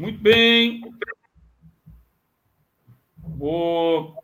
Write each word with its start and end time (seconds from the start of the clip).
Muito 0.00 0.18
bem. 0.18 0.80
Vou 3.18 4.16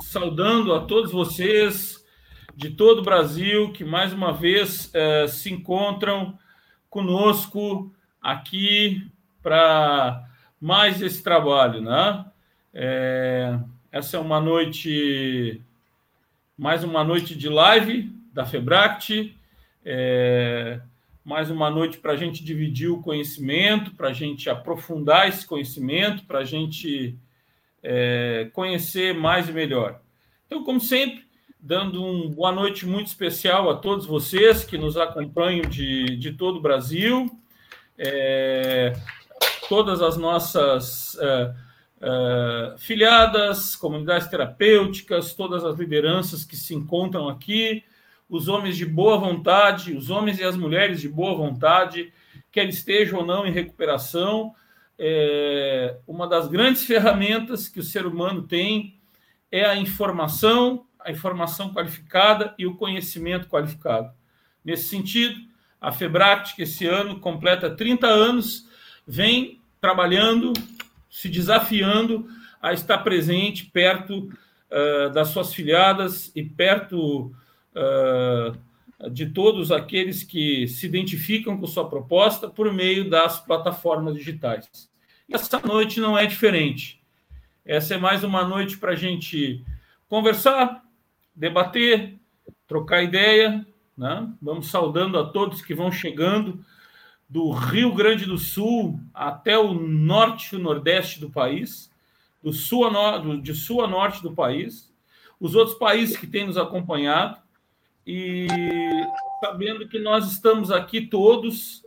saudando 0.00 0.72
a 0.72 0.86
todos 0.86 1.10
vocês 1.10 2.06
de 2.54 2.70
todo 2.70 3.00
o 3.00 3.04
Brasil 3.04 3.72
que 3.72 3.84
mais 3.84 4.12
uma 4.12 4.32
vez 4.32 4.94
eh, 4.94 5.26
se 5.26 5.52
encontram 5.52 6.38
conosco 6.88 7.92
aqui 8.22 9.10
para 9.42 10.24
mais 10.60 11.02
esse 11.02 11.20
trabalho, 11.20 11.80
né? 11.80 12.26
É, 12.72 13.58
essa 13.90 14.16
é 14.16 14.20
uma 14.20 14.40
noite, 14.40 15.60
mais 16.56 16.84
uma 16.84 17.02
noite 17.02 17.36
de 17.36 17.48
live 17.48 18.08
da 18.32 18.46
Febract, 18.46 19.36
é, 19.84 20.80
mais 21.24 21.50
uma 21.50 21.70
noite 21.70 21.96
para 21.96 22.12
a 22.12 22.16
gente 22.16 22.44
dividir 22.44 22.90
o 22.90 23.00
conhecimento, 23.00 23.94
para 23.94 24.08
a 24.08 24.12
gente 24.12 24.50
aprofundar 24.50 25.26
esse 25.26 25.46
conhecimento, 25.46 26.24
para 26.26 26.40
a 26.40 26.44
gente 26.44 27.18
é, 27.82 28.50
conhecer 28.52 29.14
mais 29.14 29.48
e 29.48 29.52
melhor. 29.52 30.00
Então, 30.46 30.62
como 30.62 30.78
sempre, 30.78 31.24
dando 31.58 32.04
uma 32.04 32.30
boa 32.30 32.52
noite 32.52 32.84
muito 32.84 33.06
especial 33.06 33.70
a 33.70 33.76
todos 33.76 34.04
vocês 34.04 34.64
que 34.64 34.76
nos 34.76 34.98
acompanham 34.98 35.62
de, 35.62 36.16
de 36.16 36.32
todo 36.32 36.58
o 36.58 36.62
Brasil, 36.62 37.30
é, 37.96 38.92
todas 39.66 40.02
as 40.02 40.18
nossas 40.18 41.16
é, 41.18 41.54
é, 42.02 42.74
filiadas, 42.76 43.74
comunidades 43.74 44.28
terapêuticas, 44.28 45.32
todas 45.32 45.64
as 45.64 45.78
lideranças 45.78 46.44
que 46.44 46.54
se 46.54 46.74
encontram 46.74 47.30
aqui, 47.30 47.82
os 48.28 48.48
homens 48.48 48.76
de 48.76 48.86
boa 48.86 49.18
vontade, 49.18 49.96
os 49.96 50.10
homens 50.10 50.38
e 50.38 50.44
as 50.44 50.56
mulheres 50.56 51.00
de 51.00 51.08
boa 51.08 51.34
vontade, 51.34 52.12
quer 52.50 52.68
estejam 52.68 53.20
ou 53.20 53.26
não 53.26 53.46
em 53.46 53.50
recuperação, 53.50 54.54
é, 54.98 55.98
uma 56.06 56.26
das 56.26 56.48
grandes 56.48 56.84
ferramentas 56.84 57.68
que 57.68 57.80
o 57.80 57.82
ser 57.82 58.06
humano 58.06 58.42
tem 58.42 58.98
é 59.50 59.64
a 59.64 59.76
informação, 59.76 60.86
a 60.98 61.10
informação 61.10 61.72
qualificada 61.72 62.54
e 62.58 62.66
o 62.66 62.76
conhecimento 62.76 63.48
qualificado. 63.48 64.12
Nesse 64.64 64.88
sentido, 64.88 65.38
a 65.80 65.92
Febract, 65.92 66.56
que 66.56 66.62
esse 66.62 66.86
ano 66.86 67.20
completa 67.20 67.70
30 67.70 68.06
anos, 68.06 68.68
vem 69.06 69.60
trabalhando, 69.80 70.52
se 71.10 71.28
desafiando 71.28 72.26
a 72.60 72.72
estar 72.72 72.98
presente 72.98 73.66
perto 73.66 74.20
uh, 74.70 75.10
das 75.12 75.28
suas 75.28 75.52
filiadas 75.52 76.32
e 76.34 76.42
perto 76.42 77.34
uh, 77.74 79.10
de 79.10 79.26
todos 79.26 79.70
aqueles 79.72 80.22
que 80.22 80.66
se 80.68 80.86
identificam 80.86 81.58
com 81.58 81.66
sua 81.66 81.88
proposta 81.88 82.48
por 82.48 82.72
meio 82.72 83.08
das 83.08 83.40
plataformas 83.40 84.14
digitais. 84.14 84.68
E 85.28 85.34
essa 85.34 85.60
noite 85.60 86.00
não 86.00 86.16
é 86.16 86.26
diferente. 86.26 87.02
Essa 87.64 87.94
é 87.94 87.98
mais 87.98 88.22
uma 88.22 88.44
noite 88.44 88.76
para 88.76 88.92
a 88.92 88.96
gente 88.96 89.64
conversar, 90.08 90.84
debater, 91.34 92.18
trocar 92.66 93.02
ideia. 93.02 93.66
Né? 93.96 94.28
Vamos 94.40 94.68
saudando 94.68 95.18
a 95.18 95.24
todos 95.24 95.62
que 95.62 95.74
vão 95.74 95.90
chegando 95.90 96.64
do 97.28 97.50
Rio 97.50 97.92
Grande 97.94 98.26
do 98.26 98.38
Sul 98.38 99.00
até 99.12 99.58
o 99.58 99.72
norte 99.72 100.54
e 100.54 100.58
o 100.58 100.62
nordeste 100.62 101.20
do 101.20 101.30
país, 101.30 101.90
do 102.42 102.52
sul 102.52 102.86
a 102.86 103.18
no... 103.18 103.40
de 103.40 103.54
sul 103.54 103.82
a 103.82 103.88
norte 103.88 104.22
do 104.22 104.34
país, 104.34 104.92
os 105.40 105.54
outros 105.54 105.76
países 105.78 106.16
que 106.16 106.26
têm 106.26 106.46
nos 106.46 106.58
acompanhado, 106.58 107.38
e 108.06 108.46
sabendo 109.40 109.88
que 109.88 109.98
nós 109.98 110.30
estamos 110.30 110.70
aqui 110.70 111.02
todos 111.02 111.84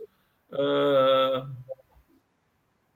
uh, 0.52 1.48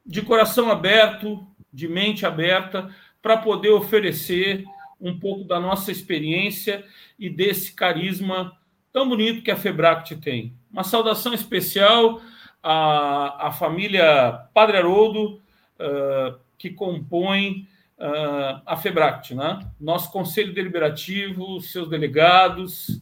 de 0.04 0.22
coração 0.22 0.70
aberto, 0.70 1.46
de 1.72 1.88
mente 1.88 2.26
aberta, 2.26 2.94
para 3.20 3.36
poder 3.36 3.70
oferecer 3.70 4.64
um 5.00 5.18
pouco 5.18 5.44
da 5.44 5.58
nossa 5.58 5.90
experiência 5.90 6.84
e 7.18 7.28
desse 7.30 7.72
carisma 7.72 8.56
tão 8.92 9.08
bonito 9.08 9.42
que 9.42 9.50
a 9.50 9.56
Febract 9.56 10.16
tem. 10.16 10.52
Uma 10.70 10.84
saudação 10.84 11.32
especial 11.32 12.20
à, 12.62 13.48
à 13.48 13.52
família 13.52 14.46
Padre 14.52 14.76
Haroldo, 14.76 15.40
uh, 15.78 16.38
que 16.58 16.70
compõe 16.70 17.68
uh, 17.98 18.62
a 18.66 18.76
Febract, 18.76 19.34
né? 19.34 19.60
nosso 19.80 20.12
conselho 20.12 20.52
deliberativo, 20.52 21.60
seus 21.60 21.88
delegados, 21.88 23.00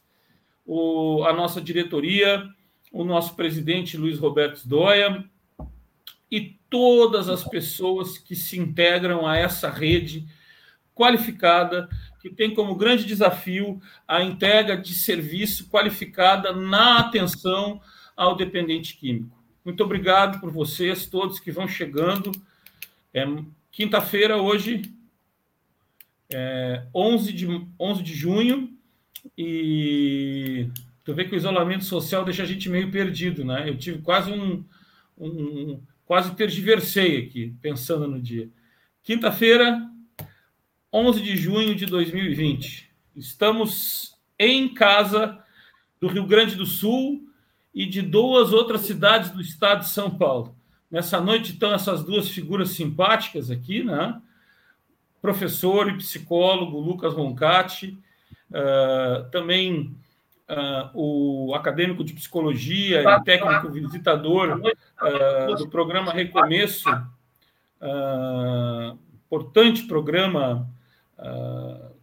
o, 0.72 1.24
a 1.24 1.32
nossa 1.32 1.60
diretoria, 1.60 2.48
o 2.92 3.02
nosso 3.02 3.34
presidente 3.34 3.96
Luiz 3.96 4.20
Roberto 4.20 4.68
Doia 4.68 5.24
e 6.30 6.60
todas 6.70 7.28
as 7.28 7.42
pessoas 7.42 8.16
que 8.16 8.36
se 8.36 8.56
integram 8.56 9.26
a 9.26 9.36
essa 9.36 9.68
rede 9.68 10.28
qualificada, 10.94 11.88
que 12.20 12.30
tem 12.30 12.54
como 12.54 12.76
grande 12.76 13.04
desafio 13.04 13.82
a 14.06 14.22
entrega 14.22 14.76
de 14.76 14.94
serviço 14.94 15.68
qualificada 15.68 16.52
na 16.52 16.98
atenção 16.98 17.80
ao 18.16 18.36
dependente 18.36 18.96
químico. 18.96 19.36
Muito 19.64 19.82
obrigado 19.82 20.38
por 20.38 20.52
vocês, 20.52 21.04
todos 21.04 21.40
que 21.40 21.50
vão 21.50 21.66
chegando. 21.66 22.30
É, 23.12 23.26
Quinta-feira, 23.72 24.36
hoje, 24.36 24.82
é, 26.32 26.86
11, 26.94 27.32
de, 27.32 27.66
11 27.78 28.02
de 28.04 28.14
junho, 28.14 28.79
e 29.36 30.68
tu 31.04 31.14
vê 31.14 31.24
que 31.24 31.34
o 31.34 31.36
isolamento 31.36 31.84
social 31.84 32.24
deixa 32.24 32.42
a 32.42 32.46
gente 32.46 32.68
meio 32.68 32.90
perdido, 32.90 33.44
né? 33.44 33.68
Eu 33.68 33.76
tive 33.76 33.98
quase 33.98 34.30
um, 34.30 34.64
um 35.18 35.80
quase 36.04 36.34
tergiversei 36.34 37.18
aqui, 37.18 37.54
pensando 37.62 38.08
no 38.08 38.20
dia. 38.20 38.48
Quinta-feira, 39.02 39.88
11 40.92 41.22
de 41.22 41.36
junho 41.36 41.74
de 41.74 41.86
2020. 41.86 42.90
Estamos 43.16 44.16
em 44.38 44.72
casa 44.74 45.38
do 46.00 46.08
Rio 46.08 46.26
Grande 46.26 46.56
do 46.56 46.66
Sul 46.66 47.28
e 47.74 47.86
de 47.86 48.02
duas 48.02 48.52
outras 48.52 48.82
cidades 48.82 49.30
do 49.30 49.40
estado 49.40 49.80
de 49.80 49.88
São 49.90 50.10
Paulo. 50.10 50.56
Nessa 50.90 51.20
noite 51.20 51.52
estão 51.52 51.72
essas 51.72 52.02
duas 52.02 52.28
figuras 52.28 52.70
simpáticas 52.70 53.50
aqui, 53.50 53.84
né? 53.84 54.20
Professor 55.22 55.88
e 55.88 55.98
psicólogo 55.98 56.80
Lucas 56.80 57.14
Roncati, 57.14 57.96
uh, 58.50 59.30
também 59.30 59.94
uh, 60.48 60.90
o 60.94 61.54
acadêmico 61.54 62.04
de 62.04 62.12
psicologia 62.12 63.02
e 63.02 63.24
técnico 63.24 63.70
visitador 63.70 64.60
uh, 64.60 65.54
do 65.56 65.68
programa 65.68 66.12
Recomeço, 66.12 66.88
importante 69.26 69.84
programa 69.84 70.68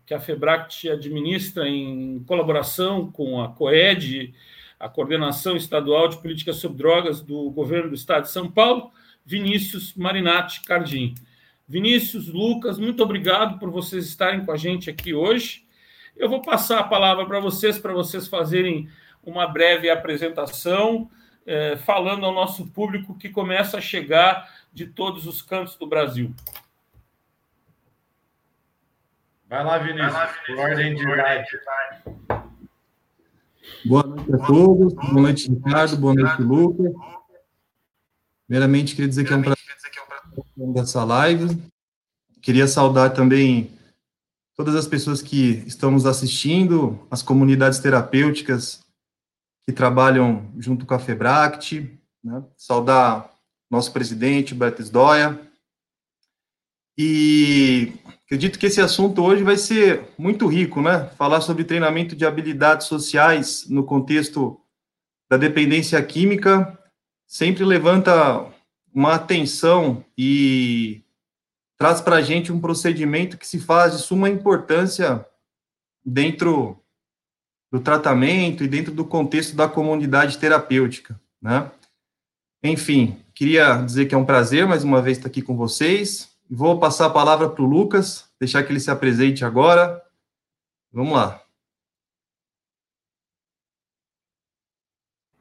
que 0.06 0.14
a 0.14 0.20
FEBRACT 0.20 0.90
administra 0.90 1.68
em 1.68 2.24
colaboração 2.26 3.12
com 3.12 3.42
a 3.42 3.50
COED, 3.50 4.34
a 4.80 4.88
Coordenação 4.88 5.56
Estadual 5.56 6.08
de 6.08 6.18
Políticas 6.18 6.58
sobre 6.58 6.78
Drogas 6.78 7.22
do 7.22 7.50
Governo 7.52 7.90
do 7.90 7.96
Estado 7.96 8.24
de 8.24 8.32
São 8.32 8.50
Paulo, 8.50 8.92
Vinícius 9.26 9.94
Marinatti 9.96 10.62
Cardim. 10.62 11.14
Vinícius, 11.68 12.28
Lucas, 12.28 12.80
muito 12.80 13.04
obrigado 13.04 13.60
por 13.60 13.70
vocês 13.70 14.06
estarem 14.06 14.46
com 14.46 14.52
a 14.52 14.58
gente 14.58 14.90
aqui 14.90 15.14
hoje. 15.14 15.67
Eu 16.18 16.30
vou 16.30 16.42
passar 16.42 16.80
a 16.80 16.84
palavra 16.84 17.26
para 17.26 17.40
vocês, 17.40 17.78
para 17.78 17.94
vocês 17.94 18.28
fazerem 18.28 18.90
uma 19.24 19.48
breve 19.48 19.90
apresentação, 19.90 21.10
eh, 21.46 21.78
falando 21.78 22.26
ao 22.26 22.34
nosso 22.34 22.66
público 22.68 23.18
que 23.18 23.30
começa 23.30 23.78
a 23.78 23.82
chegar 23.82 24.50
de 24.74 24.88
todos 24.88 25.28
os 25.28 25.42
cantos 25.42 25.76
do 25.76 25.86
Brasil. 25.86 26.34
Vai 29.48 29.64
lá, 29.64 29.78
Vinícius, 29.78 30.12
Vai 30.12 30.22
lá, 30.22 30.26
Vinícius 30.26 30.48
por 30.48 30.60
ordem 30.60 30.96
de 30.96 31.04
idade. 31.04 31.50
Boa 33.86 34.04
noite 34.04 34.34
a 34.34 34.38
todos, 34.46 34.94
boa 34.94 35.22
noite, 35.22 35.50
Ricardo, 35.50 35.98
boa 35.98 36.14
noite, 36.14 36.42
Lucas. 36.42 36.94
Primeiramente, 38.48 38.96
queria 38.96 39.10
dizer 39.10 39.26
que 39.26 39.34
é 39.34 39.36
um 39.36 39.42
prazer 39.42 40.74
dessa 40.74 41.04
live. 41.04 41.62
Queria 42.42 42.68
saudar 42.68 43.12
também 43.12 43.77
todas 44.58 44.76
as 44.76 44.88
pessoas 44.88 45.22
que 45.22 45.64
estão 45.68 45.92
nos 45.92 46.08
assistindo, 46.08 47.00
as 47.12 47.22
comunidades 47.22 47.78
terapêuticas 47.78 48.84
que 49.68 49.72
trabalham 49.72 50.52
junto 50.58 50.86
com 50.86 50.96
a 50.96 51.00
FEBRACT, 51.00 52.00
né? 52.24 52.44
saudar 52.58 53.32
nosso 53.70 53.94
presidente, 53.94 54.56
Betis 54.56 54.90
Doia, 54.90 55.40
e 56.98 57.94
acredito 58.26 58.58
que 58.58 58.66
esse 58.66 58.82
assunto 58.82 59.24
hoje 59.24 59.44
vai 59.44 59.56
ser 59.56 60.10
muito 60.18 60.48
rico, 60.48 60.82
né? 60.82 61.08
Falar 61.16 61.42
sobre 61.42 61.64
treinamento 61.64 62.16
de 62.16 62.26
habilidades 62.26 62.88
sociais 62.88 63.68
no 63.70 63.84
contexto 63.84 64.60
da 65.30 65.38
dependência 65.38 66.02
química 66.02 66.76
sempre 67.28 67.64
levanta 67.64 68.52
uma 68.92 69.14
atenção 69.14 70.04
e 70.18 71.04
traz 71.78 72.02
para 72.02 72.18
a 72.18 72.22
gente 72.22 72.52
um 72.52 72.60
procedimento 72.60 73.38
que 73.38 73.48
se 73.48 73.60
faz 73.60 73.94
de 73.94 74.00
suma 74.00 74.30
importância 74.30 75.26
dentro 76.04 76.82
do 77.72 77.80
tratamento 77.80 78.64
e 78.64 78.68
dentro 78.68 78.94
do 78.94 79.06
contexto 79.06 79.56
da 79.56 79.68
comunidade 79.68 80.38
terapêutica, 80.38 81.20
né? 81.42 81.70
Enfim, 82.64 83.24
queria 83.34 83.76
dizer 83.76 84.08
que 84.08 84.16
é 84.16 84.18
um 84.18 84.26
prazer 84.26 84.66
mais 84.66 84.84
uma 84.84 85.02
vez 85.02 85.18
estar 85.18 85.30
aqui 85.30 85.42
com 85.42 85.56
vocês. 85.56 86.36
Vou 86.50 86.80
passar 86.80 87.06
a 87.06 87.12
palavra 87.12 87.50
para 87.50 87.62
o 87.62 87.68
Lucas, 87.68 88.30
deixar 88.40 88.64
que 88.64 88.72
ele 88.72 88.80
se 88.80 88.90
apresente 88.90 89.46
agora. 89.46 90.02
Vamos 90.92 91.14
lá. 91.14 91.42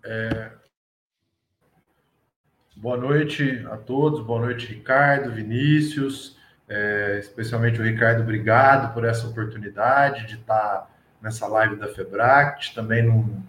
É... 0.05 0.53
Boa 2.79 2.99
noite 2.99 3.67
a 3.71 3.77
todos, 3.79 4.21
boa 4.21 4.39
noite, 4.39 4.67
Ricardo, 4.67 5.33
Vinícius, 5.33 6.37
é, 6.69 7.17
especialmente 7.19 7.81
o 7.81 7.83
Ricardo, 7.83 8.21
obrigado 8.21 8.93
por 8.93 9.03
essa 9.03 9.27
oportunidade 9.27 10.27
de 10.27 10.35
estar 10.35 10.95
nessa 11.23 11.47
live 11.47 11.77
da 11.77 11.89
Febract. 11.89 12.75
Também 12.75 13.03
não, 13.03 13.43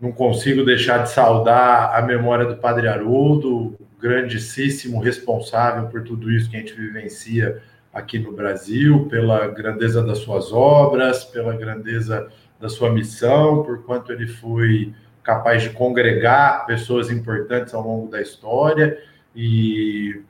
não 0.00 0.10
consigo 0.10 0.64
deixar 0.64 1.02
de 1.02 1.10
saudar 1.10 1.94
a 1.94 2.00
memória 2.00 2.46
do 2.46 2.56
Padre 2.56 2.88
Haroldo, 2.88 3.78
grandíssimo 4.00 5.00
responsável 5.00 5.88
por 5.88 6.02
tudo 6.02 6.32
isso 6.32 6.48
que 6.48 6.56
a 6.56 6.60
gente 6.60 6.72
vivencia 6.72 7.62
aqui 7.92 8.18
no 8.18 8.32
Brasil, 8.32 9.06
pela 9.10 9.48
grandeza 9.48 10.02
das 10.02 10.20
suas 10.20 10.50
obras, 10.50 11.26
pela 11.26 11.54
grandeza 11.54 12.26
da 12.58 12.70
sua 12.70 12.90
missão, 12.90 13.62
por 13.64 13.84
quanto 13.84 14.10
ele 14.10 14.26
foi 14.26 14.94
capaz 15.22 15.62
de 15.62 15.70
congregar 15.70 16.66
pessoas 16.66 17.10
importantes 17.10 17.74
ao 17.74 17.82
longo 17.82 18.10
da 18.10 18.20
história. 18.20 18.98
E 19.34 20.20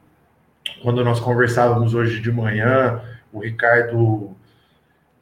quando 0.83 1.05
nós 1.05 1.21
conversávamos 1.21 1.95
hoje 1.95 2.21
de 2.21 2.31
manhã, 2.31 3.01
o 3.33 3.41
Ricardo 3.41 4.37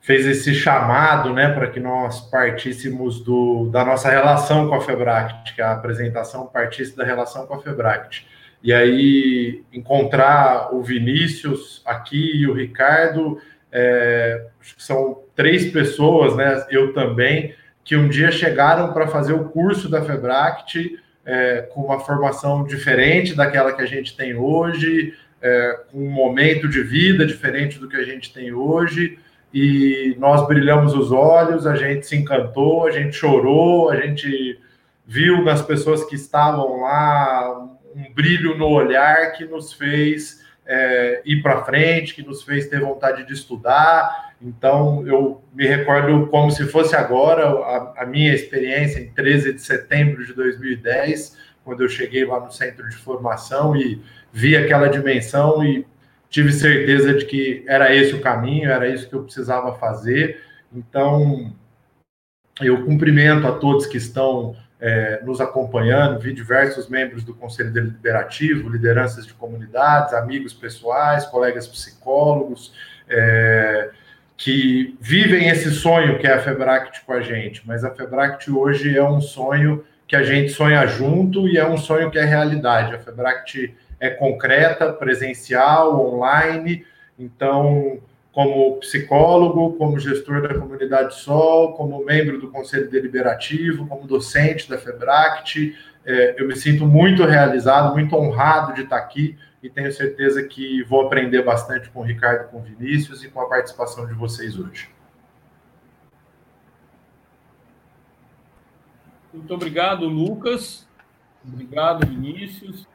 fez 0.01 0.27
esse 0.27 0.55
chamado, 0.55 1.33
né, 1.33 1.53
para 1.53 1.69
que 1.69 1.79
nós 1.79 2.21
partíssemos 2.31 3.23
do, 3.23 3.69
da 3.71 3.85
nossa 3.85 4.11
relação 4.11 4.69
com 4.69 4.75
a 4.75 4.81
Febract, 4.81 5.55
que 5.55 5.63
a 5.63 5.73
apresentação 5.73 6.47
partisse 6.47 6.97
da 6.97 7.05
relação 7.05 7.47
com 7.47 7.55
a 7.55 7.63
Febract. 7.63 8.27
E 8.63 8.73
aí 8.73 9.63
encontrar 9.73 10.75
o 10.75 10.83
Vinícius 10.83 11.83
aqui 11.85 12.41
e 12.41 12.47
o 12.47 12.55
Ricardo, 12.55 13.39
é, 13.73 14.47
são 14.77 15.23
três 15.35 15.71
pessoas, 15.71 16.37
né? 16.37 16.67
Eu 16.71 16.93
também, 16.93 17.55
que 17.85 17.97
um 17.97 18.09
dia 18.09 18.31
chegaram 18.31 18.93
para 18.93 19.09
fazer 19.09 19.33
o 19.33 19.49
curso 19.49 19.89
da 19.89 20.03
Febract 20.03 20.99
é, 21.25 21.63
com 21.73 21.83
uma 21.83 22.01
formação 22.01 22.65
diferente 22.65 23.35
daquela 23.35 23.73
que 23.73 23.83
a 23.83 23.87
gente 23.87 24.17
tem 24.17 24.35
hoje, 24.35 25.15
é, 25.43 25.81
com 25.91 25.99
um 25.99 26.11
momento 26.11 26.69
de 26.69 26.83
vida 26.83 27.27
diferente 27.27 27.79
do 27.79 27.89
que 27.89 27.97
a 27.97 28.05
gente 28.05 28.33
tem 28.33 28.53
hoje. 28.53 29.19
E 29.53 30.15
nós 30.19 30.47
brilhamos 30.47 30.95
os 30.95 31.11
olhos, 31.11 31.67
a 31.67 31.75
gente 31.75 32.07
se 32.07 32.17
encantou, 32.17 32.87
a 32.87 32.91
gente 32.91 33.17
chorou, 33.17 33.91
a 33.91 33.97
gente 33.97 34.59
viu 35.05 35.43
nas 35.43 35.61
pessoas 35.61 36.05
que 36.05 36.15
estavam 36.15 36.83
lá 36.83 37.69
um 37.95 38.15
brilho 38.15 38.57
no 38.57 38.69
olhar 38.69 39.33
que 39.33 39.45
nos 39.45 39.73
fez 39.73 40.41
é, 40.65 41.21
ir 41.25 41.43
para 41.43 41.65
frente, 41.65 42.15
que 42.15 42.23
nos 42.23 42.45
fez 42.45 42.69
ter 42.69 42.81
vontade 42.81 43.27
de 43.27 43.33
estudar. 43.33 44.30
Então, 44.41 45.07
eu 45.07 45.43
me 45.53 45.67
recordo 45.67 46.27
como 46.29 46.51
se 46.51 46.67
fosse 46.67 46.97
agora 46.97 47.47
a, 47.47 48.03
a, 48.03 48.07
minha 48.07 48.33
experiência 48.33 48.99
em 48.99 49.11
13 49.11 49.53
de 49.53 49.61
setembro 49.61 50.25
de 50.25 50.33
2010, 50.33 51.37
quando 51.63 51.83
eu 51.83 51.89
cheguei 51.89 52.25
lá 52.25 52.41
no 52.41 52.51
centro 52.51 52.89
de 52.89 52.97
formação 52.97 53.77
e 53.77 54.01
vi 54.33 54.57
aquela 54.57 54.89
dimensão 54.89 55.63
e 55.63 55.87
tive 56.31 56.53
certeza 56.53 57.13
de 57.13 57.27
que 57.27 57.65
era 57.67 57.95
esse 57.95 58.15
o 58.15 58.21
caminho, 58.21 58.71
era 58.71 58.89
isso 58.89 59.09
que 59.09 59.15
eu 59.15 59.25
precisava 59.25 59.75
fazer. 59.75 60.41
Então, 60.73 61.53
eu 62.63 62.85
cumprimento 62.85 63.47
a 63.47 63.53
todos 63.53 63.87
que 63.87 63.99
estão 63.99 64.57
é, 64.81 65.21
nos 65.23 65.41
acompanhando, 65.41 66.19
vi 66.19 66.33
diversos 66.33 66.89
membros 66.89 67.23
do 67.23 67.35
Conselho 67.35 67.71
Deliberativo, 67.71 68.71
lideranças 68.71 69.27
de 69.27 69.35
comunidades, 69.35 70.15
amigos 70.15 70.55
pessoais, 70.55 71.27
colegas 71.27 71.67
psicólogos, 71.69 72.73
é, 73.07 73.91
que 74.41 74.97
vivem 74.99 75.51
esse 75.51 75.71
sonho 75.71 76.19
que 76.19 76.27
é 76.27 76.33
a 76.33 76.41
Febract 76.41 77.05
com 77.05 77.13
a 77.13 77.21
gente, 77.21 77.61
mas 77.67 77.85
a 77.85 77.91
Febract 77.91 78.51
hoje 78.51 78.97
é 78.97 79.05
um 79.05 79.21
sonho 79.21 79.85
que 80.09 80.17
a 80.17 80.23
gente 80.23 80.51
sonha 80.51 80.87
junto 80.87 81.47
e 81.47 81.59
é 81.59 81.69
um 81.69 81.77
sonho 81.77 82.11
que 82.11 82.19
é 82.19 82.25
realidade. 82.25 82.95
A 82.95 82.99
Febract 82.99 83.77
é 84.01 84.09
concreta, 84.09 84.95
presencial, 84.95 86.15
online, 86.15 86.87
então 87.19 87.99
como 88.33 88.79
psicólogo, 88.79 89.75
como 89.75 89.99
gestor 89.99 90.41
da 90.41 90.55
comunidade 90.55 91.17
Sol, 91.17 91.75
como 91.75 92.03
membro 92.03 92.41
do 92.41 92.51
Conselho 92.51 92.91
Deliberativo, 92.91 93.87
como 93.87 94.07
docente 94.07 94.71
da 94.71 94.79
FEBRACT. 94.79 95.77
É, 96.07 96.37
eu 96.39 96.49
me 96.49 96.57
sinto 96.57 96.87
muito 96.87 97.27
realizado, 97.27 97.93
muito 97.93 98.17
honrado 98.17 98.73
de 98.73 98.85
estar 98.85 98.97
aqui 98.97 99.37
e 99.63 99.69
tenho 99.69 99.93
certeza 99.93 100.43
que 100.43 100.83
vou 100.85 101.07
aprender 101.07 101.43
bastante 101.43 101.91
com 101.91 102.01
o 102.01 102.05
Ricardo, 102.05 102.51
com 102.51 102.59
o 102.59 102.63
Vinícius 102.63 103.23
e 103.23 103.29
com 103.29 103.41
a 103.41 103.49
participação 103.49 104.07
de 104.07 104.15
vocês 104.15 104.59
hoje. 104.59 104.89
Muito 109.33 109.55
obrigado, 109.55 110.09
Lucas. 110.09 110.89
Obrigado, 111.45 112.07
Vinícius 112.07 112.87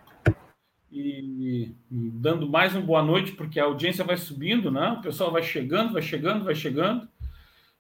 e, 0.95 1.75
dando 1.91 2.47
mais 2.47 2.73
uma 2.73 2.81
boa 2.81 3.03
noite, 3.03 3.33
porque 3.33 3.59
a 3.59 3.65
audiência 3.65 4.06
vai 4.06 4.15
subindo, 4.15 4.71
né? 4.71 4.91
O 4.91 5.01
pessoal 5.01 5.29
vai 5.29 5.44
chegando, 5.44 5.91
vai 5.91 6.01
chegando, 6.01 6.45
vai 6.45 6.56
chegando, 6.56 7.07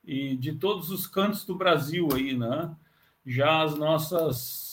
e 0.03 0.35
de 0.35 0.53
todos 0.53 0.91
os 0.91 1.07
cantos 1.07 1.45
do 1.45 1.55
Brasil 1.55 2.09
aí, 2.13 2.35
né? 2.37 2.75
Já 3.25 3.63
as 3.63 3.75
nossas 3.75 4.64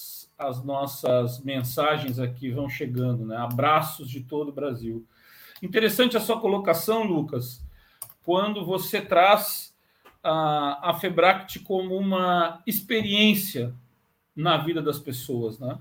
as 0.43 0.63
nossas 0.65 1.43
mensagens 1.43 2.19
aqui 2.19 2.51
vão 2.51 2.69
chegando, 2.69 3.25
né? 3.25 3.37
Abraços 3.37 4.09
de 4.09 4.21
todo 4.21 4.49
o 4.49 4.53
Brasil. 4.53 5.07
Interessante 5.63 6.17
a 6.17 6.21
sua 6.21 6.41
colocação, 6.41 7.05
Lucas, 7.05 7.65
quando 8.23 8.65
você 8.65 9.01
traz 9.01 9.75
a, 10.23 10.91
a 10.91 10.95
Febract 10.95 11.61
como 11.61 11.97
uma 11.97 12.63
experiência 12.67 13.75
na 14.35 14.57
vida 14.57 14.83
das 14.83 14.99
pessoas, 14.99 15.59
né? 15.59 15.79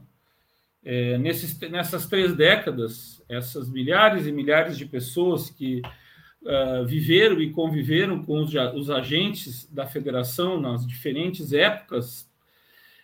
é, 0.83 1.17
nesses, 1.17 1.57
nessas 1.69 2.07
três 2.07 2.35
décadas, 2.35 3.23
essas 3.29 3.69
milhares 3.69 4.25
e 4.25 4.31
milhares 4.31 4.77
de 4.77 4.85
pessoas 4.85 5.49
que 5.49 5.81
uh, 6.41 6.85
viveram 6.85 7.39
e 7.39 7.51
conviveram 7.51 8.23
com 8.23 8.41
os, 8.41 8.53
os, 8.75 8.89
agentes 8.89 9.71
da 9.71 9.85
federação 9.85 10.59
nas 10.59 10.85
diferentes 10.85 11.53
épocas, 11.53 12.29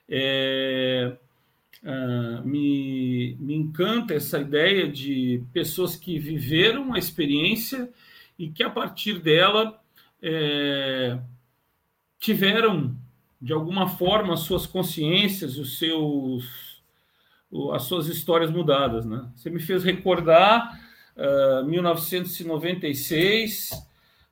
é, 0.10 1.18
uh, 1.84 2.46
me, 2.46 3.36
me 3.40 3.56
encanta 3.56 4.14
essa 4.14 4.40
ideia 4.40 4.88
de 4.88 5.44
pessoas 5.54 5.96
que 5.96 6.20
viveram 6.20 6.94
a 6.94 6.98
experiência 6.98 7.90
e 8.38 8.50
que, 8.50 8.64
a 8.64 8.70
partir 8.70 9.20
dela, 9.20 9.80
é, 10.22 11.20
tiveram, 12.20 12.96
de 13.42 13.54
alguma 13.54 13.88
forma, 13.88 14.38
suas 14.38 14.66
consciências, 14.66 15.58
os 15.58 15.80
seus 15.80 16.68
as 17.74 17.84
suas 17.84 18.08
histórias 18.08 18.52
mudadas, 18.52 19.06
né? 19.06 19.26
Você 19.34 19.50
me 19.50 19.62
fez 19.62 19.82
recordar 19.84 20.78
uh, 21.16 21.66
1996 21.66 23.70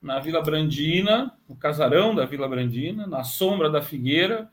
na 0.01 0.19
Vila 0.19 0.41
Brandina, 0.41 1.31
no 1.48 1.55
casarão 1.55 2.13
da 2.13 2.25
Vila 2.25 2.45
Brandina, 2.48 3.07
na 3.07 3.24
sombra 3.24 3.69
da 3.69 3.81
figueira, 3.81 4.51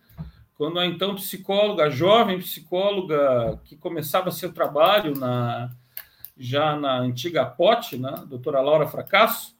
quando 0.62 0.78
a 0.78 0.86
então 0.86 1.16
psicóloga, 1.16 1.86
a 1.86 1.90
jovem 1.90 2.38
psicóloga 2.38 3.60
que 3.64 3.76
começava 3.76 4.30
seu 4.30 4.52
trabalho 4.52 5.18
na 5.18 5.74
já 6.38 6.76
na 6.76 7.00
antiga 7.00 7.44
POT, 7.44 7.98
né, 7.98 8.14
doutora 8.28 8.60
Laura 8.60 8.86
Fracasso, 8.86 9.56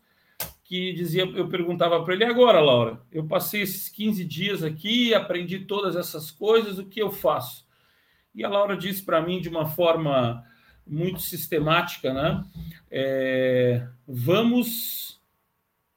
que 0.62 0.92
dizia, 0.92 1.24
eu 1.24 1.48
perguntava 1.48 2.00
para 2.04 2.14
ele, 2.14 2.24
agora, 2.24 2.60
Laura, 2.60 3.00
eu 3.10 3.26
passei 3.26 3.62
esses 3.62 3.88
15 3.88 4.24
dias 4.24 4.62
aqui, 4.62 5.12
aprendi 5.12 5.64
todas 5.64 5.96
essas 5.96 6.30
coisas, 6.30 6.78
o 6.78 6.86
que 6.86 7.02
eu 7.02 7.10
faço? 7.10 7.66
E 8.32 8.44
a 8.44 8.48
Laura 8.48 8.76
disse 8.76 9.02
para 9.02 9.20
mim 9.20 9.40
de 9.40 9.48
uma 9.48 9.66
forma 9.66 10.44
muito 10.86 11.20
sistemática, 11.20 12.14
né? 12.14 12.44
É, 12.88 13.88
vamos, 14.06 15.20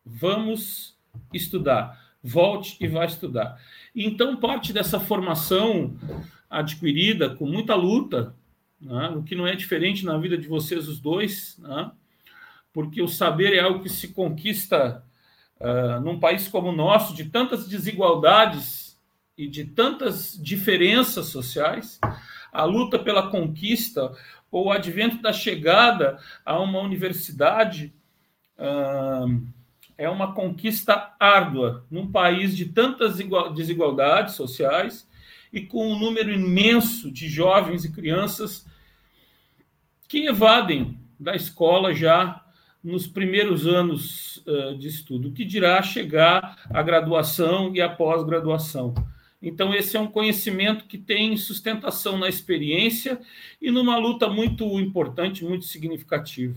vamos 0.03 0.97
estudar. 1.31 2.03
Volte 2.23 2.75
e 2.83 2.87
vá 2.87 3.05
estudar. 3.05 3.55
Então, 3.95 4.35
parte 4.35 4.73
dessa 4.73 4.99
formação 4.99 5.97
adquirida 6.49 7.29
com 7.29 7.45
muita 7.45 7.75
luta, 7.75 8.35
né? 8.79 9.09
o 9.09 9.23
que 9.23 9.35
não 9.35 9.47
é 9.47 9.55
diferente 9.55 10.05
na 10.05 10.17
vida 10.17 10.37
de 10.37 10.47
vocês 10.47 10.89
os 10.89 10.99
dois, 10.99 11.57
né? 11.59 11.91
porque 12.73 13.01
o 13.01 13.07
saber 13.07 13.53
é 13.53 13.61
algo 13.61 13.81
que 13.81 13.89
se 13.89 14.09
conquista 14.09 15.01
uh, 15.61 16.01
num 16.01 16.19
país 16.19 16.47
como 16.49 16.69
o 16.69 16.75
nosso, 16.75 17.15
de 17.15 17.25
tantas 17.25 17.69
desigualdades 17.69 18.99
e 19.37 19.47
de 19.47 19.63
tantas 19.63 20.37
diferenças 20.41 21.27
sociais, 21.27 21.99
a 22.51 22.65
luta 22.65 22.99
pela 22.99 23.29
conquista 23.29 24.11
ou 24.51 24.67
o 24.67 24.71
advento 24.71 25.21
da 25.21 25.31
chegada 25.31 26.19
a 26.45 26.59
uma 26.59 26.79
universidade 26.79 27.93
uh, 28.57 29.54
é 29.97 30.09
uma 30.09 30.33
conquista 30.33 31.13
árdua 31.19 31.85
num 31.89 32.11
país 32.11 32.55
de 32.55 32.65
tantas 32.65 33.17
desigualdades 33.55 34.35
sociais 34.35 35.07
e 35.51 35.61
com 35.61 35.91
um 35.91 35.99
número 35.99 36.31
imenso 36.31 37.09
de 37.11 37.29
jovens 37.29 37.85
e 37.85 37.91
crianças 37.91 38.65
que 40.07 40.27
evadem 40.27 40.99
da 41.19 41.35
escola 41.35 41.93
já 41.93 42.43
nos 42.83 43.07
primeiros 43.07 43.65
anos 43.65 44.43
uh, 44.45 44.77
de 44.77 44.87
estudo, 44.87 45.31
que 45.31 45.43
dirá 45.43 45.81
chegar 45.81 46.61
à 46.69 46.83
graduação 46.83 47.73
e 47.73 47.81
à 47.81 47.89
pós-graduação. 47.89 48.93
Então, 49.41 49.73
esse 49.73 49.97
é 49.97 49.99
um 49.99 50.07
conhecimento 50.07 50.85
que 50.85 50.97
tem 50.97 51.35
sustentação 51.35 52.17
na 52.17 52.29
experiência 52.29 53.19
e 53.61 53.71
numa 53.71 53.97
luta 53.97 54.27
muito 54.27 54.63
importante, 54.79 55.43
muito 55.43 55.65
significativa. 55.65 56.55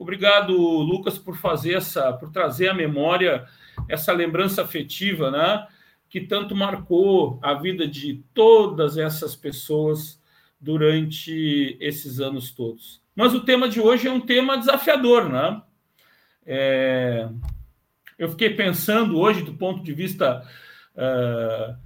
Obrigado, 0.00 0.56
Lucas, 0.56 1.18
por 1.18 1.36
fazer 1.36 1.74
essa, 1.74 2.10
por 2.14 2.30
trazer 2.30 2.70
à 2.70 2.74
memória 2.74 3.44
essa 3.86 4.14
lembrança 4.14 4.62
afetiva, 4.62 5.30
né, 5.30 5.66
que 6.08 6.22
tanto 6.22 6.56
marcou 6.56 7.38
a 7.42 7.52
vida 7.52 7.86
de 7.86 8.24
todas 8.32 8.96
essas 8.96 9.36
pessoas 9.36 10.18
durante 10.58 11.76
esses 11.78 12.18
anos 12.18 12.50
todos. 12.50 13.02
Mas 13.14 13.34
o 13.34 13.40
tema 13.40 13.68
de 13.68 13.78
hoje 13.78 14.08
é 14.08 14.10
um 14.10 14.22
tema 14.22 14.56
desafiador, 14.56 15.28
né? 15.28 15.60
É... 16.46 17.28
Eu 18.18 18.30
fiquei 18.30 18.48
pensando 18.48 19.18
hoje, 19.18 19.42
do 19.42 19.52
ponto 19.52 19.82
de 19.82 19.92
vista 19.92 20.46
uh, 20.94 21.76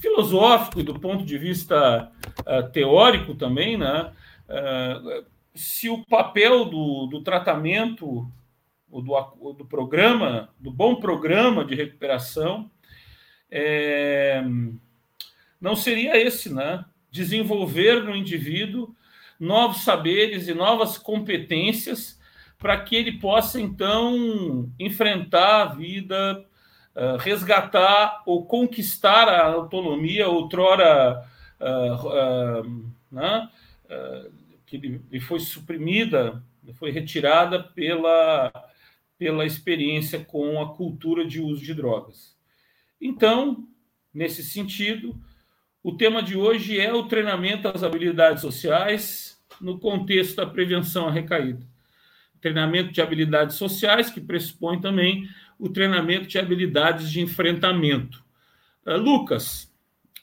filosófico 0.00 0.80
e 0.80 0.84
do 0.84 0.98
ponto 0.98 1.24
de 1.24 1.38
vista 1.38 2.10
uh, 2.40 2.68
teórico 2.72 3.36
também, 3.36 3.76
né? 3.76 4.12
Uh, 4.48 5.24
se 5.58 5.90
o 5.90 6.04
papel 6.06 6.64
do, 6.64 7.06
do 7.06 7.20
tratamento, 7.22 8.30
do, 8.88 9.52
do 9.52 9.66
programa, 9.66 10.48
do 10.58 10.70
bom 10.70 10.96
programa 10.96 11.64
de 11.64 11.74
recuperação, 11.74 12.70
é, 13.50 14.42
não 15.60 15.74
seria 15.74 16.16
esse, 16.16 16.52
né? 16.52 16.84
Desenvolver 17.10 18.04
no 18.04 18.14
indivíduo 18.14 18.94
novos 19.38 19.82
saberes 19.82 20.48
e 20.48 20.54
novas 20.54 20.98
competências 20.98 22.18
para 22.58 22.76
que 22.80 22.96
ele 22.96 23.18
possa, 23.18 23.60
então, 23.60 24.68
enfrentar 24.78 25.62
a 25.62 25.66
vida, 25.66 26.44
uh, 26.94 27.16
resgatar 27.18 28.22
ou 28.26 28.44
conquistar 28.44 29.28
a 29.28 29.46
autonomia 29.46 30.28
outrora 30.28 31.24
uh, 31.60 32.62
uh, 32.62 32.90
né? 33.10 33.48
Que 34.68 34.76
lhe 34.76 35.20
foi 35.20 35.40
suprimida, 35.40 36.42
foi 36.74 36.90
retirada 36.90 37.62
pela, 37.62 38.52
pela 39.16 39.46
experiência 39.46 40.20
com 40.20 40.60
a 40.60 40.74
cultura 40.74 41.26
de 41.26 41.40
uso 41.40 41.64
de 41.64 41.74
drogas. 41.74 42.36
Então, 43.00 43.66
nesse 44.12 44.42
sentido, 44.42 45.18
o 45.82 45.96
tema 45.96 46.22
de 46.22 46.36
hoje 46.36 46.78
é 46.78 46.92
o 46.92 47.04
treinamento 47.04 47.68
às 47.68 47.82
habilidades 47.82 48.42
sociais 48.42 49.40
no 49.60 49.78
contexto 49.78 50.36
da 50.36 50.46
prevenção 50.46 51.08
à 51.08 51.10
recaída. 51.10 51.66
Treinamento 52.40 52.92
de 52.92 53.00
habilidades 53.00 53.56
sociais, 53.56 54.10
que 54.10 54.20
pressupõe 54.20 54.80
também 54.80 55.28
o 55.58 55.68
treinamento 55.68 56.26
de 56.26 56.38
habilidades 56.38 57.10
de 57.10 57.20
enfrentamento. 57.20 58.22
Uh, 58.86 58.96
Lucas, 58.96 59.72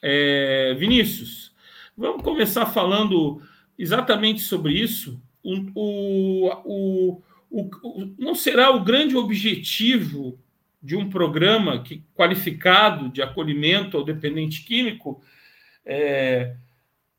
é, 0.00 0.74
Vinícius, 0.78 1.54
vamos 1.96 2.22
começar 2.22 2.66
falando 2.66 3.42
exatamente 3.78 4.40
sobre 4.40 4.74
isso. 4.74 5.20
O, 5.42 5.54
o, 5.74 7.22
o, 7.50 7.70
o, 7.82 8.14
não 8.18 8.34
será 8.34 8.70
o 8.70 8.82
grande 8.82 9.16
objetivo 9.16 10.38
de 10.82 10.96
um 10.96 11.08
programa 11.08 11.82
que, 11.82 12.02
qualificado 12.14 13.08
de 13.08 13.22
acolhimento 13.22 13.96
ao 13.96 14.04
dependente 14.04 14.64
químico 14.64 15.22
é, 15.84 16.54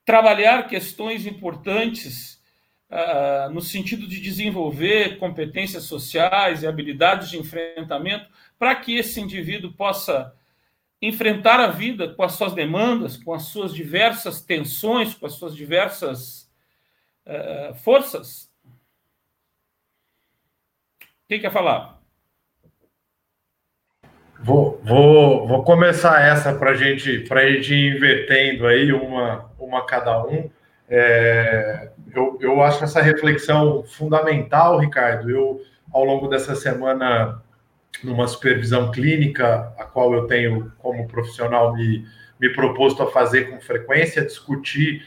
trabalhar 0.05 0.67
questões 0.67 1.25
importantes 1.25 2.37
ah, 2.89 3.49
no 3.51 3.61
sentido 3.61 4.07
de 4.07 4.21
desenvolver 4.21 5.17
competências 5.17 5.83
sociais 5.83 6.63
e 6.63 6.67
habilidades 6.67 7.29
de 7.29 7.37
enfrentamento 7.37 8.29
para 8.57 8.73
que 8.75 8.95
esse 8.95 9.19
indivíduo 9.19 9.73
possa 9.73 10.33
enfrentar 11.01 11.59
a 11.59 11.67
vida 11.67 12.07
com 12.13 12.23
as 12.23 12.33
suas 12.33 12.53
demandas, 12.53 13.17
com 13.17 13.33
as 13.33 13.43
suas 13.43 13.73
diversas 13.73 14.41
tensões, 14.41 15.13
com 15.13 15.25
as 15.25 15.33
suas 15.33 15.53
diversas 15.53 16.46
uh, 17.27 17.75
forças. 17.75 18.49
Quem 21.27 21.39
quer 21.39 21.51
falar? 21.51 21.97
Vou, 24.39 24.79
vou, 24.83 25.47
vou 25.47 25.63
começar 25.63 26.21
essa 26.21 26.53
para 26.53 26.73
gente, 26.73 27.25
a 27.29 27.49
gente 27.49 27.73
ir 27.73 27.95
invertendo 27.95 28.67
aí 28.67 28.93
uma, 28.93 29.51
uma 29.59 29.85
cada 29.85 30.23
um. 30.25 30.49
É, 30.87 31.89
eu, 32.15 32.37
eu 32.39 32.61
acho 32.61 32.83
essa 32.83 33.01
reflexão 33.01 33.83
fundamental, 33.83 34.79
Ricardo. 34.79 35.29
Eu, 35.29 35.61
ao 35.91 36.03
longo 36.05 36.27
dessa 36.27 36.55
semana, 36.55 37.41
numa 38.03 38.27
supervisão 38.27 38.91
clínica, 38.91 39.73
a 39.77 39.83
qual 39.83 40.13
eu 40.13 40.27
tenho 40.27 40.71
como 40.77 41.07
profissional 41.07 41.75
me, 41.75 42.05
me 42.39 42.49
proposto 42.53 43.03
a 43.03 43.11
fazer 43.11 43.49
com 43.49 43.59
frequência, 43.59 44.23
discutir 44.23 45.03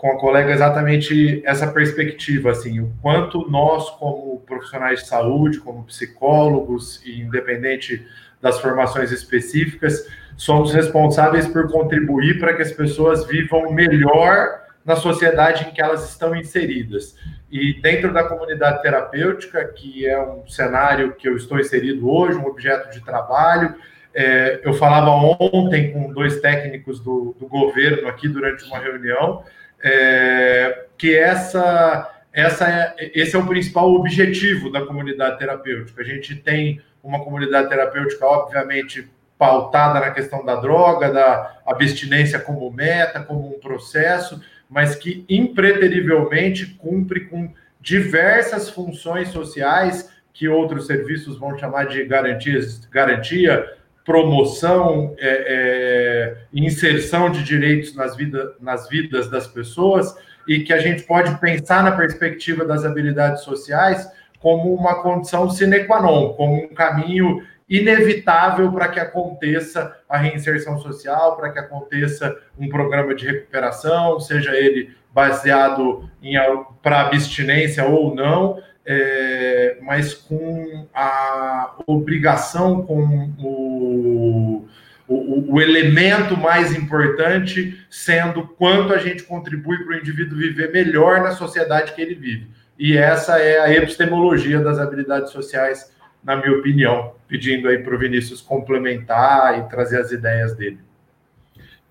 com 0.00 0.12
a 0.12 0.18
colega 0.18 0.50
exatamente 0.50 1.42
essa 1.44 1.66
perspectiva, 1.66 2.52
assim, 2.52 2.80
o 2.80 2.90
quanto 3.02 3.50
nós, 3.50 3.90
como 3.90 4.40
profissionais 4.46 5.00
de 5.00 5.08
saúde, 5.08 5.60
como 5.60 5.84
psicólogos, 5.84 7.04
e 7.04 7.20
independente 7.20 8.06
das 8.40 8.58
formações 8.58 9.12
específicas, 9.12 10.06
somos 10.38 10.72
responsáveis 10.72 11.46
por 11.46 11.70
contribuir 11.70 12.40
para 12.40 12.54
que 12.54 12.62
as 12.62 12.72
pessoas 12.72 13.26
vivam 13.26 13.70
melhor 13.74 14.62
na 14.86 14.96
sociedade 14.96 15.68
em 15.68 15.70
que 15.70 15.82
elas 15.82 16.08
estão 16.08 16.34
inseridas. 16.34 17.14
E 17.50 17.78
dentro 17.82 18.10
da 18.10 18.24
comunidade 18.24 18.80
terapêutica, 18.80 19.62
que 19.66 20.06
é 20.06 20.18
um 20.18 20.48
cenário 20.48 21.12
que 21.12 21.28
eu 21.28 21.36
estou 21.36 21.60
inserido 21.60 22.10
hoje, 22.10 22.38
um 22.38 22.46
objeto 22.46 22.90
de 22.90 23.04
trabalho, 23.04 23.74
é, 24.14 24.62
eu 24.64 24.72
falava 24.72 25.10
ontem 25.10 25.92
com 25.92 26.10
dois 26.10 26.40
técnicos 26.40 27.00
do, 27.00 27.36
do 27.38 27.46
governo 27.46 28.08
aqui 28.08 28.26
durante 28.26 28.64
uma 28.64 28.78
reunião, 28.78 29.44
é, 29.82 30.86
que 30.96 31.16
essa, 31.16 32.10
essa 32.32 32.68
é, 32.68 33.10
esse 33.14 33.34
é 33.34 33.38
o 33.38 33.46
principal 33.46 33.92
objetivo 33.92 34.70
da 34.70 34.84
comunidade 34.84 35.38
terapêutica. 35.38 36.02
A 36.02 36.04
gente 36.04 36.36
tem 36.36 36.80
uma 37.02 37.24
comunidade 37.24 37.68
terapêutica, 37.68 38.26
obviamente, 38.26 39.08
pautada 39.38 40.00
na 40.00 40.10
questão 40.10 40.44
da 40.44 40.56
droga, 40.56 41.10
da 41.10 41.60
abstinência 41.66 42.38
como 42.38 42.70
meta, 42.70 43.20
como 43.20 43.56
um 43.56 43.58
processo, 43.58 44.40
mas 44.68 44.94
que 44.94 45.24
impreterivelmente 45.28 46.66
cumpre 46.66 47.20
com 47.20 47.52
diversas 47.80 48.68
funções 48.68 49.28
sociais 49.28 50.12
que 50.32 50.46
outros 50.46 50.86
serviços 50.86 51.38
vão 51.38 51.58
chamar 51.58 51.84
de 51.84 52.04
garantias, 52.04 52.86
garantia, 52.86 53.66
promoção, 54.04 55.14
é, 55.18 55.44
é, 55.46 56.36
inserção 56.52 57.30
de 57.30 57.42
direitos 57.42 57.94
nas, 57.94 58.16
vida, 58.16 58.54
nas 58.60 58.88
vidas 58.88 59.30
das 59.30 59.46
pessoas 59.46 60.14
e 60.48 60.60
que 60.60 60.72
a 60.72 60.78
gente 60.78 61.02
pode 61.02 61.38
pensar 61.38 61.82
na 61.82 61.92
perspectiva 61.92 62.64
das 62.64 62.84
habilidades 62.84 63.42
sociais 63.42 64.10
como 64.40 64.74
uma 64.74 65.02
condição 65.02 65.48
sine 65.50 65.84
qua 65.84 66.00
non, 66.00 66.32
como 66.32 66.64
um 66.64 66.74
caminho 66.74 67.42
inevitável 67.68 68.72
para 68.72 68.88
que 68.88 68.98
aconteça 68.98 69.96
a 70.08 70.18
reinserção 70.18 70.78
social, 70.78 71.36
para 71.36 71.50
que 71.50 71.58
aconteça 71.60 72.36
um 72.58 72.68
programa 72.68 73.14
de 73.14 73.26
recuperação, 73.26 74.18
seja 74.18 74.56
ele 74.56 74.90
baseado 75.12 76.08
em 76.22 76.34
para 76.82 77.02
abstinência 77.02 77.84
ou 77.84 78.14
não, 78.14 78.60
é, 78.84 79.78
mas 79.82 80.14
com 80.14 80.86
a 80.94 81.76
obrigação, 81.86 82.82
com 82.82 83.30
o, 83.38 84.68
o, 85.06 85.54
o, 85.54 85.60
elemento 85.60 86.36
mais 86.36 86.74
importante 86.74 87.78
sendo 87.90 88.46
quanto 88.46 88.92
a 88.92 88.98
gente 88.98 89.22
contribui 89.24 89.84
para 89.84 89.96
o 89.96 89.98
indivíduo 89.98 90.38
viver 90.38 90.72
melhor 90.72 91.20
na 91.20 91.32
sociedade 91.32 91.92
que 91.92 92.00
ele 92.00 92.14
vive. 92.14 92.48
E 92.78 92.96
essa 92.96 93.38
é 93.38 93.60
a 93.60 93.72
epistemologia 93.72 94.60
das 94.60 94.78
habilidades 94.78 95.30
sociais 95.30 95.92
na 96.22 96.36
minha 96.36 96.52
opinião, 96.52 97.14
pedindo 97.26 97.68
aí 97.68 97.78
para 97.78 97.94
o 97.94 97.98
Vinícius 97.98 98.40
complementar 98.40 99.58
e 99.58 99.68
trazer 99.68 100.00
as 100.00 100.12
ideias 100.12 100.54
dele. 100.54 100.78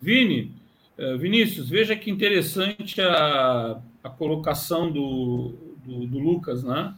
Vini, 0.01 0.55
eh, 0.97 1.17
Vinícius, 1.17 1.69
veja 1.69 1.95
que 1.95 2.11
interessante 2.11 3.01
a, 3.01 3.79
a 4.03 4.09
colocação 4.09 4.91
do, 4.91 5.68
do, 5.83 6.05
do, 6.05 6.19
Lucas, 6.19 6.63
né? 6.63 6.93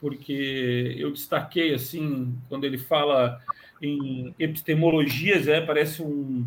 Porque 0.00 0.94
eu 0.98 1.10
destaquei 1.10 1.74
assim, 1.74 2.34
quando 2.48 2.64
ele 2.64 2.78
fala 2.78 3.40
em 3.82 4.34
epistemologias, 4.38 5.48
é, 5.48 5.60
parece 5.60 6.02
um, 6.02 6.46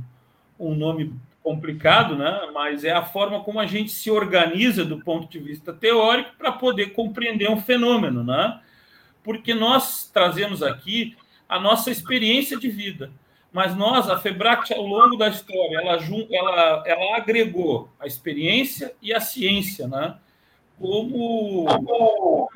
um 0.59 0.73
nome 0.75 1.13
complicado, 1.43 2.15
né? 2.15 2.49
Mas 2.53 2.83
é 2.83 2.91
a 2.91 3.03
forma 3.03 3.43
como 3.43 3.59
a 3.59 3.65
gente 3.65 3.91
se 3.91 4.09
organiza 4.09 4.85
do 4.85 4.99
ponto 4.99 5.29
de 5.29 5.39
vista 5.39 5.73
teórico 5.73 6.31
para 6.37 6.51
poder 6.51 6.93
compreender 6.93 7.49
um 7.49 7.59
fenômeno, 7.59 8.23
né? 8.23 8.59
porque 9.23 9.53
nós 9.53 10.09
trazemos 10.11 10.63
aqui 10.63 11.15
a 11.47 11.59
nossa 11.59 11.91
experiência 11.91 12.57
de 12.57 12.69
vida. 12.69 13.11
Mas 13.51 13.75
nós, 13.75 14.09
a 14.09 14.17
FEBRAC, 14.17 14.73
ao 14.73 14.85
longo 14.85 15.17
da 15.17 15.27
história, 15.27 15.77
ela, 15.77 15.99
ela, 16.31 16.83
ela 16.85 17.17
agregou 17.17 17.89
a 17.99 18.07
experiência 18.07 18.93
e 19.01 19.13
a 19.13 19.19
ciência, 19.19 19.87
né? 19.87 20.15
Como 20.81 21.67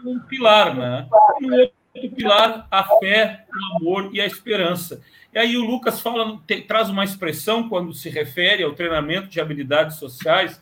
um 0.04 0.20
pilar, 0.28 0.76
né? 0.76 1.08
E 1.40 1.46
o 1.46 1.60
outro 1.60 2.16
pilar, 2.16 2.68
a 2.70 2.84
fé, 3.00 3.46
o 3.50 3.78
amor 3.78 4.10
e 4.12 4.20
a 4.20 4.26
esperança. 4.26 5.02
E 5.34 5.38
aí 5.38 5.56
o 5.56 5.64
Lucas 5.64 6.02
fala, 6.02 6.40
te, 6.48 6.62
traz 6.62 6.90
uma 6.90 7.04
expressão 7.04 7.70
quando 7.70 7.94
se 7.94 8.10
refere 8.10 8.64
ao 8.64 8.74
treinamento 8.74 9.28
de 9.28 9.40
habilidades 9.40 9.98
sociais 9.98 10.60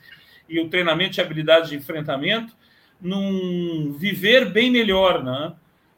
e 0.50 0.60
o 0.60 0.70
treinamento 0.70 1.13
de 1.13 1.22
habilidades 1.22 1.70
de 1.70 1.77
enfrentamento, 1.77 2.53
num 3.00 3.93
viver 3.98 4.51
bem 4.51 4.70
melhor, 4.70 5.24
né? 5.24 5.53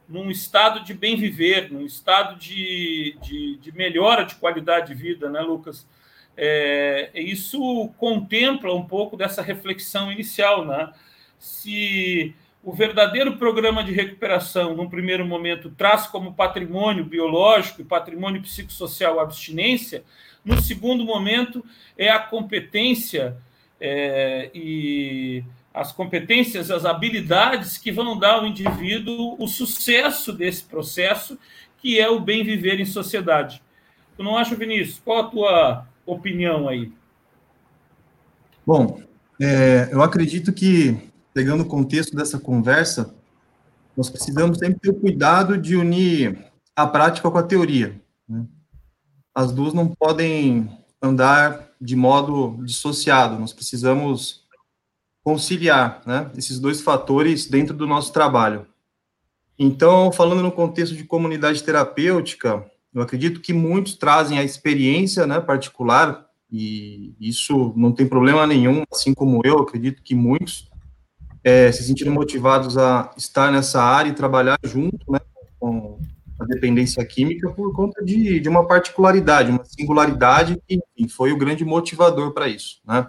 num 0.08 0.30
estado 0.30 0.84
de 0.84 0.94
bem 0.94 1.16
viver, 1.16 1.70
num 1.70 1.84
estado 1.84 2.38
de, 2.38 3.16
de, 3.22 3.56
de 3.56 3.72
melhora 3.72 4.24
de 4.24 4.36
qualidade 4.36 4.88
de 4.88 4.94
vida, 4.94 5.28
né, 5.28 5.40
Lucas? 5.40 5.86
É, 6.36 7.10
isso 7.14 7.90
contempla 7.96 8.72
um 8.74 8.84
pouco 8.84 9.16
dessa 9.16 9.42
reflexão 9.42 10.12
inicial, 10.12 10.64
né? 10.64 10.92
Se 11.38 12.34
o 12.62 12.72
verdadeiro 12.72 13.36
programa 13.36 13.84
de 13.84 13.92
recuperação, 13.92 14.74
num 14.74 14.88
primeiro 14.88 15.24
momento, 15.24 15.70
traz 15.70 16.06
como 16.06 16.34
patrimônio 16.34 17.04
biológico 17.04 17.80
e 17.80 17.84
patrimônio 17.84 18.42
psicossocial 18.42 19.20
a 19.20 19.22
abstinência, 19.22 20.04
no 20.44 20.60
segundo 20.60 21.04
momento 21.04 21.64
é 21.96 22.08
a 22.08 22.18
competência 22.18 23.36
é, 23.80 24.50
e 24.54 25.44
as 25.72 25.92
competências, 25.92 26.70
as 26.70 26.84
habilidades 26.84 27.76
que 27.76 27.92
vão 27.92 28.18
dar 28.18 28.36
ao 28.36 28.46
indivíduo 28.46 29.36
o 29.38 29.46
sucesso 29.46 30.32
desse 30.32 30.64
processo, 30.64 31.38
que 31.78 32.00
é 32.00 32.08
o 32.08 32.18
bem 32.18 32.42
viver 32.42 32.80
em 32.80 32.86
sociedade. 32.86 33.62
Tu 34.16 34.22
não 34.22 34.36
acha, 34.36 34.56
Vinícius? 34.56 35.00
Qual 35.04 35.18
a 35.18 35.28
tua 35.28 35.86
opinião 36.06 36.66
aí? 36.66 36.90
Bom, 38.66 39.02
é, 39.40 39.90
eu 39.92 40.02
acredito 40.02 40.52
que, 40.52 40.96
pegando 41.36 41.64
o 41.64 41.66
contexto 41.66 42.16
dessa 42.16 42.38
conversa, 42.38 43.14
nós 43.94 44.08
precisamos 44.08 44.56
sempre 44.56 44.80
ter 44.80 44.88
o 44.88 44.94
cuidado 44.94 45.58
de 45.58 45.76
unir 45.76 46.46
a 46.74 46.86
prática 46.86 47.30
com 47.30 47.36
a 47.36 47.42
teoria. 47.42 48.00
Né? 48.26 48.46
As 49.34 49.52
duas 49.52 49.74
não 49.74 49.86
podem 49.86 50.66
andar 51.00 51.72
de 51.78 51.94
modo 51.94 52.56
dissociado, 52.64 53.38
nós 53.38 53.52
precisamos 53.52 54.46
conciliar 55.22 56.00
né, 56.06 56.30
esses 56.38 56.58
dois 56.58 56.80
fatores 56.80 57.44
dentro 57.44 57.76
do 57.76 57.86
nosso 57.86 58.14
trabalho. 58.14 58.66
Então, 59.58 60.10
falando 60.10 60.42
no 60.42 60.50
contexto 60.50 60.96
de 60.96 61.04
comunidade 61.04 61.62
terapêutica, 61.62 62.64
eu 62.94 63.02
acredito 63.02 63.42
que 63.42 63.52
muitos 63.52 63.94
trazem 63.94 64.38
a 64.38 64.44
experiência 64.44 65.26
né, 65.26 65.38
particular, 65.38 66.30
e 66.50 67.14
isso 67.20 67.74
não 67.76 67.92
tem 67.92 68.08
problema 68.08 68.46
nenhum, 68.46 68.84
assim 68.90 69.12
como 69.12 69.42
eu, 69.44 69.58
acredito 69.58 70.02
que 70.02 70.14
muitos 70.14 70.74
é, 71.46 71.70
se 71.70 71.84
sentiram 71.84 72.12
motivados 72.12 72.76
a 72.76 73.14
estar 73.16 73.52
nessa 73.52 73.80
área 73.80 74.10
e 74.10 74.14
trabalhar 74.14 74.58
junto 74.64 75.12
né, 75.12 75.20
com 75.60 75.96
a 76.40 76.44
dependência 76.44 77.06
química 77.06 77.48
por 77.50 77.72
conta 77.72 78.04
de, 78.04 78.40
de 78.40 78.48
uma 78.48 78.66
particularidade, 78.66 79.52
uma 79.52 79.64
singularidade 79.64 80.60
que 80.66 81.08
foi 81.08 81.30
o 81.30 81.38
grande 81.38 81.64
motivador 81.64 82.32
para 82.32 82.48
isso. 82.48 82.80
Né? 82.84 83.06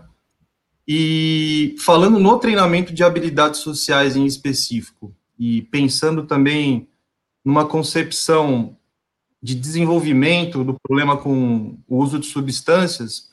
E 0.87 1.75
falando 1.79 2.19
no 2.19 2.37
treinamento 2.37 2.93
de 2.93 3.03
habilidades 3.03 3.61
sociais 3.61 4.15
em 4.15 4.27
específico, 4.27 5.11
e 5.39 5.63
pensando 5.63 6.27
também 6.27 6.87
numa 7.43 7.65
concepção 7.65 8.77
de 9.41 9.55
desenvolvimento 9.55 10.63
do 10.63 10.77
problema 10.79 11.17
com 11.17 11.75
o 11.87 11.97
uso 11.97 12.19
de 12.19 12.27
substâncias, 12.27 13.31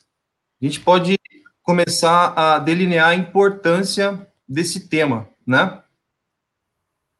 a 0.63 0.65
gente 0.65 0.81
pode 0.81 1.19
começar 1.63 2.33
a 2.35 2.59
delinear 2.59 3.11
a 3.11 3.15
importância 3.15 4.27
desse 4.49 4.89
tema, 4.89 5.29
né? 5.47 5.83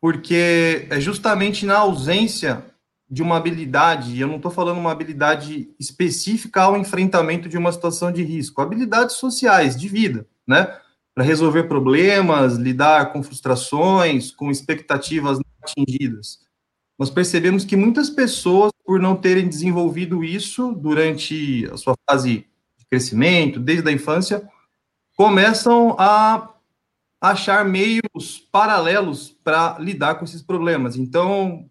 Porque 0.01 0.87
é 0.91 1.01
justamente 1.01 1.65
na 1.65 1.79
ausência 1.79 2.65
de 3.09 3.23
uma 3.23 3.37
habilidade, 3.37 4.15
e 4.15 4.21
eu 4.21 4.27
não 4.27 4.37
estou 4.37 4.51
falando 4.51 4.79
uma 4.79 4.91
habilidade 4.91 5.71
específica 5.79 6.63
ao 6.63 6.77
enfrentamento 6.77 7.49
de 7.49 7.57
uma 7.57 7.73
situação 7.73 8.11
de 8.11 8.23
risco, 8.23 8.61
habilidades 8.61 9.17
sociais, 9.17 9.77
de 9.77 9.89
vida, 9.89 10.27
né? 10.47 10.79
Para 11.15 11.25
resolver 11.25 11.65
problemas, 11.65 12.57
lidar 12.57 13.13
com 13.13 13.23
frustrações, 13.23 14.31
com 14.33 14.51
expectativas 14.51 15.39
não 15.39 15.45
atingidas. 15.63 16.41
Nós 16.99 17.11
percebemos 17.11 17.65
que 17.65 17.77
muitas 17.77 18.09
pessoas, 18.11 18.71
por 18.85 19.01
não 19.01 19.17
terem 19.17 19.49
desenvolvido 19.49 20.23
isso 20.23 20.73
durante 20.73 21.69
a 21.73 21.77
sua 21.77 21.95
fase 22.09 22.47
de 22.79 22.87
crescimento, 22.91 23.59
desde 23.59 23.89
a 23.89 23.93
infância, 23.93 24.49
começam 25.17 25.97
a 25.99 26.54
achar 27.31 27.65
meios 27.65 28.47
paralelos 28.53 29.31
para 29.43 29.79
lidar 29.79 30.17
com 30.17 30.25
esses 30.25 30.43
problemas. 30.43 30.97
Então, 30.97 31.71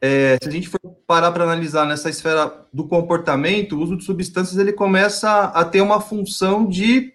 é, 0.00 0.36
se 0.40 0.48
a 0.48 0.52
gente 0.52 0.68
for 0.68 0.78
parar 1.06 1.32
para 1.32 1.44
analisar 1.44 1.86
nessa 1.86 2.08
esfera 2.08 2.66
do 2.72 2.86
comportamento, 2.86 3.72
o 3.72 3.80
uso 3.80 3.96
de 3.96 4.04
substâncias 4.04 4.56
ele 4.56 4.72
começa 4.72 5.44
a 5.46 5.64
ter 5.64 5.80
uma 5.80 6.00
função 6.00 6.66
de 6.66 7.12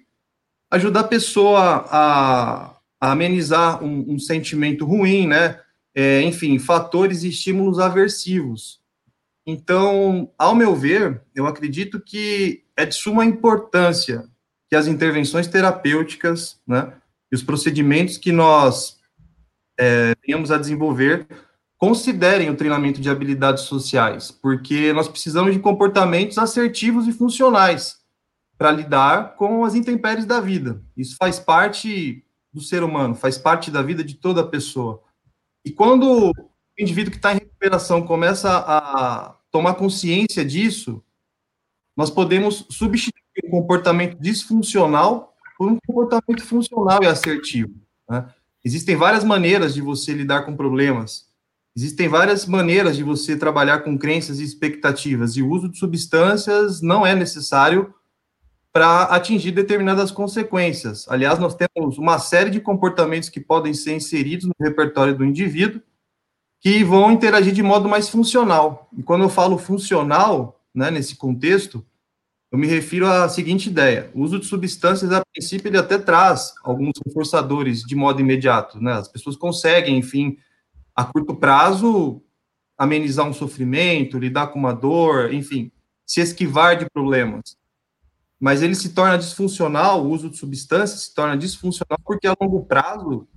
ajudar 0.70 1.02
a 1.02 1.08
pessoa 1.08 1.86
a, 1.90 2.76
a 3.00 3.12
amenizar 3.12 3.82
um, 3.84 4.14
um, 4.14 4.20
sentimento 4.20 4.86
ruim, 4.86 5.28
né? 5.28 5.60
É, 5.96 6.22
enfim, 6.22 6.60
fatores 6.60 7.24
e 7.24 7.30
estímulos 7.30 7.80
aversivos. 7.80 8.80
Então, 9.46 10.30
ao 10.38 10.54
meu 10.54 10.76
ver, 10.76 11.22
eu 11.34 11.48
acredito 11.48 12.00
que 12.00 12.64
é 12.76 12.86
de 12.86 12.96
suma 12.96 13.26
importância 13.26 14.28
que 14.70 14.76
as 14.76 14.88
intervenções 14.88 15.48
terapêuticas, 15.48 16.60
né, 16.68 16.94
e 17.32 17.36
os 17.36 17.44
procedimentos 17.44 18.18
que 18.18 18.32
nós 18.32 19.00
é, 19.80 20.16
a 20.52 20.58
desenvolver 20.58 21.28
considerem 21.78 22.50
o 22.50 22.58
treinamento 22.58 23.00
de 23.00 23.10
habilidades 23.10 23.64
sociais, 23.64 24.30
porque 24.30 24.92
nós 24.92 25.08
precisamos 25.08 25.54
de 25.54 25.60
comportamentos 25.60 26.38
assertivos 26.38 27.08
e 27.08 27.14
funcionais 27.14 28.00
para 28.58 28.72
lidar 28.72 29.38
com 29.38 29.64
as 29.64 29.76
intempéries 29.76 30.26
da 30.26 30.42
vida. 30.42 30.84
Isso 30.98 31.16
faz 31.18 31.40
parte 31.40 32.26
do 32.52 32.60
ser 32.60 32.84
humano, 32.84 33.16
faz 33.16 33.38
parte 33.38 33.72
da 33.72 33.82
vida 33.82 34.04
de 34.04 34.16
toda 34.16 34.46
pessoa. 34.46 35.02
E 35.64 35.72
quando 35.72 36.32
o 36.32 36.34
indivíduo 36.78 37.12
que 37.12 37.18
está 37.18 37.32
em 37.32 37.40
recuperação 37.40 38.06
começa 38.06 38.50
a 38.50 39.38
tomar 39.50 39.76
consciência 39.76 40.44
disso, 40.44 41.02
nós 41.96 42.10
podemos 42.10 42.66
substituir 42.70 43.14
um 43.46 43.50
comportamento 43.50 44.20
disfuncional 44.20 45.29
por 45.60 45.70
um 45.70 45.78
comportamento 45.86 46.42
funcional 46.42 47.04
e 47.04 47.06
assertivo. 47.06 47.74
Né? 48.10 48.26
Existem 48.64 48.96
várias 48.96 49.26
maneiras 49.26 49.74
de 49.74 49.82
você 49.82 50.14
lidar 50.14 50.44
com 50.44 50.56
problemas. 50.56 51.28
Existem 51.76 52.08
várias 52.08 52.46
maneiras 52.46 52.96
de 52.96 53.04
você 53.04 53.36
trabalhar 53.36 53.80
com 53.80 53.98
crenças 53.98 54.40
e 54.40 54.44
expectativas, 54.46 55.36
e 55.36 55.42
o 55.42 55.50
uso 55.50 55.68
de 55.68 55.78
substâncias 55.78 56.82
não 56.82 57.06
é 57.06 57.14
necessário 57.14 57.94
para 58.72 59.04
atingir 59.04 59.52
determinadas 59.52 60.12
consequências. 60.12 61.06
Aliás, 61.10 61.40
nós 61.40 61.56
temos 61.56 61.98
uma 61.98 62.20
série 62.20 62.50
de 62.50 62.62
comportamentos 62.62 63.28
que 63.28 63.42
podem 63.42 63.74
ser 63.74 63.96
inseridos 63.96 64.46
no 64.46 64.56
repertório 64.60 65.16
do 65.16 65.26
indivíduo 65.26 65.82
que 66.62 66.84
vão 66.84 67.12
interagir 67.12 67.54
de 67.54 67.64
modo 67.64 67.90
mais 67.90 68.08
funcional. 68.08 68.90
E 68.98 69.04
quando 69.04 69.24
eu 69.24 69.30
falo 69.30 69.58
funcional, 69.58 70.62
né, 70.74 70.90
nesse 70.92 71.16
contexto, 71.16 71.86
eu 72.52 72.58
me 72.58 72.68
refiro 72.68 73.08
à 73.08 73.30
seguinte 73.30 73.70
ideia: 73.70 74.10
o 74.14 74.22
uso 74.22 74.40
de 74.40 74.46
substâncias, 74.46 75.12
a 75.12 75.22
princípio, 75.34 75.70
ele 75.70 75.78
até 75.78 75.98
traz 75.98 76.54
alguns 76.64 76.94
reforçadores 77.06 77.82
de 77.84 77.96
modo 77.96 78.22
imediato, 78.22 78.82
né? 78.82 78.94
As 78.94 79.08
pessoas 79.08 79.36
conseguem, 79.36 79.98
enfim, 79.98 80.38
a 80.96 81.04
curto 81.06 81.36
prazo, 81.36 82.22
amenizar 82.78 83.28
um 83.28 83.34
sofrimento, 83.34 84.18
lidar 84.18 84.48
com 84.48 84.60
uma 84.60 84.74
dor, 84.74 85.34
enfim, 85.34 85.72
se 86.06 86.22
esquivar 86.22 86.78
de 86.78 86.90
problemas. 86.90 87.58
Mas 88.40 88.62
ele 88.64 88.76
se 88.76 88.90
torna 88.94 89.18
disfuncional, 89.18 90.04
o 90.06 90.10
uso 90.10 90.30
de 90.30 90.38
substâncias 90.38 91.02
se 91.02 91.14
torna 91.14 91.38
disfuncional 91.38 92.00
porque 92.06 92.26
a 92.28 92.36
longo 92.40 92.66
prazo 92.66 93.28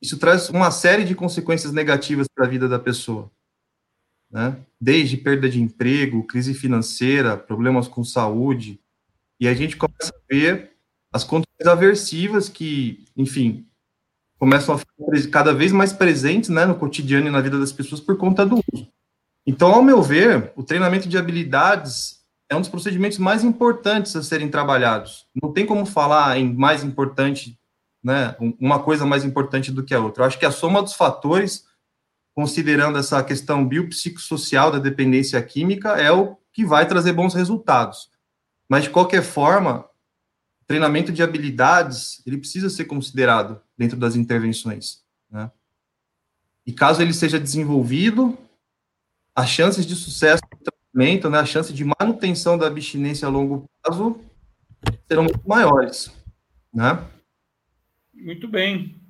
isso 0.00 0.18
traz 0.18 0.48
uma 0.50 0.70
série 0.72 1.04
de 1.04 1.14
consequências 1.14 1.72
negativas 1.72 2.26
para 2.34 2.44
a 2.44 2.48
vida 2.48 2.68
da 2.68 2.78
pessoa. 2.78 3.30
Né? 4.32 4.56
Desde 4.80 5.16
perda 5.16 5.48
de 5.48 5.60
emprego, 5.60 6.26
crise 6.26 6.54
financeira, 6.54 7.36
problemas 7.36 7.86
com 7.86 8.02
saúde, 8.02 8.80
e 9.38 9.46
a 9.46 9.54
gente 9.54 9.76
começa 9.76 10.10
a 10.14 10.34
ver 10.34 10.72
as 11.12 11.22
condições 11.22 11.66
aversivas 11.66 12.48
que, 12.48 13.04
enfim, 13.16 13.66
começam 14.38 14.74
a 14.74 14.78
ficar 14.78 15.30
cada 15.30 15.52
vez 15.52 15.70
mais 15.70 15.92
presentes 15.92 16.48
né, 16.48 16.64
no 16.64 16.74
cotidiano 16.74 17.26
e 17.26 17.30
na 17.30 17.40
vida 17.40 17.58
das 17.58 17.72
pessoas 17.72 18.00
por 18.00 18.16
conta 18.16 18.46
do 18.46 18.60
uso. 18.72 18.88
Então, 19.46 19.72
ao 19.72 19.82
meu 19.82 20.02
ver, 20.02 20.52
o 20.56 20.62
treinamento 20.62 21.08
de 21.08 21.18
habilidades 21.18 22.22
é 22.48 22.56
um 22.56 22.60
dos 22.60 22.68
procedimentos 22.68 23.18
mais 23.18 23.44
importantes 23.44 24.14
a 24.16 24.22
serem 24.22 24.48
trabalhados. 24.48 25.26
Não 25.40 25.52
tem 25.52 25.66
como 25.66 25.84
falar 25.84 26.38
em 26.38 26.52
mais 26.52 26.84
importante, 26.84 27.58
né, 28.02 28.36
uma 28.60 28.78
coisa 28.78 29.04
mais 29.04 29.24
importante 29.24 29.70
do 29.70 29.84
que 29.84 29.94
a 29.94 30.00
outra. 30.00 30.22
Eu 30.22 30.26
acho 30.26 30.38
que 30.38 30.46
a 30.46 30.50
soma 30.50 30.82
dos 30.82 30.94
fatores, 30.94 31.64
considerando 32.34 32.98
essa 32.98 33.22
questão 33.22 33.66
biopsicossocial 33.66 34.70
da 34.70 34.78
dependência 34.78 35.40
química, 35.42 35.90
é 35.90 36.10
o 36.10 36.36
que 36.52 36.64
vai 36.64 36.86
trazer 36.86 37.12
bons 37.12 37.34
resultados. 37.34 38.10
Mas, 38.68 38.84
de 38.84 38.90
qualquer 38.90 39.22
forma, 39.22 39.86
treinamento 40.66 41.12
de 41.12 41.22
habilidades, 41.22 42.22
ele 42.26 42.38
precisa 42.38 42.70
ser 42.70 42.86
considerado 42.86 43.60
dentro 43.76 43.98
das 43.98 44.16
intervenções. 44.16 45.02
Né? 45.30 45.50
E 46.66 46.72
caso 46.72 47.02
ele 47.02 47.12
seja 47.12 47.38
desenvolvido, 47.38 48.38
as 49.34 49.48
chances 49.48 49.84
de 49.84 49.94
sucesso 49.94 50.42
do 50.50 50.58
tratamento, 50.58 51.28
né, 51.28 51.38
a 51.38 51.46
chance 51.46 51.72
de 51.72 51.84
manutenção 51.84 52.56
da 52.56 52.66
abstinência 52.66 53.26
a 53.26 53.30
longo 53.30 53.68
prazo 53.82 54.20
serão 55.06 55.24
muito 55.24 55.46
maiores. 55.46 56.10
Né? 56.72 57.04
Muito 58.14 58.48
bem. 58.48 59.01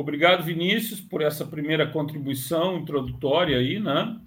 Obrigado, 0.00 0.42
Vinícius, 0.42 0.98
por 0.98 1.20
essa 1.20 1.44
primeira 1.44 1.86
contribuição 1.86 2.78
introdutória 2.78 3.58
aí, 3.58 3.78
né? 3.78 4.18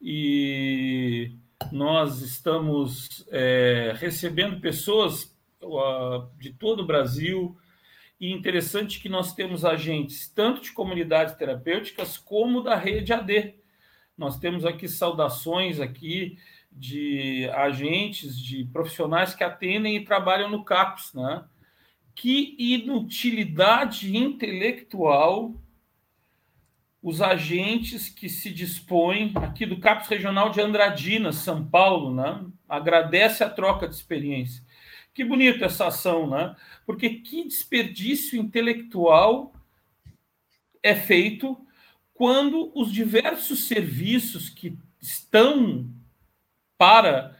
E 0.00 1.32
nós 1.70 2.22
estamos 2.22 3.26
é, 3.30 3.92
recebendo 3.98 4.58
pessoas 4.58 5.36
de 6.38 6.54
todo 6.54 6.80
o 6.80 6.86
Brasil, 6.86 7.54
e 8.18 8.32
interessante 8.32 9.00
que 9.00 9.08
nós 9.10 9.34
temos 9.34 9.66
agentes 9.66 10.28
tanto 10.30 10.62
de 10.62 10.72
comunidades 10.72 11.34
terapêuticas 11.34 12.16
como 12.16 12.62
da 12.62 12.74
rede 12.74 13.12
AD. 13.12 13.54
Nós 14.16 14.38
temos 14.38 14.64
aqui 14.64 14.88
saudações 14.88 15.78
aqui 15.78 16.38
de 16.72 17.50
agentes, 17.50 18.40
de 18.40 18.64
profissionais 18.72 19.34
que 19.34 19.44
atendem 19.44 19.94
e 19.94 20.04
trabalham 20.06 20.48
no 20.48 20.64
CAPS, 20.64 21.12
né? 21.12 21.44
Que 22.20 22.56
inutilidade 22.58 24.16
intelectual 24.16 25.54
os 27.00 27.22
agentes 27.22 28.08
que 28.08 28.28
se 28.28 28.50
dispõem 28.50 29.32
aqui 29.36 29.64
do 29.64 29.78
CAPS 29.78 30.08
Regional 30.08 30.50
de 30.50 30.60
Andradina, 30.60 31.30
São 31.30 31.64
Paulo, 31.64 32.12
né? 32.12 32.44
Agradece 32.68 33.44
a 33.44 33.48
troca 33.48 33.86
de 33.86 33.94
experiência. 33.94 34.64
Que 35.14 35.24
bonita 35.24 35.66
essa 35.66 35.86
ação, 35.86 36.28
né? 36.28 36.56
Porque 36.84 37.08
que 37.08 37.44
desperdício 37.44 38.36
intelectual 38.36 39.54
é 40.82 40.96
feito 40.96 41.56
quando 42.12 42.72
os 42.74 42.92
diversos 42.92 43.68
serviços 43.68 44.48
que 44.48 44.76
estão 45.00 45.88
para 46.76 47.38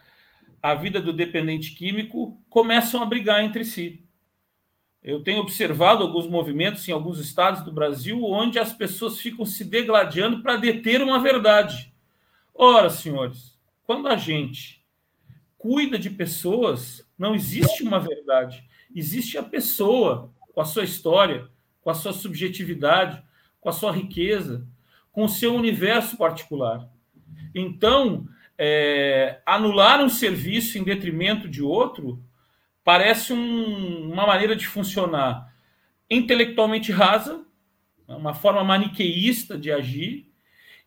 a 0.62 0.72
vida 0.76 1.00
do 1.00 1.12
dependente 1.12 1.72
químico 1.74 2.40
começam 2.48 3.02
a 3.02 3.06
brigar 3.06 3.42
entre 3.42 3.64
si. 3.64 4.07
Eu 5.02 5.22
tenho 5.22 5.40
observado 5.40 6.02
alguns 6.02 6.26
movimentos 6.26 6.86
em 6.88 6.92
alguns 6.92 7.18
estados 7.20 7.62
do 7.62 7.72
Brasil 7.72 8.22
onde 8.24 8.58
as 8.58 8.72
pessoas 8.72 9.18
ficam 9.18 9.46
se 9.46 9.64
degladiando 9.64 10.42
para 10.42 10.56
deter 10.56 11.00
uma 11.02 11.20
verdade. 11.20 11.92
Ora, 12.54 12.90
senhores, 12.90 13.56
quando 13.84 14.08
a 14.08 14.16
gente 14.16 14.84
cuida 15.56 15.98
de 15.98 16.10
pessoas, 16.10 17.08
não 17.18 17.34
existe 17.34 17.82
uma 17.82 18.00
verdade. 18.00 18.64
Existe 18.94 19.38
a 19.38 19.42
pessoa 19.42 20.32
com 20.52 20.60
a 20.60 20.64
sua 20.64 20.84
história, 20.84 21.48
com 21.80 21.90
a 21.90 21.94
sua 21.94 22.12
subjetividade, 22.12 23.22
com 23.60 23.68
a 23.68 23.72
sua 23.72 23.92
riqueza, 23.92 24.66
com 25.12 25.24
o 25.24 25.28
seu 25.28 25.54
universo 25.54 26.16
particular. 26.16 26.88
Então, 27.54 28.26
é, 28.58 29.40
anular 29.46 30.02
um 30.02 30.08
serviço 30.08 30.78
em 30.78 30.84
detrimento 30.84 31.48
de 31.48 31.62
outro 31.62 32.22
parece 32.88 33.34
um, 33.34 34.10
uma 34.10 34.26
maneira 34.26 34.56
de 34.56 34.66
funcionar 34.66 35.52
intelectualmente 36.08 36.90
rasa, 36.90 37.44
uma 38.08 38.32
forma 38.32 38.64
maniqueísta 38.64 39.58
de 39.58 39.70
agir, 39.70 40.26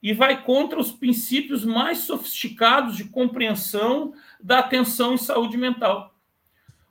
e 0.02 0.12
vai 0.12 0.44
contra 0.44 0.80
os 0.80 0.92
princípios 0.92 1.64
mais 1.64 2.00
sofisticados 2.00 2.98
de 2.98 3.04
compreensão 3.04 4.16
da 4.42 4.58
atenção 4.58 5.14
em 5.14 5.18
saúde 5.18 5.58
mental. 5.58 6.16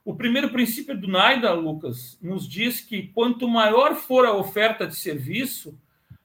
O 0.04 0.14
primeiro 0.14 0.50
princípio 0.50 0.96
do 0.96 1.08
NAIDA, 1.08 1.54
Lucas, 1.54 2.16
nos 2.22 2.48
diz 2.48 2.80
que 2.80 3.08
quanto 3.08 3.48
maior 3.48 3.96
for 3.96 4.24
a 4.24 4.32
oferta 4.32 4.86
de 4.86 4.94
serviço, 4.94 5.76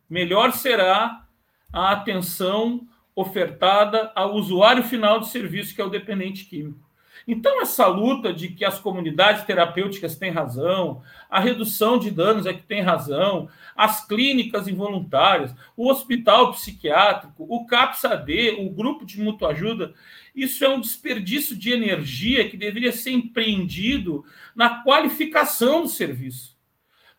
melhor 0.07 0.51
será 0.51 1.25
a 1.73 1.91
atenção 1.91 2.87
ofertada 3.15 4.11
ao 4.13 4.35
usuário 4.35 4.83
final 4.83 5.19
do 5.19 5.25
serviço, 5.25 5.73
que 5.73 5.81
é 5.81 5.83
o 5.83 5.89
dependente 5.89 6.45
químico. 6.45 6.84
Então, 7.27 7.59
essa 7.61 7.87
luta 7.87 8.31
de 8.31 8.49
que 8.49 8.63
as 8.63 8.79
comunidades 8.79 9.43
terapêuticas 9.45 10.15
têm 10.15 10.29
razão, 10.29 11.01
a 11.29 11.39
redução 11.39 11.97
de 11.97 12.11
danos 12.11 12.45
é 12.45 12.53
que 12.53 12.61
tem 12.61 12.81
razão, 12.81 13.49
as 13.75 14.05
clínicas 14.07 14.67
involuntárias, 14.67 15.55
o 15.75 15.89
hospital 15.89 16.51
psiquiátrico, 16.51 17.45
o 17.49 17.65
CAPS-AD, 17.65 18.57
o 18.59 18.69
grupo 18.69 19.05
de 19.05 19.19
mutua 19.19 19.49
ajuda, 19.49 19.93
isso 20.35 20.63
é 20.63 20.69
um 20.69 20.79
desperdício 20.79 21.55
de 21.55 21.71
energia 21.71 22.47
que 22.47 22.57
deveria 22.57 22.91
ser 22.91 23.11
empreendido 23.11 24.23
na 24.55 24.83
qualificação 24.83 25.81
do 25.81 25.87
serviço. 25.87 26.55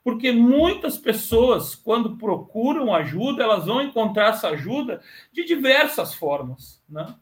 Porque 0.05 0.31
muitas 0.31 0.97
pessoas, 0.97 1.75
quando 1.75 2.17
procuram 2.17 2.95
ajuda, 2.95 3.43
elas 3.43 3.67
vão 3.67 3.83
encontrar 3.83 4.29
essa 4.29 4.51
ajuda 4.51 5.03
de 5.33 5.45
diversas 5.45 6.15
formas, 6.15 6.81
né? 6.89 7.17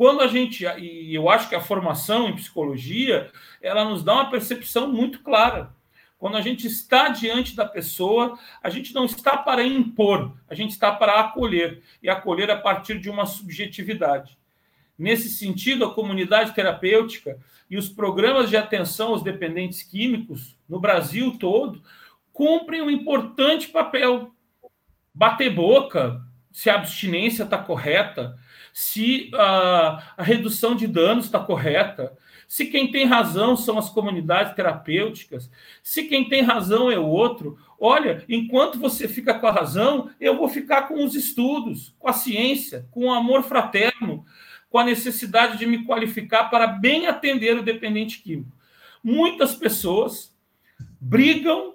Quando 0.00 0.22
a 0.22 0.26
gente, 0.28 0.64
e 0.78 1.14
eu 1.14 1.28
acho 1.28 1.46
que 1.46 1.54
a 1.54 1.60
formação 1.60 2.26
em 2.26 2.34
psicologia, 2.34 3.30
ela 3.60 3.84
nos 3.84 4.02
dá 4.02 4.14
uma 4.14 4.30
percepção 4.30 4.90
muito 4.90 5.20
clara. 5.20 5.74
Quando 6.18 6.38
a 6.38 6.40
gente 6.40 6.66
está 6.66 7.08
diante 7.08 7.54
da 7.54 7.66
pessoa, 7.66 8.38
a 8.62 8.70
gente 8.70 8.94
não 8.94 9.04
está 9.04 9.36
para 9.36 9.62
impor, 9.62 10.34
a 10.48 10.54
gente 10.54 10.70
está 10.70 10.90
para 10.90 11.20
acolher, 11.20 11.82
e 12.02 12.08
acolher 12.08 12.50
a 12.50 12.56
partir 12.56 12.98
de 12.98 13.10
uma 13.10 13.26
subjetividade. 13.26 14.38
Nesse 14.98 15.28
sentido, 15.28 15.84
a 15.84 15.94
comunidade 15.94 16.54
terapêutica 16.54 17.38
e 17.68 17.76
os 17.76 17.90
programas 17.90 18.48
de 18.48 18.56
atenção 18.56 19.08
aos 19.08 19.22
dependentes 19.22 19.82
químicos, 19.82 20.56
no 20.66 20.80
Brasil 20.80 21.36
todo, 21.38 21.82
cumprem 22.32 22.80
um 22.80 22.90
importante 22.90 23.68
papel. 23.68 24.34
Bater 25.12 25.54
boca, 25.54 26.22
se 26.50 26.70
a 26.70 26.76
abstinência 26.76 27.42
está 27.42 27.58
correta, 27.58 28.38
se 28.72 29.30
a, 29.34 30.14
a 30.16 30.22
redução 30.22 30.74
de 30.74 30.86
danos 30.86 31.26
está 31.26 31.38
correta, 31.38 32.16
se 32.50 32.66
quem 32.66 32.90
tem 32.90 33.04
razão 33.04 33.56
são 33.56 33.78
as 33.78 33.90
comunidades 33.90 34.54
terapêuticas, 34.54 35.48
se 35.82 36.04
quem 36.04 36.28
tem 36.28 36.42
razão 36.42 36.90
é 36.90 36.98
o 36.98 37.06
outro. 37.06 37.56
Olha, 37.78 38.24
enquanto 38.28 38.78
você 38.78 39.06
fica 39.06 39.32
com 39.32 39.46
a 39.46 39.52
razão, 39.52 40.10
eu 40.20 40.36
vou 40.36 40.48
ficar 40.48 40.82
com 40.88 41.04
os 41.04 41.14
estudos, 41.14 41.94
com 41.98 42.08
a 42.08 42.12
ciência, 42.12 42.88
com 42.90 43.06
o 43.06 43.12
amor 43.12 43.44
fraterno, 43.44 44.24
com 44.68 44.78
a 44.78 44.84
necessidade 44.84 45.58
de 45.58 45.66
me 45.66 45.84
qualificar 45.84 46.50
para 46.50 46.66
bem 46.66 47.06
atender 47.06 47.56
o 47.56 47.62
dependente 47.62 48.20
químico. 48.20 48.50
Muitas 49.02 49.54
pessoas 49.54 50.36
brigam 51.00 51.74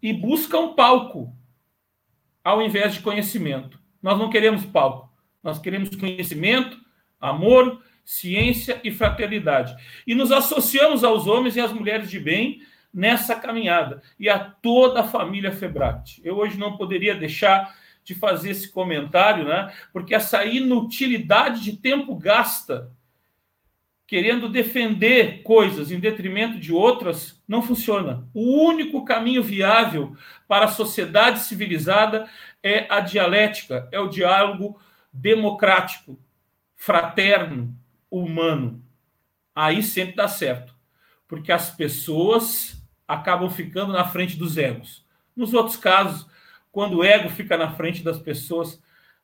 e 0.00 0.12
buscam 0.12 0.72
palco 0.74 1.34
ao 2.44 2.62
invés 2.62 2.94
de 2.94 3.00
conhecimento. 3.00 3.78
Nós 4.00 4.18
não 4.18 4.30
queremos 4.30 4.64
palco. 4.64 5.09
Nós 5.42 5.58
queremos 5.58 5.94
conhecimento, 5.96 6.78
amor, 7.20 7.82
ciência 8.04 8.80
e 8.82 8.90
fraternidade. 8.90 9.74
E 10.06 10.14
nos 10.14 10.32
associamos 10.32 11.04
aos 11.04 11.26
homens 11.26 11.56
e 11.56 11.60
às 11.60 11.72
mulheres 11.72 12.10
de 12.10 12.18
bem 12.18 12.62
nessa 12.92 13.36
caminhada 13.36 14.02
e 14.18 14.28
a 14.28 14.38
toda 14.38 15.00
a 15.00 15.04
família 15.04 15.52
Febract. 15.52 16.20
Eu 16.24 16.36
hoje 16.36 16.58
não 16.58 16.76
poderia 16.76 17.14
deixar 17.14 17.74
de 18.02 18.14
fazer 18.14 18.50
esse 18.50 18.70
comentário, 18.70 19.44
né? 19.44 19.72
Porque 19.92 20.14
essa 20.14 20.44
inutilidade 20.44 21.62
de 21.62 21.76
tempo 21.76 22.16
gasta 22.16 22.90
querendo 24.10 24.48
defender 24.48 25.44
coisas 25.44 25.92
em 25.92 26.00
detrimento 26.00 26.58
de 26.58 26.72
outras 26.72 27.40
não 27.46 27.62
funciona. 27.62 28.28
O 28.34 28.66
único 28.66 29.04
caminho 29.04 29.40
viável 29.40 30.16
para 30.48 30.64
a 30.64 30.68
sociedade 30.68 31.38
civilizada 31.38 32.28
é 32.60 32.86
a 32.92 32.98
dialética, 32.98 33.88
é 33.92 34.00
o 34.00 34.08
diálogo 34.08 34.80
democrático, 35.12 36.18
fraterno, 36.76 37.76
humano. 38.10 38.82
Aí 39.54 39.82
sempre 39.82 40.16
dá 40.16 40.28
certo, 40.28 40.74
porque 41.26 41.52
as 41.52 41.70
pessoas 41.70 42.82
acabam 43.06 43.50
ficando 43.50 43.92
na 43.92 44.04
frente 44.04 44.36
dos 44.36 44.56
egos. 44.56 45.04
Nos 45.34 45.52
outros 45.52 45.76
casos, 45.76 46.26
quando 46.70 46.98
o 46.98 47.04
ego 47.04 47.28
fica 47.28 47.56
na 47.56 47.72
frente 47.72 48.02
das 48.02 48.18
pessoas, 48.18 48.80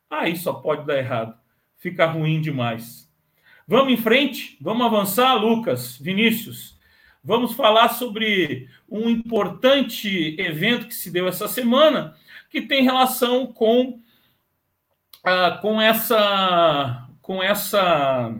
aí 0.09 0.35
só 0.35 0.53
pode 0.53 0.85
dar 0.85 0.97
errado. 0.97 1.37
Fica 1.77 2.05
ruim 2.05 2.41
demais. 2.41 3.09
Vamos 3.67 3.93
em 3.93 3.97
frente? 3.97 4.57
Vamos 4.61 4.85
avançar, 4.85 5.35
Lucas, 5.35 5.97
Vinícius. 5.97 6.77
Vamos 7.23 7.53
falar 7.53 7.89
sobre 7.89 8.69
um 8.89 9.09
importante 9.09 10.35
evento 10.39 10.87
que 10.87 10.95
se 10.95 11.11
deu 11.11 11.27
essa 11.27 11.47
semana, 11.47 12.15
que 12.49 12.61
tem 12.61 12.83
relação 12.83 13.47
com 13.47 14.01
ah, 15.27 15.51
com 15.61 15.81
essa 15.81 17.05
com 17.21 17.43
essa 17.43 18.33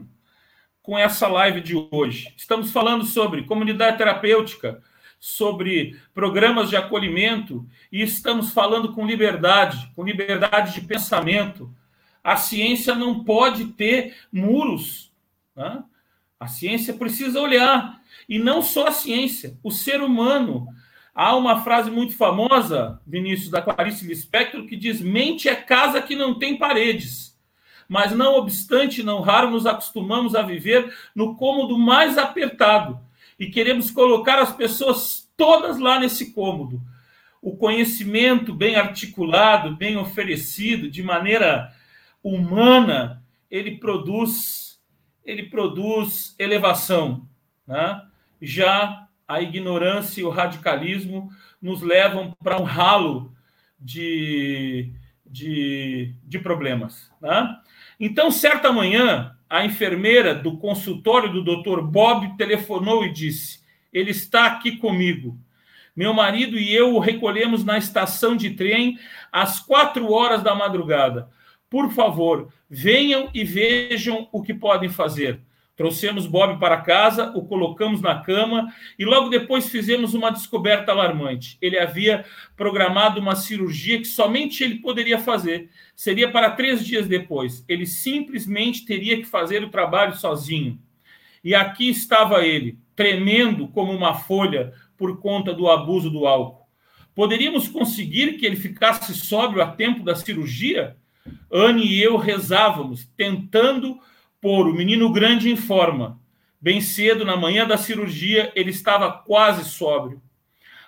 com 0.82 0.98
essa 0.98 1.28
live 1.28 1.60
de 1.60 1.76
hoje. 1.92 2.34
Estamos 2.38 2.72
falando 2.72 3.04
sobre 3.04 3.44
comunidade 3.44 3.98
terapêutica, 3.98 4.82
sobre 5.20 6.00
programas 6.14 6.70
de 6.70 6.78
acolhimento 6.78 7.68
e 7.92 8.02
estamos 8.02 8.54
falando 8.54 8.94
com 8.94 9.06
liberdade, 9.06 9.92
com 9.98 10.06
liberdade 10.06 10.76
de 10.76 10.88
pensamento. 10.88 11.76
A 12.24 12.38
ciência 12.38 12.96
não 12.96 13.26
pode 13.26 13.66
ter 13.74 14.16
muros. 14.32 15.12
Né? 15.54 15.84
A 16.40 16.48
ciência 16.48 16.94
precisa 16.94 17.42
olhar. 17.42 18.02
E 18.30 18.40
não 18.40 18.62
só 18.62 18.88
a 18.88 18.92
ciência, 18.94 19.58
o 19.62 19.72
ser 19.72 20.02
humano. 20.02 20.68
Há 21.20 21.36
uma 21.36 21.64
frase 21.64 21.90
muito 21.90 22.16
famosa, 22.16 23.02
Vinícius, 23.04 23.50
da 23.50 23.60
Clarice 23.60 24.06
Lispector, 24.06 24.68
que 24.68 24.76
diz: 24.76 25.02
mente 25.02 25.50
é 25.50 25.56
casa 25.56 26.00
que 26.00 26.16
não 26.16 26.38
tem 26.38 26.56
paredes. 26.56 27.36
Mas, 27.90 28.12
não 28.12 28.36
obstante, 28.36 29.02
não 29.02 29.22
raro 29.22 29.50
nos 29.50 29.66
acostumamos 29.66 30.36
a 30.36 30.44
viver 30.44 30.94
no 31.16 31.36
cômodo 31.36 31.76
mais 31.76 32.20
apertado 32.20 33.00
e 33.40 33.48
queremos 33.48 33.90
colocar 33.90 34.38
as 34.38 34.54
pessoas 34.54 35.28
todas 35.36 35.80
lá 35.80 36.00
nesse 36.00 36.34
cômodo. 36.34 36.80
O 37.42 37.58
conhecimento 37.58 38.54
bem 38.54 38.76
articulado, 38.76 39.76
bem 39.76 39.98
oferecido, 39.98 40.88
de 40.88 41.02
maneira 41.02 41.74
humana, 42.24 43.24
ele 43.50 43.80
produz, 43.80 44.80
ele 45.26 45.50
produz 45.50 46.36
elevação. 46.38 47.28
Né? 47.66 48.04
Já 48.40 49.07
a 49.28 49.42
ignorância 49.42 50.22
e 50.22 50.24
o 50.24 50.30
radicalismo 50.30 51.30
nos 51.62 51.82
levam 51.82 52.36
para 52.44 52.60
um 52.60 52.64
ralo 52.64 53.34
de, 53.80 54.92
de, 55.26 56.14
de 56.24 56.40
problemas. 56.40 57.12
Né? 57.22 57.58
Então, 58.00 58.32
certa 58.32 58.72
manhã, 58.72 59.36
a 59.50 59.66
enfermeira 59.66 60.34
do 60.34 60.58
consultório 60.58 61.32
do 61.32 61.44
Dr. 61.44 61.82
Bob 61.82 62.38
telefonou 62.38 63.06
e 63.06 63.12
disse: 63.12 63.62
Ele 63.92 64.12
está 64.12 64.46
aqui 64.46 64.78
comigo. 64.78 65.38
Meu 65.96 66.14
marido 66.14 66.60
e 66.60 66.74
eu 66.74 66.94
o 66.94 67.00
recolhemos 67.00 67.64
na 67.64 67.78
estação 67.78 68.38
de 68.38 68.52
trem 68.52 69.00
às 69.32 69.60
quatro 69.60 70.12
horas 70.12 70.44
da 70.44 70.54
madrugada. 70.54 71.30
Por 71.70 71.92
favor, 71.92 72.54
venham 72.70 73.30
e 73.34 73.44
vejam 73.44 74.30
o 74.32 74.44
que 74.44 74.54
podem 74.54 74.90
fazer. 74.90 75.42
Trouxemos 75.78 76.26
Bob 76.26 76.60
para 76.60 76.82
casa, 76.82 77.32
o 77.36 77.46
colocamos 77.46 78.02
na 78.02 78.20
cama 78.20 78.68
e 78.98 79.06
logo 79.06 79.30
depois 79.30 79.70
fizemos 79.70 80.16
uma 80.16 80.32
descoberta 80.32 80.92
alarmante. 80.92 81.56
Ele 81.62 81.78
havia 81.78 82.26
programado 82.56 83.22
uma 83.22 83.36
cirurgia 83.36 84.00
que 84.00 84.08
somente 84.08 84.64
ele 84.64 84.80
poderia 84.80 85.20
fazer. 85.20 85.70
Seria 85.96 86.32
para 86.32 86.50
três 86.50 86.84
dias 86.84 87.08
depois. 87.08 87.64
Ele 87.70 87.86
simplesmente 87.86 88.86
teria 88.86 89.18
que 89.18 89.26
fazer 89.26 89.64
o 89.64 89.70
trabalho 89.70 90.16
sozinho. 90.16 90.82
E 91.44 91.54
aqui 91.54 91.90
estava 91.90 92.44
ele, 92.44 92.80
tremendo 92.96 93.68
como 93.68 93.92
uma 93.92 94.16
folha 94.16 94.74
por 94.98 95.22
conta 95.22 95.54
do 95.54 95.70
abuso 95.70 96.10
do 96.10 96.26
álcool. 96.26 96.66
Poderíamos 97.14 97.68
conseguir 97.68 98.34
que 98.34 98.48
ele 98.48 98.56
ficasse 98.56 99.14
sóbrio 99.14 99.62
a 99.62 99.68
tempo 99.68 100.04
da 100.04 100.16
cirurgia? 100.16 100.98
Anne 101.52 101.86
e 101.86 102.02
eu 102.02 102.18
rezávamos, 102.18 103.06
tentando 103.16 104.00
pôr 104.48 104.66
o 104.66 104.74
menino 104.74 105.12
grande 105.12 105.50
em 105.50 105.58
forma. 105.58 106.22
Bem 106.62 106.80
cedo, 106.80 107.26
na 107.26 107.36
manhã 107.36 107.68
da 107.68 107.76
cirurgia, 107.76 108.50
ele 108.56 108.70
estava 108.70 109.12
quase 109.12 109.70
sóbrio. 109.70 110.22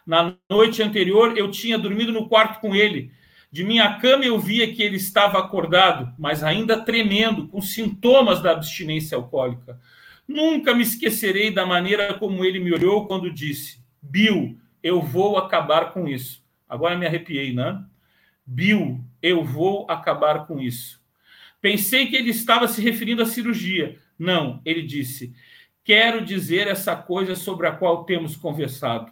Na 0.07 0.33
noite 0.49 0.81
anterior, 0.81 1.37
eu 1.37 1.51
tinha 1.51 1.77
dormido 1.77 2.13
no 2.13 2.29
quarto 2.29 2.61
com 2.61 2.73
ele. 2.73 3.11
De 3.51 3.65
minha 3.65 3.99
cama, 3.99 4.23
eu 4.23 4.39
via 4.39 4.73
que 4.73 4.81
ele 4.81 4.95
estava 4.95 5.39
acordado, 5.39 6.13
mas 6.17 6.41
ainda 6.41 6.79
tremendo, 6.79 7.49
com 7.49 7.61
sintomas 7.61 8.41
da 8.41 8.51
abstinência 8.51 9.17
alcoólica. 9.17 9.77
Nunca 10.25 10.73
me 10.73 10.83
esquecerei 10.83 11.51
da 11.51 11.65
maneira 11.65 12.13
como 12.13 12.45
ele 12.45 12.61
me 12.61 12.71
olhou 12.71 13.07
quando 13.07 13.29
disse: 13.29 13.83
Bill, 14.01 14.57
eu 14.81 15.01
vou 15.01 15.37
acabar 15.37 15.91
com 15.91 16.07
isso. 16.07 16.41
Agora 16.65 16.97
me 16.97 17.05
arrepiei, 17.05 17.53
né? 17.53 17.83
Bill, 18.45 19.03
eu 19.21 19.43
vou 19.43 19.85
acabar 19.89 20.47
com 20.47 20.61
isso. 20.61 20.98
Pensei 21.61 22.07
que 22.07 22.15
ele 22.15 22.29
estava 22.29 22.67
se 22.67 22.81
referindo 22.81 23.21
à 23.21 23.25
cirurgia. 23.25 23.99
Não, 24.17 24.61
ele 24.65 24.81
disse: 24.81 25.33
Quero 25.83 26.23
dizer 26.23 26.67
essa 26.67 26.95
coisa 26.95 27.35
sobre 27.35 27.67
a 27.67 27.71
qual 27.71 28.05
temos 28.05 28.35
conversado. 28.35 29.11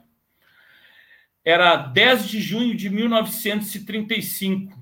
Era 1.43 1.75
10 1.75 2.27
de 2.27 2.41
junho 2.41 2.75
de 2.75 2.89
1935. 2.89 4.77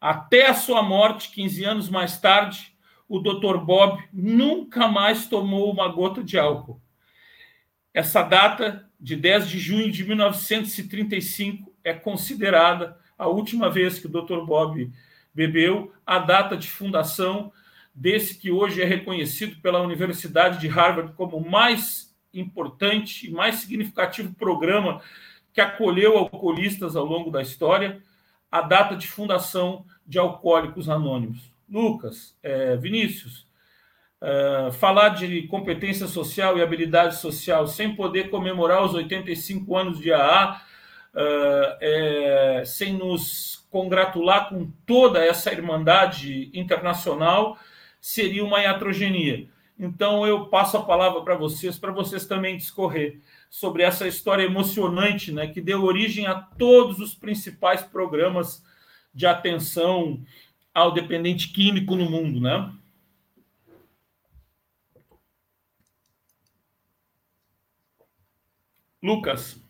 Até 0.00 0.48
a 0.48 0.54
sua 0.54 0.82
morte, 0.82 1.30
15 1.30 1.64
anos 1.64 1.88
mais 1.88 2.18
tarde, 2.18 2.76
o 3.08 3.20
Dr. 3.20 3.58
Bob 3.58 4.02
nunca 4.12 4.88
mais 4.88 5.26
tomou 5.26 5.72
uma 5.72 5.86
gota 5.88 6.22
de 6.24 6.38
álcool. 6.38 6.80
Essa 7.94 8.22
data, 8.22 8.90
de 8.98 9.14
10 9.14 9.48
de 9.48 9.58
junho 9.58 9.92
de 9.92 10.04
1935, 10.04 11.72
é 11.84 11.92
considerada 11.92 12.98
a 13.16 13.28
última 13.28 13.70
vez 13.70 13.98
que 13.98 14.06
o 14.06 14.10
Dr. 14.10 14.44
Bob 14.44 14.90
bebeu 15.34 15.92
a 16.06 16.18
data 16.18 16.56
de 16.56 16.68
fundação 16.68 17.52
desse 17.94 18.38
que 18.38 18.50
hoje 18.50 18.80
é 18.82 18.84
reconhecido 18.84 19.60
pela 19.60 19.80
Universidade 19.80 20.58
de 20.58 20.68
Harvard 20.68 21.12
como 21.14 21.36
o 21.36 21.50
mais 21.50 22.14
importante 22.32 23.28
e 23.28 23.30
mais 23.30 23.56
significativo 23.56 24.34
programa 24.34 25.02
que 25.52 25.60
acolheu 25.60 26.16
alcoolistas 26.16 26.96
ao 26.96 27.04
longo 27.04 27.30
da 27.30 27.42
história, 27.42 28.02
a 28.50 28.62
data 28.62 28.96
de 28.96 29.06
fundação 29.06 29.84
de 30.06 30.18
Alcoólicos 30.18 30.88
Anônimos. 30.88 31.52
Lucas, 31.68 32.36
é, 32.42 32.76
Vinícius, 32.76 33.46
é, 34.20 34.70
falar 34.72 35.10
de 35.10 35.42
competência 35.48 36.06
social 36.06 36.56
e 36.56 36.62
habilidade 36.62 37.16
social 37.16 37.66
sem 37.66 37.94
poder 37.94 38.30
comemorar 38.30 38.84
os 38.84 38.94
85 38.94 39.76
anos 39.76 39.98
de 39.98 40.12
AA, 40.12 40.62
é, 41.14 41.78
é, 42.60 42.64
sem 42.64 42.94
nos 42.94 43.61
congratular 43.72 44.50
com 44.50 44.70
toda 44.86 45.24
essa 45.24 45.50
irmandade 45.50 46.50
internacional 46.52 47.58
seria 48.00 48.44
uma 48.44 48.60
iatrogenia. 48.60 49.48
Então 49.78 50.26
eu 50.26 50.46
passo 50.46 50.76
a 50.76 50.82
palavra 50.84 51.22
para 51.22 51.34
vocês, 51.34 51.78
para 51.78 51.90
vocês 51.90 52.26
também 52.26 52.58
discorrer 52.58 53.18
sobre 53.48 53.82
essa 53.82 54.06
história 54.06 54.44
emocionante, 54.44 55.32
né, 55.32 55.46
que 55.46 55.60
deu 55.60 55.82
origem 55.82 56.26
a 56.26 56.34
todos 56.34 56.98
os 57.00 57.14
principais 57.14 57.82
programas 57.82 58.62
de 59.14 59.26
atenção 59.26 60.22
ao 60.74 60.92
dependente 60.92 61.48
químico 61.48 61.96
no 61.96 62.08
mundo, 62.08 62.40
né? 62.40 62.72
Lucas. 69.02 69.60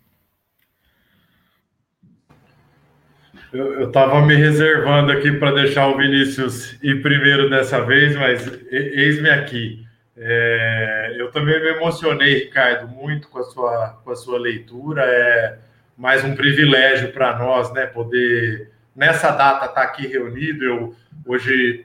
Eu 3.52 3.88
estava 3.88 4.22
me 4.22 4.34
reservando 4.34 5.12
aqui 5.12 5.30
para 5.32 5.52
deixar 5.52 5.86
o 5.88 5.96
Vinícius 5.98 6.78
ir 6.82 7.02
primeiro 7.02 7.50
dessa 7.50 7.82
vez, 7.82 8.16
mas 8.16 8.50
eis-me 8.70 9.28
aqui. 9.28 9.86
É, 10.16 11.16
eu 11.18 11.30
também 11.30 11.60
me 11.60 11.68
emocionei, 11.68 12.44
Ricardo, 12.44 12.88
muito 12.88 13.28
com 13.28 13.40
a 13.40 13.42
sua, 13.42 14.00
com 14.02 14.10
a 14.10 14.16
sua 14.16 14.38
leitura. 14.38 15.02
É 15.04 15.58
mais 15.98 16.24
um 16.24 16.34
privilégio 16.34 17.12
para 17.12 17.38
nós, 17.38 17.70
né? 17.74 17.84
Poder, 17.84 18.70
nessa 18.96 19.30
data, 19.30 19.66
estar 19.66 19.82
tá 19.82 19.82
aqui 19.82 20.06
reunido. 20.06 20.64
Eu, 20.64 20.94
hoje, 21.26 21.84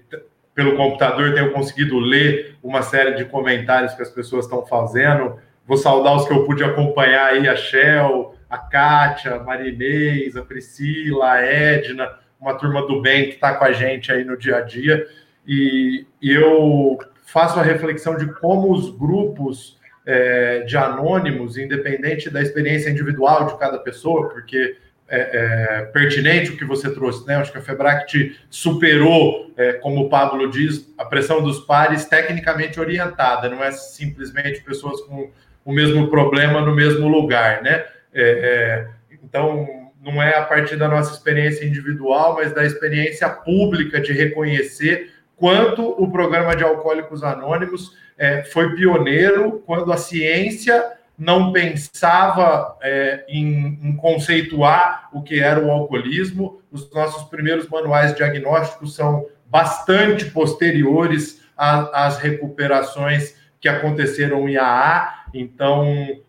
pelo 0.55 0.77
computador, 0.77 1.33
tenho 1.33 1.51
conseguido 1.51 1.99
ler 1.99 2.55
uma 2.63 2.81
série 2.81 3.11
de 3.15 3.25
comentários 3.25 3.93
que 3.93 4.01
as 4.01 4.09
pessoas 4.09 4.45
estão 4.45 4.65
fazendo. 4.65 5.37
Vou 5.65 5.75
saudar 5.75 6.15
os 6.15 6.25
que 6.25 6.33
eu 6.33 6.45
pude 6.45 6.63
acompanhar 6.63 7.25
aí, 7.25 7.45
a 7.45 7.57
Shell, 7.57 8.36
a 8.49 8.57
Kátia, 8.57 9.35
a 9.35 9.43
Marinês, 9.43 10.35
a 10.35 10.41
Priscila, 10.41 11.31
a 11.31 11.41
Edna, 11.41 12.09
uma 12.39 12.53
turma 12.53 12.85
do 12.87 13.01
bem 13.01 13.25
que 13.25 13.35
está 13.35 13.53
com 13.53 13.65
a 13.65 13.71
gente 13.71 14.11
aí 14.11 14.23
no 14.23 14.37
dia 14.37 14.57
a 14.57 14.61
dia. 14.61 15.07
E, 15.47 16.05
eu 16.21 16.97
faço 17.25 17.59
a 17.59 17.63
reflexão 17.63 18.17
de 18.17 18.31
como 18.33 18.71
os 18.71 18.89
grupos 18.89 19.77
é, 20.05 20.61
de 20.61 20.77
anônimos, 20.77 21.57
independente 21.57 22.29
da 22.29 22.41
experiência 22.41 22.89
individual 22.89 23.47
de 23.47 23.57
cada 23.57 23.77
pessoa, 23.79 24.29
porque 24.29 24.77
é, 25.09 25.19
é, 25.19 25.85
pertinente 25.85 26.51
o 26.51 26.57
que 26.57 26.65
você 26.65 26.93
trouxe, 26.93 27.25
né? 27.25 27.35
Acho 27.35 27.51
que 27.51 27.57
a 27.57 27.61
Febract 27.61 28.37
superou, 28.49 29.51
é, 29.55 29.73
como 29.73 30.01
o 30.01 30.09
Pablo 30.09 30.49
diz, 30.49 30.93
a 30.97 31.05
pressão 31.05 31.41
dos 31.41 31.59
pares 31.61 32.05
tecnicamente 32.05 32.79
orientada, 32.79 33.49
não 33.49 33.63
é 33.63 33.71
simplesmente 33.71 34.61
pessoas 34.61 35.01
com 35.01 35.31
o 35.63 35.71
mesmo 35.71 36.09
problema 36.09 36.61
no 36.61 36.75
mesmo 36.75 37.07
lugar, 37.07 37.61
né? 37.61 37.85
É, 38.19 38.21
é, 38.21 38.87
então, 39.23 39.67
não 40.01 40.21
é 40.21 40.37
a 40.37 40.43
partir 40.43 40.75
da 40.75 40.87
nossa 40.87 41.13
experiência 41.13 41.65
individual, 41.65 42.35
mas 42.35 42.51
da 42.51 42.65
experiência 42.65 43.29
pública 43.29 44.01
de 44.01 44.11
reconhecer 44.11 45.11
quanto 45.35 45.83
o 46.01 46.11
programa 46.11 46.55
de 46.55 46.63
Alcoólicos 46.63 47.23
Anônimos 47.23 47.95
é, 48.17 48.43
foi 48.43 48.75
pioneiro 48.75 49.61
quando 49.65 49.93
a 49.93 49.97
ciência 49.97 50.93
não 51.17 51.51
pensava 51.51 52.77
é, 52.81 53.23
em, 53.27 53.79
em, 53.83 53.95
conceituar 53.95 55.09
o 55.13 55.21
que 55.21 55.39
era 55.39 55.59
o 55.59 55.69
alcoolismo. 55.71 56.61
Os 56.71 56.91
nossos 56.91 57.23
primeiros 57.29 57.67
manuais 57.69 58.15
diagnósticos 58.15 58.95
são 58.95 59.25
bastante 59.45 60.25
posteriores 60.25 61.41
às 61.55 62.17
recuperações 62.19 63.35
que 63.59 63.67
aconteceram 63.67 64.47
em 64.47 64.57
AA 64.57 65.17
então, 65.33 65.85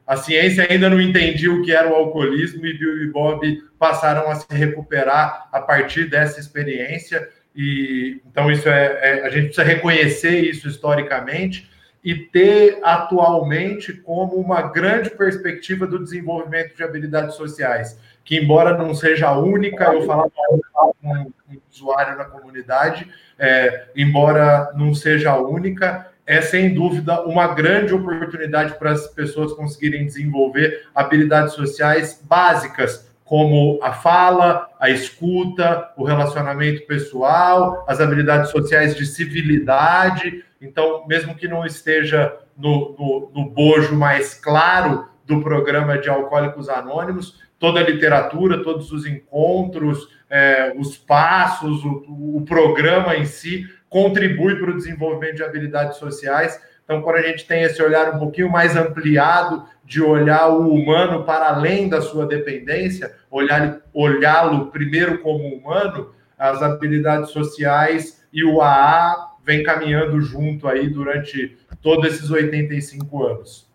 a 0.07 0.17
ciência 0.17 0.67
ainda 0.69 0.91
não 0.91 1.01
entendia 1.01 1.53
o 1.53 1.63
que 1.63 1.73
era 1.73 1.91
o 1.91 1.95
alcoolismo 1.95 2.67
e 2.67 2.77
Bill 2.77 3.05
e 3.05 3.11
Bob 3.11 3.63
passaram 3.79 4.31
a 4.31 4.35
se 4.35 4.47
recuperar 4.51 5.49
a 5.53 5.61
partir 5.61 6.09
dessa 6.09 6.41
experiência. 6.41 7.29
E 7.55 8.21
então 8.27 8.51
isso 8.51 8.69
é, 8.69 8.99
é 9.03 9.27
a 9.27 9.31
gente 9.31 9.47
precisa 9.47 9.65
reconhecer 9.65 10.41
isso 10.41 10.69
historicamente. 10.69 11.69
e 12.05 12.15
ter 12.15 12.79
atualmente 12.85 13.93
como 13.93 14.37
uma 14.37 14.63
grande 14.63 15.11
perspectiva 15.11 15.85
do 15.85 15.99
desenvolvimento 15.99 16.77
de 16.77 16.85
habilidades 16.85 17.35
sociais, 17.35 17.99
que 18.25 18.37
embora 18.37 18.79
não 18.79 18.95
seja 18.95 19.27
a 19.27 19.37
única, 19.37 19.93
eu 19.93 20.07
falava 20.07 20.31
com 20.31 21.03
um, 21.03 21.33
usuário 21.71 22.17
na 22.17 22.25
comunidade, 22.25 23.07
é, 23.37 23.89
embora 23.97 24.71
não 24.77 24.95
seja 24.95 25.33
a 25.33 25.43
única, 25.43 26.09
é 26.29 26.43
sem 26.43 26.75
dúvida 26.75 27.23
uma 27.23 27.55
grande 27.55 27.95
oportunidade 27.95 28.79
para 28.79 28.93
as 28.93 29.07
pessoas 29.07 29.55
conseguirem 29.55 30.05
desenvolver 30.05 30.87
habilidades 30.95 31.55
sociais 31.55 32.23
básicas, 32.23 33.11
como 33.25 33.81
a 33.83 33.95
fala, 33.95 34.69
a 34.79 34.91
escuta, 34.91 35.91
o 35.97 36.05
relacionamento 36.05 36.87
pessoal, 36.87 37.83
as 37.89 37.99
habilidades 37.99 38.51
sociais 38.51 38.95
de 38.95 39.07
civilidade. 39.07 40.45
Então, 40.61 41.07
mesmo 41.07 41.35
que 41.35 41.49
não 41.49 41.65
esteja 41.65 42.37
no, 42.55 42.95
no, 42.99 43.31
no 43.35 43.51
bojo 43.51 43.97
mais 43.97 44.35
claro 44.35 45.09
do 45.25 45.41
programa 45.41 45.97
de 45.97 46.11
Alcoólicos 46.11 46.69
Anônimos, 46.69 47.41
toda 47.59 47.81
a 47.81 47.85
literatura, 47.85 48.63
todos 48.63 48.93
os 48.93 49.07
encontros, 49.07 50.09
é, 50.29 50.75
os 50.77 50.95
passos, 50.95 51.83
o, 51.85 52.37
o 52.37 52.45
programa 52.47 53.17
em 53.17 53.25
si 53.25 53.67
contribui 53.89 54.57
para 54.57 54.71
o 54.71 54.77
desenvolvimento 54.77 55.37
de 55.37 55.45
habilidades 55.45 55.97
sociais. 55.97 56.61
Então, 56.85 57.03
quando 57.03 57.17
a 57.17 57.23
gente 57.23 57.47
tem 57.47 57.63
esse 57.63 57.83
olhar 57.83 58.15
um 58.15 58.19
pouquinho 58.19 58.51
mais 58.51 58.77
ampliado 58.77 59.65
de 59.85 60.03
olhar 60.03 60.49
o 60.49 60.73
humano 60.73 61.25
para 61.25 61.49
além 61.49 61.89
da 61.89 62.01
sua 62.01 62.27
dependência, 62.27 63.15
olhar 63.31 63.81
olhá-lo 63.93 64.71
primeiro 64.71 65.19
como 65.19 65.45
humano, 65.55 66.13
as 66.39 66.63
habilidades 66.63 67.31
sociais 67.31 68.25
e 68.33 68.45
o 68.45 68.61
AA 68.61 69.37
vem 69.45 69.63
caminhando 69.63 70.21
junto 70.21 70.69
aí 70.69 70.89
durante 70.89 71.57
todos 71.83 72.13
esses 72.13 72.31
85 72.31 73.27
anos. 73.27 73.69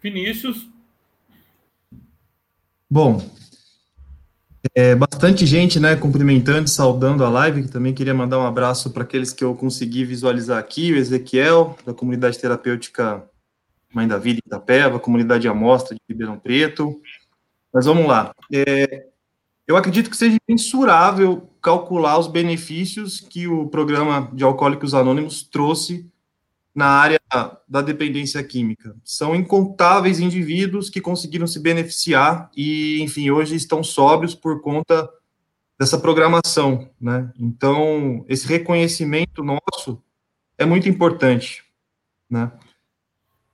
Vinícius. 0.00 0.68
Bom, 2.88 3.20
é, 4.74 4.94
bastante 4.94 5.44
gente, 5.44 5.80
né, 5.80 5.96
cumprimentando, 5.96 6.68
saudando 6.68 7.24
a 7.24 7.28
live, 7.28 7.68
também 7.68 7.92
queria 7.92 8.14
mandar 8.14 8.38
um 8.38 8.46
abraço 8.46 8.90
para 8.90 9.02
aqueles 9.02 9.32
que 9.32 9.42
eu 9.42 9.54
consegui 9.54 10.04
visualizar 10.04 10.58
aqui, 10.58 10.92
o 10.92 10.96
Ezequiel, 10.96 11.76
da 11.84 11.92
comunidade 11.92 12.38
terapêutica 12.38 13.24
Mãe 13.92 14.06
da 14.06 14.18
Vida 14.18 14.40
Itapeva, 14.44 15.00
comunidade 15.00 15.48
Amostra 15.48 15.94
de 15.94 16.00
Ribeirão 16.08 16.38
Preto. 16.38 17.00
Mas 17.72 17.86
vamos 17.86 18.06
lá. 18.06 18.32
É, 18.52 19.06
eu 19.66 19.76
acredito 19.76 20.10
que 20.10 20.16
seja 20.16 20.38
mensurável 20.48 21.50
calcular 21.60 22.18
os 22.18 22.26
benefícios 22.26 23.20
que 23.20 23.46
o 23.46 23.68
programa 23.68 24.30
de 24.32 24.44
Alcoólicos 24.44 24.94
Anônimos 24.94 25.42
trouxe 25.42 26.10
na 26.74 26.86
área 26.86 27.20
da 27.68 27.82
dependência 27.82 28.42
química. 28.42 28.96
São 29.04 29.34
incontáveis 29.34 30.20
indivíduos 30.20 30.88
que 30.88 31.00
conseguiram 31.00 31.46
se 31.46 31.60
beneficiar 31.60 32.50
e, 32.56 33.00
enfim, 33.02 33.30
hoje 33.30 33.54
estão 33.54 33.84
sóbrios 33.84 34.34
por 34.34 34.62
conta 34.62 35.08
dessa 35.78 35.98
programação, 35.98 36.88
né? 37.00 37.30
Então, 37.38 38.24
esse 38.28 38.46
reconhecimento 38.46 39.42
nosso 39.44 40.02
é 40.56 40.64
muito 40.64 40.88
importante, 40.88 41.64
né? 42.28 42.50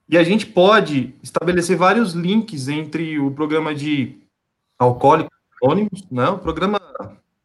E 0.09 0.17
a 0.17 0.23
gente 0.23 0.47
pode 0.47 1.15
estabelecer 1.23 1.77
vários 1.77 2.13
links 2.13 2.69
entre 2.69 3.19
o 3.19 3.31
programa 3.31 3.75
de 3.75 4.21
alcoólicos 4.79 5.37
anônimos, 5.63 6.07
né? 6.11 6.29
O 6.29 6.39
programa 6.39 6.81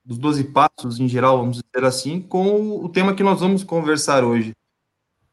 dos 0.05 0.17
12 0.17 0.45
passos 0.45 0.99
em 0.99 1.07
geral, 1.07 1.39
vamos 1.39 1.62
dizer 1.62 1.86
assim, 1.86 2.21
com 2.21 2.83
o 2.83 2.89
tema 2.89 3.15
que 3.15 3.23
nós 3.23 3.39
vamos 3.39 3.63
conversar 3.63 4.23
hoje 4.23 4.53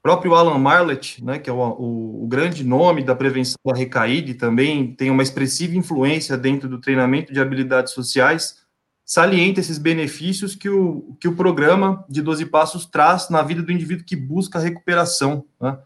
próprio 0.03 0.35
Alan 0.35 0.59
Marlett, 0.59 1.23
né, 1.23 1.39
que 1.39 1.51
é 1.51 1.53
o, 1.53 1.57
o, 1.57 2.25
o, 2.25 2.27
grande 2.27 2.65
nome 2.65 3.05
da 3.05 3.15
prevenção 3.15 3.57
da 3.65 3.75
recaída 3.75 4.31
e 4.31 4.35
também 4.35 4.95
tem 4.95 5.11
uma 5.11 5.23
expressiva 5.23 5.77
influência 5.77 6.37
dentro 6.37 6.69
do 6.69 6.81
treinamento 6.81 7.33
de 7.33 7.41
habilidades 7.41 7.93
sociais, 7.93 8.57
salienta 9.05 9.61
esses 9.61 9.77
benefícios 9.77 10.55
que 10.55 10.69
o, 10.69 11.17
que 11.21 11.29
o 11.29 11.35
programa 11.35 12.05
de 12.09 12.23
12 12.23 12.47
Passos 12.47 12.87
traz 12.87 13.29
na 13.29 13.43
vida 13.43 13.63
do 13.63 13.73
indivíduo 13.73 14.07
que 14.07 14.17
busca 14.17 14.59
recuperação. 14.59 15.45
Né? 15.61 15.77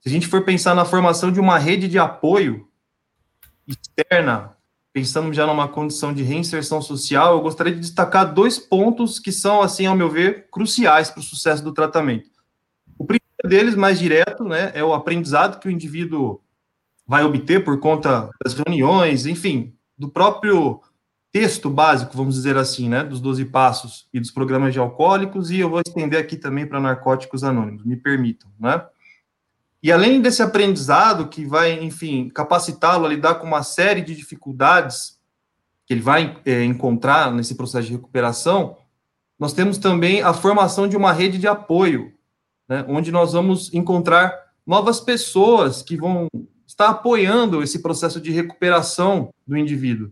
Se 0.00 0.08
a 0.08 0.12
gente 0.12 0.26
for 0.26 0.44
pensar 0.44 0.74
na 0.74 0.84
formação 0.84 1.30
de 1.30 1.40
uma 1.40 1.58
rede 1.58 1.88
de 1.88 1.98
apoio 1.98 2.68
externa, 3.66 4.56
pensando 4.92 5.32
já 5.32 5.46
numa 5.46 5.68
condição 5.68 6.12
de 6.12 6.22
reinserção 6.22 6.82
social, 6.82 7.34
eu 7.34 7.40
gostaria 7.40 7.72
de 7.72 7.80
destacar 7.80 8.34
dois 8.34 8.58
pontos 8.58 9.18
que 9.18 9.32
são, 9.32 9.62
assim, 9.62 9.86
ao 9.86 9.96
meu 9.96 10.10
ver, 10.10 10.48
cruciais 10.50 11.08
para 11.08 11.20
o 11.20 11.22
sucesso 11.22 11.62
do 11.62 11.72
tratamento. 11.72 12.31
Deles, 13.44 13.74
mais 13.74 13.98
direto, 13.98 14.44
né, 14.44 14.70
é 14.74 14.84
o 14.84 14.94
aprendizado 14.94 15.58
que 15.58 15.68
o 15.68 15.70
indivíduo 15.70 16.40
vai 17.06 17.24
obter 17.24 17.64
por 17.64 17.78
conta 17.80 18.30
das 18.44 18.54
reuniões, 18.54 19.26
enfim, 19.26 19.74
do 19.98 20.08
próprio 20.08 20.80
texto 21.32 21.70
básico, 21.70 22.16
vamos 22.16 22.34
dizer 22.34 22.56
assim, 22.56 22.88
né, 22.88 23.02
dos 23.02 23.20
12 23.20 23.46
passos 23.46 24.06
e 24.12 24.20
dos 24.20 24.30
programas 24.30 24.72
de 24.72 24.78
alcoólicos, 24.78 25.50
e 25.50 25.58
eu 25.58 25.70
vou 25.70 25.80
estender 25.84 26.20
aqui 26.20 26.36
também 26.36 26.66
para 26.66 26.80
narcóticos 26.80 27.42
anônimos, 27.42 27.84
me 27.84 27.96
permitam, 27.96 28.50
né? 28.60 28.84
E 29.82 29.90
além 29.90 30.20
desse 30.20 30.42
aprendizado 30.42 31.28
que 31.28 31.44
vai, 31.44 31.82
enfim, 31.82 32.28
capacitá-lo 32.28 33.04
a 33.04 33.08
lidar 33.08 33.36
com 33.36 33.46
uma 33.46 33.64
série 33.64 34.00
de 34.00 34.14
dificuldades 34.14 35.18
que 35.84 35.92
ele 35.92 36.00
vai 36.00 36.40
é, 36.44 36.62
encontrar 36.62 37.32
nesse 37.32 37.56
processo 37.56 37.88
de 37.88 37.94
recuperação, 37.94 38.76
nós 39.36 39.52
temos 39.52 39.78
também 39.78 40.22
a 40.22 40.32
formação 40.32 40.86
de 40.86 40.96
uma 40.96 41.12
rede 41.12 41.36
de 41.36 41.48
apoio 41.48 42.11
né, 42.72 42.86
onde 42.88 43.12
nós 43.12 43.34
vamos 43.34 43.72
encontrar 43.74 44.34
novas 44.66 44.98
pessoas 44.98 45.82
que 45.82 45.94
vão 45.94 46.26
estar 46.66 46.88
apoiando 46.88 47.62
esse 47.62 47.82
processo 47.82 48.18
de 48.18 48.30
recuperação 48.30 49.28
do 49.46 49.58
indivíduo. 49.58 50.10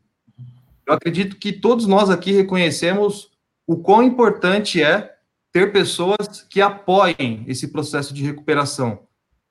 Eu 0.87 0.93
acredito 0.93 1.37
que 1.37 1.55
todos 1.55 1.87
nós 1.87 2.11
aqui 2.11 2.33
reconhecemos 2.33 3.31
o 3.67 3.79
quão 3.79 4.03
importante 4.03 4.83
é 4.83 5.15
ter 5.51 5.73
pessoas 5.73 6.45
que 6.51 6.61
apoiem 6.61 7.45
esse 7.47 7.69
processo 7.69 8.13
de 8.13 8.23
recuperação, 8.23 9.05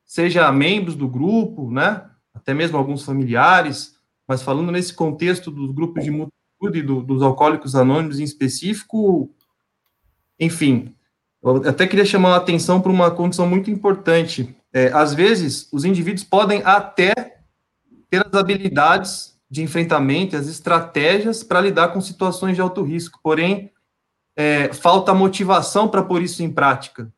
seja 0.05 0.51
membros 0.51 0.95
do 0.95 1.07
grupo, 1.07 1.71
né, 1.71 2.07
até 2.31 2.53
mesmo 2.53 2.77
alguns 2.77 3.03
familiares, 3.03 3.95
mas 4.27 4.43
falando 4.43 4.71
nesse 4.71 4.93
contexto 4.93 5.49
dos 5.49 5.71
grupos 5.71 6.03
de 6.03 6.11
multitude 6.11 6.83
do, 6.83 7.01
dos 7.01 7.23
alcoólicos 7.23 7.75
anônimos 7.75 8.19
em 8.19 8.23
específico, 8.23 9.33
enfim, 10.39 10.93
eu 11.41 11.69
até 11.69 11.87
queria 11.87 12.05
chamar 12.05 12.33
a 12.33 12.37
atenção 12.37 12.81
para 12.81 12.91
uma 12.91 13.11
condição 13.11 13.47
muito 13.47 13.71
importante. 13.71 14.55
É, 14.73 14.91
às 14.93 15.13
vezes, 15.13 15.67
os 15.71 15.85
indivíduos 15.85 16.23
podem 16.23 16.61
até 16.63 17.13
ter 18.09 18.25
as 18.25 18.33
habilidades 18.33 19.39
de 19.49 19.63
enfrentamento, 19.63 20.35
as 20.35 20.47
estratégias 20.47 21.43
para 21.43 21.61
lidar 21.61 21.89
com 21.89 22.01
situações 22.01 22.55
de 22.55 22.61
alto 22.61 22.83
risco, 22.83 23.19
porém, 23.23 23.71
é, 24.35 24.71
falta 24.73 25.13
motivação 25.13 25.87
para 25.87 26.03
pôr 26.03 26.21
isso 26.21 26.43
em 26.43 26.51
prática. 26.51 27.11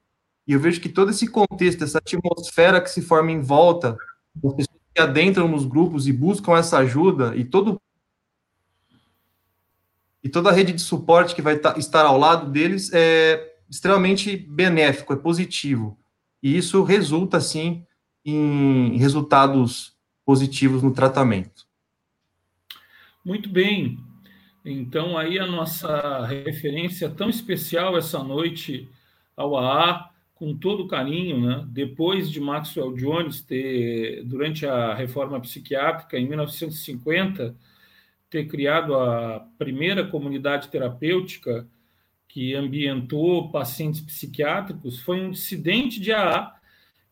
E 0.47 0.53
eu 0.53 0.59
vejo 0.59 0.79
que 0.79 0.89
todo 0.89 1.11
esse 1.11 1.27
contexto, 1.27 1.83
essa 1.83 1.97
atmosfera 1.97 2.81
que 2.81 2.89
se 2.89 3.01
forma 3.01 3.31
em 3.31 3.41
volta, 3.41 3.97
as 4.43 4.53
pessoas 4.53 4.79
que 4.93 5.01
adentram 5.01 5.47
nos 5.47 5.65
grupos 5.65 6.07
e 6.07 6.13
buscam 6.13 6.57
essa 6.57 6.77
ajuda, 6.77 7.35
e 7.35 7.43
todo 7.43 7.81
e 10.23 10.29
toda 10.29 10.49
a 10.49 10.53
rede 10.53 10.71
de 10.71 10.81
suporte 10.81 11.33
que 11.33 11.41
vai 11.41 11.59
estar 11.77 12.05
ao 12.05 12.17
lado 12.17 12.51
deles, 12.51 12.91
é, 12.93 13.50
extremamente 13.71 14.35
benéfico, 14.35 15.13
é 15.13 15.15
positivo. 15.15 15.97
E 16.43 16.57
isso 16.57 16.83
resulta, 16.83 17.39
sim, 17.39 17.85
em 18.25 18.97
resultados 18.97 19.95
positivos 20.25 20.83
no 20.83 20.93
tratamento. 20.93 21.65
Muito 23.23 23.49
bem. 23.49 23.97
Então, 24.65 25.17
aí 25.17 25.39
a 25.39 25.47
nossa 25.47 26.25
referência 26.25 27.09
tão 27.09 27.29
especial 27.29 27.97
essa 27.97 28.21
noite 28.21 28.89
ao 29.37 29.57
AA, 29.57 30.09
com 30.35 30.55
todo 30.57 30.87
carinho, 30.87 31.39
né? 31.39 31.65
depois 31.69 32.29
de 32.29 32.41
Maxwell 32.41 32.93
Jones 32.93 33.41
ter, 33.41 34.23
durante 34.25 34.65
a 34.65 34.93
reforma 34.93 35.39
psiquiátrica, 35.39 36.19
em 36.19 36.27
1950, 36.27 37.55
ter 38.29 38.47
criado 38.47 38.95
a 38.95 39.47
primeira 39.57 40.05
comunidade 40.07 40.67
terapêutica 40.67 41.65
que 42.31 42.55
ambientou 42.55 43.49
pacientes 43.49 43.99
psiquiátricos 43.99 45.01
foi 45.01 45.19
um 45.19 45.31
dissidente 45.31 45.99
de 45.99 46.13
AA 46.13 46.55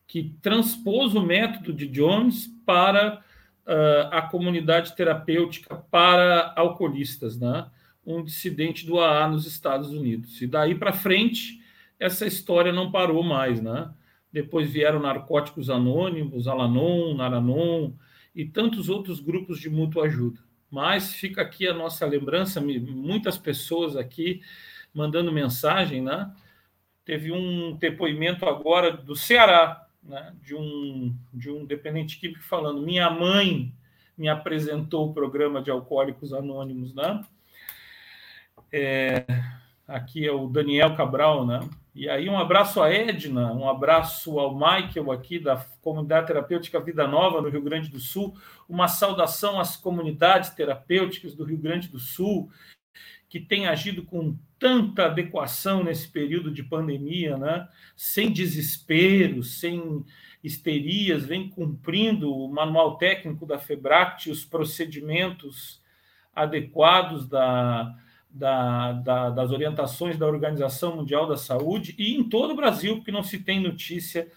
que 0.06 0.34
transpôs 0.40 1.14
o 1.14 1.20
método 1.20 1.74
de 1.74 1.86
Jones 1.86 2.46
para 2.64 3.22
uh, 3.66 4.08
a 4.10 4.22
comunidade 4.22 4.96
terapêutica 4.96 5.76
para 5.76 6.54
alcoolistas, 6.56 7.38
né? 7.38 7.66
um 8.04 8.24
dissidente 8.24 8.86
do 8.86 8.98
AA 8.98 9.28
nos 9.28 9.46
Estados 9.46 9.90
Unidos. 9.90 10.40
E 10.40 10.46
daí 10.46 10.74
para 10.74 10.90
frente, 10.90 11.60
essa 11.98 12.26
história 12.26 12.72
não 12.72 12.90
parou 12.90 13.22
mais. 13.22 13.60
Né? 13.60 13.90
Depois 14.32 14.70
vieram 14.70 15.00
Narcóticos 15.00 15.68
Anônimos, 15.68 16.48
Alanon, 16.48 17.14
Naranon 17.14 17.92
e 18.34 18.46
tantos 18.46 18.88
outros 18.88 19.20
grupos 19.20 19.60
de 19.60 19.68
mútua 19.68 20.06
ajuda. 20.06 20.40
Mas 20.70 21.12
fica 21.12 21.42
aqui 21.42 21.68
a 21.68 21.74
nossa 21.74 22.06
lembrança, 22.06 22.58
muitas 22.58 23.36
pessoas 23.36 23.96
aqui 23.96 24.40
mandando 24.94 25.32
mensagem, 25.32 26.02
né? 26.02 26.32
teve 27.10 27.32
um 27.32 27.76
depoimento 27.76 28.46
agora 28.46 28.92
do 28.92 29.16
Ceará, 29.16 29.84
né, 30.00 30.32
de, 30.40 30.54
um, 30.54 31.12
de 31.34 31.50
um 31.50 31.64
dependente 31.64 32.16
químico 32.18 32.44
falando: 32.44 32.82
minha 32.82 33.10
mãe 33.10 33.74
me 34.16 34.28
apresentou 34.28 35.10
o 35.10 35.12
programa 35.12 35.60
de 35.60 35.72
Alcoólicos 35.72 36.32
Anônimos, 36.32 36.94
né? 36.94 37.24
É, 38.72 39.24
aqui 39.88 40.24
é 40.24 40.30
o 40.30 40.46
Daniel 40.46 40.94
Cabral, 40.94 41.44
né? 41.44 41.58
E 41.92 42.08
aí 42.08 42.28
um 42.28 42.38
abraço 42.38 42.80
a 42.80 42.88
Edna, 42.88 43.52
um 43.52 43.68
abraço 43.68 44.38
ao 44.38 44.54
Michael 44.54 45.10
aqui 45.10 45.40
da 45.40 45.56
Comunidade 45.82 46.28
Terapêutica 46.28 46.78
Vida 46.78 47.08
Nova 47.08 47.42
no 47.42 47.48
Rio 47.48 47.62
Grande 47.62 47.90
do 47.90 47.98
Sul, 47.98 48.36
uma 48.68 48.86
saudação 48.86 49.58
às 49.58 49.76
comunidades 49.76 50.50
terapêuticas 50.50 51.34
do 51.34 51.42
Rio 51.42 51.58
Grande 51.58 51.88
do 51.88 51.98
Sul 51.98 52.48
que 53.30 53.38
têm 53.38 53.68
agido 53.68 54.02
com 54.02 54.36
tanta 54.58 55.06
adequação 55.06 55.84
nesse 55.84 56.08
período 56.08 56.50
de 56.50 56.64
pandemia, 56.64 57.38
né? 57.38 57.68
Sem 57.96 58.32
desespero, 58.32 59.44
sem 59.44 60.04
histerias, 60.42 61.24
vem 61.24 61.48
cumprindo 61.48 62.34
o 62.34 62.52
manual 62.52 62.98
técnico 62.98 63.46
da 63.46 63.56
FEBRACT, 63.56 64.30
os 64.30 64.44
procedimentos 64.44 65.80
adequados 66.34 67.28
da, 67.28 67.94
da, 68.28 68.92
da, 68.94 69.30
das 69.30 69.52
orientações 69.52 70.18
da 70.18 70.26
Organização 70.26 70.96
Mundial 70.96 71.28
da 71.28 71.36
Saúde 71.36 71.94
e 71.96 72.16
em 72.16 72.28
todo 72.28 72.52
o 72.52 72.56
Brasil, 72.56 72.96
porque 72.96 73.12
não 73.12 73.22
se 73.22 73.38
tem 73.38 73.60
notícia 73.60 74.28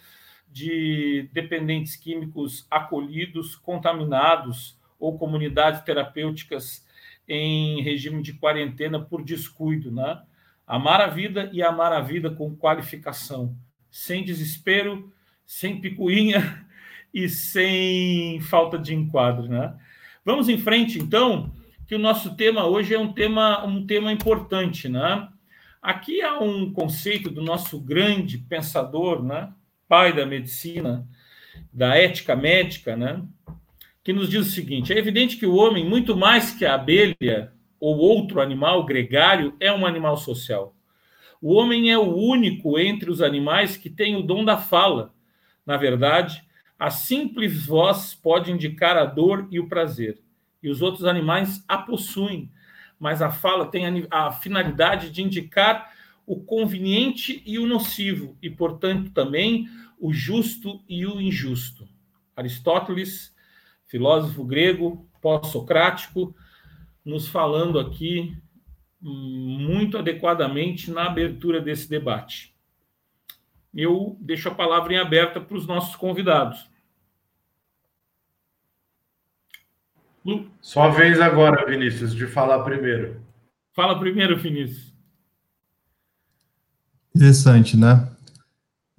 de 0.52 1.28
dependentes 1.34 1.96
químicos 1.96 2.68
acolhidos, 2.70 3.56
contaminados 3.56 4.78
ou 5.00 5.18
comunidades 5.18 5.82
terapêuticas 5.82 6.83
em 7.28 7.82
regime 7.82 8.22
de 8.22 8.34
quarentena 8.34 9.00
por 9.00 9.24
descuido, 9.24 9.92
né? 9.92 10.22
Amar 10.66 11.02
a 11.02 11.08
vida 11.08 11.50
e 11.54 11.62
amar 11.62 11.92
a 11.92 12.02
vida 12.02 12.30
com 12.30 12.56
qualificação, 12.56 13.56
sem 13.90 14.24
desespero, 14.24 15.12
sem 15.46 15.80
picuinha 15.80 16.66
e 17.14 17.28
sem 17.30 18.40
falta 18.42 18.78
de 18.78 18.94
enquadro, 18.94 19.48
né? 19.48 19.76
Vamos 20.26 20.48
em 20.48 20.58
frente, 20.58 21.00
então, 21.00 21.52
que 21.86 21.96
o 21.96 22.00
nosso 22.00 22.36
tema 22.36 22.66
hoje 22.66 22.94
é 22.94 23.00
um 23.00 23.12
tema, 23.12 23.66
um 23.66 23.86
tema 23.86 24.12
importante, 24.12 24.88
né? 24.88 25.28
Aqui 25.82 26.22
há 26.22 26.40
um 26.40 26.72
conceito 26.72 27.30
do 27.30 27.42
nosso 27.42 27.80
grande 27.80 28.38
pensador, 28.38 29.22
né? 29.22 29.52
Pai 29.88 30.14
da 30.14 30.26
medicina, 30.26 31.06
da 31.72 31.96
ética 31.96 32.36
médica, 32.36 32.96
né? 32.96 33.22
Que 34.04 34.14
nos 34.14 34.30
diz 34.30 34.48
o 34.48 34.52
seguinte: 34.52 34.94
é 34.94 34.98
evidente 34.98 35.38
que 35.38 35.46
o 35.46 35.56
homem, 35.56 35.88
muito 35.88 36.16
mais 36.16 36.52
que 36.52 36.66
a 36.66 36.76
abelha 36.76 37.54
ou 37.80 37.98
outro 37.98 38.42
animal 38.42 38.86
gregário, 38.86 39.56
é 39.60 39.72
um 39.72 39.86
animal 39.86 40.18
social. 40.18 40.76
O 41.42 41.54
homem 41.54 41.92
é 41.92 41.98
o 41.98 42.16
único 42.16 42.80
entre 42.80 43.10
os 43.10 43.22
animais 43.22 43.76
que 43.76 43.90
tem 43.90 44.16
o 44.16 44.24
dom 44.24 44.46
da 44.46 44.58
fala 44.58 45.14
na 45.66 45.78
verdade, 45.78 46.44
a 46.78 46.90
simples 46.90 47.66
voz 47.66 48.14
pode 48.14 48.52
indicar 48.52 48.98
a 48.98 49.06
dor 49.06 49.48
e 49.50 49.60
o 49.60 49.68
prazer, 49.68 50.22
e 50.62 50.70
os 50.70 50.82
outros 50.82 51.06
animais 51.06 51.64
a 51.68 51.78
possuem, 51.78 52.52
mas 53.00 53.22
a 53.22 53.32
fala 53.32 53.66
tem 53.66 54.08
a, 54.10 54.32
finalidade 54.32 55.10
de 55.10 55.22
indicar 55.22 55.94
o 56.26 56.42
conveniente 56.42 57.42
e 57.46 57.58
o 57.60 57.66
nocivo, 57.66 58.38
e, 58.42 58.50
portanto, 58.50 59.12
também 59.12 59.68
o 60.00 60.14
justo 60.14 60.82
e 60.88 61.06
o 61.06 61.20
injusto. 61.20 61.88
Aristóteles, 62.36 63.34
filósofo 63.94 64.44
grego, 64.44 65.08
pós-socrático, 65.22 66.36
nos 67.06 67.28
falando 67.28 67.80
aqui 67.80 68.36
hum, 69.02 69.58
muito 69.70 70.00
adequadamente 70.00 70.90
na 70.90 71.06
abertura 71.06 71.62
desse 71.62 71.88
debate 71.88 72.54
eu 73.74 74.16
deixo 74.22 74.50
a 74.50 74.56
palavra 74.56 74.94
em 74.94 74.98
aberta 74.98 75.42
para 75.42 75.58
os 75.58 75.66
nossos 75.66 75.96
convidados. 75.96 76.70
Lu. 80.24 80.50
Só 80.62 80.90
vez 80.90 81.20
agora, 81.20 81.66
Vinícius, 81.66 82.16
de 82.16 82.28
falar 82.28 82.64
primeiro. 82.64 83.22
Fala 83.74 84.00
primeiro, 84.00 84.38
Vinícius. 84.38 84.94
Interessante, 87.16 87.76
né? 87.76 88.13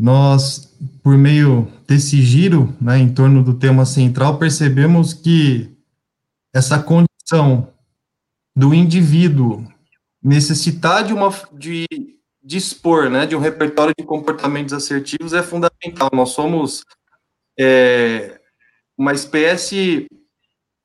Nós, 0.04 0.70
por 1.02 1.16
meio 1.16 1.66
desse 1.88 2.20
giro, 2.20 2.76
né, 2.78 2.98
em 2.98 3.14
torno 3.14 3.42
do 3.42 3.54
tema 3.54 3.86
central, 3.86 4.38
percebemos 4.38 5.14
que 5.14 5.74
essa 6.52 6.78
condição 6.78 7.72
do 8.54 8.74
indivíduo 8.74 9.66
necessitar 10.22 11.04
de 11.04 11.14
uma 11.14 11.32
de 11.54 11.86
dispor 12.42 13.08
né, 13.08 13.24
de 13.24 13.34
um 13.34 13.38
repertório 13.38 13.94
de 13.98 14.04
comportamentos 14.04 14.74
assertivos 14.74 15.32
é 15.32 15.42
fundamental. 15.42 16.10
Nós 16.12 16.32
somos 16.32 16.84
é, 17.58 18.38
uma 18.98 19.14
espécie 19.14 20.06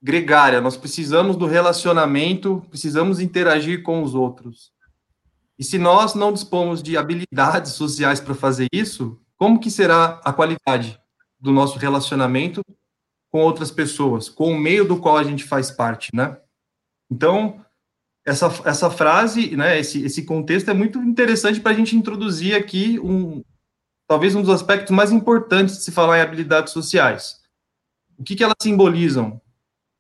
gregária, 0.02 0.62
nós 0.62 0.78
precisamos 0.78 1.36
do 1.36 1.46
relacionamento, 1.46 2.66
precisamos 2.70 3.20
interagir 3.20 3.84
com 3.84 4.02
os 4.02 4.16
outros. 4.16 4.72
E 5.60 5.64
se 5.66 5.78
nós 5.78 6.16
não 6.16 6.32
dispomos 6.32 6.82
de 6.82 6.96
habilidades 6.96 7.74
sociais 7.74 8.22
para 8.22 8.34
fazer 8.34 8.68
isso, 8.72 9.20
como 9.36 9.60
que 9.60 9.70
será 9.70 10.22
a 10.24 10.32
qualidade 10.32 10.98
do 11.38 11.52
nosso 11.52 11.78
relacionamento 11.78 12.62
com 13.30 13.42
outras 13.42 13.70
pessoas, 13.70 14.30
com 14.30 14.54
o 14.54 14.58
meio 14.58 14.88
do 14.88 14.98
qual 14.98 15.18
a 15.18 15.24
gente 15.24 15.44
faz 15.44 15.70
parte, 15.70 16.10
né? 16.14 16.40
Então, 17.12 17.64
essa, 18.26 18.48
essa 18.64 18.90
frase, 18.90 19.56
né, 19.56 19.78
esse, 19.78 20.02
esse 20.04 20.24
contexto 20.24 20.70
é 20.72 20.74
muito 20.74 20.98
interessante 21.00 21.60
para 21.60 21.74
a 21.74 21.76
gente 21.76 21.96
introduzir 21.96 22.56
aqui 22.56 22.98
um, 23.00 23.44
talvez 24.08 24.36
um 24.36 24.42
dos 24.42 24.50
aspectos 24.50 24.96
mais 24.96 25.12
importantes 25.12 25.78
de 25.78 25.84
se 25.84 25.92
falar 25.92 26.20
em 26.20 26.22
habilidades 26.22 26.72
sociais. 26.72 27.42
O 28.18 28.24
que, 28.24 28.36
que 28.36 28.44
elas 28.44 28.56
simbolizam? 28.62 29.42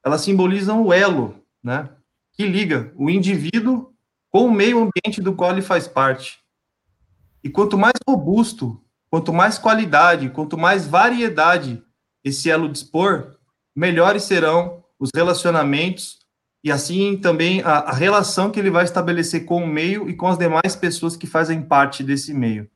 Elas 0.05 0.22
simbolizam 0.22 0.84
o 0.86 0.93
elo, 0.93 1.43
né, 1.62 1.89
que 2.34 2.47
liga 2.47 2.93
o 2.95 3.10
indivíduo 3.10 3.93
com 4.32 4.46
o 4.46 4.52
meio 4.52 4.78
ambiente 4.78 5.22
do 5.22 5.34
qual 5.34 5.52
ele 5.52 5.62
faz 5.62 5.88
parte. 5.88 6.40
E 7.44 7.50
quanto 7.50 7.78
mais 7.78 7.94
robusto, 8.08 8.84
quanto 9.10 9.34
mais 9.34 9.58
qualidade, 9.58 10.30
quanto 10.30 10.58
mais 10.58 10.88
variedade 10.88 11.82
esse 12.24 12.50
elo 12.50 12.70
dispor, 12.70 13.38
melhores 13.76 14.24
serão 14.24 14.84
os 15.00 15.10
relacionamentos 15.16 16.20
e 16.64 16.72
assim 16.72 17.18
também 17.18 17.62
a, 17.62 17.80
a, 17.80 17.94
relação 17.94 18.52
que 18.52 18.60
ele 18.60 18.70
vai 18.70 18.84
estabelecer 18.84 19.46
com 19.46 19.64
o 19.64 19.68
meio 19.68 20.10
e 20.10 20.16
com 20.16 20.28
as 20.28 20.38
demais 20.38 20.76
pessoas 20.76 21.16
que 21.16 21.26
fazem 21.26 21.62
parte 21.62 22.04
desse 22.04 22.34
meio. 22.34 22.70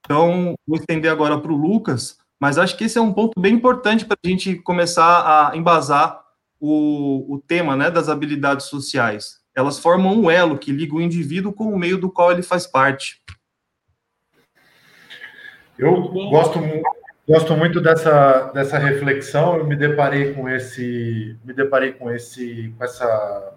Então, 0.00 0.54
vou 0.66 0.78
estender 0.78 1.10
agora 1.10 1.38
para 1.38 1.52
o 1.52 1.56
Lucas, 1.56 2.16
mas 2.40 2.56
acho 2.56 2.76
que 2.76 2.84
esse 2.84 2.96
é 2.96 3.00
um 3.00 3.12
ponto 3.12 3.38
bem 3.38 3.54
importante 3.54 4.06
para 4.06 4.16
a 4.24 4.28
gente 4.28 4.56
começar 4.56 5.50
a 5.50 5.56
embasar 5.56 6.24
o, 6.58 7.34
o 7.34 7.38
tema 7.38 7.76
né, 7.76 7.90
das 7.90 8.08
habilidades 8.08 8.66
sociais. 8.66 9.40
Elas 9.56 9.78
formam 9.78 10.14
um 10.14 10.30
elo 10.30 10.58
que 10.58 10.70
liga 10.70 10.94
o 10.94 11.00
indivíduo 11.00 11.52
com 11.52 11.72
o 11.72 11.78
meio 11.78 11.98
do 11.98 12.10
qual 12.10 12.30
ele 12.30 12.42
faz 12.42 12.66
parte. 12.66 13.20
Eu 15.78 16.02
gosto 16.30 16.60
Gosto 17.28 17.56
muito 17.56 17.80
dessa, 17.80 18.52
dessa 18.54 18.78
reflexão. 18.78 19.56
Eu 19.56 19.66
me 19.66 19.74
deparei 19.74 20.32
com 20.32 20.48
esse, 20.48 21.36
me 21.44 21.52
deparei 21.52 21.92
com 21.92 22.08
esse, 22.08 22.72
com 22.78 22.84
essa, 22.84 23.52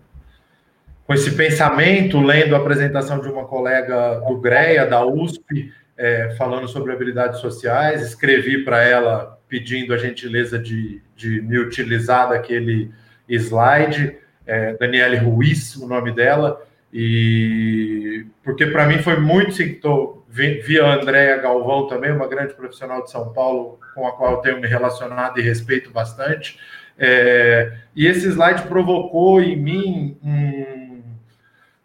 com 1.06 1.14
esse 1.14 1.36
pensamento 1.36 2.20
lendo 2.20 2.56
a 2.56 2.58
apresentação 2.58 3.20
de 3.20 3.30
uma 3.30 3.46
colega 3.46 4.22
do 4.22 4.38
GREA 4.40 4.88
da 4.88 5.06
USP 5.06 5.72
é, 5.96 6.34
falando 6.36 6.68
sobre 6.68 6.92
habilidades 6.92 7.40
sociais. 7.42 8.02
Escrevi 8.02 8.66
para 8.66 8.82
ela 8.82 9.40
pedindo 9.48 9.94
a 9.94 9.98
gentileza 10.00 10.58
de, 10.58 11.04
de 11.16 11.40
me 11.44 11.60
utilizar 11.60 12.30
daquele 12.30 12.92
slide. 13.28 14.18
É, 14.50 14.74
Daniele 14.74 15.18
Ruiz, 15.18 15.76
o 15.76 15.88
nome 15.88 16.12
dela, 16.12 16.60
e 16.92 18.26
porque 18.44 18.66
para 18.66 18.88
mim 18.88 18.98
foi 18.98 19.18
muito 19.18 20.24
via 20.28 20.86
a 20.86 20.96
Andréa 20.96 21.38
Galvão 21.38 21.88
também, 21.88 22.12
uma 22.12 22.28
grande 22.28 22.56
profissional 22.56 23.04
de 23.04 23.12
São 23.12 23.32
Paulo, 23.32 23.80
com 23.94 24.08
a 24.08 24.12
qual 24.12 24.34
eu 24.34 24.38
tenho 24.38 24.60
me 24.60 24.68
relacionado 24.68 25.40
e 25.40 25.44
respeito 25.44 25.92
bastante. 25.92 26.60
É, 26.98 27.72
e 27.96 28.08
esse 28.08 28.28
slide 28.28 28.64
provocou 28.64 29.42
em 29.42 29.56
mim 29.56 30.18
um, 30.24 31.02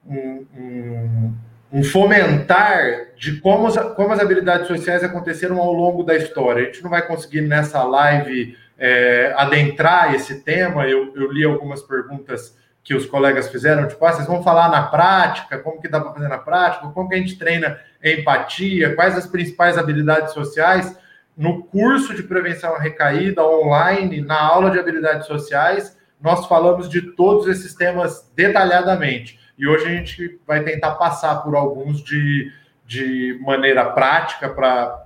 um, 0.07 0.47
um, 0.57 1.35
um 1.73 1.85
fomentar 1.85 3.09
de 3.17 3.41
como 3.41 3.67
as, 3.67 3.77
como 3.95 4.13
as 4.13 4.21
habilidades 4.21 4.67
sociais 4.67 5.05
aconteceram 5.05 5.59
ao 5.59 5.73
longo 5.73 6.03
da 6.03 6.17
história. 6.17 6.63
A 6.63 6.67
gente 6.67 6.83
não 6.83 6.91
vai 6.91 7.07
conseguir 7.07 7.43
nessa 7.43 7.83
live 7.85 8.57
é, 8.79 9.35
adentrar 9.37 10.15
esse 10.15 10.41
tema, 10.43 10.87
eu, 10.87 11.13
eu 11.15 11.31
li 11.31 11.45
algumas 11.45 11.83
perguntas 11.83 12.57
que 12.83 12.95
os 12.95 13.07
colegas 13.07 13.49
fizeram, 13.49 13.89
tipo, 13.89 14.05
ah, 14.05 14.13
vocês 14.13 14.27
vão 14.27 14.43
falar 14.43 14.69
na 14.69 14.83
prática, 14.83 15.59
como 15.59 15.81
que 15.81 15.89
dá 15.89 15.99
para 16.01 16.13
fazer 16.13 16.29
na 16.29 16.37
prática, 16.37 16.87
como 16.89 17.09
que 17.09 17.15
a 17.15 17.19
gente 17.19 17.39
treina 17.39 17.79
empatia, 18.05 18.95
quais 18.95 19.17
as 19.17 19.27
principais 19.27 19.79
habilidades 19.79 20.35
sociais. 20.35 20.97
No 21.35 21.65
curso 21.65 22.15
de 22.15 22.23
prevenção 22.23 22.75
à 22.75 22.79
recaída 22.79 23.43
online, 23.43 24.21
na 24.21 24.39
aula 24.39 24.71
de 24.71 24.79
habilidades 24.79 25.27
sociais, 25.27 25.99
nós 26.21 26.47
falamos 26.47 26.89
de 26.89 27.01
todos 27.13 27.49
esses 27.49 27.75
temas 27.75 28.31
detalhadamente. 28.37 29.41
E 29.57 29.67
hoje 29.67 29.87
a 29.87 29.91
gente 29.91 30.41
vai 30.47 30.63
tentar 30.63 30.93
passar 30.93 31.37
por 31.37 31.57
alguns 31.57 32.03
de, 32.03 32.53
de 32.87 33.39
maneira 33.43 33.85
prática 33.93 34.49
para 34.51 35.04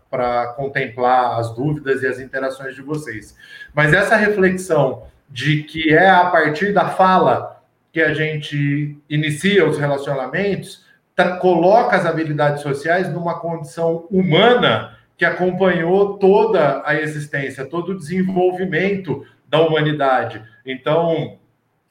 contemplar 0.56 1.38
as 1.38 1.54
dúvidas 1.54 2.02
e 2.02 2.06
as 2.06 2.18
interações 2.18 2.74
de 2.74 2.82
vocês. 2.82 3.36
Mas 3.74 3.92
essa 3.92 4.16
reflexão 4.16 5.04
de 5.28 5.62
que 5.64 5.92
é 5.92 6.08
a 6.08 6.26
partir 6.26 6.72
da 6.72 6.88
fala 6.88 7.62
que 7.92 8.00
a 8.00 8.14
gente 8.14 8.98
inicia 9.08 9.68
os 9.68 9.78
relacionamentos, 9.78 10.86
coloca 11.40 11.96
as 11.96 12.06
habilidades 12.06 12.62
sociais 12.62 13.12
numa 13.12 13.40
condição 13.40 14.06
humana 14.10 14.96
que 15.16 15.24
acompanhou 15.24 16.16
toda 16.16 16.80
a 16.86 16.94
existência, 16.94 17.66
todo 17.66 17.90
o 17.90 17.98
desenvolvimento 17.98 19.26
da 19.48 19.60
humanidade. 19.60 20.42
Então, 20.64 21.38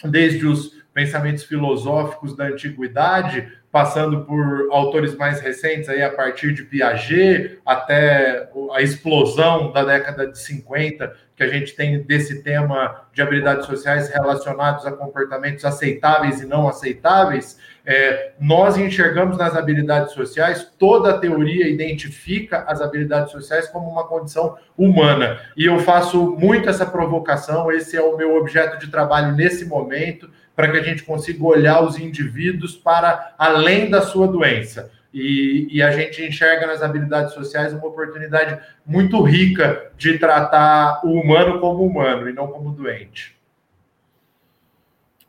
desde 0.03 0.47
os 0.47 0.71
pensamentos 0.97 1.43
filosóficos 1.43 2.35
da 2.35 2.45
antiguidade, 2.45 3.47
passando 3.71 4.25
por 4.25 4.67
autores 4.71 5.15
mais 5.15 5.39
recentes, 5.39 5.87
aí 5.87 6.01
a 6.01 6.09
partir 6.09 6.55
de 6.55 6.63
Piaget 6.63 7.59
até 7.63 8.49
a 8.73 8.81
explosão 8.81 9.71
da 9.71 9.83
década 9.83 10.25
de 10.25 10.39
50, 10.39 11.13
que 11.35 11.43
a 11.43 11.47
gente 11.49 11.75
tem 11.75 12.01
desse 12.01 12.41
tema 12.41 13.03
de 13.13 13.21
habilidades 13.21 13.67
sociais 13.67 14.09
relacionados 14.09 14.87
a 14.87 14.91
comportamentos 14.91 15.63
aceitáveis 15.65 16.41
e 16.41 16.47
não 16.47 16.67
aceitáveis, 16.67 17.59
é, 17.85 18.31
nós 18.39 18.75
enxergamos 18.75 19.37
nas 19.37 19.55
habilidades 19.55 20.13
sociais, 20.13 20.67
toda 20.79 21.11
a 21.11 21.19
teoria 21.19 21.69
identifica 21.69 22.63
as 22.67 22.81
habilidades 22.81 23.31
sociais 23.31 23.67
como 23.67 23.87
uma 23.87 24.07
condição 24.07 24.57
humana. 24.75 25.39
E 25.55 25.65
eu 25.65 25.77
faço 25.77 26.35
muito 26.39 26.67
essa 26.67 26.87
provocação, 26.87 27.71
esse 27.71 27.95
é 27.95 28.01
o 28.01 28.17
meu 28.17 28.35
objeto 28.35 28.79
de 28.79 28.89
trabalho 28.89 29.35
nesse 29.35 29.63
momento, 29.63 30.27
para 30.57 30.71
que 30.71 30.77
a 30.77 30.83
gente 30.83 31.03
consiga 31.03 31.45
olhar 31.45 31.83
os 31.83 31.99
indivíduos 31.99 32.75
para 32.75 33.35
além 33.37 33.91
da 33.91 34.01
sua 34.01 34.27
doença. 34.27 34.91
E, 35.13 35.67
e, 35.69 35.83
a 35.83 35.91
gente 35.91 36.23
enxerga 36.23 36.65
nas 36.65 36.81
habilidades 36.81 37.33
sociais 37.33 37.73
uma 37.73 37.85
oportunidade 37.85 38.59
muito 38.83 39.21
rica 39.21 39.91
de 39.95 40.17
tratar 40.17 41.01
o 41.05 41.11
humano 41.13 41.59
como 41.59 41.85
humano 41.85 42.27
e 42.27 42.33
não 42.33 42.47
como 42.47 42.71
doente. 42.71 43.37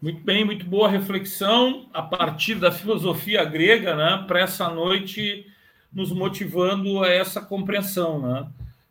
Muito 0.00 0.24
bem, 0.24 0.46
muito 0.46 0.64
boa 0.64 0.88
reflexão 0.88 1.90
a 1.92 2.00
partir 2.00 2.54
da 2.54 2.72
filosofia 2.72 3.44
grega, 3.44 3.94
né, 3.94 4.24
para 4.26 4.40
essa 4.40 4.70
noite 4.70 5.46
nos 5.92 6.10
motivando 6.10 7.04
a 7.04 7.08
essa 7.08 7.42
compreensão, 7.42 8.20
né? 8.20 8.46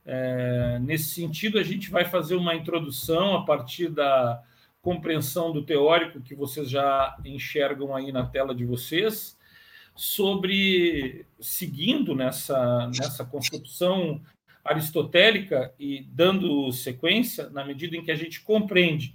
É, 0.06 0.78
nesse 0.82 1.16
sentido, 1.16 1.58
a 1.58 1.64
gente 1.64 1.90
vai 1.90 2.06
fazer 2.06 2.36
uma 2.36 2.54
introdução 2.54 3.36
a 3.36 3.44
partir 3.44 3.90
da 3.90 4.42
compreensão 4.88 5.52
do 5.52 5.66
teórico 5.66 6.22
que 6.22 6.34
vocês 6.34 6.70
já 6.70 7.18
enxergam 7.26 7.94
aí 7.94 8.10
na 8.10 8.26
tela 8.26 8.56
de 8.56 8.64
vocês, 8.64 9.38
sobre 9.94 11.26
seguindo 11.42 12.16
nessa, 12.16 12.88
nessa 12.98 13.26
concepção 13.26 14.22
aristotélica 14.64 15.74
e 15.78 16.08
dando 16.10 16.72
sequência 16.72 17.50
na 17.50 17.66
medida 17.66 17.98
em 17.98 18.02
que 18.02 18.12
a 18.12 18.16
gente 18.16 18.40
compreende. 18.40 19.14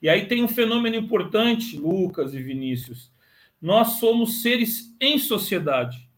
E 0.00 0.08
aí 0.08 0.26
tem 0.26 0.44
um 0.44 0.46
fenômeno 0.46 0.94
importante, 0.94 1.76
Lucas 1.76 2.32
e 2.32 2.40
Vinícius. 2.40 3.10
Nós 3.60 3.98
somos 3.98 4.40
seres 4.40 4.96
em 5.00 5.18
sociedade. 5.18 6.08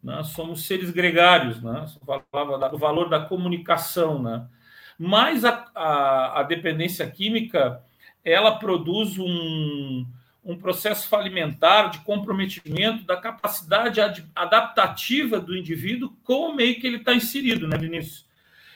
Né? 0.00 0.22
Somos 0.22 0.66
seres 0.66 0.92
gregários, 0.92 1.60
né? 1.60 1.84
falava 2.30 2.68
do 2.68 2.78
valor 2.78 3.08
da 3.08 3.18
comunicação, 3.18 4.22
né? 4.22 4.46
Mas 4.96 5.44
a, 5.44 5.68
a, 5.74 6.40
a 6.40 6.42
dependência 6.44 7.10
química 7.10 7.84
ela 8.26 8.58
produz 8.58 9.16
um, 9.18 10.04
um 10.44 10.58
processo 10.58 11.08
falimentar 11.08 11.90
de 11.90 12.00
comprometimento 12.00 13.04
da 13.04 13.16
capacidade 13.16 14.00
ad, 14.00 14.26
adaptativa 14.34 15.38
do 15.38 15.56
indivíduo 15.56 16.12
com 16.24 16.50
o 16.50 16.54
meio 16.54 16.80
que 16.80 16.86
ele 16.88 16.96
está 16.96 17.14
inserido, 17.14 17.68
né, 17.68 17.78
Vinícius? 17.78 18.26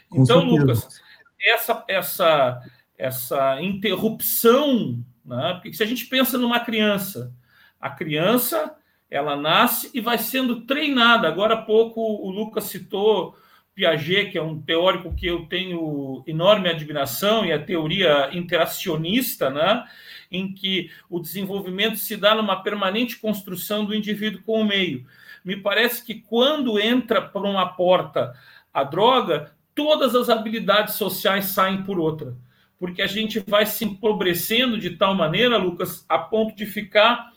Com 0.08 0.22
então, 0.22 0.40
certeza. 0.40 0.60
Lucas, 0.60 1.00
essa, 1.40 1.84
essa, 1.88 2.62
essa 2.96 3.60
interrupção, 3.60 5.04
né, 5.24 5.54
porque 5.54 5.72
se 5.76 5.82
a 5.82 5.86
gente 5.86 6.06
pensa 6.06 6.38
numa 6.38 6.60
criança, 6.60 7.34
a 7.80 7.90
criança 7.90 8.76
ela 9.10 9.34
nasce 9.34 9.90
e 9.92 10.00
vai 10.00 10.18
sendo 10.18 10.60
treinada. 10.60 11.26
Agora 11.26 11.54
há 11.54 11.62
pouco 11.62 12.00
o 12.00 12.30
Lucas 12.30 12.64
citou 12.64 13.36
Piaget, 13.80 14.30
que 14.30 14.36
é 14.36 14.42
um 14.42 14.60
teórico 14.60 15.14
que 15.14 15.26
eu 15.26 15.46
tenho 15.46 16.22
enorme 16.26 16.68
admiração, 16.68 17.46
e 17.46 17.52
a 17.52 17.58
teoria 17.58 18.28
interacionista, 18.30 19.48
né, 19.48 19.84
em 20.30 20.52
que 20.52 20.90
o 21.08 21.18
desenvolvimento 21.18 21.96
se 21.96 22.14
dá 22.14 22.34
numa 22.34 22.62
permanente 22.62 23.18
construção 23.18 23.86
do 23.86 23.94
indivíduo 23.94 24.42
com 24.44 24.60
o 24.60 24.64
meio. 24.64 25.06
Me 25.42 25.56
parece 25.56 26.04
que 26.04 26.14
quando 26.14 26.78
entra 26.78 27.22
por 27.22 27.46
uma 27.46 27.66
porta 27.66 28.34
a 28.72 28.84
droga, 28.84 29.52
todas 29.74 30.14
as 30.14 30.28
habilidades 30.28 30.96
sociais 30.96 31.46
saem 31.46 31.82
por 31.82 31.98
outra, 31.98 32.36
porque 32.78 33.00
a 33.00 33.06
gente 33.06 33.40
vai 33.40 33.64
se 33.64 33.86
empobrecendo 33.86 34.76
de 34.76 34.90
tal 34.90 35.14
maneira, 35.14 35.56
Lucas, 35.56 36.04
a 36.06 36.18
ponto 36.18 36.54
de 36.54 36.66
ficar 36.66 37.29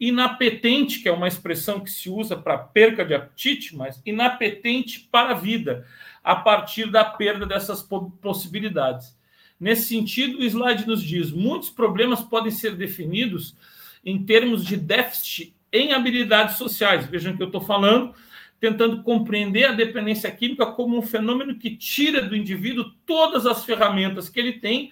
inapetente, 0.00 1.00
que 1.00 1.08
é 1.08 1.12
uma 1.12 1.28
expressão 1.28 1.80
que 1.80 1.90
se 1.90 2.08
usa 2.08 2.34
para 2.34 2.56
perca 2.56 3.04
de 3.04 3.12
apetite, 3.14 3.76
mas 3.76 4.00
inapetente 4.06 5.06
para 5.12 5.32
a 5.32 5.34
vida, 5.34 5.86
a 6.24 6.34
partir 6.34 6.90
da 6.90 7.04
perda 7.04 7.44
dessas 7.44 7.86
possibilidades. 8.22 9.14
Nesse 9.60 9.88
sentido, 9.88 10.38
o 10.38 10.44
slide 10.44 10.86
nos 10.86 11.02
diz: 11.02 11.30
muitos 11.30 11.68
problemas 11.68 12.22
podem 12.22 12.50
ser 12.50 12.74
definidos 12.76 13.54
em 14.02 14.24
termos 14.24 14.64
de 14.64 14.76
déficit 14.76 15.54
em 15.70 15.92
habilidades 15.92 16.56
sociais. 16.56 17.06
Vejam 17.06 17.36
que 17.36 17.42
eu 17.42 17.46
estou 17.46 17.60
falando, 17.60 18.14
tentando 18.58 19.02
compreender 19.02 19.66
a 19.66 19.72
dependência 19.72 20.30
química 20.30 20.64
como 20.66 20.96
um 20.96 21.02
fenômeno 21.02 21.54
que 21.56 21.76
tira 21.76 22.22
do 22.22 22.34
indivíduo 22.34 22.90
todas 23.04 23.46
as 23.46 23.64
ferramentas 23.64 24.30
que 24.30 24.40
ele 24.40 24.54
tem 24.54 24.90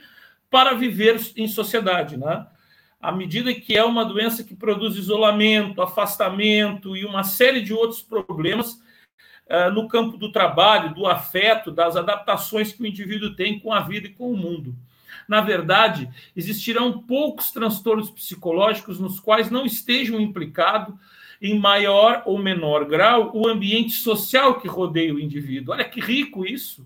para 0.51 0.75
viver 0.75 1.19
em 1.35 1.49
sociedade, 1.49 2.19
né? 2.19 2.47
À 3.01 3.13
medida 3.13 3.55
que 3.55 3.77
é 3.77 3.85
uma 3.85 4.05
doença 4.05 4.43
que 4.43 4.55
produz 4.55 4.97
isolamento, 4.97 5.81
afastamento 5.81 6.97
e 6.97 7.05
uma 7.05 7.23
série 7.23 7.63
de 7.63 7.73
outros 7.73 8.03
problemas 8.03 8.73
uh, 9.47 9.71
no 9.73 9.87
campo 9.87 10.17
do 10.17 10.33
trabalho, 10.33 10.95
do 10.95 11.07
afeto, 11.07 11.71
das 11.71 11.97
adaptações 11.97 12.73
que 12.73 12.83
o 12.83 12.87
indivíduo 12.87 13.35
tem 13.35 13.59
com 13.59 13.73
a 13.73 13.81
vida 13.81 14.09
e 14.09 14.13
com 14.13 14.33
o 14.33 14.37
mundo. 14.37 14.75
Na 15.29 15.41
verdade, 15.41 16.11
existirão 16.35 17.01
poucos 17.01 17.53
transtornos 17.53 18.11
psicológicos 18.11 18.99
nos 18.99 19.21
quais 19.21 19.51
não 19.51 19.65
estejam 19.65 20.21
implicados, 20.21 20.95
em 21.41 21.57
maior 21.57 22.23
ou 22.27 22.37
menor 22.37 22.85
grau, 22.85 23.31
o 23.33 23.47
ambiente 23.47 23.93
social 23.93 24.61
que 24.61 24.67
rodeia 24.67 25.15
o 25.15 25.21
indivíduo. 25.21 25.73
Olha 25.73 25.85
que 25.85 26.01
rico 26.01 26.45
isso! 26.45 26.85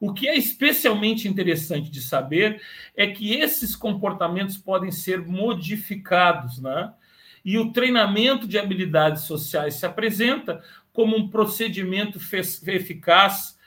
O 0.00 0.14
que 0.14 0.26
é 0.26 0.34
especialmente 0.34 1.28
interessante 1.28 1.90
de 1.90 2.00
saber 2.00 2.62
é 2.96 3.06
que 3.06 3.34
esses 3.34 3.76
comportamentos 3.76 4.56
podem 4.56 4.90
ser 4.90 5.26
modificados, 5.26 6.58
né? 6.58 6.92
E 7.44 7.58
o 7.58 7.70
treinamento 7.70 8.48
de 8.48 8.58
habilidades 8.58 9.24
sociais 9.24 9.74
se 9.74 9.84
apresenta 9.84 10.64
como 10.92 11.16
um 11.16 11.28
procedimento 11.28 12.18
eficaz 12.66 13.58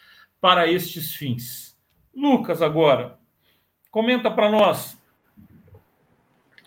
para 0.42 0.68
estes 0.68 1.14
fins. 1.14 1.78
Lucas, 2.16 2.62
agora, 2.62 3.18
comenta 3.92 4.30
para 4.30 4.50
nós 4.50 4.98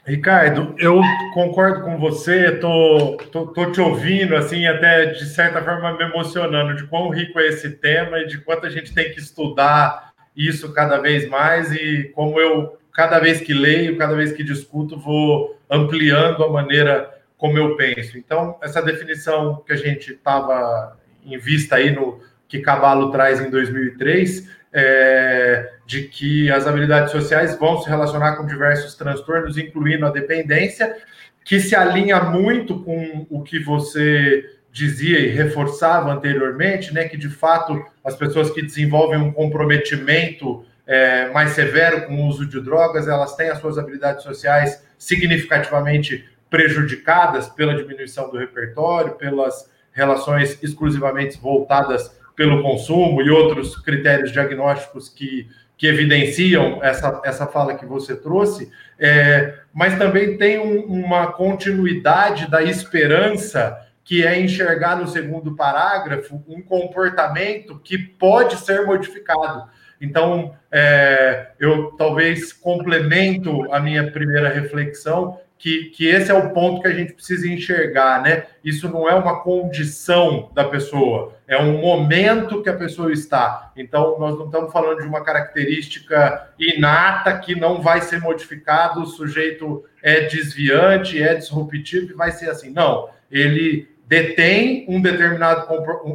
Ricardo, 0.06 0.72
eu 0.78 1.00
concordo 1.34 1.82
com 1.82 1.98
você, 1.98 2.52
tô, 2.58 3.16
tô, 3.32 3.48
tô, 3.48 3.72
te 3.72 3.80
ouvindo, 3.80 4.36
assim, 4.36 4.64
até 4.64 5.06
de 5.06 5.24
certa 5.24 5.60
forma 5.60 5.96
me 5.96 6.04
emocionando 6.04 6.76
de 6.76 6.86
quão 6.86 7.08
rico 7.08 7.40
é 7.40 7.48
esse 7.48 7.70
tema 7.70 8.20
e 8.20 8.26
de 8.28 8.38
quanto 8.38 8.66
a 8.66 8.70
gente 8.70 8.94
tem 8.94 9.12
que 9.12 9.18
estudar 9.18 10.12
isso 10.36 10.72
cada 10.72 10.98
vez 10.98 11.28
mais 11.28 11.72
e 11.72 12.12
como 12.14 12.38
eu, 12.38 12.78
cada 12.92 13.18
vez 13.18 13.40
que 13.40 13.52
leio, 13.52 13.98
cada 13.98 14.14
vez 14.14 14.30
que 14.30 14.44
discuto, 14.44 14.96
vou 14.96 15.58
ampliando 15.68 16.44
a 16.44 16.52
maneira 16.52 17.10
como 17.36 17.58
eu 17.58 17.74
penso. 17.76 18.16
Então, 18.16 18.56
essa 18.62 18.80
definição 18.80 19.60
que 19.66 19.72
a 19.72 19.76
gente 19.76 20.12
estava 20.12 20.96
em 21.24 21.36
vista 21.36 21.74
aí 21.74 21.90
no 21.90 22.20
que 22.46 22.60
Caballo 22.60 23.10
traz 23.10 23.40
em 23.40 23.50
2003, 23.50 24.48
é, 24.72 25.72
de 25.86 26.02
que 26.04 26.50
as 26.50 26.66
habilidades 26.66 27.12
sociais 27.12 27.58
vão 27.58 27.80
se 27.80 27.88
relacionar 27.88 28.36
com 28.36 28.46
diversos 28.46 28.94
transtornos, 28.94 29.56
incluindo 29.56 30.06
a 30.06 30.10
dependência, 30.10 30.96
que 31.44 31.60
se 31.60 31.74
alinha 31.76 32.20
muito 32.20 32.82
com 32.82 33.26
o 33.30 33.42
que 33.42 33.58
você 33.58 34.44
dizia 34.72 35.20
e 35.20 35.28
reforçava 35.28 36.12
anteriormente, 36.12 36.92
né, 36.92 37.08
que 37.08 37.16
de 37.16 37.30
fato 37.30 37.82
as 38.04 38.14
pessoas 38.14 38.50
que 38.50 38.60
desenvolvem 38.60 39.18
um 39.18 39.32
comprometimento 39.32 40.64
é, 40.86 41.30
mais 41.30 41.52
severo 41.52 42.06
com 42.06 42.16
o 42.16 42.26
uso 42.26 42.46
de 42.46 42.60
drogas, 42.60 43.08
elas 43.08 43.34
têm 43.34 43.48
as 43.48 43.58
suas 43.58 43.78
habilidades 43.78 44.22
sociais 44.22 44.84
significativamente 44.98 46.28
prejudicadas 46.50 47.48
pela 47.48 47.74
diminuição 47.74 48.30
do 48.30 48.38
repertório, 48.38 49.14
pelas 49.14 49.70
relações 49.92 50.62
exclusivamente 50.62 51.38
voltadas 51.38 52.14
pelo 52.36 52.62
consumo 52.62 53.22
e 53.22 53.30
outros 53.30 53.76
critérios 53.76 54.30
diagnósticos 54.30 55.08
que, 55.08 55.48
que 55.76 55.86
evidenciam 55.86 56.78
essa, 56.82 57.20
essa 57.24 57.46
fala 57.46 57.74
que 57.74 57.86
você 57.86 58.14
trouxe, 58.14 58.70
é, 58.98 59.54
mas 59.72 59.98
também 59.98 60.36
tem 60.36 60.58
um, 60.58 60.84
uma 60.84 61.32
continuidade 61.32 62.48
da 62.50 62.62
esperança 62.62 63.82
que 64.04 64.24
é 64.24 64.38
enxergar 64.40 64.96
no 64.96 65.08
segundo 65.08 65.56
parágrafo 65.56 66.44
um 66.46 66.62
comportamento 66.62 67.80
que 67.82 67.98
pode 67.98 68.56
ser 68.58 68.86
modificado. 68.86 69.68
Então, 70.00 70.54
é, 70.70 71.48
eu 71.58 71.92
talvez 71.98 72.52
complemento 72.52 73.72
a 73.72 73.80
minha 73.80 74.10
primeira 74.10 74.48
reflexão 74.48 75.40
que, 75.58 75.84
que 75.86 76.06
esse 76.06 76.30
é 76.30 76.34
o 76.34 76.50
ponto 76.50 76.82
que 76.82 76.88
a 76.88 76.92
gente 76.92 77.12
precisa 77.12 77.48
enxergar, 77.48 78.22
né? 78.22 78.44
Isso 78.62 78.88
não 78.88 79.08
é 79.08 79.14
uma 79.14 79.40
condição 79.40 80.50
da 80.54 80.64
pessoa, 80.64 81.34
é 81.48 81.56
um 81.58 81.78
momento 81.78 82.62
que 82.62 82.68
a 82.68 82.76
pessoa 82.76 83.12
está. 83.12 83.72
Então, 83.76 84.18
nós 84.18 84.36
não 84.36 84.46
estamos 84.46 84.72
falando 84.72 85.00
de 85.00 85.06
uma 85.06 85.24
característica 85.24 86.50
inata 86.58 87.38
que 87.38 87.54
não 87.54 87.80
vai 87.80 88.00
ser 88.00 88.20
modificado, 88.20 89.02
o 89.02 89.06
sujeito 89.06 89.84
é 90.02 90.22
desviante, 90.22 91.22
é 91.22 91.34
disruptivo 91.34 92.10
e 92.10 92.14
vai 92.14 92.32
ser 92.32 92.50
assim. 92.50 92.70
Não, 92.70 93.08
ele 93.30 93.88
detém 94.06 94.86
um 94.88 95.00
determinado 95.00 95.66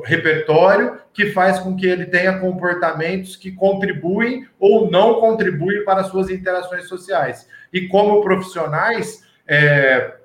repertório 0.06 0.98
que 1.14 1.32
faz 1.32 1.60
com 1.60 1.76
que 1.76 1.86
ele 1.86 2.06
tenha 2.06 2.40
comportamentos 2.40 3.36
que 3.36 3.52
contribuem 3.52 4.48
ou 4.58 4.90
não 4.90 5.20
contribuem 5.20 5.84
para 5.84 6.06
suas 6.06 6.30
interações 6.30 6.88
sociais. 6.88 7.48
E 7.72 7.88
como 7.88 8.22
profissionais, 8.22 9.21
é, 9.48 10.16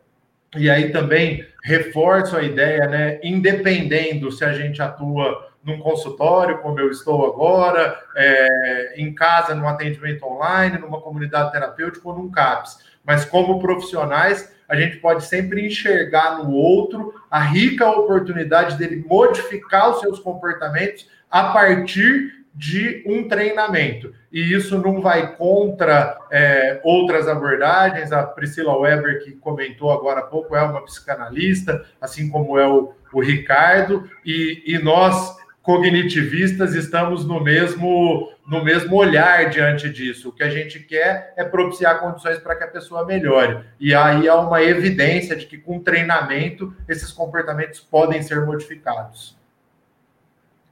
e 0.56 0.70
aí 0.70 0.90
também 0.90 1.46
reforço 1.62 2.36
a 2.36 2.42
ideia, 2.42 2.86
né? 2.86 3.20
Independendo 3.22 4.30
se 4.30 4.44
a 4.44 4.52
gente 4.52 4.80
atua 4.80 5.50
num 5.64 5.78
consultório, 5.78 6.58
como 6.58 6.78
eu 6.78 6.90
estou 6.90 7.26
agora, 7.26 7.98
é, 8.14 8.94
em 8.96 9.12
casa, 9.12 9.54
num 9.54 9.68
atendimento 9.68 10.24
online, 10.24 10.78
numa 10.78 11.00
comunidade 11.00 11.50
terapêutica 11.50 12.08
ou 12.08 12.16
num 12.16 12.30
CAPS. 12.30 12.78
Mas 13.04 13.24
como 13.24 13.58
profissionais, 13.58 14.54
a 14.68 14.76
gente 14.76 14.98
pode 14.98 15.24
sempre 15.24 15.66
enxergar 15.66 16.38
no 16.38 16.52
outro 16.52 17.14
a 17.28 17.40
rica 17.40 17.88
oportunidade 17.88 18.76
dele 18.76 19.04
modificar 19.08 19.90
os 19.90 20.00
seus 20.00 20.20
comportamentos 20.20 21.08
a 21.28 21.52
partir 21.52 22.36
de 22.57 23.04
um 23.07 23.28
treinamento. 23.28 24.14
E 24.32 24.54
isso 24.54 24.78
não 24.78 25.02
vai 25.02 25.36
contra 25.36 26.18
é, 26.30 26.80
outras 26.82 27.28
abordagens. 27.28 28.12
A 28.12 28.22
Priscila 28.22 28.78
Weber, 28.78 29.22
que 29.22 29.32
comentou 29.32 29.92
agora 29.92 30.20
há 30.20 30.22
pouco, 30.22 30.57
é 30.57 30.62
uma 30.62 30.82
psicanalista, 30.82 31.84
assim 32.00 32.30
como 32.30 32.59
é 32.59 32.66
o, 32.66 32.94
o 33.12 33.20
Ricardo, 33.20 34.09
e, 34.24 34.62
e 34.66 34.78
nós, 34.78 35.36
cognitivistas, 35.62 36.74
estamos 36.74 37.26
no 37.26 37.44
mesmo, 37.44 38.32
no 38.48 38.64
mesmo 38.64 38.96
olhar 38.96 39.50
diante 39.50 39.90
disso. 39.90 40.30
O 40.30 40.32
que 40.32 40.42
a 40.42 40.48
gente 40.48 40.80
quer 40.80 41.34
é 41.36 41.44
propiciar 41.44 42.00
condições 42.00 42.38
para 42.38 42.57
que 42.57 42.64
a 42.64 42.68
pessoa 42.68 43.04
melhore. 43.04 43.66
E 43.78 43.94
aí 43.94 44.26
há 44.26 44.36
uma 44.36 44.62
evidência 44.62 45.36
de 45.36 45.44
que, 45.44 45.59
com 45.59 45.78
treinamento, 45.78 46.74
esses 46.88 47.12
comportamentos 47.12 47.80
podem 47.80 48.22
ser 48.22 48.46
modificados. 48.46 49.36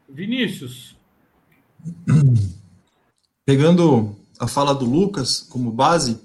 Vinícius, 0.08 0.96
Pegando 3.44 4.16
a 4.38 4.46
fala 4.46 4.74
do 4.74 4.84
Lucas 4.84 5.40
como 5.40 5.70
base, 5.70 6.18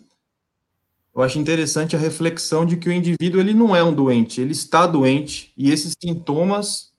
eu 1.15 1.21
acho 1.21 1.37
interessante 1.39 1.95
a 1.95 1.99
reflexão 1.99 2.65
de 2.65 2.77
que 2.77 2.87
o 2.87 2.93
indivíduo 2.93 3.41
ele 3.41 3.53
não 3.53 3.75
é 3.75 3.83
um 3.83 3.93
doente, 3.93 4.39
ele 4.39 4.53
está 4.53 4.87
doente 4.87 5.51
e 5.57 5.69
esses 5.69 5.93
sintomas 6.01 6.91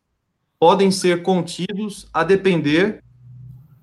podem 0.59 0.91
ser 0.91 1.23
contidos 1.23 2.07
a 2.13 2.23
depender 2.23 3.03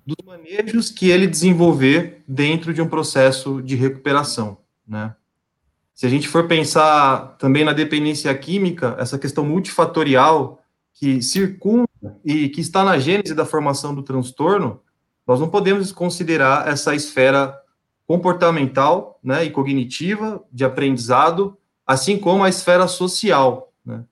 dos 0.06 0.16
manejos 0.24 0.90
que 0.90 1.10
ele 1.10 1.26
desenvolver 1.26 2.22
dentro 2.26 2.72
de 2.72 2.80
um 2.80 2.88
processo 2.88 3.60
de 3.60 3.74
recuperação, 3.74 4.58
né? 4.86 5.14
Se 5.92 6.06
a 6.06 6.08
gente 6.08 6.28
for 6.28 6.46
pensar 6.46 7.36
também 7.38 7.64
na 7.64 7.72
dependência 7.72 8.32
química, 8.32 8.94
essa 9.00 9.18
questão 9.18 9.44
multifatorial 9.44 10.62
que 10.94 11.20
circunda 11.20 11.87
e 12.24 12.48
que 12.48 12.60
está 12.60 12.84
na 12.84 12.98
gênese 12.98 13.34
da 13.34 13.44
formação 13.44 13.94
do 13.94 14.02
transtorno, 14.02 14.80
nós 15.26 15.40
não 15.40 15.48
podemos 15.48 15.92
considerar 15.92 16.68
essa 16.68 16.94
esfera 16.94 17.54
comportamental 18.06 19.18
né, 19.22 19.44
e 19.44 19.50
cognitiva 19.50 20.42
de 20.50 20.64
aprendizado, 20.64 21.58
assim 21.86 22.18
como 22.18 22.42
a 22.42 22.48
esfera 22.48 22.88
social. 22.88 23.72
Né? 23.84 24.04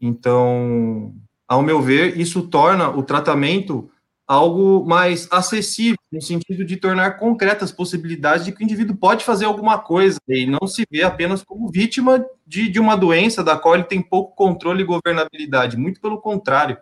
Então, 0.00 1.14
ao 1.46 1.62
meu 1.62 1.80
ver, 1.80 2.18
isso 2.18 2.42
torna 2.42 2.90
o 2.90 3.02
tratamento 3.02 3.90
algo 4.26 4.84
mais 4.86 5.26
acessível, 5.30 5.96
no 6.12 6.20
sentido 6.20 6.62
de 6.62 6.76
tornar 6.76 7.12
concretas 7.12 7.72
possibilidades 7.72 8.44
de 8.44 8.52
que 8.52 8.62
o 8.62 8.64
indivíduo 8.64 8.94
pode 8.94 9.24
fazer 9.24 9.46
alguma 9.46 9.78
coisa 9.78 10.20
e 10.28 10.44
não 10.44 10.68
se 10.68 10.84
vê 10.90 11.02
apenas 11.02 11.42
como 11.42 11.70
vítima 11.70 12.22
de, 12.46 12.68
de 12.68 12.78
uma 12.78 12.94
doença 12.94 13.42
da 13.42 13.56
qual 13.56 13.74
ele 13.74 13.84
tem 13.84 14.02
pouco 14.02 14.36
controle 14.36 14.82
e 14.82 14.86
governabilidade, 14.86 15.78
muito 15.78 15.98
pelo 15.98 16.20
contrário. 16.20 16.76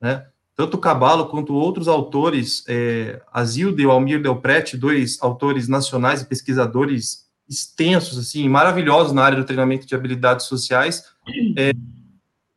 Né? 0.00 0.26
Tanto 0.56 0.78
Cabalo 0.78 1.26
quanto 1.26 1.54
outros 1.54 1.88
autores, 1.88 2.64
é, 2.68 3.20
Azilde 3.32 3.82
e 3.82 3.86
Almir 3.86 4.22
Delprete, 4.22 4.76
dois 4.76 5.18
autores 5.22 5.68
nacionais 5.68 6.22
e 6.22 6.26
pesquisadores 6.26 7.28
extensos, 7.48 8.18
assim, 8.18 8.48
maravilhosos 8.48 9.12
na 9.12 9.24
área 9.24 9.38
do 9.38 9.44
treinamento 9.44 9.86
de 9.86 9.94
habilidades 9.94 10.46
sociais, 10.46 11.04
é, 11.56 11.72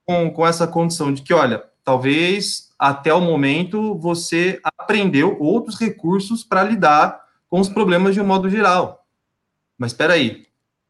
com, 0.06 0.30
com 0.30 0.46
essa 0.46 0.68
condição 0.68 1.14
de 1.14 1.22
que, 1.22 1.34
olha, 1.34 1.64
talvez 1.84 2.70
até 2.78 3.14
o 3.14 3.22
momento 3.22 3.98
você 3.98 4.60
aprendeu 4.64 5.38
outros 5.40 5.80
recursos 5.80 6.44
para 6.44 6.64
lidar 6.64 7.22
com 7.50 7.60
os 7.60 7.70
problemas 7.70 8.14
de 8.14 8.22
um 8.22 8.26
modo 8.26 8.50
geral. 8.50 9.06
Mas 9.78 9.92
espera 9.92 10.14
aí, 10.14 10.46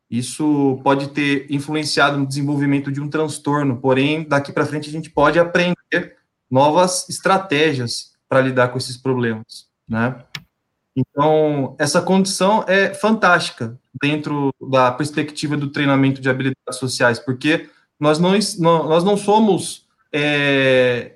isso 0.09 0.79
pode 0.83 1.09
ter 1.09 1.45
influenciado 1.49 2.17
no 2.17 2.25
desenvolvimento 2.25 2.91
de 2.91 2.99
um 2.99 3.09
transtorno, 3.09 3.77
porém, 3.77 4.27
daqui 4.27 4.51
para 4.51 4.65
frente 4.65 4.89
a 4.89 4.91
gente 4.91 5.09
pode 5.09 5.39
aprender 5.39 6.17
novas 6.53 7.09
estratégias 7.09 8.11
para 8.29 8.39
lidar 8.39 8.67
com 8.67 8.77
esses 8.77 8.95
problemas, 8.95 9.65
né? 9.89 10.23
Então, 10.95 11.75
essa 11.79 11.99
condição 11.99 12.63
é 12.67 12.93
fantástica 12.93 13.75
dentro 13.99 14.53
da 14.61 14.91
perspectiva 14.91 15.57
do 15.57 15.71
treinamento 15.71 16.21
de 16.21 16.29
habilidades 16.29 16.77
sociais, 16.77 17.17
porque 17.17 17.67
nós 17.99 18.19
não, 18.19 18.37
nós 18.59 19.03
não 19.03 19.17
somos 19.17 19.87
é, 20.13 21.13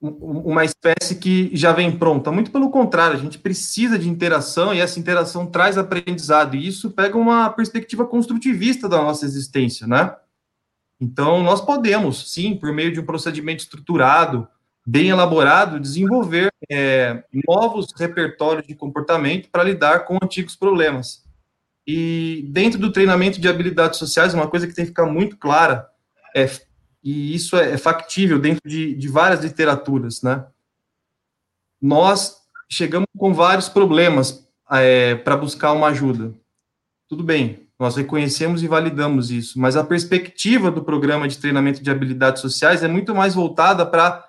uma 0.00 0.64
espécie 0.64 1.16
que 1.16 1.50
já 1.52 1.72
vem 1.72 1.90
pronta. 1.90 2.30
Muito 2.30 2.52
pelo 2.52 2.70
contrário, 2.70 3.16
a 3.16 3.20
gente 3.20 3.40
precisa 3.40 3.98
de 3.98 4.08
interação 4.08 4.72
e 4.72 4.78
essa 4.78 5.00
interação 5.00 5.44
traz 5.44 5.76
aprendizado. 5.76 6.54
E 6.54 6.68
isso 6.68 6.92
pega 6.92 7.18
uma 7.18 7.50
perspectiva 7.50 8.06
construtivista 8.06 8.88
da 8.88 8.98
nossa 8.98 9.24
existência, 9.24 9.88
né? 9.88 10.14
Então, 11.02 11.42
nós 11.42 11.60
podemos, 11.60 12.32
sim, 12.32 12.54
por 12.54 12.72
meio 12.72 12.92
de 12.92 13.00
um 13.00 13.04
procedimento 13.04 13.64
estruturado, 13.64 14.46
bem 14.86 15.08
elaborado, 15.08 15.80
desenvolver 15.80 16.52
é, 16.70 17.24
novos 17.48 17.88
repertórios 17.98 18.68
de 18.68 18.76
comportamento 18.76 19.50
para 19.50 19.64
lidar 19.64 20.04
com 20.04 20.16
antigos 20.22 20.54
problemas. 20.54 21.24
E 21.84 22.48
dentro 22.52 22.78
do 22.78 22.92
treinamento 22.92 23.40
de 23.40 23.48
habilidades 23.48 23.98
sociais, 23.98 24.32
uma 24.32 24.46
coisa 24.46 24.64
que 24.64 24.74
tem 24.74 24.84
que 24.84 24.90
ficar 24.90 25.06
muito 25.06 25.36
clara 25.36 25.88
é 26.36 26.48
e 27.02 27.34
isso 27.34 27.56
é, 27.56 27.72
é 27.72 27.78
factível 27.78 28.38
dentro 28.38 28.60
de, 28.64 28.94
de 28.94 29.08
várias 29.08 29.42
literaturas, 29.42 30.22
né? 30.22 30.46
Nós 31.80 32.36
chegamos 32.70 33.08
com 33.18 33.34
vários 33.34 33.68
problemas 33.68 34.48
é, 34.70 35.16
para 35.16 35.36
buscar 35.36 35.72
uma 35.72 35.88
ajuda. 35.88 36.32
Tudo 37.08 37.24
bem, 37.24 37.68
nós 37.82 37.96
reconhecemos 37.96 38.62
e 38.62 38.68
validamos 38.68 39.32
isso, 39.32 39.58
mas 39.58 39.76
a 39.76 39.82
perspectiva 39.82 40.70
do 40.70 40.84
programa 40.84 41.26
de 41.26 41.36
treinamento 41.36 41.82
de 41.82 41.90
habilidades 41.90 42.40
sociais 42.40 42.80
é 42.84 42.86
muito 42.86 43.12
mais 43.12 43.34
voltada 43.34 43.84
para 43.84 44.24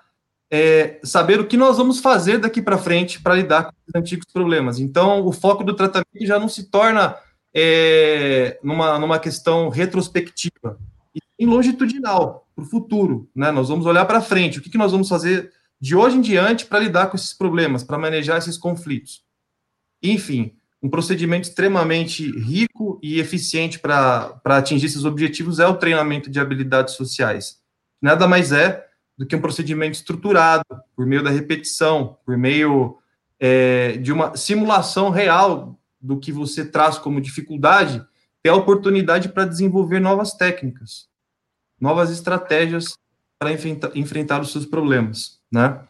é, 0.50 0.98
saber 1.04 1.38
o 1.38 1.46
que 1.46 1.56
nós 1.56 1.78
vamos 1.78 2.00
fazer 2.00 2.38
daqui 2.38 2.60
para 2.60 2.76
frente 2.76 3.22
para 3.22 3.36
lidar 3.36 3.66
com 3.66 3.72
os 3.86 3.94
antigos 3.94 4.26
problemas. 4.32 4.80
Então, 4.80 5.24
o 5.24 5.30
foco 5.30 5.62
do 5.62 5.72
tratamento 5.72 6.26
já 6.26 6.36
não 6.36 6.48
se 6.48 6.68
torna 6.68 7.14
é, 7.54 8.58
numa, 8.60 8.98
numa 8.98 9.20
questão 9.20 9.68
retrospectiva, 9.68 10.76
e 11.38 11.46
longitudinal, 11.46 12.48
para 12.56 12.64
o 12.64 12.66
futuro. 12.66 13.30
Né? 13.36 13.52
Nós 13.52 13.68
vamos 13.68 13.86
olhar 13.86 14.04
para 14.04 14.20
frente, 14.20 14.58
o 14.58 14.62
que, 14.62 14.70
que 14.70 14.78
nós 14.78 14.90
vamos 14.90 15.08
fazer 15.08 15.52
de 15.80 15.94
hoje 15.94 16.16
em 16.16 16.20
diante 16.20 16.66
para 16.66 16.80
lidar 16.80 17.06
com 17.06 17.16
esses 17.16 17.32
problemas, 17.32 17.84
para 17.84 17.98
manejar 17.98 18.36
esses 18.36 18.58
conflitos. 18.58 19.22
Enfim, 20.02 20.56
um 20.84 20.90
procedimento 20.90 21.48
extremamente 21.48 22.30
rico 22.38 23.00
e 23.02 23.18
eficiente 23.18 23.78
para 23.78 24.38
atingir 24.44 24.84
esses 24.84 25.06
objetivos 25.06 25.58
é 25.58 25.66
o 25.66 25.78
treinamento 25.78 26.30
de 26.30 26.38
habilidades 26.38 26.92
sociais. 26.92 27.58
Nada 28.02 28.28
mais 28.28 28.52
é 28.52 28.86
do 29.16 29.24
que 29.24 29.34
um 29.34 29.40
procedimento 29.40 29.94
estruturado, 29.94 30.62
por 30.94 31.06
meio 31.06 31.24
da 31.24 31.30
repetição, 31.30 32.18
por 32.26 32.36
meio 32.36 32.98
é, 33.40 33.92
de 33.92 34.12
uma 34.12 34.36
simulação 34.36 35.08
real 35.08 35.80
do 35.98 36.20
que 36.20 36.30
você 36.30 36.66
traz 36.66 36.98
como 36.98 37.18
dificuldade, 37.18 38.04
ter 38.42 38.50
a 38.50 38.54
oportunidade 38.54 39.30
para 39.30 39.46
desenvolver 39.46 40.00
novas 40.00 40.34
técnicas, 40.34 41.08
novas 41.80 42.10
estratégias 42.10 42.92
para 43.38 43.50
enfrentar, 43.50 43.90
enfrentar 43.94 44.42
os 44.42 44.52
seus 44.52 44.66
problemas, 44.66 45.40
né? 45.50 45.80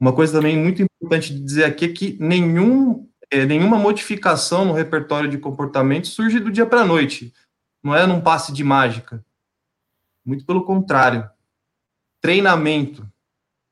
Uma 0.00 0.12
coisa 0.12 0.32
também 0.32 0.58
muito 0.58 0.82
importante 0.82 1.32
de 1.32 1.38
dizer 1.38 1.64
aqui 1.64 1.84
é 1.84 1.92
que 1.92 2.18
nenhum, 2.20 3.08
é, 3.30 3.44
nenhuma 3.46 3.78
modificação 3.78 4.64
no 4.64 4.72
repertório 4.72 5.28
de 5.28 5.38
comportamento 5.38 6.06
surge 6.06 6.38
do 6.40 6.50
dia 6.50 6.66
para 6.66 6.80
a 6.80 6.86
noite, 6.86 7.32
não 7.82 7.94
é 7.94 8.06
num 8.06 8.20
passe 8.20 8.52
de 8.52 8.64
mágica. 8.64 9.24
Muito 10.24 10.44
pelo 10.46 10.64
contrário, 10.64 11.28
treinamento. 12.20 13.02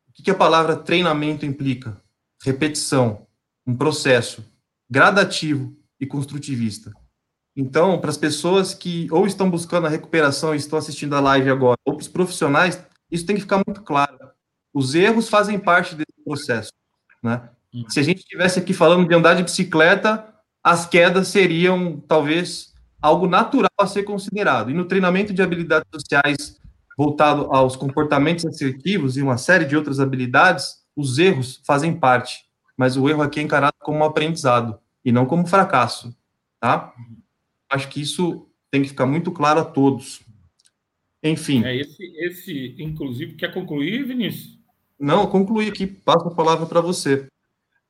O 0.09 0.13
que 0.23 0.31
a 0.31 0.35
palavra 0.35 0.77
treinamento 0.77 1.47
implica? 1.47 1.97
Repetição, 2.45 3.27
um 3.67 3.75
processo 3.75 4.45
gradativo 4.91 5.75
e 5.99 6.07
construtivista. 6.07 6.93
Então, 7.57 7.99
para 8.01 8.11
as 8.11 8.17
pessoas 8.17 8.75
que 8.75 9.09
ou 9.11 9.27
estão 9.27 9.51
buscando 9.51 9.87
a 9.87 9.91
recuperação 9.91 10.55
e 10.55 10.59
estão 10.59 10.79
assistindo 10.79 11.17
a 11.17 11.21
live 11.21 11.49
agora, 11.49 11.79
ou 11.85 11.95
para 11.95 12.03
os 12.03 12.09
profissionais, 12.09 12.83
isso 13.11 13.25
tem 13.25 13.37
que 13.37 13.43
ficar 13.43 13.63
muito 13.67 13.83
claro. 13.83 14.31
Os 14.73 14.95
erros 14.95 15.29
fazem 15.29 15.59
parte 15.59 15.95
desse 15.95 16.13
processo. 16.25 16.73
Né? 17.23 17.49
Se 17.89 18.01
a 18.01 18.03
gente 18.03 18.19
estivesse 18.19 18.59
aqui 18.59 18.75
falando 18.75 19.09
de 19.09 19.15
andar 19.15 19.35
de 19.35 19.43
bicicleta, 19.43 20.29
as 20.63 20.87
quedas 20.87 21.29
seriam 21.29 21.99
talvez 22.07 22.73
algo 23.01 23.27
natural 23.27 23.71
a 23.81 23.87
ser 23.87 24.05
considerado. 24.05 24.71
E 24.71 24.75
no 24.75 24.85
treinamento 24.85 25.33
de 25.33 25.43
habilidades 25.43 25.89
sociais 25.93 26.61
voltado 26.97 27.53
aos 27.53 27.75
comportamentos 27.75 28.45
assertivos 28.45 29.17
e 29.17 29.23
uma 29.23 29.39
série 29.39 29.65
de 29.65 29.77
outras 29.77 29.99
habilidades, 29.99 30.83
os 30.95 31.19
erros 31.19 31.61
fazem 31.67 31.99
parte, 31.99 32.45
mas 32.77 32.97
o 32.97 33.09
erro 33.09 33.23
aqui 33.23 33.41
é 33.41 33.43
encarado 33.43 33.75
como 33.81 33.99
um 33.99 34.05
aprendizado 34.05 34.79
e 35.05 35.11
não 35.11 35.27
como 35.27 35.47
fracasso, 35.47 36.15
tá? 36.61 36.93
Acho 37.71 37.89
que 37.89 38.01
isso 38.01 38.47
tem 38.71 38.83
que 38.83 38.89
ficar 38.89 39.07
muito 39.07 39.33
claro 39.33 39.61
a 39.61 39.65
todos. 39.65 40.21
Enfim. 41.23 41.65
É 41.65 41.77
esse, 41.77 42.05
esse 42.19 42.77
inclusive, 42.79 43.35
quer 43.35 43.53
concluir, 43.53 44.05
Vinícius? 44.05 44.59
Não, 44.99 45.27
concluí 45.27 45.69
aqui, 45.69 45.87
passo 45.87 46.29
a 46.29 46.35
palavra 46.35 46.67
para 46.67 46.81
você. 46.81 47.27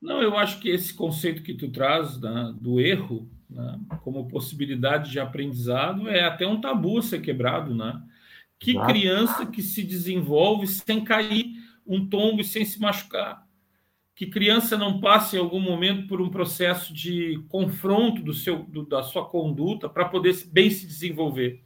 Não, 0.03 0.21
eu 0.21 0.37
acho 0.37 0.59
que 0.59 0.69
esse 0.69 0.93
conceito 0.93 1.45
que 1.45 1.55
tu 1.55 1.71
traz 1.71 2.21
né, 2.21 2.53
do 2.61 2.81
erro 2.81 3.31
né, 3.49 3.79
como 4.03 4.27
possibilidade 4.27 5.13
de 5.13 5.21
aprendizado 5.21 6.09
é 6.09 6.25
até 6.25 6.45
um 6.45 6.61
tabu 6.61 7.01
ser 7.01 7.21
quebrado, 7.21 7.73
né? 7.73 8.03
Que 8.59 8.75
criança 8.85 9.47
que 9.47 9.63
se 9.63 9.83
desenvolve 9.83 10.67
sem 10.67 11.05
cair 11.05 11.55
um 11.87 12.09
tombo 12.09 12.41
e 12.41 12.45
sem 12.45 12.65
se 12.65 12.81
machucar? 12.81 13.47
Que 14.15 14.27
criança 14.27 14.77
não 14.77 15.01
passe 15.01 15.37
em 15.37 15.39
algum 15.39 15.61
momento 15.61 16.07
por 16.07 16.21
um 16.21 16.31
processo 16.31 16.93
de 16.93 17.43
confronto 17.49 18.23
do 18.23 18.35
seu, 18.35 18.63
do, 18.65 18.85
da 18.85 19.03
sua 19.03 19.25
conduta 19.29 19.89
para 19.89 20.05
poder 20.05 20.37
bem 20.53 20.71
se 20.71 20.87
desenvolver? 20.87 21.63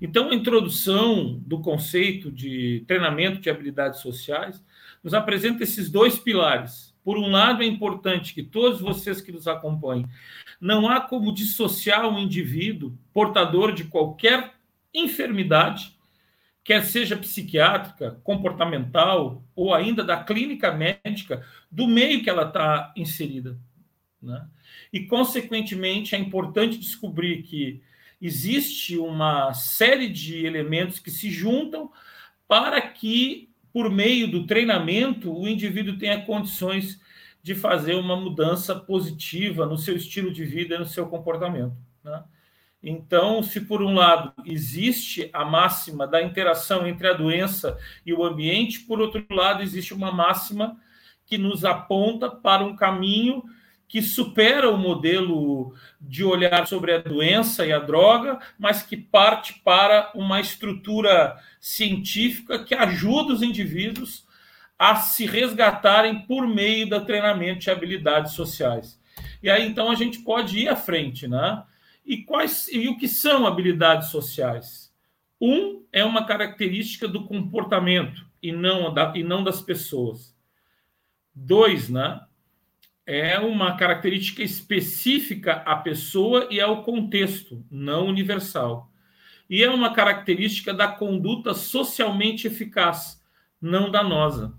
Então, 0.00 0.30
a 0.30 0.34
introdução 0.34 1.38
do 1.46 1.60
conceito 1.60 2.30
de 2.30 2.84
treinamento 2.86 3.40
de 3.40 3.48
habilidades 3.48 4.00
sociais 4.00 4.62
nos 5.02 5.14
apresenta 5.14 5.62
esses 5.62 5.90
dois 5.90 6.18
pilares 6.18 6.85
por 7.06 7.18
um 7.18 7.28
lado, 7.28 7.62
é 7.62 7.66
importante 7.66 8.34
que 8.34 8.42
todos 8.42 8.80
vocês 8.80 9.20
que 9.20 9.30
nos 9.30 9.46
acompanhem, 9.46 10.08
não 10.60 10.88
há 10.88 11.00
como 11.00 11.32
dissociar 11.32 12.04
um 12.04 12.18
indivíduo 12.18 12.98
portador 13.12 13.72
de 13.72 13.84
qualquer 13.84 14.54
enfermidade, 14.92 15.96
quer 16.64 16.84
seja 16.84 17.16
psiquiátrica, 17.16 18.20
comportamental 18.24 19.44
ou 19.54 19.72
ainda 19.72 20.02
da 20.02 20.24
clínica 20.24 20.72
médica, 20.72 21.46
do 21.70 21.86
meio 21.86 22.24
que 22.24 22.28
ela 22.28 22.48
está 22.48 22.92
inserida. 22.96 23.56
Né? 24.20 24.44
E, 24.92 25.06
consequentemente, 25.06 26.16
é 26.16 26.18
importante 26.18 26.76
descobrir 26.76 27.44
que 27.44 27.80
existe 28.20 28.98
uma 28.98 29.54
série 29.54 30.08
de 30.08 30.44
elementos 30.44 30.98
que 30.98 31.12
se 31.12 31.30
juntam 31.30 31.88
para 32.48 32.80
que 32.80 33.48
por 33.76 33.90
meio 33.90 34.26
do 34.26 34.46
treinamento, 34.46 35.30
o 35.30 35.46
indivíduo 35.46 35.98
tenha 35.98 36.24
condições 36.24 36.98
de 37.42 37.54
fazer 37.54 37.94
uma 37.94 38.16
mudança 38.16 38.74
positiva 38.74 39.66
no 39.66 39.76
seu 39.76 39.94
estilo 39.94 40.32
de 40.32 40.46
vida 40.46 40.78
no 40.78 40.86
seu 40.86 41.06
comportamento. 41.08 41.76
Né? 42.02 42.24
Então, 42.82 43.42
se 43.42 43.60
por 43.60 43.82
um 43.82 43.92
lado 43.92 44.32
existe 44.46 45.28
a 45.30 45.44
máxima 45.44 46.06
da 46.06 46.22
interação 46.22 46.86
entre 46.86 47.06
a 47.06 47.12
doença 47.12 47.76
e 48.06 48.14
o 48.14 48.24
ambiente, 48.24 48.80
por 48.80 48.98
outro 48.98 49.22
lado, 49.30 49.62
existe 49.62 49.92
uma 49.92 50.10
máxima 50.10 50.80
que 51.26 51.36
nos 51.36 51.62
aponta 51.62 52.30
para 52.30 52.64
um 52.64 52.74
caminho 52.74 53.42
que 53.88 54.02
supera 54.02 54.70
o 54.70 54.76
modelo 54.76 55.74
de 56.00 56.24
olhar 56.24 56.66
sobre 56.66 56.92
a 56.92 56.98
doença 56.98 57.64
e 57.64 57.72
a 57.72 57.78
droga, 57.78 58.38
mas 58.58 58.82
que 58.82 58.96
parte 58.96 59.60
para 59.64 60.10
uma 60.14 60.40
estrutura 60.40 61.36
científica 61.60 62.64
que 62.64 62.74
ajuda 62.74 63.32
os 63.32 63.42
indivíduos 63.42 64.26
a 64.78 64.96
se 64.96 65.24
resgatarem 65.24 66.20
por 66.26 66.46
meio 66.46 66.88
do 66.88 67.04
treinamento 67.04 67.60
de 67.60 67.70
habilidades 67.70 68.32
sociais. 68.32 69.00
E 69.42 69.48
aí 69.48 69.66
então 69.66 69.90
a 69.90 69.94
gente 69.94 70.18
pode 70.18 70.58
ir 70.58 70.68
à 70.68 70.76
frente, 70.76 71.26
né? 71.26 71.62
E 72.04 72.18
quais 72.18 72.68
e 72.68 72.88
o 72.88 72.96
que 72.96 73.08
são 73.08 73.46
habilidades 73.46 74.08
sociais? 74.08 74.92
Um 75.40 75.84
é 75.92 76.04
uma 76.04 76.26
característica 76.26 77.06
do 77.08 77.24
comportamento 77.24 78.26
e 78.42 78.52
não 78.52 78.92
da, 78.92 79.12
e 79.16 79.22
não 79.22 79.42
das 79.42 79.60
pessoas. 79.60 80.34
Dois, 81.34 81.88
né? 81.88 82.20
É 83.06 83.38
uma 83.38 83.76
característica 83.76 84.42
específica 84.42 85.62
à 85.64 85.76
pessoa 85.76 86.48
e 86.50 86.60
ao 86.60 86.82
contexto, 86.82 87.64
não 87.70 88.06
universal. 88.06 88.90
E 89.48 89.62
é 89.62 89.70
uma 89.70 89.94
característica 89.94 90.74
da 90.74 90.88
conduta 90.88 91.54
socialmente 91.54 92.48
eficaz, 92.48 93.22
não 93.62 93.92
danosa. 93.92 94.52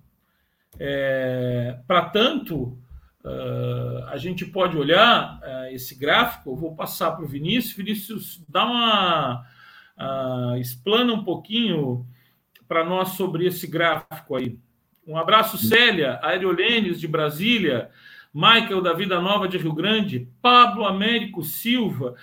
É, 0.79 1.77
Para 1.85 2.05
tanto, 2.05 2.77
uh, 3.23 4.05
a 4.07 4.15
gente 4.15 4.45
pode 4.45 4.77
olhar 4.77 5.39
uh, 5.39 5.73
esse 5.73 5.95
gráfico, 5.95 6.51
eu 6.51 6.55
vou 6.55 6.73
passar 6.73 7.11
para 7.11 7.25
o 7.25 7.27
Vinícius. 7.27 7.75
Vinícius, 7.75 8.45
dá 8.47 8.65
uma. 8.65 9.45
Uh, 9.99 10.57
explana 10.57 11.11
um 11.11 11.23
pouquinho 11.23 12.05
para 12.67 12.85
nós 12.85 13.09
sobre 13.09 13.45
esse 13.45 13.67
gráfico 13.67 14.35
aí. 14.35 14.57
Um 15.05 15.17
abraço, 15.17 15.57
Célia, 15.57 16.19
Aerolênis 16.21 16.99
de 16.99 17.07
Brasília. 17.07 17.89
Michael 18.37 18.83
da 18.83 18.93
Vida 18.93 19.19
Nova 19.19 19.47
de 19.47 19.57
Rio 19.57 19.73
Grande, 19.73 20.29
Pablo 20.39 20.85
Américo 20.85 21.41
Silva, 21.41 22.13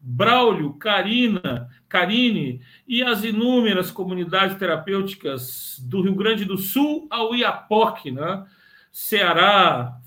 Braulio, 0.00 0.74
Karina, 0.74 1.68
Karine 1.88 2.60
e 2.86 3.02
as 3.02 3.24
inúmeras 3.24 3.90
comunidades 3.90 4.56
terapêuticas 4.56 5.84
do 5.84 6.00
Rio 6.00 6.14
Grande 6.14 6.44
do 6.44 6.56
Sul 6.56 7.08
ao 7.10 7.34
Iapoque, 7.34 8.12
né? 8.12 8.46
Ceará, 8.92 9.98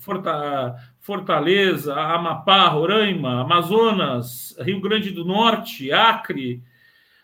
Fortaleza, 1.00 1.94
Amapá, 1.94 2.68
Roraima, 2.68 3.42
Amazonas, 3.42 4.56
Rio 4.60 4.80
Grande 4.80 5.10
do 5.10 5.22
Norte, 5.22 5.92
Acre, 5.92 6.62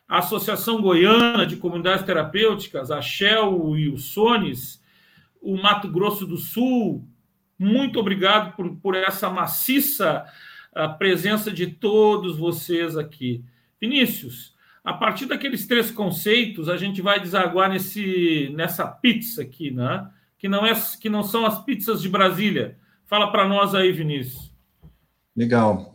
a 0.06 0.18
Associação 0.18 0.82
Goiana 0.82 1.46
de 1.46 1.56
Comunidades 1.56 2.04
Terapêuticas, 2.04 2.90
a 2.90 3.00
Shell 3.00 3.74
e 3.78 3.88
o 3.88 3.96
Sones, 3.96 4.84
o 5.40 5.56
Mato 5.56 5.88
Grosso 5.88 6.26
do 6.26 6.36
Sul, 6.36 7.08
muito 7.58 7.98
obrigado 7.98 8.54
por, 8.56 8.76
por 8.76 8.94
essa 8.94 9.30
maciça 9.30 10.24
uh, 10.76 10.98
presença 10.98 11.50
de 11.50 11.66
todos 11.66 12.36
vocês 12.36 12.96
aqui. 12.96 13.44
Vinícius, 13.80 14.54
a 14.82 14.92
partir 14.92 15.26
daqueles 15.26 15.66
três 15.66 15.90
conceitos, 15.90 16.68
a 16.68 16.76
gente 16.76 17.00
vai 17.00 17.20
desaguar 17.20 17.70
nesse, 17.70 18.50
nessa 18.54 18.86
pizza 18.86 19.42
aqui, 19.42 19.70
né? 19.70 20.10
Que 20.38 20.48
não, 20.48 20.66
é, 20.66 20.74
que 21.00 21.08
não 21.08 21.22
são 21.22 21.46
as 21.46 21.64
pizzas 21.64 22.02
de 22.02 22.08
Brasília. 22.08 22.78
Fala 23.06 23.30
para 23.30 23.48
nós 23.48 23.74
aí, 23.74 23.92
Vinícius. 23.92 24.52
Legal. 25.34 25.94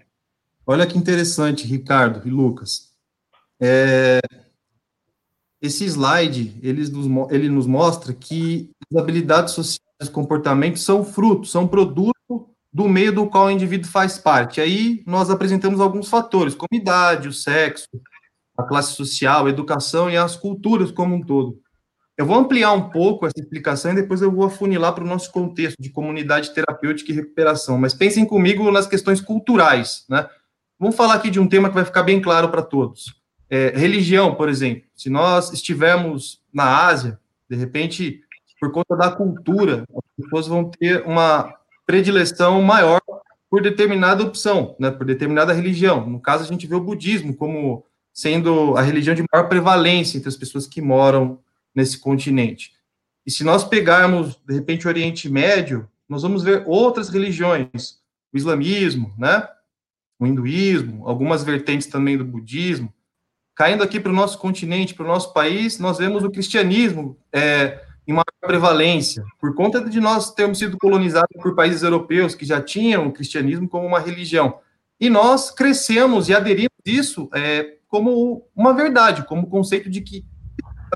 Olha 0.66 0.88
que 0.88 0.97
interessante, 0.97 1.68
Ricardo 1.68 2.28
e 2.28 2.32
Lucas. 2.32 2.89
É, 3.60 4.20
esse 5.62 5.86
slide 5.86 6.57
ele 6.62 6.88
nos, 6.89 7.32
ele 7.32 7.49
nos 7.49 7.68
mostra 7.68 8.14
que 8.14 8.70
as 8.89 9.01
habilidades 9.01 9.53
sociais 9.53 9.89
comportamentos 10.08 10.84
são 10.84 11.04
frutos, 11.04 11.52
são 11.52 11.68
produto 11.68 12.14
do 12.72 12.88
meio 12.88 13.12
do 13.12 13.28
qual 13.28 13.47
o 13.47 13.52
indivíduo 13.52 13.89
faz 13.89 14.18
parte. 14.18 14.62
Aí 14.62 15.04
nós 15.06 15.30
apresentamos 15.30 15.82
alguns 15.82 16.08
fatores, 16.08 16.56
como 16.56 16.70
idade, 16.72 17.28
o 17.28 17.34
sexo, 17.34 17.88
a 18.58 18.64
classe 18.64 18.93
social, 18.93 19.45
a 19.45 19.50
educação 19.50 20.10
e 20.10 20.16
as 20.16 20.36
culturas 20.36 20.91
como 20.91 21.16
um 21.16 21.22
todo. 21.22 21.60
Eu 22.18 22.26
vou 22.26 22.38
ampliar 22.38 22.74
um 22.74 22.89
pouco 22.89 23.26
essa 23.26 23.39
explicação 23.39 23.91
e 23.91 23.95
depois 23.95 24.22
eu 24.22 24.30
vou 24.30 24.45
afunilar 24.45 24.93
para 24.93 25.04
o 25.04 25.08
nosso 25.08 25.32
contexto 25.32 25.82
de 25.82 25.89
comunidade 25.89 26.54
terapêutica 26.54 27.12
e 27.12 27.16
recuperação. 27.16 27.78
Mas 27.78 27.93
pensem 27.93 28.26
comigo 28.26 28.70
nas 28.72 28.86
questões 28.86 29.22
culturais, 29.22 30.04
né? 30.10 30.28
Vamos 30.78 30.95
falar 30.95 31.16
aqui 31.16 31.30
de 31.30 31.39
um 31.39 31.47
tema 31.47 31.70
que 31.70 31.76
vai 31.76 31.86
ficar 31.86 32.04
bem 32.04 32.22
claro 32.22 32.50
para 32.50 32.62
todos. 32.62 33.14
É, 33.50 33.70
religião, 33.70 34.36
por 34.36 34.50
exemplo. 34.50 34.84
Se 34.95 35.10
nós 35.10 35.52
estivermos 35.52 36.41
na 36.54 36.88
Ásia, 36.88 37.18
de 37.50 37.56
repente 37.56 38.22
por 38.60 38.72
conta 38.72 38.95
da 38.95 39.12
cultura, 39.12 39.86
as 39.95 40.24
pessoas 40.24 40.47
vão 40.47 40.70
ter 40.70 41.05
uma 41.05 41.55
predileção 41.86 42.62
maior 42.62 43.01
por 43.49 43.62
determinada 43.62 44.24
opção, 44.24 44.76
né, 44.80 44.91
por 44.91 45.05
determinada 45.05 45.53
religião. 45.53 46.07
No 46.07 46.20
caso, 46.20 46.43
a 46.43 46.47
gente 46.47 46.68
vê 46.68 46.76
o 46.76 46.82
budismo 46.82 47.36
como 47.36 47.84
sendo 48.14 48.76
a 48.78 48.82
religião 48.82 49.16
de 49.16 49.24
maior 49.32 49.47
prevalência 49.47 50.18
entre 50.18 50.30
as 50.30 50.36
pessoas 50.36 50.68
que 50.68 50.82
moram 50.82 51.39
nesse 51.74 51.97
continente. 51.97 52.74
E 53.26 53.32
se 53.32 53.43
nós 53.43 53.64
pegarmos, 53.64 54.39
de 54.45 54.53
repente, 54.53 54.86
o 54.86 54.89
Oriente 54.89 55.30
Médio, 55.30 55.89
nós 56.07 56.22
vamos 56.22 56.43
ver 56.43 56.64
outras 56.68 57.10
religiões, 57.10 57.99
o 58.34 58.38
islamismo, 58.38 59.14
né, 59.18 59.47
o 60.20 60.28
hinduísmo, 60.28 61.07
algumas 61.07 61.43
vertentes 61.43 61.88
também 61.88 62.18
do 62.18 62.26
budismo, 62.26 62.93
caindo 63.55 63.84
aqui 63.84 63.99
para 63.99 64.12
o 64.12 64.16
nosso 64.16 64.38
continente, 64.38 64.93
para 64.93 65.05
o 65.05 65.07
nosso 65.07 65.34
país, 65.34 65.80
nós 65.80 65.97
vemos 65.97 66.24
o 66.24 66.30
cristianismo 66.30 67.18
é, 67.32 67.84
em 68.10 68.14
maior 68.14 68.26
prevalência, 68.41 69.24
por 69.39 69.53
conta 69.53 69.88
de 69.88 69.99
nós 69.99 70.34
termos 70.34 70.57
sido 70.57 70.80
colonizados 70.80 71.30
por 71.39 71.53
países 71.53 71.84
europeus 71.84 72.34
que 72.34 72.43
já 72.43 72.60
tinham 72.60 73.05
o 73.05 73.14
cristianismo 73.14 73.70
como 73.70 73.86
uma 73.86 73.99
religião. 73.99 74.60
E 74.99 75.12
nós 75.12 75.51
crescemos 75.51 76.28
e 76.28 76.34
aderimos 76.34 76.72
isso 76.84 77.30
é, 77.36 77.78
como 77.88 78.47
uma 78.55 78.74
verdade, 78.74 79.24
como 79.26 79.47
conceito 79.47 79.91
de 79.91 80.01
que 80.01 80.26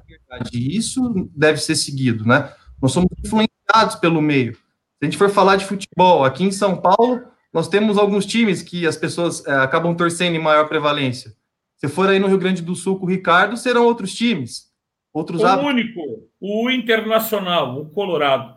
verdade, 0.07 0.75
isso 0.75 1.29
deve 1.35 1.59
ser 1.59 1.75
seguido, 1.75 2.25
né? 2.25 2.51
Nós 2.81 2.91
somos 2.91 3.09
influenciados 3.23 3.95
pelo 4.01 4.19
meio. 4.19 4.55
Se 4.55 5.03
a 5.03 5.05
gente 5.05 5.17
for 5.17 5.29
falar 5.29 5.55
de 5.55 5.65
futebol, 5.65 6.25
aqui 6.25 6.43
em 6.43 6.51
São 6.51 6.75
Paulo, 6.75 7.21
nós 7.53 7.67
temos 7.67 7.99
alguns 7.99 8.25
times 8.25 8.63
que 8.63 8.87
as 8.87 8.97
pessoas 8.97 9.45
é, 9.45 9.53
acabam 9.53 9.95
torcendo 9.95 10.35
em 10.35 10.41
maior 10.41 10.67
prevalência. 10.67 11.31
Se 11.77 11.87
for 11.87 12.09
aí 12.09 12.17
no 12.17 12.27
Rio 12.27 12.39
Grande 12.39 12.63
do 12.63 12.75
Sul 12.75 12.97
com 12.97 13.05
o 13.05 13.09
Ricardo, 13.09 13.55
serão 13.55 13.85
outros 13.85 14.15
times. 14.15 14.73
Outros 15.13 15.43
o 15.43 15.59
único, 15.59 15.99
o 16.45 16.69
Internacional, 16.69 17.79
o 17.79 17.85
Colorado. 17.85 18.55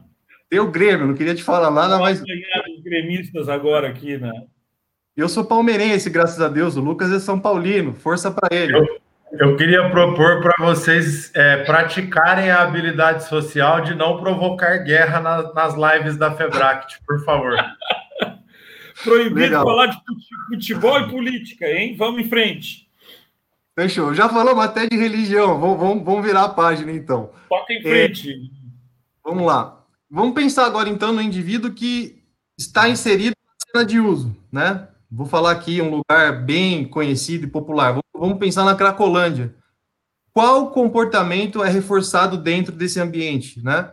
Tem 0.50 0.58
o 0.58 0.72
Grêmio, 0.72 1.06
não 1.06 1.14
queria 1.14 1.36
te 1.36 1.44
falar 1.44 1.70
nada, 1.70 1.98
mas. 2.00 2.20
ganhar 2.20 2.64
os 2.68 2.82
gremistas 2.82 3.48
agora 3.48 3.88
aqui, 3.88 4.18
né? 4.18 4.32
Eu 5.16 5.28
sou 5.28 5.44
palmeirense, 5.44 6.10
graças 6.10 6.40
a 6.40 6.48
Deus. 6.48 6.76
O 6.76 6.80
Lucas 6.80 7.12
é 7.12 7.20
São 7.20 7.38
Paulino. 7.38 7.94
Força 7.94 8.28
para 8.28 8.54
ele. 8.54 8.76
Eu, 8.76 9.00
eu, 9.38 9.56
queria 9.56 9.88
propor 9.88 10.42
para 10.42 10.66
vocês 10.66 11.32
é, 11.32 11.64
praticarem 11.64 12.50
a 12.50 12.62
habilidade 12.62 13.24
social 13.28 13.80
de 13.80 13.94
não 13.94 14.20
provocar 14.20 14.78
guerra 14.78 15.20
na, 15.20 15.54
nas 15.54 15.74
lives 15.74 16.16
da 16.16 16.32
Febract, 16.32 16.98
por 17.06 17.24
favor. 17.24 17.54
Proibido 19.04 19.40
Legal. 19.40 19.64
falar 19.64 19.86
de 19.86 19.98
futebol 20.48 21.00
e 21.00 21.08
política, 21.08 21.66
hein? 21.66 21.94
Vamos 21.96 22.20
em 22.20 22.28
frente. 22.28 22.85
Fechou. 23.78 24.14
Já 24.14 24.26
falamos 24.28 24.64
até 24.64 24.86
de 24.86 24.96
religião. 24.96 25.60
Vamos, 25.60 25.78
vamos, 25.78 26.04
vamos 26.04 26.24
virar 26.24 26.44
a 26.44 26.48
página, 26.48 26.90
então. 26.90 27.30
Toca 27.48 27.72
em 27.74 27.82
frente. 27.82 28.30
É, 28.30 28.36
vamos 29.22 29.46
lá. 29.46 29.84
Vamos 30.10 30.34
pensar 30.34 30.64
agora, 30.64 30.88
então, 30.88 31.12
no 31.12 31.20
indivíduo 31.20 31.72
que 31.72 32.22
está 32.58 32.88
inserido 32.88 33.36
na 33.46 33.54
cena 33.70 33.84
de 33.84 34.00
uso, 34.00 34.34
né? 34.50 34.88
Vou 35.10 35.26
falar 35.26 35.50
aqui 35.50 35.82
um 35.82 35.90
lugar 35.90 36.44
bem 36.44 36.88
conhecido 36.88 37.44
e 37.44 37.50
popular. 37.50 38.00
Vamos 38.14 38.38
pensar 38.38 38.64
na 38.64 38.74
Cracolândia. 38.74 39.54
Qual 40.32 40.70
comportamento 40.70 41.62
é 41.62 41.68
reforçado 41.68 42.38
dentro 42.38 42.72
desse 42.72 42.98
ambiente, 42.98 43.62
né? 43.62 43.92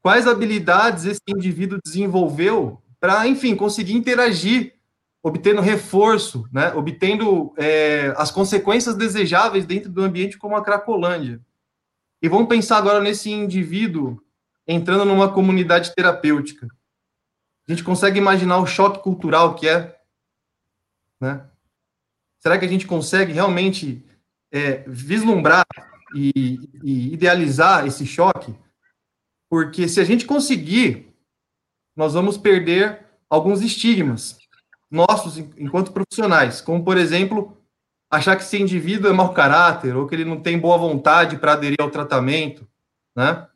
Quais 0.00 0.28
habilidades 0.28 1.06
esse 1.06 1.20
indivíduo 1.28 1.80
desenvolveu 1.84 2.80
para, 3.00 3.26
enfim, 3.26 3.56
conseguir 3.56 3.94
interagir, 3.94 4.73
obtendo 5.24 5.62
reforço, 5.62 6.46
né? 6.52 6.74
Obtendo 6.74 7.54
é, 7.56 8.12
as 8.18 8.30
consequências 8.30 8.94
desejáveis 8.94 9.64
dentro 9.64 9.90
do 9.90 10.02
ambiente 10.02 10.36
como 10.36 10.54
a 10.54 10.62
Cracolândia. 10.62 11.40
E 12.20 12.28
vamos 12.28 12.46
pensar 12.46 12.76
agora 12.76 13.00
nesse 13.00 13.30
indivíduo 13.30 14.22
entrando 14.68 15.06
numa 15.06 15.32
comunidade 15.32 15.94
terapêutica. 15.94 16.68
A 17.66 17.72
gente 17.72 17.82
consegue 17.82 18.18
imaginar 18.18 18.58
o 18.58 18.66
choque 18.66 19.02
cultural 19.02 19.54
que 19.54 19.66
é 19.66 19.98
né? 21.20 21.48
Será 22.38 22.58
que 22.58 22.66
a 22.66 22.68
gente 22.68 22.86
consegue 22.86 23.32
realmente 23.32 24.04
é, 24.52 24.84
vislumbrar 24.86 25.64
e, 26.14 26.58
e 26.82 27.14
idealizar 27.14 27.86
esse 27.86 28.04
choque? 28.04 28.54
Porque 29.48 29.88
se 29.88 30.00
a 30.00 30.04
gente 30.04 30.26
conseguir, 30.26 31.16
nós 31.96 32.12
vamos 32.12 32.36
perder 32.36 33.06
alguns 33.30 33.62
estigmas 33.62 34.43
nossos 34.94 35.36
enquanto 35.36 35.92
profissionais, 35.92 36.60
como 36.60 36.84
por 36.84 36.96
exemplo, 36.96 37.58
achar 38.08 38.36
que 38.36 38.42
esse 38.42 38.60
indivíduo 38.60 39.10
é 39.10 39.12
mau 39.12 39.34
caráter 39.34 39.96
ou 39.96 40.06
que 40.06 40.14
ele 40.14 40.24
não 40.24 40.40
tem 40.40 40.56
boa 40.56 40.78
vontade 40.78 41.36
para 41.36 41.54
aderir 41.54 41.80
ao 41.80 41.90
tratamento, 41.90 42.66
né? 43.16 43.46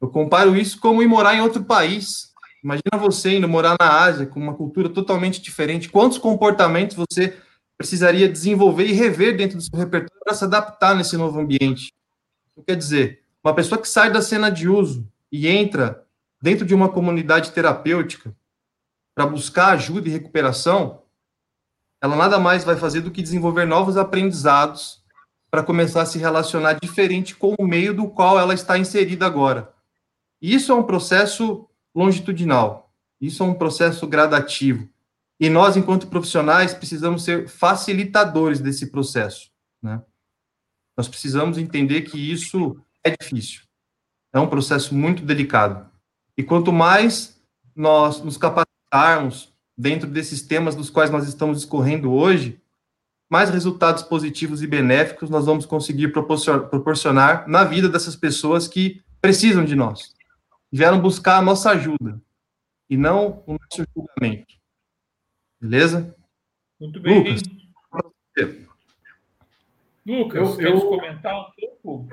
Eu 0.00 0.08
comparo 0.08 0.56
isso 0.56 0.80
como 0.80 1.02
ir 1.02 1.06
morar 1.06 1.34
em 1.34 1.42
outro 1.42 1.62
país. 1.62 2.32
Imagina 2.64 2.96
você 2.98 3.36
indo 3.36 3.46
morar 3.46 3.76
na 3.78 4.02
Ásia, 4.02 4.24
com 4.24 4.40
uma 4.40 4.54
cultura 4.54 4.88
totalmente 4.88 5.42
diferente. 5.42 5.90
Quantos 5.90 6.16
comportamentos 6.16 6.96
você 6.96 7.36
precisaria 7.76 8.28
desenvolver 8.28 8.86
e 8.86 8.92
rever 8.92 9.36
dentro 9.36 9.58
do 9.58 9.62
seu 9.62 9.78
repertório 9.78 10.22
para 10.24 10.34
se 10.34 10.44
adaptar 10.44 10.94
nesse 10.94 11.18
novo 11.18 11.38
ambiente? 11.38 11.92
Quer 12.66 12.76
dizer, 12.76 13.22
uma 13.44 13.54
pessoa 13.54 13.80
que 13.80 13.88
sai 13.88 14.10
da 14.10 14.22
cena 14.22 14.50
de 14.50 14.68
uso 14.68 15.06
e 15.30 15.48
entra 15.48 16.02
dentro 16.40 16.64
de 16.64 16.74
uma 16.74 16.88
comunidade 16.88 17.52
terapêutica 17.52 18.34
para 19.20 19.26
buscar 19.26 19.72
ajuda 19.72 20.08
e 20.08 20.12
recuperação, 20.12 21.02
ela 22.00 22.16
nada 22.16 22.38
mais 22.38 22.64
vai 22.64 22.74
fazer 22.74 23.02
do 23.02 23.10
que 23.10 23.20
desenvolver 23.20 23.66
novos 23.66 23.98
aprendizados 23.98 25.04
para 25.50 25.62
começar 25.62 26.00
a 26.00 26.06
se 26.06 26.18
relacionar 26.18 26.78
diferente 26.82 27.36
com 27.36 27.54
o 27.58 27.66
meio 27.66 27.92
do 27.92 28.08
qual 28.08 28.38
ela 28.38 28.54
está 28.54 28.78
inserida 28.78 29.26
agora. 29.26 29.74
Isso 30.40 30.72
é 30.72 30.74
um 30.74 30.84
processo 30.84 31.68
longitudinal. 31.94 32.94
Isso 33.20 33.42
é 33.42 33.46
um 33.46 33.52
processo 33.52 34.06
gradativo. 34.06 34.88
E 35.38 35.50
nós, 35.50 35.76
enquanto 35.76 36.06
profissionais, 36.06 36.72
precisamos 36.72 37.22
ser 37.22 37.46
facilitadores 37.46 38.58
desse 38.58 38.90
processo. 38.90 39.50
Né? 39.82 40.02
Nós 40.96 41.08
precisamos 41.08 41.58
entender 41.58 42.02
que 42.02 42.16
isso 42.16 42.80
é 43.04 43.14
difícil. 43.14 43.64
É 44.32 44.40
um 44.40 44.48
processo 44.48 44.94
muito 44.94 45.22
delicado. 45.22 45.90
E 46.38 46.42
quanto 46.42 46.72
mais 46.72 47.38
nós 47.76 48.22
nos 48.22 48.38
capacitarmos 48.90 49.52
dentro 49.78 50.08
desses 50.08 50.42
temas 50.42 50.74
dos 50.74 50.90
quais 50.90 51.10
nós 51.10 51.26
estamos 51.26 51.58
discorrendo 51.58 52.12
hoje, 52.12 52.60
mais 53.30 53.48
resultados 53.48 54.02
positivos 54.02 54.62
e 54.62 54.66
benéficos 54.66 55.30
nós 55.30 55.46
vamos 55.46 55.64
conseguir 55.64 56.12
proporcionar 56.12 57.48
na 57.48 57.64
vida 57.64 57.88
dessas 57.88 58.16
pessoas 58.16 58.66
que 58.66 59.00
precisam 59.20 59.64
de 59.64 59.76
nós 59.76 60.12
vieram 60.72 61.00
buscar 61.00 61.38
a 61.38 61.42
nossa 61.42 61.70
ajuda 61.70 62.20
e 62.88 62.96
não 62.96 63.42
o 63.46 63.52
nosso 63.52 63.88
julgamento. 63.94 64.54
Beleza? 65.60 66.14
Muito 66.80 67.00
bem. 67.00 67.24
Lucas, 67.24 67.42
Lucas 70.06 70.58
eu, 70.58 70.60
eu, 70.60 70.80
comentar 70.88 71.40
um 71.40 71.50
pouco? 71.82 72.08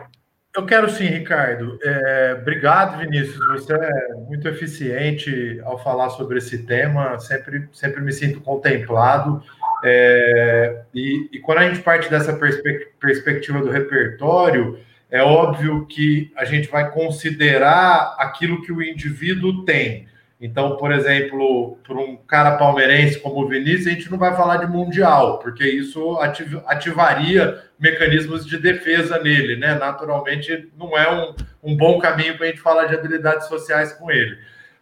Eu 0.58 0.66
quero 0.66 0.90
sim, 0.90 1.06
Ricardo. 1.06 1.78
É, 1.84 2.36
obrigado, 2.42 2.98
Vinícius. 2.98 3.38
Você 3.50 3.74
é 3.74 4.16
muito 4.28 4.48
eficiente 4.48 5.62
ao 5.64 5.78
falar 5.78 6.10
sobre 6.10 6.40
esse 6.40 6.64
tema. 6.64 7.20
Sempre, 7.20 7.70
sempre 7.72 8.02
me 8.02 8.12
sinto 8.12 8.42
contemplado. 8.42 9.44
É, 9.86 10.82
e, 10.96 11.30
e, 11.32 11.40
quando 11.42 11.60
a 11.60 11.70
gente 11.70 11.84
parte 11.84 12.10
dessa 12.10 12.34
perspe 12.34 12.88
perspectiva 13.00 13.60
do 13.60 13.70
repertório, 13.70 14.80
é 15.12 15.22
óbvio 15.22 15.86
que 15.86 16.34
a 16.36 16.44
gente 16.44 16.68
vai 16.70 16.90
considerar 16.90 18.16
aquilo 18.18 18.64
que 18.64 18.72
o 18.72 18.82
indivíduo 18.82 19.64
tem. 19.64 20.08
Então, 20.40 20.78
por 20.78 20.92
exemplo, 20.92 21.80
para 21.84 21.98
um 21.98 22.16
cara 22.16 22.58
palmeirense 22.58 23.20
como 23.20 23.42
o 23.42 23.48
Vinícius, 23.48 23.88
a 23.88 23.90
gente 23.90 24.12
não 24.12 24.20
vai 24.20 24.36
falar 24.36 24.58
de 24.58 24.68
mundial, 24.68 25.40
porque 25.40 25.68
isso 25.68 26.18
ativ 26.20 26.62
ativaria 26.68 27.64
mecanismos 27.80 28.46
de 28.46 28.58
defesa 28.60 29.20
nele, 29.20 29.56
né? 29.56 29.74
Naturalmente, 29.76 30.72
não 30.78 30.96
é 30.96 31.12
um, 31.12 31.36
um 31.64 31.76
bom 31.76 31.98
caminho 31.98 32.38
para 32.38 32.46
a 32.46 32.50
gente 32.50 32.62
falar 32.62 32.86
de 32.86 32.94
habilidades 32.94 33.48
sociais 33.48 33.94
com 33.94 34.12
ele. 34.12 34.38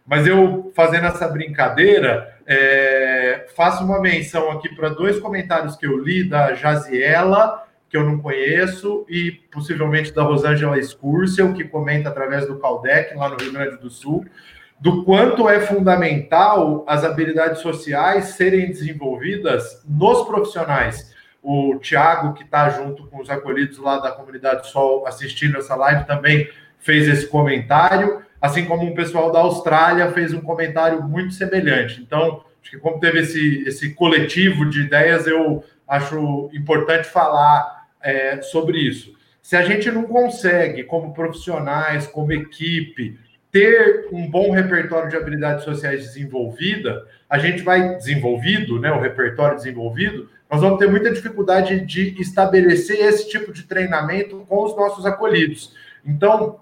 Mas 0.06 0.26
eu, 0.26 0.70
fazendo 0.76 1.06
essa 1.06 1.26
brincadeira, 1.26 2.38
é, 2.46 3.46
faço 3.56 3.82
uma 3.82 4.00
menção 4.00 4.50
aqui 4.50 4.68
para 4.74 4.90
dois 4.90 5.18
comentários 5.18 5.74
que 5.74 5.86
eu 5.86 5.98
li 5.98 6.22
da 6.22 6.54
Jaziela 6.54 7.66
que 7.88 7.96
eu 7.96 8.04
não 8.04 8.18
conheço, 8.18 9.06
e 9.08 9.30
possivelmente 9.50 10.12
da 10.12 10.22
Rosângela 10.22 10.80
Scursel, 10.82 11.54
que 11.54 11.64
comenta 11.64 12.08
através 12.08 12.46
do 12.46 12.58
Caldec, 12.58 13.14
lá 13.14 13.28
no 13.28 13.36
Rio 13.36 13.52
Grande 13.52 13.76
do 13.76 13.88
Sul, 13.88 14.24
do 14.78 15.04
quanto 15.04 15.48
é 15.48 15.60
fundamental 15.60 16.84
as 16.86 17.02
habilidades 17.02 17.60
sociais 17.60 18.26
serem 18.36 18.66
desenvolvidas 18.66 19.82
nos 19.88 20.26
profissionais. 20.26 21.14
O 21.42 21.78
Tiago, 21.78 22.34
que 22.34 22.42
está 22.42 22.68
junto 22.68 23.06
com 23.06 23.20
os 23.20 23.30
acolhidos 23.30 23.78
lá 23.78 23.98
da 23.98 24.10
comunidade 24.10 24.68
Sol 24.68 25.06
assistindo 25.06 25.56
essa 25.56 25.74
live, 25.76 26.04
também 26.04 26.48
fez 26.78 27.08
esse 27.08 27.26
comentário, 27.26 28.22
assim 28.40 28.64
como 28.64 28.84
um 28.84 28.94
pessoal 28.94 29.32
da 29.32 29.40
Austrália 29.40 30.12
fez 30.12 30.34
um 30.34 30.40
comentário 30.40 31.02
muito 31.02 31.34
semelhante. 31.34 32.02
Então, 32.02 32.44
acho 32.60 32.70
que 32.70 32.78
como 32.78 33.00
teve 33.00 33.20
esse, 33.20 33.64
esse 33.66 33.94
coletivo 33.94 34.68
de 34.68 34.82
ideias, 34.82 35.26
eu 35.26 35.64
acho 35.88 36.50
importante 36.52 37.06
falar 37.08 37.86
é, 38.02 38.42
sobre 38.42 38.78
isso. 38.78 39.14
Se 39.40 39.56
a 39.56 39.62
gente 39.62 39.90
não 39.90 40.02
consegue, 40.02 40.82
como 40.84 41.14
profissionais, 41.14 42.06
como 42.08 42.32
equipe, 42.32 43.18
ter 43.50 44.08
um 44.12 44.28
bom 44.30 44.50
repertório 44.50 45.08
de 45.08 45.16
habilidades 45.16 45.64
sociais 45.64 46.00
desenvolvida, 46.02 47.06
a 47.28 47.38
gente 47.38 47.62
vai 47.62 47.96
desenvolvido, 47.96 48.80
né, 48.80 48.90
o 48.92 49.00
repertório 49.00 49.56
desenvolvido, 49.56 50.28
nós 50.50 50.60
vamos 50.60 50.78
ter 50.78 50.88
muita 50.88 51.12
dificuldade 51.12 51.80
de 51.80 52.20
estabelecer 52.20 53.00
esse 53.00 53.28
tipo 53.28 53.52
de 53.52 53.64
treinamento 53.64 54.44
com 54.48 54.64
os 54.64 54.76
nossos 54.76 55.04
acolhidos. 55.04 55.74
Então, 56.04 56.60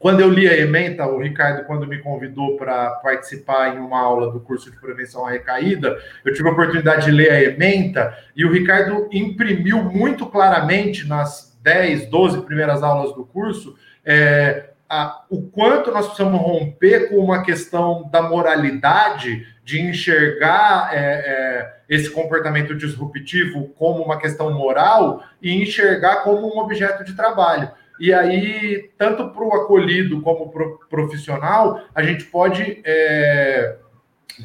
quando 0.00 0.20
eu 0.20 0.30
li 0.30 0.48
a 0.48 0.56
ementa, 0.56 1.06
o 1.06 1.20
Ricardo, 1.20 1.66
quando 1.66 1.86
me 1.86 1.98
convidou 1.98 2.56
para 2.56 2.90
participar 3.02 3.76
em 3.76 3.78
uma 3.78 4.00
aula 4.00 4.32
do 4.32 4.40
curso 4.40 4.70
de 4.70 4.80
prevenção 4.80 5.26
à 5.26 5.30
recaída, 5.30 5.98
eu 6.24 6.32
tive 6.32 6.48
a 6.48 6.52
oportunidade 6.52 7.04
de 7.04 7.10
ler 7.10 7.30
a 7.30 7.42
ementa 7.42 8.16
e 8.34 8.42
o 8.46 8.50
Ricardo 8.50 9.10
imprimiu 9.12 9.84
muito 9.84 10.24
claramente 10.24 11.06
nas 11.06 11.54
10, 11.62 12.06
12 12.06 12.40
primeiras 12.46 12.82
aulas 12.82 13.14
do 13.14 13.26
curso 13.26 13.76
é, 14.02 14.69
a, 14.90 15.24
o 15.30 15.42
quanto 15.42 15.92
nós 15.92 16.06
precisamos 16.06 16.40
romper 16.40 17.08
com 17.08 17.18
uma 17.18 17.44
questão 17.44 18.10
da 18.10 18.20
moralidade, 18.20 19.46
de 19.64 19.80
enxergar 19.80 20.90
é, 20.92 20.98
é, 20.98 21.74
esse 21.88 22.10
comportamento 22.10 22.74
disruptivo 22.74 23.68
como 23.78 24.02
uma 24.02 24.18
questão 24.18 24.52
moral 24.52 25.22
e 25.40 25.62
enxergar 25.62 26.24
como 26.24 26.52
um 26.52 26.58
objeto 26.58 27.04
de 27.04 27.14
trabalho. 27.14 27.70
E 28.00 28.12
aí, 28.12 28.90
tanto 28.98 29.28
para 29.30 29.44
o 29.44 29.54
acolhido 29.54 30.20
como 30.22 30.50
para 30.50 30.64
o 30.64 30.78
profissional, 30.88 31.80
a 31.94 32.02
gente 32.02 32.24
pode 32.24 32.82
é, 32.84 33.76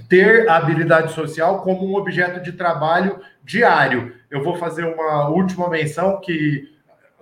ter 0.07 0.47
a 0.47 0.57
habilidade 0.57 1.11
social 1.13 1.63
como 1.63 1.89
um 1.89 1.95
objeto 1.95 2.39
de 2.39 2.51
trabalho 2.51 3.19
diário. 3.43 4.13
Eu 4.29 4.43
vou 4.43 4.57
fazer 4.57 4.83
uma 4.85 5.27
última 5.29 5.69
menção 5.69 6.21
que 6.21 6.74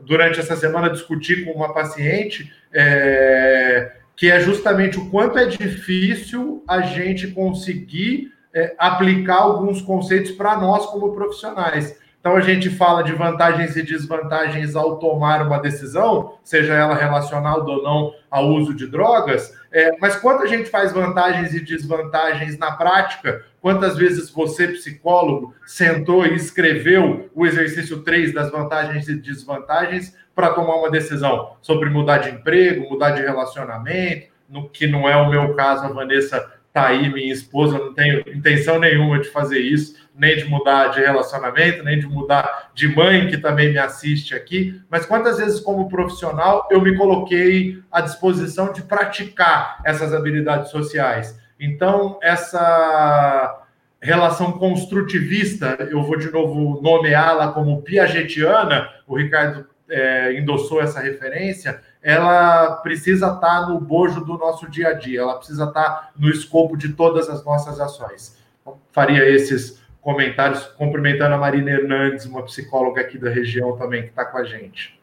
durante 0.05 0.39
essa 0.39 0.55
semana 0.55 0.89
discuti 0.89 1.43
com 1.43 1.51
uma 1.51 1.73
paciente, 1.73 2.51
é, 2.73 3.93
que 4.15 4.29
é 4.29 4.39
justamente 4.39 4.97
o 4.97 5.09
quanto 5.09 5.37
é 5.37 5.45
difícil 5.45 6.63
a 6.67 6.81
gente 6.81 7.27
conseguir 7.27 8.31
é, 8.53 8.75
aplicar 8.77 9.37
alguns 9.37 9.81
conceitos 9.81 10.31
para 10.31 10.57
nós 10.57 10.85
como 10.87 11.13
profissionais. 11.13 11.97
Então 12.19 12.37
a 12.37 12.41
gente 12.41 12.69
fala 12.69 13.03
de 13.03 13.11
vantagens 13.11 13.75
e 13.75 13.83
desvantagens 13.83 14.77
ao 14.77 14.97
tomar 14.97 15.45
uma 15.45 15.57
decisão, 15.57 16.35
seja 16.41 16.73
ela 16.73 16.95
relacionada 16.95 17.63
ou 17.63 17.83
não 17.83 18.13
ao 18.31 18.47
uso 18.47 18.73
de 18.73 18.87
drogas, 18.87 19.53
é, 19.73 19.97
mas 19.99 20.15
quanto 20.15 20.43
a 20.43 20.45
gente 20.45 20.69
faz 20.69 20.93
vantagens 20.93 21.51
e 21.55 21.59
desvantagens 21.59 22.59
na 22.59 22.73
prática? 22.73 23.43
Quantas 23.59 23.97
vezes 23.97 24.29
você, 24.29 24.67
psicólogo, 24.67 25.55
sentou 25.65 26.27
e 26.27 26.35
escreveu 26.35 27.31
o 27.33 27.43
exercício 27.43 28.03
3 28.03 28.31
das 28.31 28.51
vantagens 28.51 29.07
e 29.07 29.15
desvantagens 29.15 30.15
para 30.35 30.51
tomar 30.51 30.75
uma 30.75 30.91
decisão 30.91 31.57
sobre 31.59 31.89
mudar 31.89 32.19
de 32.19 32.29
emprego, 32.29 32.87
mudar 32.87 33.11
de 33.11 33.23
relacionamento, 33.23 34.27
no 34.47 34.69
que 34.69 34.85
não 34.85 35.09
é 35.09 35.17
o 35.17 35.29
meu 35.31 35.55
caso, 35.55 35.85
a 35.85 35.89
Vanessa 35.89 36.53
tá 36.71 36.87
aí, 36.87 37.11
minha 37.11 37.33
esposa, 37.33 37.79
não 37.79 37.95
tenho 37.95 38.19
intenção 38.27 38.77
nenhuma 38.79 39.19
de 39.19 39.29
fazer 39.29 39.59
isso, 39.59 39.95
nem 40.15 40.35
de 40.37 40.45
mudar 40.45 40.89
de 40.89 40.99
relacionamento, 40.99 41.83
nem 41.83 41.99
de 41.99 42.05
mudar 42.05 42.71
de 42.73 42.87
mãe, 42.87 43.27
que 43.27 43.37
também 43.37 43.71
me 43.71 43.79
assiste 43.79 44.35
aqui, 44.35 44.81
mas 44.89 45.05
quantas 45.05 45.37
vezes, 45.37 45.59
como 45.59 45.89
profissional, 45.89 46.67
eu 46.69 46.81
me 46.81 46.95
coloquei 46.95 47.81
à 47.91 48.01
disposição 48.01 48.71
de 48.71 48.83
praticar 48.83 49.81
essas 49.83 50.13
habilidades 50.13 50.69
sociais. 50.69 51.39
Então, 51.59 52.19
essa 52.21 53.61
relação 54.01 54.51
construtivista, 54.53 55.77
eu 55.89 56.03
vou 56.03 56.17
de 56.17 56.29
novo 56.29 56.81
nomeá-la 56.81 57.53
como 57.53 57.81
piagetiana, 57.81 58.89
o 59.07 59.15
Ricardo 59.15 59.65
é, 59.89 60.37
endossou 60.37 60.81
essa 60.81 60.99
referência, 60.99 61.79
ela 62.01 62.77
precisa 62.77 63.27
estar 63.27 63.67
no 63.69 63.79
bojo 63.79 64.25
do 64.25 64.37
nosso 64.37 64.69
dia 64.69 64.89
a 64.89 64.93
dia, 64.93 65.21
ela 65.21 65.37
precisa 65.37 65.65
estar 65.65 66.11
no 66.17 66.29
escopo 66.29 66.75
de 66.75 66.89
todas 66.89 67.29
as 67.29 67.45
nossas 67.45 67.79
ações. 67.79 68.37
Então, 68.61 68.77
faria 68.91 69.27
esses 69.29 69.81
comentários, 70.03 70.63
cumprimentando 70.77 71.33
a 71.33 71.37
Marina 71.37 71.71
Hernandes, 71.71 72.25
uma 72.25 72.43
psicóloga 72.43 73.01
aqui 73.01 73.17
da 73.17 73.29
região 73.29 73.77
também, 73.77 74.03
que 74.03 74.09
está 74.09 74.25
com 74.25 74.37
a 74.37 74.43
gente. 74.43 74.99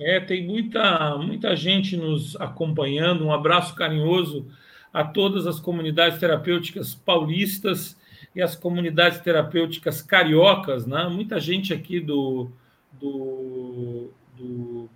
É, 0.00 0.20
tem 0.20 0.46
muita, 0.46 1.16
muita 1.18 1.54
gente 1.54 1.96
nos 1.96 2.36
acompanhando. 2.36 3.26
Um 3.26 3.32
abraço 3.32 3.74
carinhoso 3.74 4.46
a 4.92 5.04
todas 5.04 5.46
as 5.46 5.60
comunidades 5.60 6.18
terapêuticas 6.18 6.94
paulistas 6.94 7.96
e 8.34 8.40
as 8.40 8.56
comunidades 8.56 9.18
terapêuticas 9.20 10.00
cariocas, 10.00 10.86
né? 10.86 11.08
Muita 11.08 11.38
gente 11.38 11.72
aqui 11.72 12.00
do, 12.00 12.50
do, 13.00 14.10
do 14.36 14.88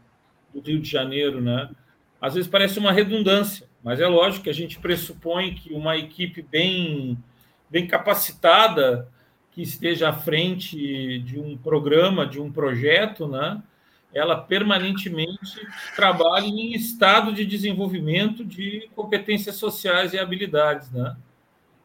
do 0.52 0.60
Rio 0.60 0.80
de 0.80 0.90
Janeiro, 0.90 1.40
né? 1.40 1.70
Às 2.20 2.34
vezes 2.34 2.50
parece 2.50 2.78
uma 2.78 2.92
redundância, 2.92 3.68
mas 3.82 4.00
é 4.00 4.06
lógico 4.06 4.44
que 4.44 4.50
a 4.50 4.54
gente 4.54 4.78
pressupõe 4.78 5.54
que 5.54 5.72
uma 5.72 5.96
equipe 5.96 6.42
bem, 6.42 7.16
bem 7.70 7.86
capacitada, 7.86 9.08
que 9.58 9.62
esteja 9.62 10.10
à 10.10 10.12
frente 10.12 11.18
de 11.18 11.36
um 11.36 11.56
programa, 11.58 12.24
de 12.24 12.40
um 12.40 12.48
projeto, 12.48 13.26
né? 13.26 13.60
ela 14.14 14.36
permanentemente 14.36 15.66
trabalha 15.96 16.46
em 16.46 16.74
estado 16.74 17.32
de 17.32 17.44
desenvolvimento 17.44 18.44
de 18.44 18.88
competências 18.94 19.56
sociais 19.56 20.12
e 20.12 20.18
habilidades. 20.18 20.92
Né? 20.92 21.16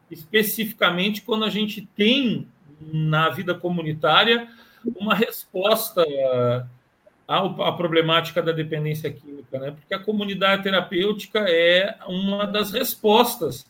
Especificamente 0.08 1.22
quando 1.22 1.44
a 1.44 1.50
gente 1.50 1.84
tem 1.96 2.46
na 2.80 3.28
vida 3.28 3.56
comunitária 3.56 4.46
uma 4.94 5.12
resposta 5.16 6.06
a 7.26 7.72
problemática 7.72 8.40
da 8.40 8.52
dependência 8.52 9.10
química, 9.10 9.58
né? 9.58 9.72
porque 9.72 9.94
a 9.94 9.98
comunidade 9.98 10.62
terapêutica 10.62 11.40
é 11.40 11.96
uma 12.06 12.46
das 12.46 12.70
respostas 12.70 13.68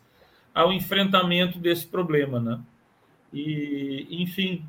ao 0.54 0.74
enfrentamento 0.74 1.58
desse 1.58 1.86
problema. 1.86 2.38
Né? 2.38 2.60
E, 3.34 4.06
enfim, 4.10 4.64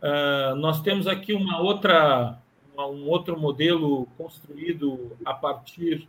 uh, 0.00 0.54
nós 0.54 0.80
temos 0.80 1.08
aqui 1.08 1.34
uma 1.34 1.60
outra, 1.60 2.38
um 2.78 3.08
outro 3.08 3.38
modelo 3.38 4.06
construído 4.16 5.16
a 5.24 5.34
partir 5.34 6.08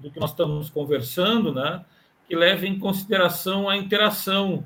do 0.00 0.10
que 0.10 0.20
nós 0.20 0.30
estamos 0.30 0.68
conversando, 0.68 1.52
né? 1.52 1.84
que 2.28 2.36
leva 2.36 2.66
em 2.66 2.78
consideração 2.78 3.68
a 3.68 3.76
interação 3.76 4.64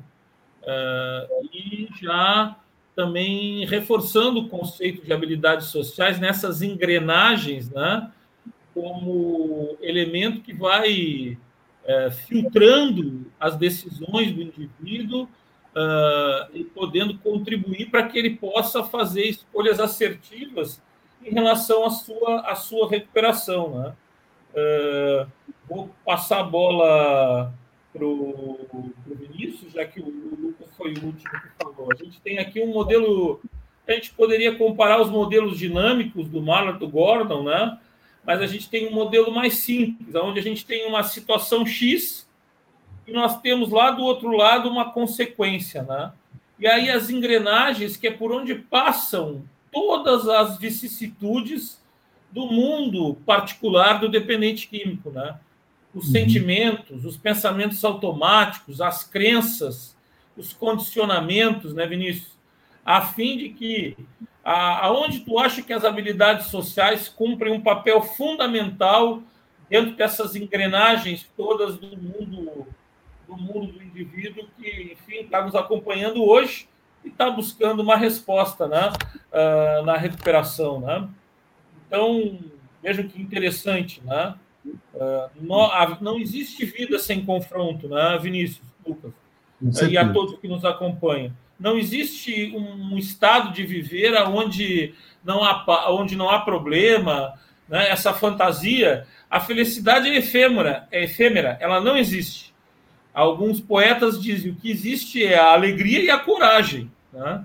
uh, 0.63 1.49
e 1.55 1.89
já 2.03 2.57
também 2.95 3.65
reforçando 3.67 4.41
o 4.41 4.49
conceito 4.49 5.05
de 5.05 5.13
habilidades 5.13 5.69
sociais 5.69 6.21
nessas 6.21 6.63
engrenagens, 6.63 7.71
né, 7.71 8.11
como 8.73 9.77
elemento 9.81 10.41
que 10.41 10.55
vai 10.55 11.37
é, 11.85 12.11
filtrando 12.11 13.27
as 13.39 13.57
decisões 13.57 14.33
do 14.33 14.43
indivíduo 14.43 15.29
uh, 15.75 16.49
e 16.53 16.65
podendo 16.65 17.19
contribuir 17.19 17.91
para 17.91 18.05
que 18.05 18.19
ele 18.19 18.31
possa 18.31 18.85
fazer 18.85 19.25
escolhas 19.25 19.81
assertivas 19.81 20.81
em 21.25 21.31
relação 21.31 21.85
à 21.85 21.91
sua, 21.91 22.41
à 22.41 22.55
sua 22.55 22.89
recuperação. 22.89 23.79
Né? 23.79 23.93
Uh, 24.55 25.27
vou 25.69 25.91
passar 26.05 26.41
a 26.41 26.45
bola 26.45 27.53
para 27.93 28.05
o 28.05 28.93
Vinícius, 29.07 29.73
já 29.73 29.85
que 29.85 30.01
o, 30.01 30.07
o 30.07 30.39
Lucas 30.41 30.69
foi 30.77 30.95
o 30.95 31.07
último 31.07 31.31
que 31.31 31.65
falou. 31.65 31.89
A 31.93 31.97
gente 31.97 32.21
tem 32.21 32.39
aqui 32.39 32.61
um 32.61 32.73
modelo. 32.73 33.41
A 33.87 33.93
gente 33.93 34.13
poderia 34.15 34.57
comparar 34.57 35.01
os 35.01 35.11
modelos 35.11 35.59
dinâmicos 35.59 36.29
do 36.29 36.41
Marlon 36.41 36.79
do 36.79 36.89
Gordon, 36.89 37.45
né? 37.45 37.79
Mas 38.25 38.41
a 38.41 38.47
gente 38.47 38.71
tem 38.71 38.89
um 38.89 38.93
modelo 38.93 39.31
mais 39.31 39.59
simples, 39.59 40.15
onde 40.15 40.41
a 40.41 40.43
gente 40.43 40.65
tem 40.65 40.87
uma 40.87 41.03
situação 41.03 41.67
X 41.67 42.27
e 43.07 43.13
nós 43.13 43.41
temos 43.41 43.71
lá 43.71 43.91
do 43.91 44.03
outro 44.03 44.31
lado 44.31 44.69
uma 44.69 44.91
consequência, 44.91 45.83
né? 45.83 46.13
E 46.59 46.67
aí 46.67 46.89
as 46.91 47.11
engrenagens, 47.11 47.97
que 47.97 48.07
é 48.07 48.11
por 48.11 48.33
onde 48.33 48.55
passam 48.55 49.43
todas 49.73 50.29
as 50.29 50.59
vicissitudes 50.59 51.83
do 52.31 52.47
mundo 52.47 53.17
particular 53.27 54.01
do 54.01 54.09
dependente 54.09 54.67
químico, 54.69 55.11
né? 55.11 55.37
os 55.95 56.07
uhum. 56.07 56.13
sentimentos, 56.13 57.05
os 57.05 57.17
pensamentos 57.17 57.85
automáticos, 57.85 58.81
as 58.81 59.05
crenças, 59.05 59.97
os 60.37 60.53
condicionamentos, 60.53 61.73
né, 61.73 61.87
Vinícius? 61.87 62.35
A 62.85 63.01
fim 63.01 63.39
de 63.39 63.51
que 63.51 63.97
aonde 64.43 65.21
tu 65.21 65.39
acha 65.39 65.63
que 65.63 65.73
as 65.73 65.85
habilidades 65.85 66.49
sociais 66.49 67.09
cumprem 67.09 67.53
um 67.53 67.63
papel 67.63 68.03
fundamental 68.03 69.23
dentro 69.71 69.97
dessas 69.97 70.37
engrenagens 70.37 71.27
todas 71.35 71.79
do 71.79 71.97
mundo 71.97 72.67
do 73.27 73.37
mundo 73.37 73.73
do 73.73 73.83
indivíduo 73.83 74.47
que, 74.57 74.93
enfim, 74.93 75.25
está 75.25 75.45
nos 75.45 75.55
acompanhando 75.55 76.23
hoje 76.23 76.69
e 77.05 77.09
está 77.09 77.31
buscando 77.31 77.81
uma 77.81 77.97
resposta 77.97 78.67
né, 78.67 78.93
uh, 79.33 79.85
na 79.85 79.97
recuperação. 79.97 80.81
Né? 80.81 81.09
Então, 81.87 82.39
vejam 82.83 83.07
que 83.07 83.21
interessante, 83.21 84.03
né? 84.05 84.35
Uh, 84.95 85.31
não, 85.41 86.01
não, 86.01 86.19
existe 86.19 86.65
vida 86.65 86.99
sem 86.99 87.23
confronto, 87.25 87.87
né, 87.87 88.19
Vinícius, 88.21 88.67
Lucas? 88.87 89.13
Uh, 89.61 89.87
e 89.91 89.99
a 89.99 90.11
todos 90.11 90.39
que 90.39 90.49
nos 90.49 90.65
acompanham. 90.65 91.33
Não 91.61 91.77
existe 91.77 92.53
um, 92.57 92.95
um 92.95 92.99
estado 92.99 93.53
de 93.53 93.65
viver 93.65 94.15
onde 94.23 94.95
não 95.23 95.45
há, 95.45 95.91
onde 95.91 96.17
não 96.17 96.31
há 96.31 96.41
problema, 96.41 97.39
né, 97.69 97.91
essa 97.91 98.15
fantasia. 98.15 99.07
A 99.31 99.39
felicidade 99.39 100.09
é 100.09 100.17
efêmera, 100.17 100.89
é 100.91 101.05
efêmera, 101.05 101.59
ela 101.61 101.81
não 101.81 101.97
existe. 101.97 102.54
Alguns 103.15 103.61
poetas 103.61 104.21
dizem 104.21 104.51
o 104.51 104.57
que 104.57 104.69
existe 104.69 105.25
é 105.25 105.39
a 105.39 105.53
alegria 105.53 106.03
e 106.03 106.11
a 106.11 106.19
coragem. 106.19 106.91
Né? 107.13 107.45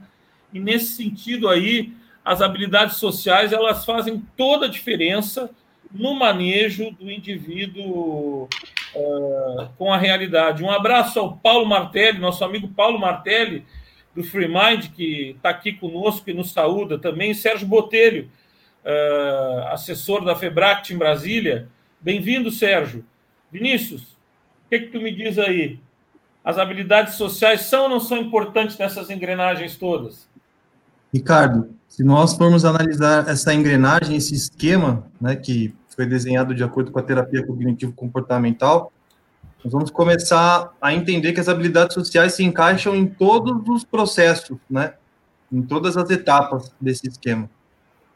E 0.52 0.60
nesse 0.60 0.94
sentido 0.94 1.48
aí, 1.48 1.94
as 2.26 2.42
habilidades 2.42 2.98
sociais 2.98 3.54
elas 3.54 3.86
fazem 3.86 4.24
toda 4.36 4.66
a 4.66 4.70
diferença 4.70 5.50
no 5.92 6.16
manejo 6.16 6.92
do 6.92 7.10
indivíduo 7.12 8.48
uh, 8.96 9.70
com 9.78 9.94
a 9.94 9.98
realidade. 9.98 10.64
Um 10.64 10.72
abraço 10.72 11.20
ao 11.20 11.38
Paulo 11.38 11.68
Martelli, 11.68 12.18
nosso 12.18 12.44
amigo 12.44 12.68
Paulo 12.68 13.00
Martelli, 13.00 13.64
do 14.16 14.24
Free 14.24 14.48
Mind, 14.48 14.88
que 14.96 15.36
está 15.36 15.50
aqui 15.50 15.74
conosco 15.74 16.30
e 16.30 16.34
nos 16.34 16.52
saúda 16.52 16.98
também, 16.98 17.34
Sérgio 17.34 17.68
Botelho, 17.68 18.30
uh, 18.84 19.68
assessor 19.68 20.26
da 20.26 20.36
Febract 20.36 20.94
em 20.94 20.98
Brasília. 20.98 21.70
Bem-vindo, 22.02 22.50
Sérgio. 22.50 23.06
Vinícius, 23.52 24.19
o 24.70 24.78
que, 24.78 24.82
que 24.82 24.92
tu 24.92 25.02
me 25.02 25.12
diz 25.12 25.40
aí? 25.40 25.80
As 26.46 26.60
habilidades 26.60 27.16
sociais 27.16 27.62
são 27.62 27.84
ou 27.84 27.90
não 27.90 28.00
são 28.00 28.18
importantes 28.18 28.78
nessas 28.78 29.10
engrenagens 29.10 29.76
todas? 29.76 30.30
Ricardo, 31.12 31.72
se 31.88 32.04
nós 32.04 32.36
formos 32.36 32.64
analisar 32.64 33.28
essa 33.28 33.52
engrenagem, 33.52 34.16
esse 34.16 34.36
esquema, 34.36 35.08
né, 35.20 35.36
que 35.36 35.74
foi 35.96 36.06
desenhado 36.06 36.54
de 36.54 36.64
acordo 36.64 36.92
com 36.92 37.00
a 37.00 37.02
terapia 37.02 37.44
cognitivo-comportamental, 37.44 38.94
nós 39.64 39.74
vamos 39.74 39.90
começar 39.90 40.72
a 40.80 40.94
entender 40.94 41.34
que 41.34 41.40
as 41.40 41.50
habilidades 41.50 41.96
sociais 41.96 42.36
se 42.36 42.44
encaixam 42.44 42.96
em 42.96 43.08
todos 43.08 43.68
os 43.68 43.84
processos, 43.84 44.56
né, 44.70 44.94
em 45.52 45.64
todas 45.64 45.98
as 45.98 46.12
etapas 46.12 46.72
desse 46.80 47.08
esquema. 47.08 47.50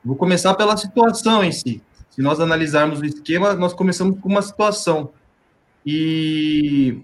Vou 0.06 0.16
começar 0.16 0.54
pela 0.54 0.78
situação 0.78 1.43
em 1.43 1.51
si. 1.51 1.82
Se 2.12 2.22
nós 2.22 2.39
analisarmos 2.39 2.99
o 2.99 3.06
esquema, 3.06 3.56
nós 3.56 3.74
começamos 3.74 4.20
com 4.20 4.30
uma 4.30 4.43
situação. 4.43 5.10
E 5.86 7.04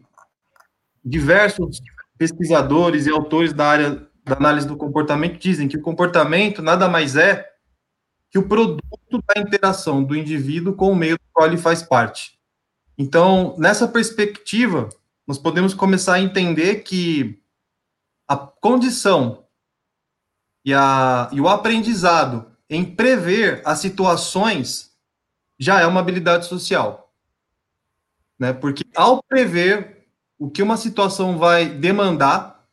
diversos 1.04 1.82
pesquisadores 2.18 3.06
e 3.06 3.10
autores 3.10 3.54
da 3.54 3.68
área 3.68 4.10
da 4.26 4.36
análise 4.36 4.68
do 4.68 4.78
comportamento 4.78 5.40
dizem 5.40 5.68
que 5.68 5.78
o 5.78 5.82
comportamento 5.82 6.62
nada 6.62 6.88
mais 6.88 7.16
é 7.16 7.50
que 8.30 8.38
o 8.38 8.48
produto 8.48 9.24
da 9.28 9.42
interação 9.42 10.04
do 10.04 10.16
indivíduo 10.16 10.76
com 10.76 10.92
o 10.92 10.96
meio 10.96 11.16
do 11.16 11.24
qual 11.34 11.48
ele 11.48 11.58
faz 11.58 11.82
parte. 11.82 12.38
Então, 12.98 13.56
nessa 13.58 13.88
perspectiva, 13.88 14.90
nós 15.26 15.38
podemos 15.38 15.74
começar 15.74 16.16
a 16.16 16.22
entender 16.22 16.84
que 16.84 17.42
a 18.28 18.38
condição 18.38 19.46
e, 20.64 20.74
a, 20.74 21.30
e 21.32 21.42
o 21.42 21.48
aprendizado 21.48 22.52
em 22.70 22.86
prever 22.86 23.62
as 23.66 23.80
situações 23.80 24.92
já 25.58 25.80
é 25.80 25.88
uma 25.88 26.00
habilidade 26.00 26.46
social. 26.46 27.09
Né? 28.40 28.54
Porque 28.54 28.84
ao 28.96 29.22
prever 29.24 30.08
o 30.38 30.50
que 30.50 30.64
uma 30.64 30.78
situação 30.78 31.38
vai 31.38 31.68
demandar, 31.68 32.66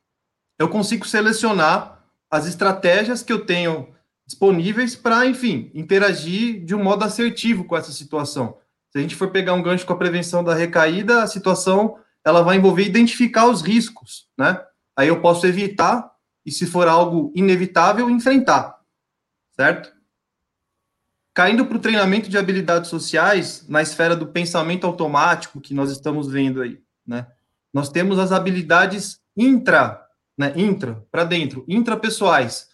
eu 0.59 0.69
consigo 0.69 1.07
selecionar 1.07 2.05
as 2.31 2.47
estratégias 2.47 3.23
que 3.23 3.33
eu 3.33 3.45
tenho 3.45 3.89
disponíveis 4.27 4.95
para, 4.97 5.27
enfim, 5.27 5.71
interagir 5.75 6.64
de 6.64 6.75
um 6.75 6.83
modo 6.83 7.05
assertivo 7.05 7.64
com 7.64 7.77
essa 7.77 7.93
situação. 7.93 8.57
Se 8.91 8.99
a 8.99 9.01
gente 9.01 9.17
for 9.17 9.31
pegar 9.31 9.55
um 9.55 9.62
gancho 9.62 9.85
com 9.85 9.93
a 9.93 9.99
prevenção 9.99 10.43
da 10.43 10.55
recaída, 10.55 11.23
a 11.23 11.27
situação 11.27 11.99
ela 12.25 12.43
vai 12.43 12.57
envolver 12.57 12.85
identificar 12.85 13.47
os 13.47 13.62
riscos, 13.62 14.29
né? 14.37 14.61
Aí 14.97 15.09
eu 15.09 15.21
posso 15.21 15.47
evitar 15.47 16.11
e, 16.45 16.51
se 16.51 16.67
for 16.67 16.89
algo 16.89 17.33
inevitável, 17.35 18.09
enfrentar 18.09 18.77
certo? 19.57 19.95
Caindo 21.37 21.66
para 21.66 21.76
o 21.76 21.80
treinamento 21.80 22.30
de 22.30 22.39
habilidades 22.39 22.89
sociais, 22.89 23.62
na 23.68 23.82
esfera 23.82 24.16
do 24.16 24.26
pensamento 24.26 24.87
automático 24.87 25.61
que 25.61 25.74
nós 25.74 25.91
estamos 25.91 26.28
vendo 26.32 26.62
aí, 26.62 26.80
né? 27.07 27.26
Nós 27.74 27.91
temos 27.91 28.18
as 28.18 28.32
habilidades 28.32 29.20
intra, 29.37 30.03
né? 30.39 30.55
Intra, 30.57 31.05
para 31.11 31.24
dentro, 31.24 31.62
intrapessoais. 31.68 32.68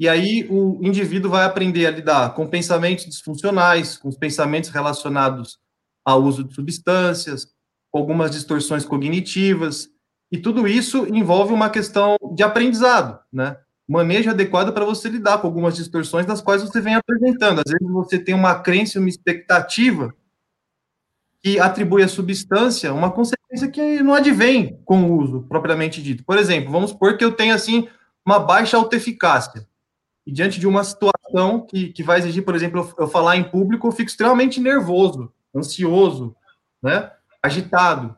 E 0.00 0.08
aí 0.08 0.44
o 0.50 0.80
indivíduo 0.82 1.30
vai 1.30 1.44
aprender 1.44 1.86
a 1.86 1.92
lidar 1.92 2.34
com 2.34 2.48
pensamentos 2.48 3.04
disfuncionais, 3.04 3.96
com 3.96 4.08
os 4.08 4.16
pensamentos 4.16 4.70
relacionados 4.70 5.56
ao 6.04 6.20
uso 6.20 6.42
de 6.42 6.52
substâncias, 6.52 7.46
com 7.88 8.00
algumas 8.00 8.32
distorções 8.32 8.84
cognitivas, 8.84 9.90
e 10.32 10.38
tudo 10.38 10.66
isso 10.66 11.06
envolve 11.06 11.52
uma 11.52 11.70
questão 11.70 12.16
de 12.34 12.42
aprendizado, 12.42 13.20
né? 13.32 13.56
Manejo 13.88 14.28
adequado 14.28 14.72
para 14.72 14.84
você 14.84 15.08
lidar 15.08 15.38
com 15.38 15.46
algumas 15.46 15.74
distorções 15.74 16.26
das 16.26 16.42
quais 16.42 16.62
você 16.62 16.78
vem 16.80 16.94
apresentando. 16.94 17.62
Às 17.64 17.72
vezes 17.72 17.88
você 17.88 18.18
tem 18.18 18.34
uma 18.34 18.60
crença, 18.60 18.98
uma 18.98 19.08
expectativa 19.08 20.14
que 21.40 21.58
atribui 21.58 22.02
à 22.02 22.08
substância 22.08 22.92
uma 22.92 23.10
consequência 23.10 23.70
que 23.70 24.02
não 24.02 24.12
advém 24.12 24.78
com 24.84 25.04
o 25.04 25.16
uso 25.18 25.46
propriamente 25.48 26.02
dito. 26.02 26.24
Por 26.24 26.36
exemplo, 26.36 26.70
vamos 26.70 26.90
supor 26.90 27.16
que 27.16 27.24
eu 27.24 27.32
tenho 27.32 27.54
assim 27.54 27.88
uma 28.26 28.38
baixa 28.38 28.76
autoeficácia. 28.76 29.66
E 30.26 30.32
diante 30.32 30.60
de 30.60 30.66
uma 30.66 30.84
situação 30.84 31.64
que, 31.66 31.88
que 31.88 32.02
vai 32.02 32.18
exigir, 32.18 32.44
por 32.44 32.54
exemplo, 32.54 32.80
eu, 32.80 33.04
eu 33.04 33.08
falar 33.08 33.36
em 33.36 33.44
público, 33.44 33.86
eu 33.86 33.92
fico 33.92 34.10
extremamente 34.10 34.60
nervoso, 34.60 35.32
ansioso, 35.54 36.36
né? 36.82 37.10
agitado 37.42 38.17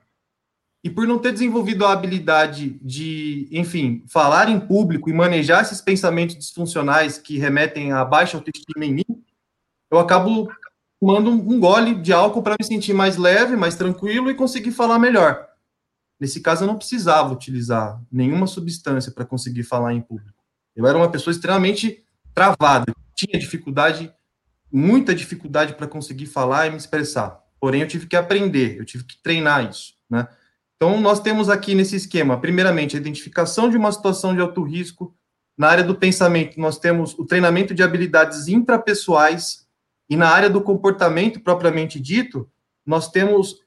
e 0.83 0.89
por 0.89 1.07
não 1.07 1.19
ter 1.19 1.33
desenvolvido 1.33 1.85
a 1.85 1.93
habilidade 1.93 2.79
de, 2.83 3.49
enfim, 3.53 4.03
falar 4.09 4.49
em 4.49 4.59
público 4.59 5.11
e 5.11 5.13
manejar 5.13 5.63
esses 5.63 5.81
pensamentos 5.81 6.37
disfuncionais 6.37 7.19
que 7.19 7.39
remetem 7.39 7.93
a 7.93 8.05
baixa 8.05 8.37
autoestima 8.37 8.85
em 8.85 8.95
mim, 8.95 9.25
eu 9.91 9.99
acabo 9.99 10.51
tomando 10.99 11.31
um 11.31 11.61
gole 11.61 11.95
de 11.95 12.13
álcool 12.13 12.43
para 12.43 12.57
me 12.59 12.67
sentir 12.67 12.95
mais 12.95 13.17
leve, 13.17 13.57
mais 13.57 13.75
tranquilo 13.75 14.31
e 14.31 14.35
conseguir 14.35 14.73
falar 14.73 14.99
melhor. 14.99 15.49
Nesse 16.19 16.41
caso, 16.41 16.65
eu 16.65 16.69
não 16.69 16.77
precisava 16.77 17.33
utilizar 17.33 18.01
nenhuma 18.13 18.47
substância 18.47 19.11
para 19.13 19.25
conseguir 19.25 19.63
falar 19.63 19.95
em 19.95 20.01
público. 20.01 20.39
Eu 20.77 20.87
era 20.87 20.97
uma 20.97 21.11
pessoa 21.11 21.33
extremamente 21.33 22.05
travada, 22.35 22.93
tinha 23.15 23.39
dificuldade, 23.39 24.13
muita 24.73 25.15
dificuldade 25.15 25.75
para 25.75 25.87
conseguir 25.87 26.27
falar 26.27 26.67
e 26.67 26.71
me 26.71 26.77
expressar. 26.77 27.43
Porém, 27.59 27.83
eu 27.83 27.89
tive 27.89 28.07
que 28.07 28.17
aprender, 28.17 28.79
eu 28.79 28.85
tive 28.85 29.05
que 29.05 29.23
treinar 29.23 29.69
isso, 29.69 29.95
né? 30.09 30.29
Então, 30.83 30.99
nós 30.99 31.21
temos 31.21 31.51
aqui 31.51 31.75
nesse 31.75 31.95
esquema, 31.95 32.41
primeiramente, 32.41 32.97
a 32.97 32.99
identificação 32.99 33.69
de 33.69 33.77
uma 33.77 33.93
situação 33.93 34.35
de 34.35 34.41
alto 34.41 34.63
risco. 34.63 35.15
Na 35.59 35.69
área 35.69 35.85
do 35.85 35.95
pensamento, 35.95 36.59
nós 36.59 36.79
temos 36.79 37.13
o 37.19 37.27
treinamento 37.27 37.75
de 37.75 37.83
habilidades 37.83 38.49
intrapessoais. 38.49 39.67
E 40.09 40.17
na 40.17 40.31
área 40.31 40.49
do 40.49 40.63
comportamento 40.63 41.39
propriamente 41.41 42.01
dito, 42.01 42.49
nós 42.87 43.11
temos 43.11 43.61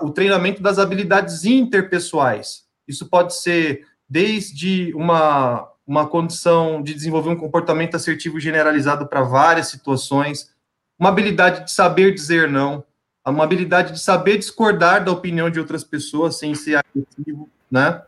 o 0.00 0.10
treinamento 0.10 0.62
das 0.62 0.78
habilidades 0.78 1.44
interpessoais. 1.44 2.64
Isso 2.88 3.10
pode 3.10 3.36
ser 3.36 3.86
desde 4.08 4.90
uma, 4.94 5.70
uma 5.86 6.08
condição 6.08 6.82
de 6.82 6.94
desenvolver 6.94 7.28
um 7.28 7.36
comportamento 7.36 7.94
assertivo 7.94 8.40
generalizado 8.40 9.06
para 9.06 9.20
várias 9.20 9.68
situações, 9.68 10.50
uma 10.98 11.10
habilidade 11.10 11.66
de 11.66 11.72
saber 11.72 12.14
dizer 12.14 12.48
não, 12.50 12.82
uma 13.30 13.44
habilidade 13.44 13.92
de 13.92 14.00
saber 14.00 14.38
discordar 14.38 15.04
da 15.04 15.10
opinião 15.10 15.48
de 15.48 15.58
outras 15.58 15.82
pessoas 15.82 16.36
sem 16.36 16.54
ser 16.54 16.76
agressivo, 16.76 17.48
né? 17.70 18.02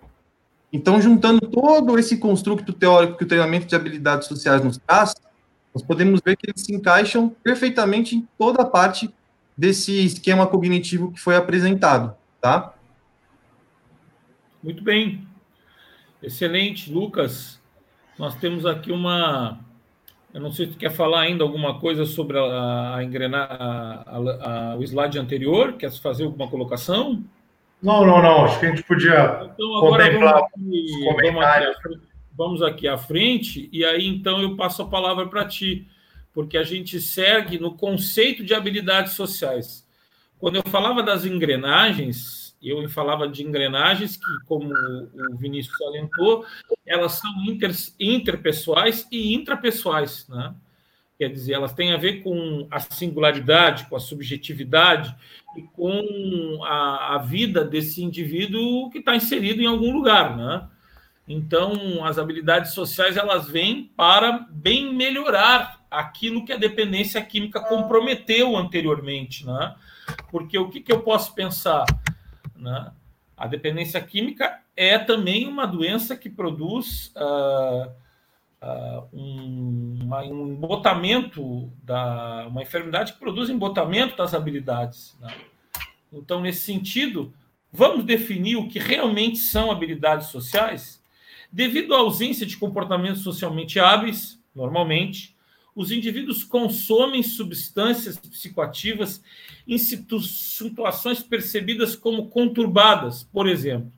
Então, 0.73 1.01
juntando 1.01 1.41
todo 1.41 1.99
esse 1.99 2.19
construto 2.19 2.73
teórico 2.73 3.17
que 3.17 3.25
o 3.25 3.27
treinamento 3.27 3.67
de 3.67 3.75
habilidades 3.75 4.29
sociais 4.29 4.63
nos 4.63 4.77
traz, 4.79 5.15
nós 5.73 5.83
podemos 5.83 6.21
ver 6.25 6.37
que 6.37 6.51
eles 6.51 6.63
se 6.63 6.75
encaixam 6.75 7.31
perfeitamente 7.43 8.17
em 8.17 8.29
toda 8.37 8.63
a 8.63 8.67
parte 8.67 9.13
desse 9.57 10.05
esquema 10.05 10.47
cognitivo 10.47 11.13
que 11.13 11.21
foi 11.21 11.37
apresentado, 11.37 12.15
tá? 12.41 12.75
Muito 14.63 14.83
bem. 14.83 15.27
Excelente, 16.23 16.93
Lucas. 16.93 17.61
Nós 18.19 18.35
temos 18.35 18.67
aqui 18.67 18.91
uma 18.91 19.61
eu 20.37 20.43
não 20.43 20.53
sei 20.53 20.67
se 20.67 20.73
tu 20.73 20.79
quer 20.79 20.91
falar 20.91 21.23
ainda 21.23 21.43
alguma 21.43 21.81
coisa 21.81 22.05
sobre 22.05 22.39
a, 22.39 22.97
a 22.97 23.03
engrenar 23.03 23.49
a, 23.51 24.17
a, 24.19 24.77
o 24.77 24.83
slide 24.83 25.19
anterior. 25.19 25.73
Quer 25.79 25.91
fazer 25.93 26.25
alguma 26.25 26.47
colocação? 26.47 27.25
Não, 27.83 28.05
não, 28.05 28.21
não. 28.21 28.45
Acho 28.45 28.61
que 28.61 28.67
a 28.67 28.69
gente 28.69 28.83
podia 28.83 29.51
então, 29.55 29.81
contemplar 29.81 30.43
vamos 30.55 30.77
aqui, 30.77 31.23
vamos 31.23 31.43
aqui, 31.43 32.01
vamos 32.37 32.63
aqui 32.63 32.87
à 32.87 32.99
frente 32.99 33.71
e 33.73 33.83
aí 33.83 34.07
então 34.07 34.43
eu 34.43 34.55
passo 34.57 34.83
a 34.83 34.87
palavra 34.87 35.27
para 35.27 35.47
ti, 35.47 35.89
porque 36.35 36.59
a 36.59 36.65
gente 36.65 37.01
segue 37.01 37.59
no 37.59 37.75
conceito 37.75 38.45
de 38.45 38.53
habilidades 38.53 39.15
sociais. 39.15 39.89
Quando 40.39 40.57
eu 40.57 40.63
falava 40.67 41.03
das 41.03 41.25
engrenagens, 41.25 42.46
eu 42.63 42.89
falava 42.89 43.29
de 43.29 43.43
engrenagens 43.43 44.17
que, 44.17 44.47
como 44.47 44.73
o 44.73 45.37
Vinícius 45.37 45.77
salientou, 45.77 46.45
elas 46.87 47.13
são 47.13 47.31
inter, 47.45 47.71
interpessoais 48.01 49.07
e 49.11 49.35
intrapessoais, 49.35 50.27
né? 50.29 50.55
Quer 51.19 51.31
dizer, 51.31 51.55
elas 51.55 51.73
têm 51.73 51.93
a 51.93 51.97
ver 51.97 52.23
com 52.23 52.67
a 52.71 52.79
singularidade, 52.79 53.87
com 53.87 53.97
a 53.97 54.01
subjetividade 54.01 55.15
e 55.57 55.63
com 55.63 56.63
a, 56.63 57.15
a 57.15 57.19
vida 57.19 57.65
desse 57.65 58.03
indivíduo 58.03 58.91
que 58.91 58.99
está 58.99 59.17
inserido 59.17 59.63
em 59.63 59.67
algum 59.67 59.93
lugar, 59.93 60.37
né? 60.37 60.69
Então, 61.29 62.05
as 62.05 62.19
habilidades 62.19 62.73
sociais 62.73 63.17
elas 63.17 63.49
vêm 63.49 63.91
para 63.97 64.47
bem 64.51 64.95
melhorar 64.95 65.85
aquilo 65.91 66.45
que 66.45 66.53
a 66.53 66.59
dependência 66.59 67.21
química 67.23 67.61
comprometeu 67.61 68.57
anteriormente, 68.57 69.45
né? 69.45 69.75
Porque 70.31 70.59
o 70.59 70.69
que, 70.69 70.81
que 70.81 70.93
eu 70.93 71.01
posso 71.01 71.35
pensar? 71.35 71.85
Né? 72.59 72.93
A 73.37 73.47
dependência 73.47 74.01
química 74.01 74.61
é 74.77 74.99
também 74.99 75.47
uma 75.47 75.67
doença 75.67 76.17
que 76.17 76.31
produz 76.31 77.13
uh, 77.17 77.91
uh, 78.63 79.09
um, 79.13 79.99
uma, 80.03 80.23
um 80.23 80.49
embotamento, 80.49 81.71
da, 81.83 82.47
uma 82.49 82.63
enfermidade 82.63 83.13
que 83.13 83.19
produz 83.19 83.51
embotamento 83.51 84.17
das 84.17 84.35
habilidades. 84.35 85.17
Né? 85.21 85.35
Então, 86.13 86.41
nesse 86.41 86.63
sentido, 86.63 87.33
vamos 87.73 88.05
definir 88.05 88.57
o 88.57 88.69
que 88.69 88.79
realmente 88.79 89.39
são 89.39 89.71
habilidades 89.71 90.29
sociais? 90.29 91.03
Devido 91.53 91.95
à 91.95 91.99
ausência 91.99 92.47
de 92.47 92.57
comportamentos 92.57 93.23
socialmente 93.23 93.79
hábeis, 93.79 94.43
normalmente, 94.55 95.36
os 95.77 95.91
indivíduos 95.93 96.43
consomem 96.43 97.23
substâncias 97.23 98.17
psicoativas 98.19 99.23
em 99.69 99.77
situações 99.77 101.23
percebidas 101.23 101.95
como 101.95 102.31
conturbadas, 102.31 103.25
por 103.25 103.47
exemplo, 103.47 103.93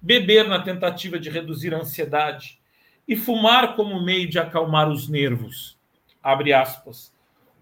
beber 0.00 0.48
na 0.48 0.62
tentativa 0.62 1.20
de 1.20 1.28
reduzir 1.28 1.74
a 1.74 1.80
ansiedade 1.80 2.58
e 3.06 3.14
fumar 3.14 3.76
como 3.76 4.02
meio 4.02 4.26
de 4.30 4.38
acalmar 4.38 4.88
os 4.88 5.08
nervos. 5.08 5.76
Abre 6.22 6.54
aspas. 6.54 7.12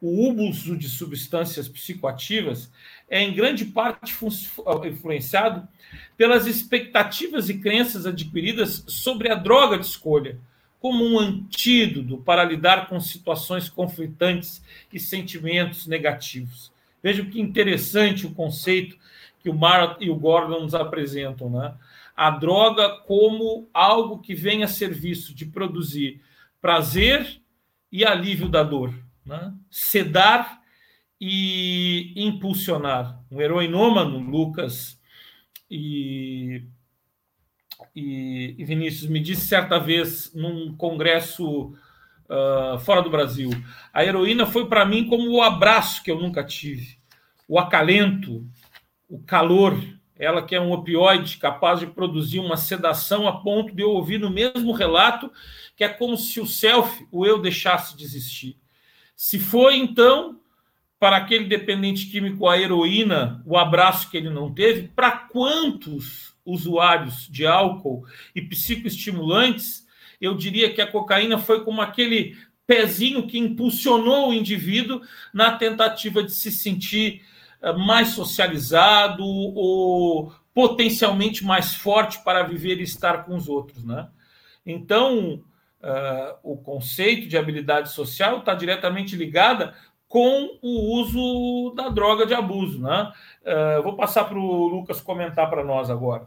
O 0.01 0.33
uso 0.49 0.77
de 0.77 0.89
substâncias 0.89 1.69
psicoativas 1.69 2.71
é 3.11 3.21
em 3.21 3.35
grande 3.35 3.65
parte 3.65 4.15
influenciado 4.87 5.67
pelas 6.17 6.47
expectativas 6.47 7.49
e 7.49 7.59
crenças 7.59 8.07
adquiridas 8.07 8.85
sobre 8.87 9.29
a 9.29 9.35
droga 9.35 9.77
de 9.77 9.87
escolha, 9.87 10.39
como 10.81 11.05
um 11.05 11.19
antídoto 11.19 12.19
para 12.19 12.45
lidar 12.45 12.89
com 12.89 13.01
situações 13.01 13.69
conflitantes 13.69 14.63
e 14.93 15.01
sentimentos 15.01 15.87
negativos. 15.87 16.73
Veja 17.03 17.25
que 17.25 17.41
interessante 17.41 18.27
o 18.27 18.35
conceito 18.35 18.97
que 19.41 19.49
o 19.49 19.55
Mar 19.55 19.97
e 20.01 20.11
o 20.11 20.17
Gordon 20.17 20.61
nos 20.61 20.75
apresentam, 20.75 21.49
né? 21.51 21.75
A 22.17 22.31
droga 22.31 22.99
como 23.07 23.69
algo 23.73 24.19
que 24.19 24.35
vem 24.35 24.65
a 24.65 24.69
serviço 24.69 25.33
de 25.33 25.47
produzir 25.47 26.21
prazer 26.61 27.41
e 27.93 28.05
alívio 28.05 28.49
da 28.49 28.63
dor, 28.63 28.93
né? 29.25 29.55
sedar 29.71 30.61
e 31.21 32.13
impulsionar. 32.17 33.21
Um 33.31 33.41
heroinômano, 33.41 34.19
Lucas 34.19 35.01
e, 35.71 36.63
e, 37.99 38.55
e 38.59 38.65
Vinícius, 38.65 39.11
me 39.11 39.21
disse 39.21 39.47
certa 39.47 39.79
vez 39.79 40.33
num 40.35 40.75
congresso 40.77 41.75
uh, 42.29 42.79
fora 42.81 43.03
do 43.03 43.11
Brasil: 43.11 43.51
a 43.93 44.05
heroína 44.05 44.47
foi 44.47 44.67
para 44.67 44.85
mim 44.85 45.09
como 45.09 45.31
o 45.31 45.43
abraço 45.43 46.03
que 46.03 46.11
eu 46.11 46.19
nunca 46.19 46.45
tive, 46.45 46.99
o 47.49 47.59
acalento, 47.59 48.47
o 49.09 49.19
calor. 49.19 49.79
Ela 50.21 50.43
que 50.43 50.53
é 50.53 50.61
um 50.61 50.73
opioide 50.73 51.37
capaz 51.37 51.79
de 51.79 51.87
produzir 51.87 52.41
uma 52.41 52.57
sedação 52.57 53.29
a 53.29 53.41
ponto 53.41 53.73
de 53.73 53.85
eu 53.85 53.91
ouvir 53.91 54.19
no 54.19 54.29
mesmo 54.29 54.73
relato 54.73 55.31
que 55.77 55.85
é 55.85 55.89
como 55.89 56.17
se 56.17 56.41
o 56.41 56.47
self, 56.47 57.07
o 57.13 57.25
eu, 57.25 57.41
deixasse 57.41 57.97
de 57.97 58.03
existir. 58.03 58.59
Se 59.15 59.39
foi, 59.39 59.77
então, 59.77 60.41
para 60.99 61.17
aquele 61.17 61.45
dependente 61.45 62.07
químico 62.07 62.49
a 62.49 62.59
heroína, 62.59 63.41
o 63.47 63.57
abraço 63.57 64.11
que 64.11 64.17
ele 64.17 64.29
não 64.29 64.53
teve, 64.53 64.89
para 64.89 65.13
quantos 65.13 66.35
usuários 66.49 67.29
de 67.29 67.47
álcool 67.47 68.05
e 68.35 68.41
psicoestimulantes, 68.41 69.87
eu 70.21 70.35
diria 70.35 70.73
que 70.73 70.81
a 70.81 70.91
cocaína 70.91 71.39
foi 71.39 71.65
como 71.65 71.81
aquele 71.81 72.37
pezinho 72.67 73.27
que 73.27 73.39
impulsionou 73.39 74.29
o 74.29 74.35
indivíduo 74.35 75.01
na 75.33 75.53
tentativa 75.53 76.23
de 76.23 76.33
se 76.33 76.51
sentir 76.51 77.23
eh, 77.63 77.73
mais 77.73 78.09
socializado 78.09 79.25
ou 79.25 80.33
potencialmente 80.53 81.45
mais 81.45 81.75
forte 81.75 82.23
para 82.25 82.43
viver 82.43 82.81
e 82.81 82.83
estar 82.83 83.25
com 83.25 83.37
os 83.37 83.49
outros, 83.49 83.85
né? 83.85 84.09
Então, 84.67 85.43
uh, 85.81 86.37
o 86.43 86.57
conceito 86.59 87.29
de 87.29 87.39
habilidade 87.39 87.91
social 87.91 88.39
está 88.39 88.55
diretamente 88.55 89.17
ligada 89.17 89.75
com 90.09 90.59
o 90.61 91.01
uso 91.01 91.75
da 91.75 91.89
droga 91.89 92.27
de 92.27 92.35
abuso. 92.35 92.81
Né? 92.81 93.13
Uh, 93.43 93.83
vou 93.83 93.95
passar 93.95 94.25
para 94.25 94.39
o 94.39 94.69
Lucas 94.69 95.01
comentar 95.01 95.49
para 95.49 95.65
nós 95.65 95.91
agora. 95.91 96.27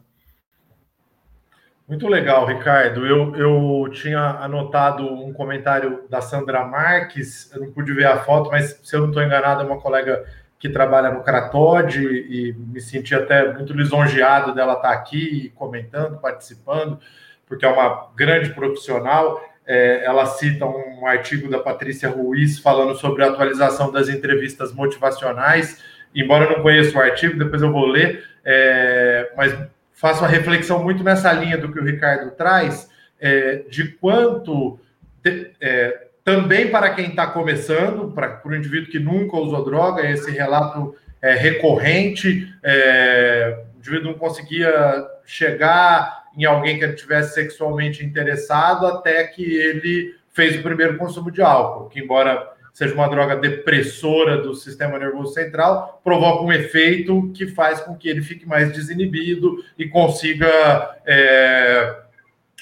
Muito 1.91 2.07
legal, 2.07 2.45
Ricardo. 2.45 3.05
Eu, 3.05 3.35
eu 3.35 3.89
tinha 3.91 4.17
anotado 4.17 5.05
um 5.05 5.33
comentário 5.33 6.05
da 6.09 6.21
Sandra 6.21 6.63
Marques, 6.63 7.51
eu 7.53 7.59
não 7.59 7.69
pude 7.69 7.91
ver 7.91 8.05
a 8.05 8.19
foto, 8.19 8.49
mas 8.49 8.79
se 8.81 8.95
eu 8.95 9.01
não 9.01 9.09
estou 9.09 9.21
enganado, 9.21 9.61
é 9.61 9.65
uma 9.65 9.77
colega 9.77 10.23
que 10.57 10.69
trabalha 10.69 11.11
no 11.11 11.21
Cratode 11.21 12.01
e 12.01 12.53
me 12.53 12.79
senti 12.79 13.13
até 13.13 13.51
muito 13.51 13.73
lisonjeado 13.73 14.55
dela 14.55 14.75
estar 14.75 14.93
aqui 14.93 15.51
comentando, 15.53 16.17
participando, 16.17 16.97
porque 17.45 17.65
é 17.65 17.67
uma 17.67 18.09
grande 18.15 18.51
profissional 18.51 19.41
é, 19.67 20.05
ela 20.05 20.25
cita 20.25 20.65
um 20.65 21.05
artigo 21.05 21.49
da 21.49 21.59
Patrícia 21.59 22.09
Ruiz 22.09 22.57
falando 22.57 22.95
sobre 22.95 23.21
a 23.25 23.27
atualização 23.27 23.91
das 23.91 24.07
entrevistas 24.07 24.71
motivacionais. 24.71 25.83
Embora 26.15 26.45
eu 26.45 26.51
não 26.51 26.63
conheça 26.63 26.97
o 26.97 27.01
artigo, 27.01 27.37
depois 27.37 27.61
eu 27.61 27.69
vou 27.69 27.85
ler, 27.85 28.23
é, 28.45 29.29
mas 29.35 29.53
faço 30.01 30.23
uma 30.23 30.27
reflexão 30.27 30.83
muito 30.83 31.03
nessa 31.03 31.31
linha 31.31 31.59
do 31.59 31.71
que 31.71 31.79
o 31.79 31.85
Ricardo 31.85 32.31
traz, 32.31 32.89
é, 33.19 33.63
de 33.69 33.89
quanto 33.89 34.79
é, 35.61 36.07
também 36.23 36.71
para 36.71 36.89
quem 36.89 37.09
está 37.09 37.27
começando, 37.27 38.11
para 38.11 38.41
o 38.43 38.55
indivíduo 38.55 38.91
que 38.91 38.97
nunca 38.97 39.37
usou 39.37 39.63
droga, 39.63 40.09
esse 40.09 40.31
relato 40.31 40.95
é 41.21 41.35
recorrente, 41.35 42.51
é, 42.63 43.63
o 43.75 43.77
indivíduo 43.77 44.11
não 44.11 44.17
conseguia 44.17 44.73
chegar 45.23 46.23
em 46.35 46.45
alguém 46.45 46.79
que 46.79 46.83
ele 46.83 46.93
tivesse 46.93 47.35
sexualmente 47.35 48.03
interessado 48.03 48.87
até 48.87 49.23
que 49.25 49.43
ele 49.43 50.15
fez 50.33 50.59
o 50.59 50.63
primeiro 50.63 50.97
consumo 50.97 51.29
de 51.29 51.43
álcool, 51.43 51.89
que 51.89 51.99
embora 51.99 52.49
seja 52.73 52.93
uma 52.93 53.07
droga 53.07 53.35
depressora 53.35 54.37
do 54.37 54.55
sistema 54.55 54.97
nervoso 54.97 55.33
central, 55.33 56.01
provoca 56.03 56.43
um 56.43 56.51
efeito 56.51 57.31
que 57.33 57.47
faz 57.47 57.81
com 57.81 57.95
que 57.95 58.07
ele 58.09 58.21
fique 58.21 58.47
mais 58.47 58.71
desinibido 58.71 59.63
e 59.77 59.87
consiga 59.87 60.97
é, 61.05 61.97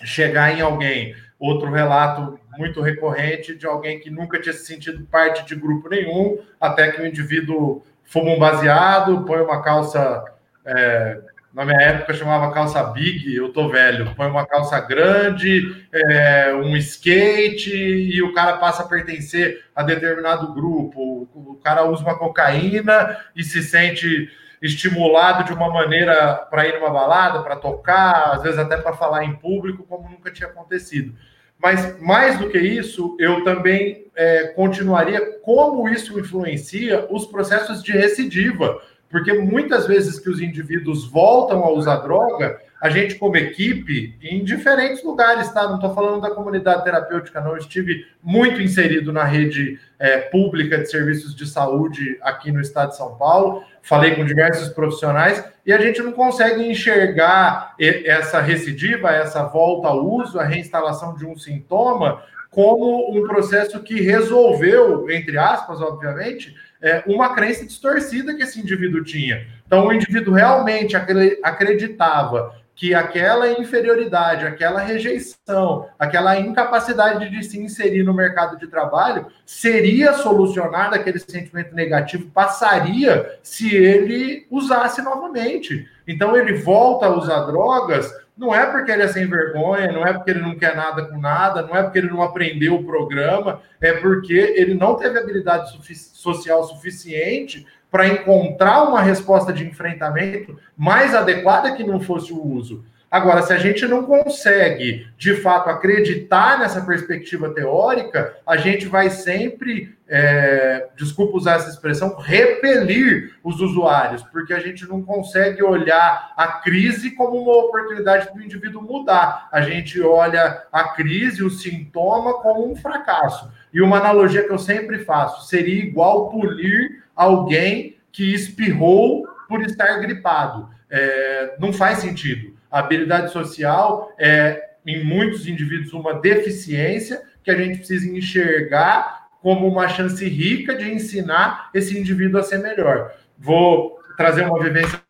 chegar 0.03 0.57
em 0.57 0.61
alguém. 0.61 1.15
Outro 1.39 1.71
relato 1.71 2.39
muito 2.57 2.81
recorrente 2.81 3.55
de 3.55 3.65
alguém 3.65 3.99
que 3.99 4.09
nunca 4.09 4.39
tinha 4.39 4.51
se 4.51 4.65
sentido 4.65 5.05
parte 5.05 5.45
de 5.45 5.55
grupo 5.55 5.87
nenhum, 5.87 6.39
até 6.59 6.91
que 6.91 7.01
o 7.01 7.05
indivíduo 7.05 7.83
fuma 8.03 8.31
um 8.31 8.39
baseado, 8.39 9.23
põe 9.23 9.39
uma 9.39 9.61
calça 9.61 10.25
é, 10.65 11.21
na 11.53 11.65
minha 11.65 11.81
época 11.81 12.13
chamava 12.13 12.53
calça 12.53 12.83
big, 12.83 13.35
eu 13.35 13.51
tô 13.51 13.69
velho. 13.69 14.13
Põe 14.15 14.27
uma 14.27 14.45
calça 14.45 14.79
grande, 14.79 15.87
é, 15.91 16.53
um 16.53 16.75
skate 16.77 17.71
e 17.71 18.21
o 18.21 18.33
cara 18.33 18.57
passa 18.57 18.83
a 18.83 18.87
pertencer 18.87 19.65
a 19.75 19.81
determinado 19.81 20.53
grupo. 20.53 21.27
O 21.33 21.59
cara 21.63 21.85
usa 21.85 22.03
uma 22.03 22.17
cocaína 22.17 23.17
e 23.35 23.43
se 23.43 23.63
sente 23.63 24.29
estimulado 24.61 25.43
de 25.45 25.53
uma 25.53 25.69
maneira 25.69 26.35
para 26.49 26.67
ir 26.67 26.75
numa 26.75 26.91
balada, 26.91 27.41
para 27.41 27.55
tocar, 27.55 28.33
às 28.33 28.43
vezes 28.43 28.59
até 28.59 28.77
para 28.77 28.93
falar 28.93 29.23
em 29.23 29.35
público, 29.35 29.85
como 29.87 30.09
nunca 30.09 30.31
tinha 30.31 30.49
acontecido. 30.49 31.15
Mas 31.57 31.99
mais 31.99 32.37
do 32.37 32.49
que 32.49 32.57
isso, 32.57 33.17
eu 33.19 33.43
também 33.43 34.05
é, 34.15 34.47
continuaria 34.47 35.39
como 35.41 35.89
isso 35.89 36.17
influencia 36.19 37.07
os 37.09 37.25
processos 37.25 37.83
de 37.83 37.91
recidiva 37.91 38.81
porque 39.09 39.33
muitas 39.33 39.87
vezes 39.87 40.19
que 40.19 40.29
os 40.29 40.39
indivíduos 40.39 41.09
voltam 41.09 41.63
a 41.63 41.71
usar 41.71 41.97
droga, 41.97 42.59
a 42.81 42.89
gente, 42.89 43.15
como 43.15 43.35
equipe, 43.35 44.15
em 44.21 44.41
diferentes 44.43 45.03
lugares, 45.03 45.51
tá? 45.51 45.63
Não 45.63 45.75
estou 45.75 45.93
falando 45.93 46.21
da 46.21 46.31
comunidade 46.31 46.83
terapêutica, 46.83 47.41
não. 47.41 47.51
Eu 47.51 47.57
estive 47.57 48.05
muito 48.23 48.61
inserido 48.61 49.11
na 49.11 49.25
rede 49.25 49.77
é, 49.97 50.17
pública 50.19 50.77
de 50.77 50.89
serviços 50.89 51.35
de 51.35 51.45
saúde 51.45 52.17
aqui 52.21 52.51
no 52.51 52.61
estado 52.61 52.91
de 52.91 52.97
São 52.97 53.15
Paulo. 53.15 53.63
Falei 53.81 54.15
com 54.15 54.23
diversos 54.23 54.69
profissionais 54.69 55.43
e 55.65 55.73
a 55.73 55.81
gente 55.81 56.01
não 56.01 56.13
consegue 56.13 56.63
enxergar 56.63 57.75
essa 57.77 58.39
recidiva, 58.39 59.11
essa 59.11 59.43
volta 59.43 59.89
ao 59.89 60.05
uso, 60.05 60.39
a 60.39 60.45
reinstalação 60.45 61.15
de 61.15 61.25
um 61.25 61.37
sintoma, 61.37 62.23
como 62.49 63.11
um 63.11 63.27
processo 63.27 63.83
que 63.83 64.01
resolveu, 64.01 65.09
entre 65.09 65.37
aspas, 65.37 65.81
obviamente, 65.81 66.55
é, 66.81 67.03
uma 67.05 67.35
crença 67.35 67.65
distorcida 67.65 68.33
que 68.33 68.43
esse 68.43 68.59
indivíduo 68.59 69.03
tinha. 69.03 69.45
Então, 69.65 69.87
o 69.87 69.93
indivíduo 69.93 70.33
realmente 70.33 70.95
acreditava 70.95 72.59
que 72.79 72.95
aquela 72.95 73.51
inferioridade, 73.51 74.45
aquela 74.45 74.79
rejeição, 74.79 75.89
aquela 75.99 76.39
incapacidade 76.39 77.29
de 77.29 77.43
se 77.43 77.59
inserir 77.59 78.03
no 78.03 78.13
mercado 78.13 78.57
de 78.57 78.67
trabalho 78.67 79.27
seria 79.45 80.13
solucionada, 80.13 80.95
aquele 80.95 81.19
sentimento 81.19 81.75
negativo 81.75 82.31
passaria 82.31 83.37
se 83.43 83.75
ele 83.75 84.47
usasse 84.49 85.01
novamente. 85.01 85.89
Então 86.07 86.37
ele 86.37 86.53
volta 86.53 87.07
a 87.07 87.17
usar 87.17 87.41
drogas 87.47 88.09
não 88.39 88.55
é 88.55 88.65
porque 88.65 88.89
ele 88.89 89.03
é 89.03 89.07
sem 89.09 89.27
vergonha, 89.27 89.91
não 89.91 90.07
é 90.07 90.13
porque 90.13 90.31
ele 90.31 90.39
não 90.39 90.55
quer 90.55 90.73
nada 90.73 91.05
com 91.05 91.19
nada, 91.19 91.61
não 91.61 91.75
é 91.75 91.83
porque 91.83 91.99
ele 91.99 92.09
não 92.09 92.21
aprendeu 92.21 92.75
o 92.75 92.85
programa, 92.85 93.61
é 93.81 93.91
porque 93.91 94.33
ele 94.33 94.73
não 94.73 94.95
teve 94.95 95.19
habilidade 95.19 95.77
social 96.13 96.63
suficiente 96.63 97.67
para 97.91 98.07
encontrar 98.07 98.83
uma 98.83 99.01
resposta 99.01 99.51
de 99.51 99.67
enfrentamento 99.67 100.57
mais 100.77 101.13
adequada 101.13 101.75
que 101.75 101.83
não 101.83 101.99
fosse 101.99 102.31
o 102.31 102.41
uso. 102.41 102.85
Agora, 103.11 103.41
se 103.41 103.51
a 103.51 103.57
gente 103.57 103.87
não 103.87 104.03
consegue, 104.03 105.07
de 105.17 105.33
fato, 105.35 105.67
acreditar 105.67 106.59
nessa 106.59 106.81
perspectiva 106.81 107.49
teórica, 107.49 108.35
a 108.45 108.55
gente 108.55 108.87
vai 108.87 109.09
sempre, 109.09 109.97
é, 110.07 110.89
desculpa 110.95 111.37
usar 111.37 111.55
essa 111.55 111.69
expressão, 111.69 112.15
repelir 112.17 113.33
os 113.43 113.59
usuários, 113.61 114.21
porque 114.23 114.53
a 114.53 114.59
gente 114.59 114.87
não 114.87 115.01
consegue 115.01 115.63
olhar 115.63 116.33
a 116.37 116.47
crise 116.47 117.09
como 117.11 117.41
uma 117.41 117.57
oportunidade 117.57 118.31
do 118.31 118.43
indivíduo 118.43 118.83
mudar. 118.83 119.49
A 119.51 119.61
gente 119.61 119.99
olha 119.99 120.63
a 120.71 120.89
crise, 120.89 121.43
o 121.43 121.49
sintoma, 121.49 122.35
como 122.35 122.71
um 122.71 122.75
fracasso. 122.75 123.51
E 123.73 123.81
uma 123.81 123.97
analogia 123.97 124.43
que 124.43 124.51
eu 124.51 124.59
sempre 124.59 124.99
faço 124.99 125.47
seria 125.47 125.83
igual 125.83 126.29
polir 126.29 127.03
alguém 127.15 127.97
que 128.11 128.35
espirrou 128.35 129.27
por 129.47 129.61
estar 129.63 129.97
gripado. 129.97 130.69
É, 130.91 131.55
não 131.59 131.73
faz 131.73 131.99
sentido. 131.99 132.48
A 132.71 132.79
habilidade 132.79 133.31
social 133.31 134.13
é, 134.17 134.69
em 134.85 135.03
muitos 135.03 135.47
indivíduos, 135.47 135.93
uma 135.93 136.13
deficiência 136.13 137.21
que 137.43 137.51
a 137.51 137.55
gente 137.55 137.77
precisa 137.77 138.09
enxergar 138.09 139.29
como 139.41 139.67
uma 139.67 139.87
chance 139.87 140.27
rica 140.27 140.75
de 140.75 140.91
ensinar 140.91 141.69
esse 141.73 141.97
indivíduo 141.97 142.39
a 142.39 142.43
ser 142.43 142.59
melhor. 142.59 143.13
Vou 143.37 143.99
trazer 144.17 144.45
uma 144.45 144.61
vivência. 144.61 145.01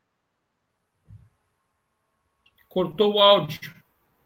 Cortou 2.68 3.16
o 3.16 3.20
áudio. 3.20 3.74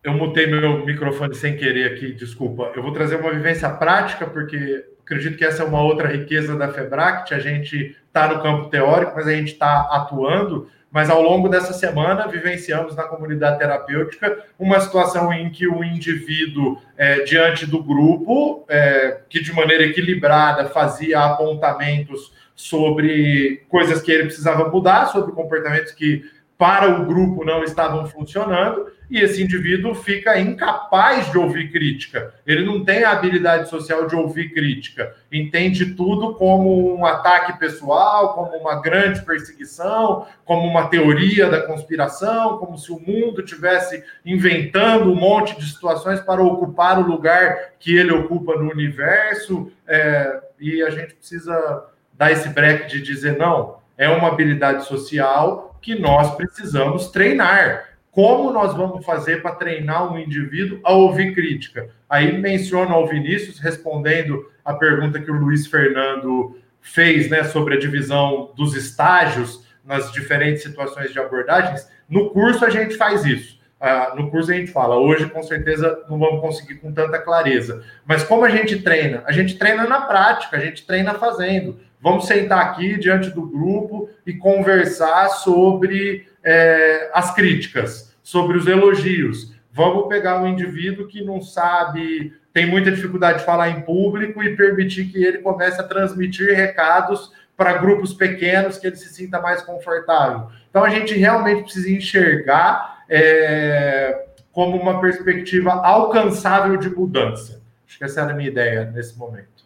Eu 0.04 0.14
mutei 0.14 0.46
meu 0.48 0.86
microfone 0.86 1.34
sem 1.34 1.56
querer 1.56 1.94
aqui, 1.94 2.12
desculpa. 2.12 2.74
Eu 2.76 2.84
vou 2.84 2.92
trazer 2.92 3.16
uma 3.16 3.32
vivência 3.32 3.70
prática, 3.70 4.28
porque 4.28 4.86
acredito 5.02 5.38
que 5.38 5.46
essa 5.46 5.64
é 5.64 5.66
uma 5.66 5.82
outra 5.82 6.10
riqueza 6.10 6.58
da 6.58 6.68
FEBRACT. 6.68 7.34
A 7.34 7.40
gente 7.40 7.96
está 8.06 8.28
no 8.28 8.44
campo 8.44 8.70
teórico, 8.70 9.14
mas 9.16 9.28
a 9.28 9.32
gente 9.32 9.54
está 9.54 9.88
atuando 9.90 10.70
mas 10.94 11.10
ao 11.10 11.24
longo 11.24 11.50
dessa 11.50 11.74
semana 11.74 12.28
vivenciamos 12.28 12.96
na 12.96 13.02
comunidade 13.04 13.58
terapêutica 13.58 14.46
uma 14.60 14.80
situação 14.80 15.34
em 15.34 15.50
que 15.50 15.68
o 15.68 15.84
indivíduo, 15.84 16.78
é, 16.96 17.24
diante 17.24 17.66
do 17.66 17.84
grupo, 17.84 18.64
é, 18.70 19.22
que 19.28 19.42
de 19.42 19.52
maneira 19.52 19.84
equilibrada 19.84 20.70
fazia 20.70 21.22
apontamentos 21.22 22.32
sobre 22.56 23.66
coisas 23.68 24.04
que 24.04 24.12
ele 24.12 24.26
precisava 24.26 24.70
mudar, 24.70 25.08
sobre 25.08 25.32
comportamentos 25.32 25.92
que 25.94 26.24
para 26.60 26.88
o 26.88 27.06
grupo 27.08 27.44
não 27.44 27.64
estavam 27.64 28.06
funcionando, 28.06 28.86
e 29.14 29.20
esse 29.20 29.44
indivíduo 29.44 29.94
fica 29.94 30.40
incapaz 30.40 31.32
de 31.32 31.38
ouvir 31.38 31.72
crítica. 31.72 32.34
Ele 32.48 32.66
não 32.66 32.84
tem 32.84 33.04
a 33.04 33.12
habilidade 33.12 33.70
social 33.70 34.08
de 34.08 34.16
ouvir 34.16 34.52
crítica. 34.52 35.16
Entende 35.32 35.94
tudo 35.94 36.34
como 36.34 36.96
um 36.96 37.06
ataque 37.06 37.60
pessoal, 37.60 38.34
como 38.34 38.58
uma 38.58 38.82
grande 38.82 39.22
perseguição, 39.22 40.26
como 40.44 40.68
uma 40.68 40.88
teoria 40.88 41.48
da 41.48 41.62
conspiração, 41.62 42.58
como 42.58 42.76
se 42.76 42.92
o 42.92 43.00
mundo 43.00 43.44
tivesse 43.44 44.04
inventando 44.26 45.12
um 45.12 45.16
monte 45.16 45.56
de 45.60 45.70
situações 45.70 46.20
para 46.20 46.42
ocupar 46.42 46.98
o 46.98 47.08
lugar 47.08 47.74
que 47.80 47.96
ele 47.96 48.12
ocupa 48.12 48.56
no 48.56 48.72
universo. 48.72 49.72
É, 49.88 50.42
e 50.60 50.82
a 50.82 50.90
gente 50.90 51.14
precisa 51.14 51.86
dar 52.14 52.32
esse 52.32 52.50
break 52.50 52.88
de 52.88 53.00
dizer 53.00 53.38
não. 53.38 53.78
É 53.96 54.10
uma 54.10 54.30
habilidade 54.30 54.86
social 54.86 55.78
que 55.80 55.94
nós 55.94 56.34
precisamos 56.34 57.10
treinar 57.12 57.93
como 58.14 58.54
nós 58.54 58.76
vamos 58.76 59.04
fazer 59.04 59.42
para 59.42 59.56
treinar 59.56 60.14
um 60.14 60.20
indivíduo 60.20 60.80
a 60.84 60.94
ouvir 60.94 61.34
crítica? 61.34 61.90
Aí 62.08 62.38
menciono 62.38 62.94
ao 62.94 63.08
Vinícius, 63.08 63.60
respondendo 63.60 64.46
a 64.64 64.76
pergunta 64.76 65.20
que 65.20 65.32
o 65.32 65.36
Luiz 65.36 65.66
Fernando 65.66 66.56
fez 66.80 67.28
né, 67.28 67.44
sobre 67.44 67.74
a 67.74 67.80
divisão 67.80 68.52
dos 68.56 68.76
estágios 68.76 69.66
nas 69.84 70.12
diferentes 70.12 70.62
situações 70.62 71.12
de 71.12 71.20
abordagens. 71.20 71.90
No 72.08 72.30
curso 72.30 72.64
a 72.64 72.70
gente 72.70 72.96
faz 72.96 73.26
isso. 73.26 73.60
Uh, 73.82 74.16
no 74.16 74.30
curso 74.30 74.52
a 74.52 74.56
gente 74.56 74.72
fala, 74.72 74.96
hoje 74.96 75.28
com 75.30 75.42
certeza 75.42 76.06
não 76.08 76.20
vamos 76.20 76.40
conseguir 76.40 76.76
com 76.76 76.94
tanta 76.94 77.18
clareza. 77.18 77.84
Mas 78.06 78.24
como 78.24 78.46
a 78.46 78.50
gente 78.50 78.80
treina? 78.84 79.24
A 79.26 79.32
gente 79.32 79.58
treina 79.58 79.86
na 79.86 80.02
prática, 80.02 80.56
a 80.56 80.60
gente 80.60 80.86
treina 80.86 81.16
fazendo. 81.16 81.80
Vamos 82.00 82.28
sentar 82.28 82.60
aqui 82.60 83.00
diante 83.00 83.32
do 83.32 83.42
grupo 83.42 84.08
e 84.24 84.34
conversar 84.34 85.30
sobre 85.30 86.28
é, 86.44 87.10
as 87.14 87.34
críticas, 87.34 88.14
sobre 88.22 88.58
os 88.58 88.68
elogios. 88.68 89.54
Vamos 89.72 90.08
pegar 90.08 90.42
um 90.42 90.48
indivíduo 90.48 91.08
que 91.08 91.24
não 91.24 91.42
sabe, 91.42 92.34
tem 92.54 92.66
muita 92.66 92.92
dificuldade 92.92 93.40
de 93.40 93.46
falar 93.46 93.70
em 93.70 93.82
público 93.82 94.44
e 94.44 94.56
permitir 94.56 95.06
que 95.06 95.24
ele 95.24 95.40
comece 95.40 95.80
a 95.82 95.84
transmitir 95.84 96.56
recados 96.56 97.32
para 97.58 97.78
grupos 97.78 98.14
pequenos, 98.14 98.78
que 98.78 98.88
ele 98.88 98.96
se 98.96 99.14
sinta 99.14 99.40
mais 99.40 99.62
confortável. 99.62 100.50
Então 100.70 100.84
a 100.84 100.90
gente 100.90 101.14
realmente 101.16 101.64
precisa 101.64 101.92
enxergar 101.92 103.04
é, 103.10 104.28
como 104.52 104.78
uma 104.78 105.02
perspectiva 105.02 105.72
alcançável 105.72 106.78
de 106.78 106.90
mudança. 106.90 107.62
Acho 107.88 107.98
que 107.98 108.04
essa 108.04 108.22
era 108.22 108.32
a 108.32 108.36
minha 108.36 108.50
ideia 108.50 108.86
nesse 108.86 109.18
momento. 109.18 109.66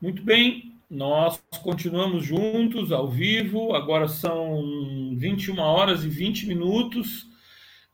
Muito 0.00 0.22
bem, 0.22 0.69
nós 0.90 1.40
continuamos 1.62 2.24
juntos, 2.24 2.90
ao 2.90 3.08
vivo, 3.08 3.74
agora 3.76 4.08
são 4.08 5.14
21 5.16 5.56
horas 5.58 6.04
e 6.04 6.08
20 6.08 6.48
minutos. 6.48 7.28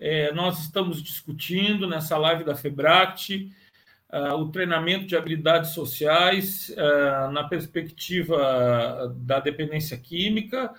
É, 0.01 0.33
nós 0.33 0.61
estamos 0.61 1.03
discutindo 1.03 1.87
nessa 1.87 2.17
live 2.17 2.43
da 2.43 2.57
FEBRACT 2.57 3.53
uh, 4.13 4.35
o 4.37 4.51
treinamento 4.51 5.07
de 5.07 5.15
habilidades 5.15 5.71
sociais 5.73 6.71
uh, 6.71 7.31
na 7.33 7.45
perspectiva 7.45 9.15
da 9.19 9.41
dependência 9.41 9.97
química 9.99 10.73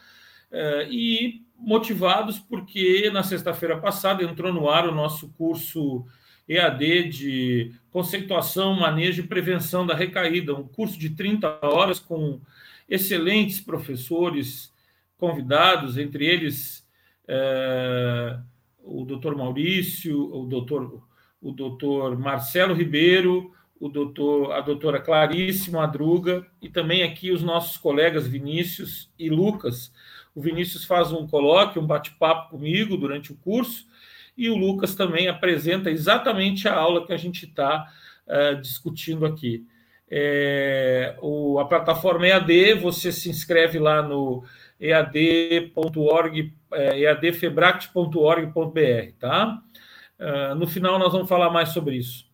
uh, 0.52 0.92
e 0.92 1.46
motivados 1.56 2.40
porque 2.40 3.10
na 3.12 3.22
sexta-feira 3.22 3.78
passada 3.78 4.24
entrou 4.24 4.52
no 4.52 4.70
ar 4.70 4.88
o 4.88 4.94
nosso 4.94 5.30
curso 5.30 6.06
EAD 6.48 7.10
de 7.10 7.72
conceituação, 7.92 8.74
manejo 8.74 9.22
e 9.22 9.28
prevenção 9.28 9.86
da 9.86 9.96
recaída, 9.96 10.56
um 10.56 10.68
curso 10.68 10.98
de 10.98 11.10
30 11.10 11.60
horas 11.62 12.00
com 12.00 12.40
excelentes 12.88 13.60
professores 13.60 14.74
convidados, 15.18 15.98
entre 15.98 16.26
eles 16.26 16.88
é, 17.28 18.40
o 18.84 19.04
doutor 19.04 19.36
Maurício, 19.36 20.34
o 20.34 20.46
doutor, 20.46 21.04
o 21.42 21.52
doutor 21.52 22.18
Marcelo 22.18 22.74
Ribeiro, 22.74 23.52
o 23.80 23.90
doutor, 23.90 24.54
a 24.54 24.62
doutora 24.62 25.00
Clarice 25.00 25.70
Madruga 25.70 26.46
e 26.62 26.70
também 26.70 27.04
aqui 27.04 27.32
os 27.32 27.44
nossos 27.44 27.78
colegas 27.78 28.28
Vinícius 28.28 29.12
e 29.20 29.30
Lucas. 29.30 29.92
O 30.34 30.42
Vinícius 30.42 30.86
faz 30.86 31.12
um 31.12 31.28
colóquio, 31.28 31.82
um 31.82 31.88
bate-papo 31.88 32.52
comigo 32.52 32.96
durante 32.96 33.32
o 33.32 33.36
curso, 33.36 33.86
e 34.38 34.50
o 34.50 34.56
Lucas 34.56 34.94
também 34.94 35.28
apresenta 35.28 35.90
exatamente 35.90 36.68
a 36.68 36.76
aula 36.76 37.06
que 37.06 37.14
a 37.14 37.18
gente 37.18 37.46
está 37.46 37.88
uh, 38.28 38.32
eh, 38.32 38.56
discutindo 38.56 39.26
aqui. 39.26 39.66
É, 40.10 41.18
o, 41.22 41.60
a 41.60 41.66
plataforma 41.66 42.28
EAD, 42.28 42.76
você 42.76 43.12
se 43.12 43.30
inscreve 43.30 43.78
lá 43.78 44.02
no 44.02 44.44
ead.org, 44.80 46.54
é, 46.72 47.00
eadfebract.org.br, 47.02 49.12
tá? 49.20 49.62
Uh, 50.20 50.56
no 50.56 50.66
final 50.66 50.98
nós 50.98 51.12
vamos 51.12 51.28
falar 51.28 51.50
mais 51.50 51.70
sobre 51.70 51.98
isso. 51.98 52.26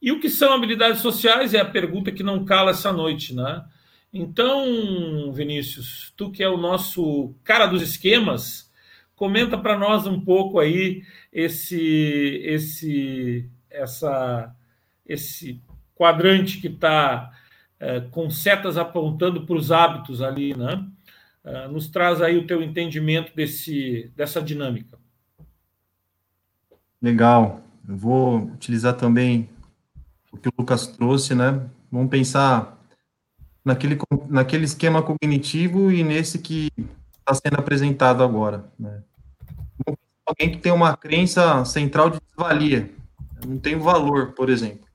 E 0.00 0.12
o 0.12 0.20
que 0.20 0.28
são 0.28 0.52
habilidades 0.52 1.00
sociais 1.00 1.54
é 1.54 1.60
a 1.60 1.64
pergunta 1.64 2.12
que 2.12 2.22
não 2.22 2.44
cala 2.44 2.72
essa 2.72 2.92
noite, 2.92 3.34
né? 3.34 3.64
Então, 4.12 5.32
Vinícius, 5.32 6.12
tu 6.16 6.30
que 6.30 6.42
é 6.42 6.48
o 6.48 6.56
nosso 6.56 7.34
cara 7.44 7.66
dos 7.66 7.82
esquemas, 7.82 8.65
Comenta 9.16 9.56
para 9.56 9.78
nós 9.78 10.06
um 10.06 10.20
pouco 10.20 10.60
aí 10.60 11.02
esse 11.32 12.40
esse 12.44 13.50
essa 13.70 14.54
esse 15.04 15.62
quadrante 15.94 16.60
que 16.60 16.68
está 16.68 17.32
é, 17.80 18.00
com 18.00 18.28
setas 18.30 18.76
apontando 18.76 19.46
para 19.46 19.56
os 19.56 19.72
hábitos 19.72 20.20
ali, 20.20 20.54
né? 20.54 20.86
É, 21.42 21.66
nos 21.68 21.88
traz 21.88 22.20
aí 22.20 22.36
o 22.36 22.46
teu 22.46 22.62
entendimento 22.62 23.34
desse 23.34 24.12
dessa 24.14 24.42
dinâmica. 24.42 24.98
Legal. 27.00 27.62
Eu 27.88 27.96
vou 27.96 28.38
utilizar 28.38 28.94
também 28.94 29.48
o 30.30 30.36
que 30.36 30.48
o 30.48 30.52
Lucas 30.58 30.86
trouxe, 30.86 31.34
né? 31.34 31.66
Vamos 31.90 32.10
pensar 32.10 32.78
naquele, 33.64 33.98
naquele 34.28 34.64
esquema 34.64 35.02
cognitivo 35.02 35.90
e 35.90 36.02
nesse 36.02 36.38
que 36.38 36.70
está 37.28 37.34
sendo 37.34 37.58
apresentado 37.58 38.22
agora. 38.22 38.64
Né? 38.78 39.02
Alguém 40.24 40.52
que 40.52 40.58
tem 40.58 40.72
uma 40.72 40.96
crença 40.96 41.64
central 41.64 42.10
de 42.10 42.20
desvalia, 42.20 42.90
não 43.44 43.58
tem 43.58 43.76
valor, 43.76 44.32
por 44.32 44.48
exemplo. 44.48 44.86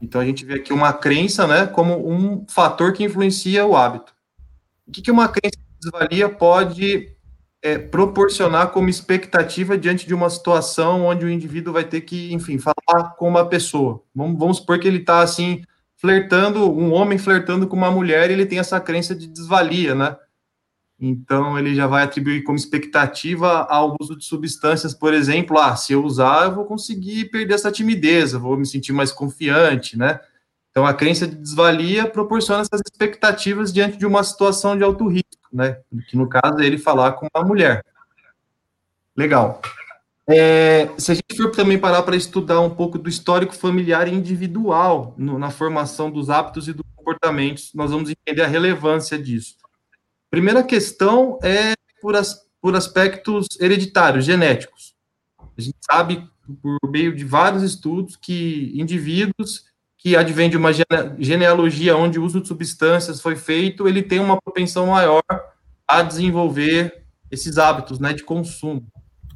Então 0.00 0.20
a 0.20 0.24
gente 0.24 0.44
vê 0.44 0.54
aqui 0.54 0.72
uma 0.72 0.92
crença, 0.92 1.46
né, 1.46 1.66
como 1.66 2.10
um 2.10 2.44
fator 2.48 2.92
que 2.92 3.04
influencia 3.04 3.64
o 3.66 3.76
hábito. 3.76 4.14
O 4.86 4.92
que, 4.92 5.02
que 5.02 5.10
uma 5.10 5.28
crença 5.28 5.56
de 5.56 5.80
desvalia 5.80 6.28
pode 6.28 7.10
é, 7.62 7.78
proporcionar 7.78 8.70
como 8.70 8.88
expectativa 8.88 9.76
diante 9.76 10.06
de 10.06 10.14
uma 10.14 10.28
situação 10.28 11.06
onde 11.06 11.24
o 11.24 11.30
indivíduo 11.30 11.72
vai 11.72 11.84
ter 11.84 12.02
que, 12.02 12.32
enfim, 12.32 12.58
falar 12.58 13.10
com 13.16 13.28
uma 13.28 13.48
pessoa? 13.48 14.02
Vamos, 14.14 14.38
vamos 14.38 14.56
supor 14.58 14.78
que 14.78 14.86
ele 14.86 14.98
está 14.98 15.20
assim 15.20 15.62
flertando, 15.96 16.70
um 16.70 16.92
homem 16.92 17.16
flertando 17.16 17.66
com 17.66 17.74
uma 17.74 17.90
mulher, 17.90 18.30
ele 18.30 18.44
tem 18.44 18.58
essa 18.58 18.78
crença 18.78 19.14
de 19.14 19.26
desvalia, 19.26 19.94
né? 19.94 20.14
Então, 20.98 21.58
ele 21.58 21.74
já 21.74 21.86
vai 21.86 22.02
atribuir 22.02 22.42
como 22.42 22.56
expectativa 22.56 23.64
ao 23.64 23.96
uso 24.00 24.16
de 24.16 24.24
substâncias, 24.24 24.94
por 24.94 25.12
exemplo, 25.12 25.58
ah, 25.58 25.76
se 25.76 25.92
eu 25.92 26.02
usar, 26.02 26.46
eu 26.46 26.54
vou 26.54 26.64
conseguir 26.64 27.26
perder 27.26 27.54
essa 27.54 27.70
timidez, 27.70 28.32
eu 28.32 28.40
vou 28.40 28.56
me 28.56 28.64
sentir 28.64 28.92
mais 28.92 29.12
confiante, 29.12 29.98
né? 29.98 30.20
Então, 30.70 30.86
a 30.86 30.94
crença 30.94 31.26
de 31.26 31.36
desvalia 31.36 32.06
proporciona 32.06 32.62
essas 32.62 32.80
expectativas 32.80 33.72
diante 33.72 33.98
de 33.98 34.06
uma 34.06 34.22
situação 34.24 34.76
de 34.76 34.84
alto 34.84 35.06
risco, 35.06 35.48
né? 35.52 35.78
Que, 36.08 36.16
no 36.16 36.28
caso, 36.28 36.60
é 36.60 36.66
ele 36.66 36.78
falar 36.78 37.12
com 37.12 37.26
uma 37.34 37.44
mulher. 37.44 37.84
Legal. 39.14 39.60
É, 40.28 40.90
se 40.98 41.12
a 41.12 41.14
gente 41.14 41.36
for 41.36 41.50
também 41.50 41.78
parar 41.78 42.02
para 42.02 42.16
estudar 42.16 42.60
um 42.60 42.70
pouco 42.70 42.98
do 42.98 43.08
histórico 43.08 43.54
familiar 43.54 44.08
individual 44.08 45.14
no, 45.16 45.38
na 45.38 45.50
formação 45.50 46.10
dos 46.10 46.28
hábitos 46.28 46.68
e 46.68 46.72
dos 46.72 46.84
comportamentos, 46.96 47.72
nós 47.74 47.90
vamos 47.90 48.10
entender 48.10 48.42
a 48.42 48.46
relevância 48.46 49.18
disso. 49.18 49.56
Primeira 50.30 50.62
questão 50.62 51.38
é 51.42 51.74
por, 52.00 52.16
as, 52.16 52.46
por 52.60 52.74
aspectos 52.76 53.46
hereditários, 53.60 54.24
genéticos. 54.24 54.94
A 55.56 55.60
gente 55.60 55.78
sabe, 55.90 56.28
por 56.62 56.90
meio 56.90 57.14
de 57.14 57.24
vários 57.24 57.62
estudos, 57.62 58.16
que 58.16 58.72
indivíduos 58.74 59.64
que 59.96 60.14
advêm 60.14 60.48
de 60.48 60.56
uma 60.56 60.70
genealogia 61.18 61.96
onde 61.96 62.18
o 62.18 62.24
uso 62.24 62.40
de 62.40 62.46
substâncias 62.46 63.20
foi 63.20 63.34
feito, 63.34 63.88
ele 63.88 64.02
tem 64.02 64.20
uma 64.20 64.40
propensão 64.40 64.86
maior 64.86 65.22
a 65.88 66.02
desenvolver 66.02 67.04
esses 67.30 67.58
hábitos 67.58 67.98
né, 67.98 68.12
de 68.12 68.22
consumo. 68.22 68.86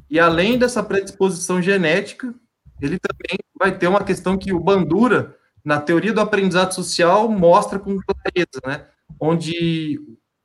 E 0.09 0.19
além 0.19 0.57
dessa 0.57 0.83
predisposição 0.83 1.61
genética, 1.61 2.33
ele 2.81 2.97
também 2.99 3.37
vai 3.57 3.77
ter 3.77 3.87
uma 3.87 4.03
questão 4.03 4.37
que 4.37 4.53
o 4.53 4.59
Bandura, 4.59 5.35
na 5.63 5.79
teoria 5.79 6.13
do 6.13 6.21
aprendizado 6.21 6.73
social, 6.73 7.29
mostra 7.29 7.77
com 7.77 7.97
clareza, 7.97 8.59
né? 8.65 8.85
Onde, 9.19 9.99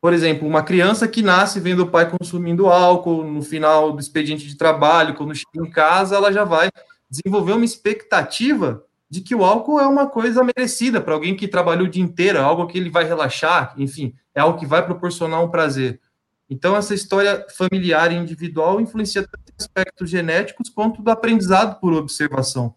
por 0.07 0.15
exemplo, 0.15 0.47
uma 0.47 0.63
criança 0.63 1.09
que 1.09 1.21
nasce 1.21 1.59
vendo 1.59 1.81
o 1.81 1.91
pai 1.91 2.09
consumindo 2.09 2.69
álcool 2.69 3.25
no 3.25 3.43
final 3.43 3.91
do 3.91 3.99
expediente 3.99 4.47
de 4.47 4.57
trabalho, 4.57 5.17
quando 5.17 5.35
chega 5.35 5.67
em 5.67 5.69
casa, 5.69 6.15
ela 6.15 6.33
já 6.33 6.45
vai 6.45 6.71
desenvolver 7.11 7.55
uma 7.55 7.65
expectativa 7.65 8.85
de 9.11 9.21
que 9.21 9.35
o 9.35 9.45
álcool 9.45 9.81
é 9.81 9.87
uma 9.89 10.07
coisa 10.07 10.45
merecida 10.45 11.01
para 11.01 11.13
alguém 11.13 11.35
que 11.35 11.49
trabalhou 11.49 11.89
o 11.89 11.91
dia 11.91 12.05
inteiro, 12.05 12.39
é 12.39 12.41
algo 12.41 12.69
que 12.69 12.79
ele 12.79 12.89
vai 12.89 13.03
relaxar, 13.03 13.75
enfim, 13.77 14.15
é 14.33 14.39
algo 14.39 14.57
que 14.57 14.65
vai 14.65 14.87
proporcionar 14.87 15.43
um 15.43 15.51
prazer. 15.51 16.01
Então, 16.49 16.77
essa 16.77 16.95
história 16.95 17.45
familiar 17.57 18.13
e 18.13 18.15
individual 18.15 18.81
influencia 18.81 19.23
tanto 19.23 19.53
aspectos 19.59 20.09
genéticos 20.09 20.71
quanto 20.71 21.03
do 21.03 21.11
aprendizado 21.11 21.81
por 21.81 21.93
observação. 21.93 22.77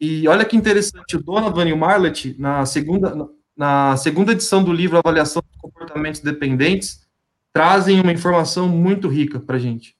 E 0.00 0.26
olha 0.26 0.46
que 0.46 0.56
interessante, 0.56 1.14
o 1.14 1.22
Donovan 1.22 1.68
e 1.68 1.74
o 1.74 1.76
Marlett, 1.76 2.34
na 2.38 2.64
segunda, 2.64 3.14
na 3.56 3.96
segunda 3.96 4.32
edição 4.32 4.62
do 4.62 4.72
livro 4.72 4.98
Avaliação 4.98 5.42
dos 5.46 5.60
Comportamentos 5.60 6.20
Dependentes, 6.20 7.06
trazem 7.52 8.00
uma 8.00 8.12
informação 8.12 8.68
muito 8.68 9.08
rica 9.08 9.38
para 9.38 9.56
a 9.56 9.60
gente. 9.60 9.96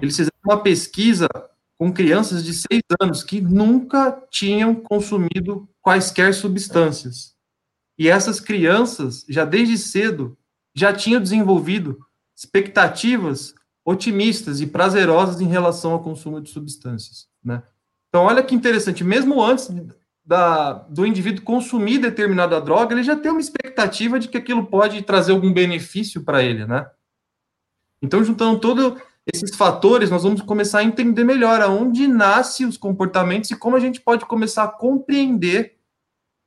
Eles 0.00 0.16
fizeram 0.16 0.38
uma 0.44 0.62
pesquisa 0.62 1.28
com 1.76 1.92
crianças 1.92 2.44
de 2.44 2.54
seis 2.54 2.82
anos 3.00 3.22
que 3.22 3.40
nunca 3.40 4.12
tinham 4.30 4.74
consumido 4.74 5.68
quaisquer 5.80 6.34
substâncias. 6.34 7.34
E 7.98 8.08
essas 8.08 8.40
crianças, 8.40 9.24
já 9.28 9.44
desde 9.44 9.76
cedo, 9.76 10.36
já 10.74 10.92
tinham 10.92 11.20
desenvolvido 11.20 11.98
expectativas 12.34 13.54
otimistas 13.84 14.60
e 14.60 14.66
prazerosas 14.66 15.40
em 15.40 15.46
relação 15.46 15.92
ao 15.92 16.02
consumo 16.02 16.40
de 16.40 16.50
substâncias, 16.50 17.28
né? 17.44 17.62
Então, 18.08 18.24
olha 18.24 18.42
que 18.42 18.54
interessante, 18.54 19.04
mesmo 19.04 19.42
antes 19.42 19.68
da, 20.30 20.74
do 20.88 21.04
indivíduo 21.04 21.42
consumir 21.42 21.98
determinada 21.98 22.60
droga, 22.60 22.94
ele 22.94 23.02
já 23.02 23.16
tem 23.16 23.32
uma 23.32 23.40
expectativa 23.40 24.16
de 24.16 24.28
que 24.28 24.36
aquilo 24.36 24.64
pode 24.64 25.02
trazer 25.02 25.32
algum 25.32 25.52
benefício 25.52 26.22
para 26.22 26.40
ele, 26.40 26.64
né? 26.64 26.88
Então, 28.00 28.22
juntando 28.22 28.60
todos 28.60 29.02
esses 29.26 29.56
fatores, 29.56 30.08
nós 30.08 30.22
vamos 30.22 30.40
começar 30.42 30.78
a 30.78 30.84
entender 30.84 31.24
melhor 31.24 31.60
aonde 31.60 32.06
nascem 32.06 32.64
os 32.64 32.76
comportamentos 32.76 33.50
e 33.50 33.56
como 33.56 33.74
a 33.74 33.80
gente 33.80 34.00
pode 34.00 34.24
começar 34.24 34.62
a 34.62 34.68
compreender 34.68 35.76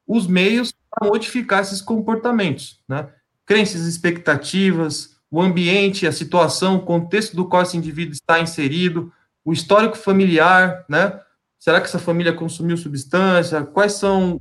os 0.08 0.28
meios 0.28 0.74
para 0.90 1.10
modificar 1.10 1.62
esses 1.62 1.82
comportamentos, 1.82 2.80
né? 2.88 3.10
Crenças, 3.46 3.82
expectativas, 3.82 5.18
o 5.30 5.42
ambiente, 5.42 6.08
a 6.08 6.14
situação, 6.14 6.78
o 6.78 6.86
contexto 6.86 7.36
do 7.36 7.50
qual 7.50 7.64
esse 7.64 7.76
indivíduo 7.76 8.14
está 8.14 8.40
inserido, 8.40 9.12
o 9.44 9.52
histórico 9.52 9.98
familiar, 9.98 10.86
né? 10.88 11.20
Será 11.64 11.80
que 11.80 11.88
essa 11.88 11.98
família 11.98 12.34
consumiu 12.34 12.76
substância? 12.76 13.64
Quais 13.64 13.94
são 13.94 14.38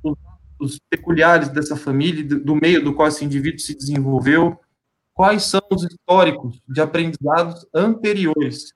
os, 0.59 0.81
peculiares 0.91 1.51
dessa 1.51 1.77
família, 1.77 2.25
do, 2.25 2.57
meio 2.57 2.83
do 2.83 2.93
qual 2.93 3.07
esse 3.07 3.25
indivíduo 3.25 3.61
se 3.61 3.77
desenvolveu? 3.77 4.59
Quais 5.15 5.45
são 5.45 5.61
os 5.71 5.85
históricos 5.85 6.61
de 6.69 6.81
aprendizados 6.81 7.65
anteriores 7.73 8.73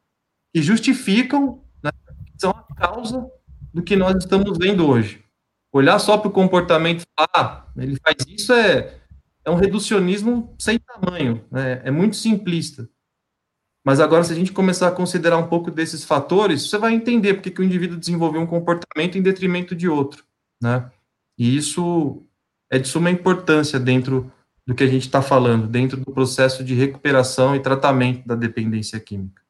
que 0.55 0.63
justificam, 0.63 1.61
né, 1.83 1.91
que 2.25 2.35
são 2.39 2.51
a 2.51 2.75
causa 2.77 3.29
do 3.75 3.83
que 3.83 3.97
nós 3.97 4.15
estamos 4.15 4.57
vendo 4.57 4.87
hoje? 4.87 5.25
Olhar 5.73 5.99
só 5.99 6.17
para 6.17 6.29
o 6.29 6.33
comportamento 6.33 7.03
ah, 7.19 7.67
ele 7.77 7.99
faz 8.01 8.15
isso 8.29 8.53
é 8.53 8.97
é 9.45 9.51
um 9.51 9.57
reducionismo 9.57 10.55
sem 10.57 10.79
tamanho, 10.79 11.45
né? 11.51 11.81
é 11.85 11.91
muito 11.91 12.15
simplista. 12.15 12.89
Mas 13.87 14.01
agora, 14.01 14.25
se 14.25 14.33
a 14.33 14.35
gente 14.35 14.51
começar 14.51 14.89
a 14.89 14.93
considerar 14.93 15.39
um 15.39 15.47
pouco 15.47 15.71
desses 15.71 16.05
fatores, 16.05 16.69
você 16.69 16.77
vai 16.77 16.93
entender 16.93 17.35
porque 17.35 17.53
que 17.53 17.61
o 17.61 17.65
indivíduo 17.65 17.97
desenvolveu 17.97 18.41
um 18.41 18.47
comportamento 18.47 19.17
em 19.17 19.23
detrimento 19.23 19.77
de 19.77 19.89
outro, 19.89 20.25
né? 20.61 20.91
E 21.39 21.57
isso 21.57 22.21
é 22.69 22.81
de 22.81 22.89
suma 22.89 23.13
importância 23.13 23.79
dentro 23.79 24.33
do 24.67 24.75
que 24.75 24.83
a 24.83 24.89
gente 24.89 25.03
está 25.03 25.23
falando, 25.23 25.69
dentro 25.69 25.99
do 25.99 26.13
processo 26.13 26.65
de 26.65 26.75
recuperação 26.75 27.55
e 27.55 27.61
tratamento 27.61 28.27
da 28.27 28.35
dependência 28.35 28.99
química. 28.99 29.41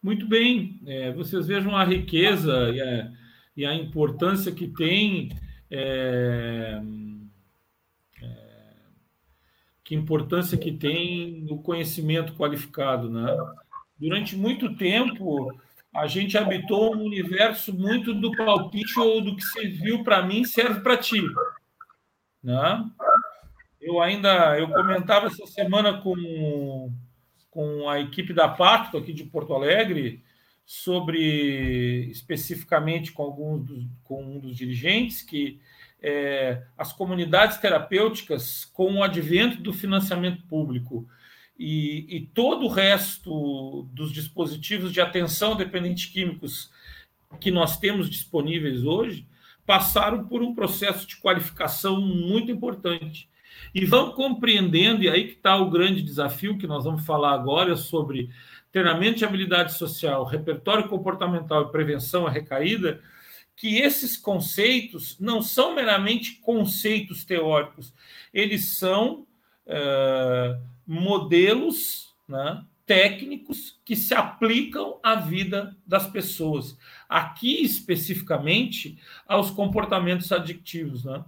Muito 0.00 0.28
bem, 0.28 0.80
é, 0.86 1.12
vocês 1.12 1.48
vejam 1.48 1.74
a 1.74 1.82
riqueza 1.82 2.70
e 2.70 2.80
a, 2.80 3.12
e 3.56 3.66
a 3.66 3.74
importância 3.74 4.52
que 4.52 4.68
tem 4.68 5.32
é, 5.68 6.80
que 9.86 9.94
importância 9.94 10.58
que 10.58 10.72
tem 10.72 11.46
o 11.48 11.58
conhecimento 11.58 12.34
qualificado, 12.34 13.08
né? 13.08 13.24
Durante 13.96 14.36
muito 14.36 14.74
tempo, 14.74 15.56
a 15.94 16.08
gente 16.08 16.36
habitou 16.36 16.96
um 16.96 17.04
universo 17.04 17.72
muito 17.72 18.12
do 18.12 18.32
palpite 18.32 18.98
ou 18.98 19.22
do 19.22 19.36
que 19.36 19.44
serviu 19.44 20.02
para 20.02 20.26
mim 20.26 20.44
serve 20.44 20.80
para 20.80 20.96
ti, 20.96 21.22
né? 22.42 22.84
Eu 23.80 24.02
ainda 24.02 24.58
eu 24.58 24.68
comentava 24.68 25.28
essa 25.28 25.46
semana 25.46 26.00
com 26.02 26.92
com 27.48 27.88
a 27.88 28.00
equipe 28.00 28.34
da 28.34 28.48
Pacto 28.48 28.98
aqui 28.98 29.12
de 29.12 29.22
Porto 29.22 29.54
Alegre 29.54 30.20
sobre 30.64 32.10
especificamente 32.10 33.12
com 33.12 33.22
alguns 33.22 33.86
com 34.02 34.20
um 34.20 34.40
dos 34.40 34.56
dirigentes 34.56 35.22
que 35.22 35.60
é, 36.02 36.62
as 36.76 36.92
comunidades 36.92 37.58
terapêuticas 37.58 38.64
com 38.64 38.94
o 38.94 39.02
advento 39.02 39.60
do 39.62 39.72
financiamento 39.72 40.42
público 40.46 41.08
e, 41.58 42.06
e, 42.08 42.20
todo 42.34 42.66
o 42.66 42.68
resto 42.68 43.88
dos 43.92 44.12
dispositivos 44.12 44.92
de 44.92 45.00
atenção 45.00 45.56
dependente 45.56 46.12
químicos 46.12 46.70
que 47.40 47.50
nós 47.50 47.78
temos 47.78 48.10
disponíveis 48.10 48.84
hoje 48.84 49.26
passaram 49.64 50.26
por 50.26 50.42
um 50.42 50.54
processo 50.54 51.06
de 51.06 51.16
qualificação 51.16 52.00
muito 52.00 52.52
importante. 52.52 53.28
E 53.74 53.84
vão 53.84 54.12
compreendendo 54.12 55.02
e 55.02 55.08
aí 55.08 55.24
que 55.24 55.32
está 55.32 55.56
o 55.56 55.70
grande 55.70 56.02
desafio 56.02 56.58
que 56.58 56.66
nós 56.66 56.84
vamos 56.84 57.04
falar 57.04 57.32
agora 57.32 57.74
sobre 57.74 58.30
treinamento 58.70 59.18
de 59.18 59.24
habilidade 59.24 59.72
social, 59.72 60.24
repertório 60.24 60.88
comportamental 60.88 61.62
e 61.62 61.72
prevenção 61.72 62.26
à 62.26 62.30
recaída 62.30 63.00
que 63.56 63.78
esses 63.78 64.16
conceitos 64.16 65.18
não 65.18 65.40
são 65.40 65.74
meramente 65.74 66.34
conceitos 66.36 67.24
teóricos, 67.24 67.92
eles 68.32 68.66
são 68.76 69.26
uh, 69.66 70.60
modelos 70.86 72.14
né, 72.28 72.62
técnicos 72.84 73.80
que 73.82 73.96
se 73.96 74.14
aplicam 74.14 75.00
à 75.02 75.14
vida 75.16 75.74
das 75.86 76.06
pessoas. 76.06 76.76
Aqui, 77.08 77.62
especificamente, 77.62 78.98
aos 79.26 79.50
comportamentos 79.50 80.30
adictivos. 80.30 81.04
Né? 81.04 81.24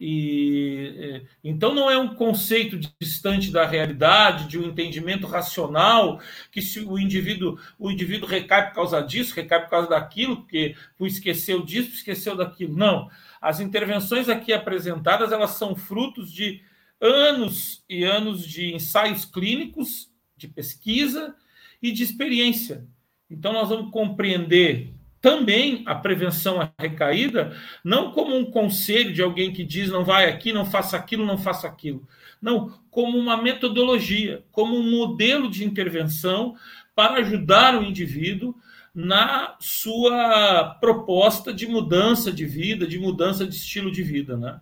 E, 0.00 0.94
é, 0.96 1.22
então 1.42 1.74
não 1.74 1.90
é 1.90 1.98
um 1.98 2.14
conceito 2.14 2.78
distante 3.00 3.50
da 3.50 3.66
realidade, 3.66 4.46
de 4.46 4.58
um 4.58 4.64
entendimento 4.64 5.26
racional, 5.26 6.20
que 6.52 6.62
se 6.62 6.80
o 6.80 6.98
indivíduo, 6.98 7.58
o 7.78 7.90
indivíduo 7.90 8.28
recai 8.28 8.68
por 8.68 8.74
causa 8.74 9.00
disso, 9.00 9.34
recai 9.34 9.60
por 9.60 9.70
causa 9.70 9.88
daquilo, 9.88 10.36
porque 10.36 10.76
esqueceu 11.00 11.64
disso, 11.64 11.94
esqueceu 11.94 12.36
daquilo. 12.36 12.76
Não. 12.76 13.10
As 13.40 13.58
intervenções 13.58 14.28
aqui 14.28 14.52
apresentadas, 14.52 15.32
elas 15.32 15.50
são 15.50 15.74
frutos 15.74 16.32
de 16.32 16.62
anos 17.00 17.84
e 17.88 18.04
anos 18.04 18.46
de 18.46 18.74
ensaios 18.74 19.24
clínicos, 19.24 20.10
de 20.36 20.46
pesquisa 20.46 21.34
e 21.82 21.90
de 21.90 22.02
experiência. 22.02 22.86
Então 23.30 23.52
nós 23.52 23.68
vamos 23.68 23.90
compreender 23.90 24.94
também 25.20 25.82
a 25.86 25.94
prevenção 25.94 26.60
à 26.60 26.70
recaída, 26.78 27.56
não 27.82 28.12
como 28.12 28.36
um 28.36 28.50
conselho 28.50 29.12
de 29.12 29.22
alguém 29.22 29.52
que 29.52 29.64
diz 29.64 29.88
não 29.90 30.04
vai 30.04 30.28
aqui, 30.28 30.52
não 30.52 30.64
faça 30.64 30.96
aquilo, 30.96 31.26
não 31.26 31.38
faça 31.38 31.66
aquilo. 31.66 32.06
Não, 32.40 32.78
como 32.90 33.18
uma 33.18 33.36
metodologia, 33.36 34.44
como 34.52 34.76
um 34.76 34.90
modelo 34.90 35.50
de 35.50 35.64
intervenção 35.64 36.54
para 36.94 37.20
ajudar 37.20 37.76
o 37.76 37.82
indivíduo 37.82 38.54
na 38.94 39.56
sua 39.60 40.76
proposta 40.80 41.52
de 41.52 41.66
mudança 41.66 42.32
de 42.32 42.44
vida, 42.44 42.86
de 42.86 42.98
mudança 42.98 43.46
de 43.46 43.54
estilo 43.54 43.90
de 43.90 44.02
vida. 44.02 44.36
Né? 44.36 44.60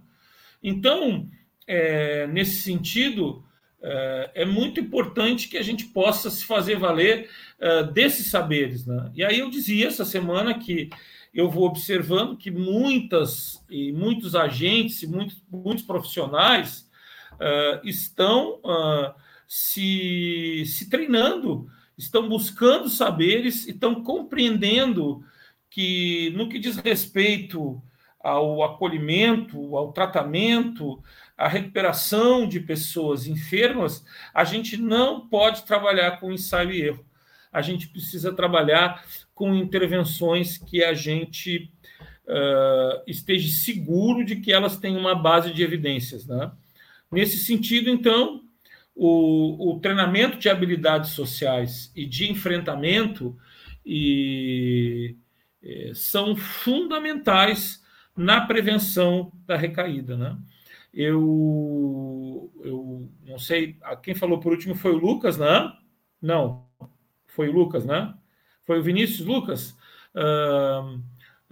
Então, 0.63 1.29
é, 1.67 2.27
nesse 2.27 2.63
sentido, 2.63 3.45
é, 4.35 4.45
muito 4.45 4.81
importante 4.81 5.49
que 5.49 5.57
a 5.57 5.63
gente 5.63 5.87
possa 5.87 6.31
se 6.31 6.45
fazer 6.45 6.79
valer 6.79 7.29
é, 7.59 7.85
desses 7.85 8.31
saberes. 8.31 8.87
Né? 8.87 9.11
E 9.15 9.25
aí 9.25 9.39
eu 9.39 9.51
dizia 9.51 9.89
essa 9.89 10.05
semana 10.05 10.59
que 10.59 10.91
eu 11.33 11.51
vou 11.51 11.67
observando 11.67 12.37
que 12.37 12.51
muitas 12.51 13.63
e 13.71 13.93
muitos 13.93 14.35
agentes 14.35 15.03
e 15.03 15.07
muitos, 15.07 15.43
muitos 15.51 15.85
profissionais 15.85 16.89
uh, 17.35 17.87
estão 17.87 18.55
uh, 18.65 19.15
se, 19.47 20.65
se 20.65 20.89
treinando 20.89 21.69
estão 21.97 22.29
buscando 22.29 22.89
saberes 22.89 23.67
e 23.67 23.71
estão 23.71 24.03
compreendendo 24.03 25.25
que, 25.71 26.33
no 26.37 26.49
que 26.49 26.59
diz 26.59 26.77
respeito 26.77 27.83
ao 28.21 28.63
acolhimento, 28.63 29.77
ao 29.77 29.93
tratamento, 29.93 31.03
à 31.37 31.49
recuperação 31.49 32.49
de 32.49 32.61
pessoas 32.61 33.27
enfermas, 33.27 34.05
a 34.33 34.45
gente 34.45 34.77
não 34.77 35.29
pode 35.29 35.65
trabalhar 35.65 36.19
com 36.19 36.33
ensaio 36.33 36.71
e 36.73 36.83
erro. 36.83 37.05
A 37.53 37.61
gente 37.61 37.89
precisa 37.89 38.33
trabalhar 38.33 39.05
com 39.35 39.55
intervenções 39.55 40.57
que 40.57 40.83
a 40.83 40.95
gente 40.95 41.71
uh, 42.27 43.03
esteja 43.07 43.49
seguro 43.49 44.25
de 44.25 44.37
que 44.37 44.53
elas 44.53 44.77
têm 44.79 44.97
uma 44.97 45.15
base 45.15 45.53
de 45.53 45.63
evidências. 45.63 46.27
Né? 46.27 46.51
Nesse 47.11 47.39
sentido, 47.39 47.91
então, 47.91 48.43
o, 48.95 49.73
o 49.73 49.81
treinamento 49.81 50.39
de 50.39 50.49
habilidades 50.49 51.11
sociais 51.11 51.93
e 51.95 52.07
de 52.07 52.31
enfrentamento 52.31 53.37
e, 53.85 55.17
e, 55.63 55.95
são 55.95 56.35
fundamentais 56.35 57.85
na 58.17 58.41
prevenção 58.41 59.31
da 59.47 59.57
recaída. 59.57 60.17
Né? 60.17 60.37
Eu, 60.97 62.51
eu 62.65 63.07
não 63.27 63.39
sei, 63.39 63.77
quem 64.03 64.15
falou 64.15 64.41
por 64.41 64.53
último 64.53 64.75
foi 64.75 64.93
o 64.93 64.99
Lucas, 64.99 65.37
né? 65.37 65.71
Não, 66.23 66.65
foi 67.27 67.51
o 67.51 67.53
Lucas, 67.53 67.85
né? 67.85 68.15
Foi 68.65 68.79
o 68.79 68.83
Vinícius 68.83 69.27
Lucas. 69.27 69.77
Uh, 70.15 70.99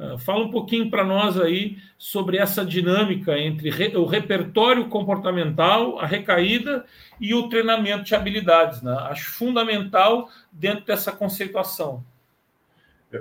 uh, 0.03 0.19
fala 0.19 0.47
um 0.47 0.51
pouquinho 0.51 0.91
para 0.91 1.05
nós 1.05 1.39
aí 1.39 1.77
sobre 1.99 2.39
essa 2.39 2.65
dinâmica 2.65 3.39
entre 3.39 3.69
re, 3.69 3.95
o 3.95 4.07
repertório 4.07 4.89
comportamental, 4.89 5.99
a 5.99 6.07
recaída 6.07 6.87
e 7.21 7.35
o 7.35 7.51
treinamento 7.51 8.05
de 8.05 8.15
habilidades. 8.15 8.81
Né? 8.81 8.97
Acho 9.11 9.31
fundamental 9.31 10.31
dentro 10.51 10.87
dessa 10.87 11.13
conceituação. 11.13 12.03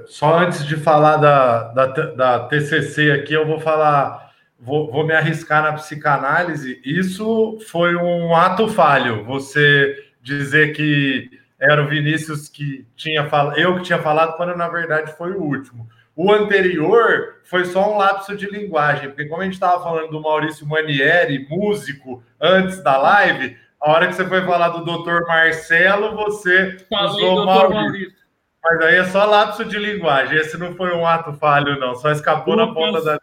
Só 0.05 0.39
antes 0.39 0.65
de 0.65 0.77
falar 0.77 1.17
da, 1.17 1.67
da, 1.73 1.87
da 1.87 2.39
TCC 2.47 3.11
aqui, 3.11 3.33
eu 3.33 3.45
vou 3.45 3.59
falar, 3.59 4.22
vou, 4.63 4.89
vou 4.89 5.05
me 5.05 5.13
arriscar 5.13 5.61
na 5.61 5.73
psicanálise. 5.73 6.81
Isso 6.85 7.59
foi 7.67 7.95
um 7.95 8.33
ato 8.33 8.67
falho. 8.67 9.23
Você 9.25 9.95
dizer 10.21 10.73
que 10.73 11.29
era 11.59 11.83
o 11.83 11.87
Vinícius 11.87 12.47
que 12.47 12.87
tinha 12.95 13.25
falado, 13.29 13.59
eu 13.59 13.75
que 13.75 13.83
tinha 13.83 13.99
falado, 13.99 14.35
quando 14.37 14.55
na 14.55 14.67
verdade 14.67 15.15
foi 15.17 15.31
o 15.31 15.41
último. 15.41 15.87
O 16.15 16.31
anterior 16.31 17.39
foi 17.43 17.65
só 17.65 17.91
um 17.91 17.97
lapso 17.97 18.35
de 18.35 18.45
linguagem, 18.45 19.09
porque 19.09 19.25
como 19.25 19.41
a 19.41 19.45
gente 19.45 19.55
estava 19.55 19.83
falando 19.83 20.11
do 20.11 20.21
Maurício 20.21 20.67
Manieri, 20.67 21.47
músico, 21.49 22.23
antes 22.39 22.83
da 22.83 22.97
live, 22.97 23.57
a 23.81 23.91
hora 23.91 24.07
que 24.07 24.13
você 24.13 24.25
foi 24.25 24.41
falar 24.45 24.69
do 24.69 24.85
doutor 24.85 25.25
Marcelo, 25.27 26.15
você 26.15 26.77
Falei, 26.89 27.25
usou 27.25 27.45
Maurício. 27.45 27.75
Maurício. 27.75 28.23
Mas 28.63 28.81
aí 28.81 28.95
é 28.95 29.03
só 29.05 29.25
lapso 29.25 29.65
de 29.65 29.77
linguagem. 29.77 30.37
Esse 30.37 30.57
não 30.57 30.73
foi 30.75 30.95
um 30.95 31.05
ato 31.05 31.33
falho, 31.33 31.77
não. 31.77 31.95
Só 31.95 32.11
escapou 32.11 32.55
Lucas, 32.55 32.67
na 32.67 32.73
ponta 32.73 33.03
da. 33.03 33.19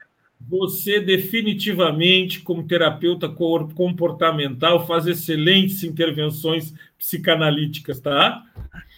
Você 0.50 0.98
definitivamente, 0.98 2.40
como 2.40 2.66
terapeuta 2.66 3.28
comportamental, 3.28 4.84
faz 4.84 5.06
excelentes 5.06 5.84
intervenções 5.84 6.74
psicanalíticas, 6.98 8.00
tá? 8.00 8.42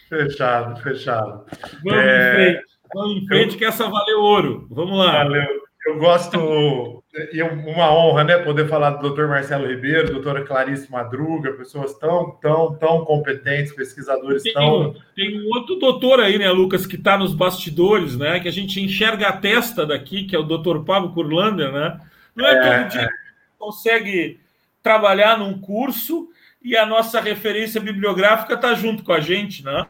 Fechado, 0.09 0.81
fechado. 0.81 1.45
Vamos 1.85 1.99
é... 1.99 2.31
em 2.31 2.35
frente. 2.35 2.73
Vamos 2.95 3.23
em 3.23 3.27
frente, 3.27 3.53
eu... 3.53 3.59
que 3.59 3.65
essa 3.67 3.87
valeu 3.87 4.21
ouro. 4.21 4.67
Vamos 4.71 4.99
lá. 4.99 5.25
Valeu. 5.25 5.63
Eu 5.85 5.99
gosto, 5.99 7.03
e 7.33 7.41
é 7.41 7.45
uma 7.45 7.93
honra, 7.93 8.23
né, 8.23 8.39
poder 8.39 8.69
falar 8.69 8.91
do 8.91 9.11
Dr. 9.11 9.27
Marcelo 9.27 9.67
Ribeiro, 9.67 10.13
doutora 10.13 10.45
Clarice 10.45 10.91
Madruga, 10.91 11.53
pessoas 11.55 11.99
tão, 11.99 12.39
tão, 12.41 12.77
tão 12.77 13.05
competentes, 13.05 13.73
pesquisadores 13.73 14.45
tem, 14.45 14.53
tão. 14.53 14.95
Tem 15.17 15.41
um 15.41 15.49
outro 15.49 15.77
doutor 15.77 16.21
aí, 16.21 16.39
né, 16.39 16.49
Lucas, 16.53 16.87
que 16.87 16.95
está 16.95 17.19
nos 17.19 17.35
bastidores, 17.35 18.17
né, 18.17 18.39
que 18.39 18.47
a 18.47 18.53
gente 18.53 18.81
enxerga 18.81 19.29
a 19.29 19.37
testa 19.37 19.85
daqui, 19.85 20.25
que 20.25 20.37
é 20.37 20.39
o 20.39 20.45
doutor 20.45 20.85
Pablo 20.85 21.13
Kurlander, 21.13 21.73
né? 21.73 22.01
Não 22.35 22.47
é, 22.47 22.53
é 22.53 22.61
todo 22.61 22.91
dia 22.91 23.03
é. 23.03 23.07
que 23.09 23.13
consegue 23.59 24.41
trabalhar 24.83 25.37
num 25.37 25.59
curso 25.59 26.29
e 26.63 26.77
a 26.77 26.87
nossa 26.87 27.21
referência 27.21 27.81
bibliográfica 27.81 28.55
está 28.55 28.73
junto 28.75 29.03
com 29.03 29.13
a 29.13 29.21
gente, 29.21 29.65
né? 29.65 29.85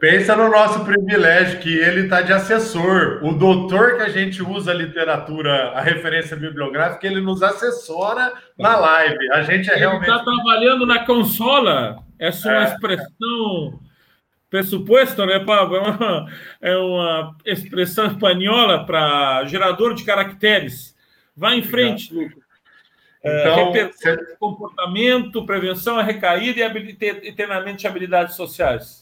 Pensa 0.00 0.34
no 0.34 0.48
nosso 0.48 0.82
privilégio, 0.82 1.60
que 1.60 1.76
ele 1.76 2.02
está 2.02 2.22
de 2.22 2.32
assessor. 2.32 3.20
O 3.22 3.34
doutor 3.34 3.96
que 3.96 4.02
a 4.02 4.08
gente 4.08 4.42
usa 4.42 4.70
a 4.70 4.74
literatura, 4.74 5.72
a 5.72 5.82
referência 5.82 6.34
bibliográfica, 6.34 7.06
ele 7.06 7.20
nos 7.20 7.42
assessora 7.42 8.32
na 8.58 8.76
live. 8.76 9.30
A 9.32 9.42
gente 9.42 9.68
é 9.68 9.74
ele 9.74 9.80
realmente. 9.80 10.08
está 10.08 10.24
trabalhando 10.24 10.86
na 10.86 11.04
consola. 11.04 11.98
Essa 12.18 12.50
é 12.50 12.52
uma 12.52 12.64
é. 12.64 12.72
expressão 12.72 13.80
pressuposto, 14.48 15.26
né, 15.26 15.38
Pablo? 15.40 15.76
É 15.76 15.80
uma, 15.80 16.26
é 16.62 16.76
uma 16.76 17.36
expressão 17.44 18.06
espanhola 18.06 18.86
para 18.86 19.44
gerador 19.44 19.92
de 19.92 20.02
caracteres. 20.02 20.96
Vá 21.36 21.54
em 21.54 21.62
frente, 21.62 22.14
Lucas. 22.14 22.48
Então, 23.22 23.74
é, 23.74 24.16
comportamento, 24.38 25.44
prevenção, 25.44 25.98
a 25.98 26.02
recaída 26.02 26.60
e 26.60 27.32
treinamento 27.32 27.78
de 27.78 27.86
habilidades 27.86 28.34
sociais. 28.34 28.97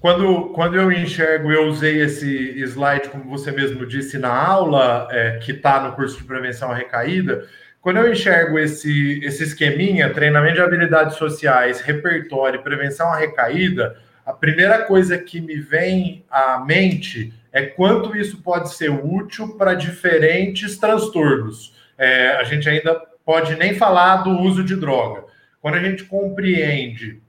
Quando, 0.00 0.50
quando 0.50 0.76
eu 0.76 0.92
enxergo, 0.92 1.50
eu 1.50 1.66
usei 1.66 2.00
esse 2.02 2.60
slide, 2.60 3.08
como 3.08 3.24
você 3.24 3.50
mesmo 3.50 3.86
disse, 3.86 4.18
na 4.18 4.32
aula, 4.32 5.08
é, 5.10 5.38
que 5.38 5.52
está 5.52 5.80
no 5.80 5.92
curso 5.92 6.18
de 6.18 6.24
prevenção 6.24 6.70
à 6.70 6.74
recaída. 6.74 7.46
Quando 7.80 7.98
eu 7.98 8.12
enxergo 8.12 8.58
esse, 8.58 9.20
esse 9.24 9.44
esqueminha, 9.44 10.12
treinamento 10.12 10.56
de 10.56 10.60
habilidades 10.60 11.16
sociais, 11.16 11.80
repertório, 11.80 12.62
prevenção 12.62 13.08
à 13.08 13.16
recaída, 13.16 13.96
a 14.24 14.32
primeira 14.32 14.82
coisa 14.82 15.16
que 15.18 15.40
me 15.40 15.56
vem 15.56 16.24
à 16.28 16.58
mente 16.58 17.32
é 17.52 17.62
quanto 17.62 18.16
isso 18.16 18.42
pode 18.42 18.74
ser 18.74 18.90
útil 18.90 19.56
para 19.56 19.74
diferentes 19.74 20.76
transtornos. 20.78 21.74
É, 21.96 22.32
a 22.32 22.44
gente 22.44 22.68
ainda 22.68 23.00
pode 23.24 23.54
nem 23.56 23.74
falar 23.74 24.18
do 24.18 24.30
uso 24.30 24.62
de 24.62 24.76
droga. 24.76 25.24
Quando 25.60 25.76
a 25.76 25.80
gente 25.80 26.04
compreende 26.04 27.20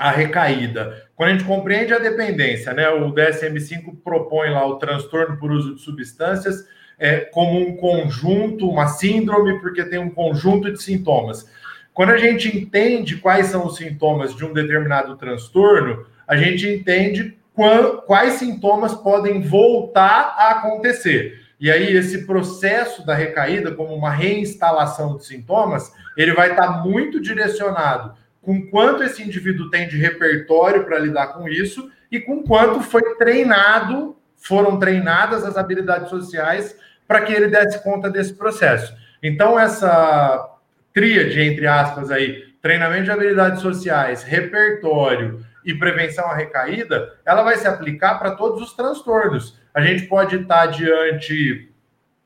a 0.00 0.10
recaída. 0.10 1.09
Quando 1.20 1.28
a 1.28 1.32
gente 1.34 1.44
compreende 1.44 1.92
a 1.92 1.98
dependência, 1.98 2.72
né, 2.72 2.88
o 2.88 3.12
DSM-5 3.12 3.94
propõe 4.02 4.48
lá 4.48 4.66
o 4.66 4.76
transtorno 4.76 5.36
por 5.36 5.52
uso 5.52 5.74
de 5.74 5.82
substâncias 5.82 6.66
é, 6.98 7.18
como 7.18 7.60
um 7.60 7.76
conjunto, 7.76 8.66
uma 8.66 8.86
síndrome, 8.86 9.60
porque 9.60 9.84
tem 9.84 9.98
um 9.98 10.08
conjunto 10.08 10.72
de 10.72 10.82
sintomas. 10.82 11.46
Quando 11.92 12.08
a 12.08 12.16
gente 12.16 12.48
entende 12.56 13.18
quais 13.18 13.48
são 13.48 13.66
os 13.66 13.76
sintomas 13.76 14.34
de 14.34 14.46
um 14.46 14.54
determinado 14.54 15.14
transtorno, 15.14 16.06
a 16.26 16.38
gente 16.38 16.66
entende 16.66 17.36
quais 18.06 18.36
sintomas 18.36 18.94
podem 18.94 19.42
voltar 19.42 20.34
a 20.38 20.52
acontecer. 20.52 21.38
E 21.60 21.70
aí, 21.70 21.94
esse 21.94 22.24
processo 22.24 23.04
da 23.04 23.14
recaída, 23.14 23.72
como 23.72 23.94
uma 23.94 24.10
reinstalação 24.10 25.18
de 25.18 25.26
sintomas, 25.26 25.92
ele 26.16 26.32
vai 26.32 26.52
estar 26.52 26.82
muito 26.82 27.20
direcionado 27.20 28.18
com 28.42 28.66
quanto 28.68 29.02
esse 29.02 29.22
indivíduo 29.22 29.70
tem 29.70 29.88
de 29.88 29.96
repertório 29.96 30.84
para 30.84 30.98
lidar 30.98 31.28
com 31.28 31.48
isso 31.48 31.90
e 32.10 32.18
com 32.18 32.42
quanto 32.42 32.80
foi 32.80 33.14
treinado, 33.16 34.16
foram 34.36 34.78
treinadas 34.78 35.44
as 35.44 35.56
habilidades 35.56 36.08
sociais 36.08 36.76
para 37.06 37.20
que 37.20 37.32
ele 37.32 37.48
desse 37.48 37.82
conta 37.82 38.08
desse 38.08 38.34
processo. 38.34 38.94
Então, 39.22 39.58
essa 39.58 40.48
tríade, 40.92 41.40
entre 41.40 41.66
aspas, 41.66 42.10
aí, 42.10 42.44
treinamento 42.62 43.04
de 43.04 43.10
habilidades 43.10 43.60
sociais, 43.60 44.22
repertório 44.22 45.44
e 45.64 45.74
prevenção 45.74 46.26
à 46.30 46.34
recaída, 46.34 47.14
ela 47.24 47.42
vai 47.42 47.56
se 47.56 47.66
aplicar 47.66 48.18
para 48.18 48.32
todos 48.32 48.62
os 48.62 48.72
transtornos. 48.72 49.58
A 49.74 49.80
gente 49.82 50.04
pode 50.06 50.36
estar 50.36 50.66
diante 50.66 51.70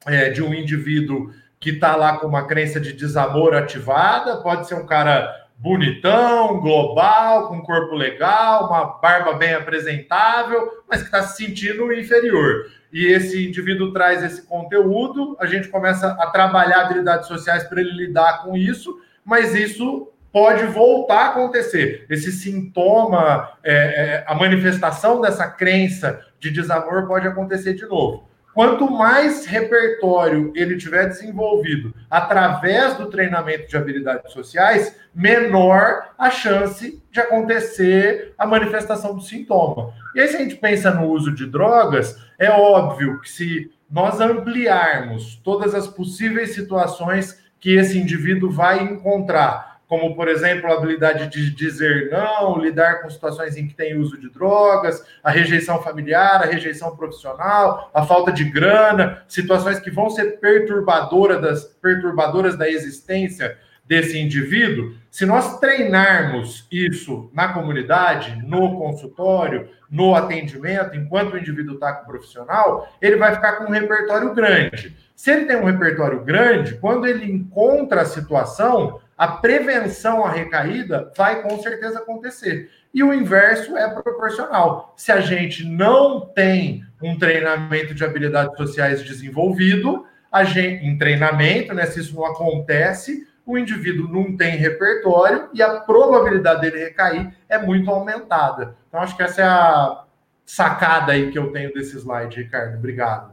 é, 0.07 0.31
de 0.31 0.43
um 0.43 0.55
indivíduo 0.55 1.33
que 1.59 1.71
está 1.71 1.97
lá 1.97 2.19
com 2.19 2.27
uma 2.27 2.47
crença 2.47 2.79
de 2.79 2.93
desamor 2.93 3.55
ativada, 3.55 4.37
pode 4.37 4.69
ser 4.69 4.75
um 4.75 4.87
cara 4.87 5.44
bonitão, 5.65 6.61
global, 6.61 7.49
com 7.49 7.63
corpo 7.63 7.95
legal, 7.95 8.67
uma 8.67 8.85
barba 9.01 9.33
bem 9.33 9.55
apresentável, 9.55 10.85
mas 10.87 11.01
que 11.01 11.07
está 11.07 11.23
se 11.23 11.43
sentindo 11.43 11.91
inferior. 11.91 12.67
E 12.93 13.07
esse 13.07 13.49
indivíduo 13.49 13.91
traz 13.91 14.23
esse 14.23 14.43
conteúdo, 14.43 15.35
a 15.41 15.47
gente 15.47 15.69
começa 15.69 16.09
a 16.21 16.27
trabalhar 16.27 16.83
habilidades 16.83 17.27
sociais 17.27 17.65
para 17.65 17.81
ele 17.81 17.93
lidar 17.93 18.43
com 18.43 18.55
isso, 18.55 18.95
mas 19.25 19.55
isso 19.55 20.13
pode 20.31 20.67
voltar 20.67 21.21
a 21.21 21.29
acontecer. 21.31 22.05
Esse 22.11 22.31
sintoma, 22.31 23.49
é, 23.63 23.73
é, 23.73 24.25
a 24.27 24.35
manifestação 24.35 25.19
dessa 25.19 25.49
crença 25.49 26.21
de 26.39 26.51
desamor 26.51 27.07
pode 27.07 27.27
acontecer 27.27 27.73
de 27.73 27.87
novo. 27.87 28.29
Quanto 28.55 28.89
mais 28.89 29.45
repertório 29.47 30.53
ele 30.55 30.77
tiver 30.77 31.09
desenvolvido 31.09 31.93
através 32.09 32.95
do 32.95 33.11
treinamento 33.11 33.69
de 33.69 33.77
habilidades 33.77 34.33
sociais, 34.33 34.97
menor 35.13 36.11
a 36.17 36.31
chance 36.31 37.03
de 37.11 37.21
acontecer 37.21 38.33
a 38.39 38.47
manifestação 38.47 39.15
do 39.15 39.21
sintoma. 39.21 39.93
E 40.15 40.21
aí, 40.21 40.29
se 40.29 40.37
a 40.37 40.39
gente 40.39 40.55
pensa 40.55 40.93
no 40.93 41.09
uso 41.09 41.35
de 41.35 41.47
drogas, 41.47 42.17
é 42.39 42.49
óbvio 42.49 43.21
que 43.21 43.29
se 43.29 43.73
nós 43.91 44.21
ampliarmos 44.21 45.35
todas 45.43 45.75
as 45.75 45.89
possíveis 45.89 46.55
situações 46.55 47.43
que 47.59 47.75
esse 47.75 47.99
indivíduo 47.99 48.51
vai 48.51 48.83
encontrar 48.83 49.74
como, 49.89 50.15
por 50.15 50.29
exemplo, 50.29 50.71
a 50.71 50.75
habilidade 50.75 51.29
de 51.29 51.55
dizer 51.55 52.11
não, 52.11 52.59
lidar 52.59 53.03
com 53.03 53.11
situações 53.11 53.57
em 53.57 53.67
que 53.67 53.75
tem 53.75 53.97
uso 53.97 54.19
de 54.19 54.31
drogas, 54.31 55.05
a 55.23 55.31
rejeição 55.31 55.83
familiar, 55.83 56.43
a 56.43 56.47
rejeição 56.47 56.97
profissional, 56.97 57.91
a 57.93 58.05
falta 58.05 58.33
de 58.33 58.45
grana, 58.45 59.23
situações 59.29 59.79
que 59.79 59.91
vão 59.91 60.11
ser 60.11 60.41
perturbadoras 60.41 61.41
das, 61.41 61.65
perturbadoras 61.65 62.57
da 62.57 62.69
existência 62.69 63.59
desse 63.87 64.19
indivíduo, 64.19 64.95
se 65.11 65.27
nós 65.27 65.61
treinarmos 65.61 66.67
isso 66.73 67.31
na 67.33 67.53
comunidade, 67.53 68.43
no 68.45 68.79
consultório, 68.79 69.69
no 69.91 70.15
atendimento, 70.15 70.97
enquanto 70.97 71.35
o 71.35 71.39
indivíduo 71.39 71.75
está 71.75 71.93
com 71.93 72.05
o 72.05 72.07
profissional, 72.07 72.89
ele 73.01 73.17
vai 73.17 73.35
ficar 73.35 73.53
com 73.53 73.65
um 73.65 73.71
repertório 73.71 74.35
grande. 74.35 74.97
Se 75.15 75.31
ele 75.31 75.45
tem 75.45 75.57
um 75.57 75.67
repertório 75.67 76.25
grande, 76.25 76.75
quando 76.77 77.07
ele 77.07 77.31
encontra 77.31 78.01
a 78.01 78.07
situação, 78.07 79.01
a 79.17 79.29
prevenção 79.29 80.25
à 80.25 80.31
recaída 80.31 81.13
vai 81.17 81.43
com 81.43 81.59
certeza 81.61 81.99
acontecer. 81.99 82.71
E 82.93 83.03
o 83.03 83.13
inverso 83.13 83.77
é 83.77 83.89
proporcional. 83.89 84.93
Se 84.97 85.13
a 85.13 85.21
gente 85.21 85.65
não 85.65 86.21
tem 86.21 86.85
um 87.03 87.19
treinamento 87.19 87.95
de 87.95 88.05
habilidades 88.05 88.57
sociais 88.57 89.03
desenvolvido, 89.03 90.07
a 90.31 90.45
gente, 90.45 90.85
em 90.85 90.99
treinamento, 90.99 91.75
né, 91.75 91.87
se 91.87 92.01
isso 92.01 92.15
não 92.15 92.27
acontece, 92.27 93.27
o 93.47 93.59
indivíduo 93.59 94.09
não 94.09 94.37
tem 94.37 94.57
repertório 94.57 95.49
e 95.53 95.63
a 95.63 95.81
probabilidade 95.81 96.63
dele 96.63 96.85
recair 96.85 97.37
é 97.49 97.59
muito 97.59 97.91
aumentada. 97.91 98.77
Então, 98.89 99.01
acho 99.01 99.17
que 99.17 99.23
essa 99.23 99.43
é 99.43 99.45
a 99.45 100.05
sacada 100.45 101.13
aí 101.13 101.31
que 101.31 101.39
eu 101.39 101.53
tenho 101.53 101.73
desse 101.73 101.97
slide, 101.97 102.37
Ricardo. 102.37 102.79
Obrigado. 102.79 103.33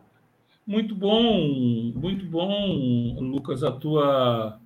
Muito 0.65 0.93
bom, 0.93 1.23
muito 1.95 2.25
bom, 2.25 3.17
Lucas, 3.19 3.63
a 3.63 3.71
tua 3.71 4.60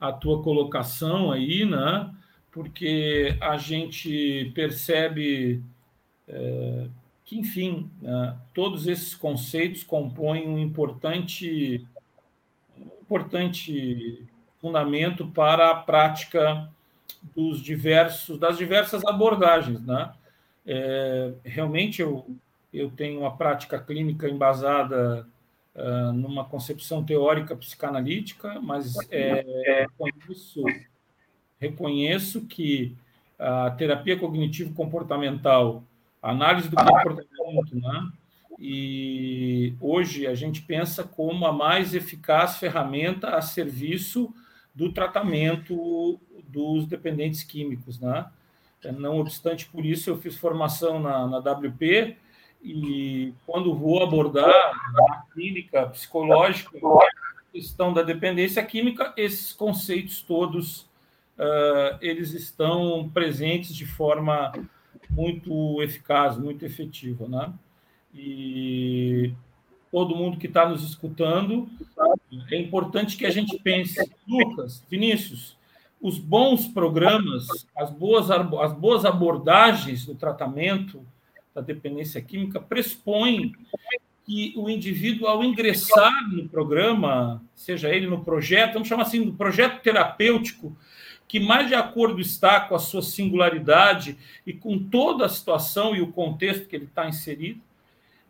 a 0.00 0.12
tua 0.12 0.42
colocação 0.42 1.32
aí, 1.32 1.64
né? 1.64 2.10
Porque 2.50 3.36
a 3.40 3.56
gente 3.56 4.50
percebe 4.54 5.62
é, 6.26 6.88
que, 7.24 7.38
enfim, 7.38 7.90
né, 8.00 8.36
todos 8.54 8.86
esses 8.86 9.14
conceitos 9.14 9.82
compõem 9.82 10.48
um 10.48 10.58
importante, 10.58 11.86
importante 13.02 14.26
fundamento 14.60 15.26
para 15.26 15.70
a 15.70 15.74
prática 15.74 16.68
dos 17.34 17.60
diversos, 17.60 18.38
das 18.38 18.56
diversas 18.56 19.04
abordagens, 19.04 19.84
né? 19.84 20.12
É, 20.66 21.32
realmente 21.44 22.02
eu, 22.02 22.26
eu 22.72 22.90
tenho 22.90 23.20
uma 23.20 23.36
prática 23.36 23.78
clínica 23.78 24.28
embasada 24.28 25.26
uh, 25.78 26.12
numa 26.12 26.44
concepção 26.44 27.04
teórica 27.04 27.56
psicanalítica, 27.56 28.60
mas 28.60 28.94
é, 29.10 29.86
reconheço, 29.86 30.62
reconheço 31.58 32.46
que 32.46 32.96
a 33.38 33.70
terapia 33.70 34.18
cognitivo-comportamental, 34.18 35.84
análise 36.20 36.68
do 36.68 36.76
comportamento, 36.76 37.76
né? 37.76 38.12
e 38.58 39.74
hoje 39.80 40.26
a 40.26 40.34
gente 40.34 40.62
pensa 40.62 41.04
como 41.04 41.46
a 41.46 41.52
mais 41.52 41.94
eficaz 41.94 42.56
ferramenta 42.56 43.36
a 43.36 43.40
serviço 43.40 44.34
do 44.74 44.92
tratamento 44.92 46.18
dos 46.48 46.86
dependentes 46.86 47.44
químicos, 47.44 48.00
né? 48.00 48.26
Não 48.96 49.18
obstante 49.18 49.66
por 49.66 49.84
isso, 49.84 50.10
eu 50.10 50.18
fiz 50.18 50.36
formação 50.36 51.00
na, 51.00 51.26
na 51.26 51.38
WP 51.38 52.16
e 52.62 53.32
quando 53.46 53.74
vou 53.74 54.02
abordar 54.02 54.48
a 54.50 55.22
clínica 55.32 55.86
psicológica, 55.86 56.76
a 56.76 57.52
questão 57.52 57.92
da 57.92 58.02
dependência 58.02 58.62
química, 58.64 59.12
esses 59.16 59.52
conceitos 59.52 60.22
todos 60.22 60.82
uh, 61.38 61.98
eles 62.00 62.32
estão 62.32 63.08
presentes 63.12 63.74
de 63.74 63.86
forma 63.86 64.52
muito 65.08 65.82
eficaz, 65.82 66.36
muito 66.36 66.64
efetiva, 66.64 67.28
né? 67.28 67.52
E 68.12 69.32
todo 69.90 70.16
mundo 70.16 70.38
que 70.38 70.46
está 70.46 70.68
nos 70.68 70.82
escutando, 70.82 71.68
é 72.50 72.56
importante 72.56 73.16
que 73.16 73.24
a 73.24 73.30
gente 73.30 73.58
pense, 73.58 73.98
Lucas, 74.26 74.84
Vinícius, 74.90 75.56
os 76.00 76.18
bons 76.18 76.66
programas, 76.66 77.46
as 77.76 77.90
boas, 77.90 78.30
as 78.30 78.72
boas 78.72 79.04
abordagens 79.04 80.04
do 80.04 80.14
tratamento 80.14 81.04
da 81.58 81.60
dependência 81.60 82.20
química 82.20 82.60
pressupõe 82.60 83.52
que 84.24 84.52
o 84.56 84.70
indivíduo, 84.70 85.26
ao 85.26 85.42
ingressar 85.42 86.30
no 86.30 86.48
programa, 86.48 87.42
seja 87.54 87.88
ele 87.88 88.06
no 88.06 88.22
projeto, 88.22 88.74
vamos 88.74 88.88
chamar 88.88 89.02
assim, 89.02 89.24
no 89.24 89.32
projeto 89.32 89.82
terapêutico, 89.82 90.76
que 91.26 91.40
mais 91.40 91.66
de 91.66 91.74
acordo 91.74 92.20
está 92.20 92.60
com 92.60 92.74
a 92.74 92.78
sua 92.78 93.02
singularidade 93.02 94.16
e 94.46 94.52
com 94.52 94.78
toda 94.78 95.26
a 95.26 95.28
situação 95.28 95.96
e 95.96 96.00
o 96.00 96.12
contexto 96.12 96.66
que 96.68 96.76
ele 96.76 96.84
está 96.84 97.08
inserido, 97.08 97.60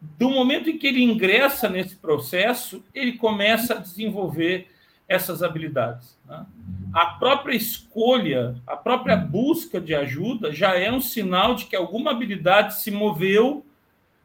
do 0.01 0.31
momento 0.31 0.71
em 0.71 0.79
que 0.79 0.87
ele 0.87 1.03
ingressa 1.03 1.69
nesse 1.69 1.97
processo, 1.97 2.83
ele 2.95 3.13
começa 3.13 3.75
a 3.75 3.79
desenvolver 3.79 4.69
essas 5.09 5.43
habilidades. 5.43 6.17
Né? 6.27 6.45
A 6.93 7.07
própria 7.07 7.57
escolha, 7.57 8.55
a 8.67 8.77
própria 8.77 9.17
busca 9.17 9.81
de 9.81 9.95
ajuda 9.95 10.53
já 10.53 10.75
é 10.75 10.93
um 10.93 11.01
sinal 11.01 11.55
de 11.55 11.65
que 11.65 11.75
alguma 11.75 12.11
habilidade 12.11 12.81
se 12.81 12.91
moveu 12.91 13.65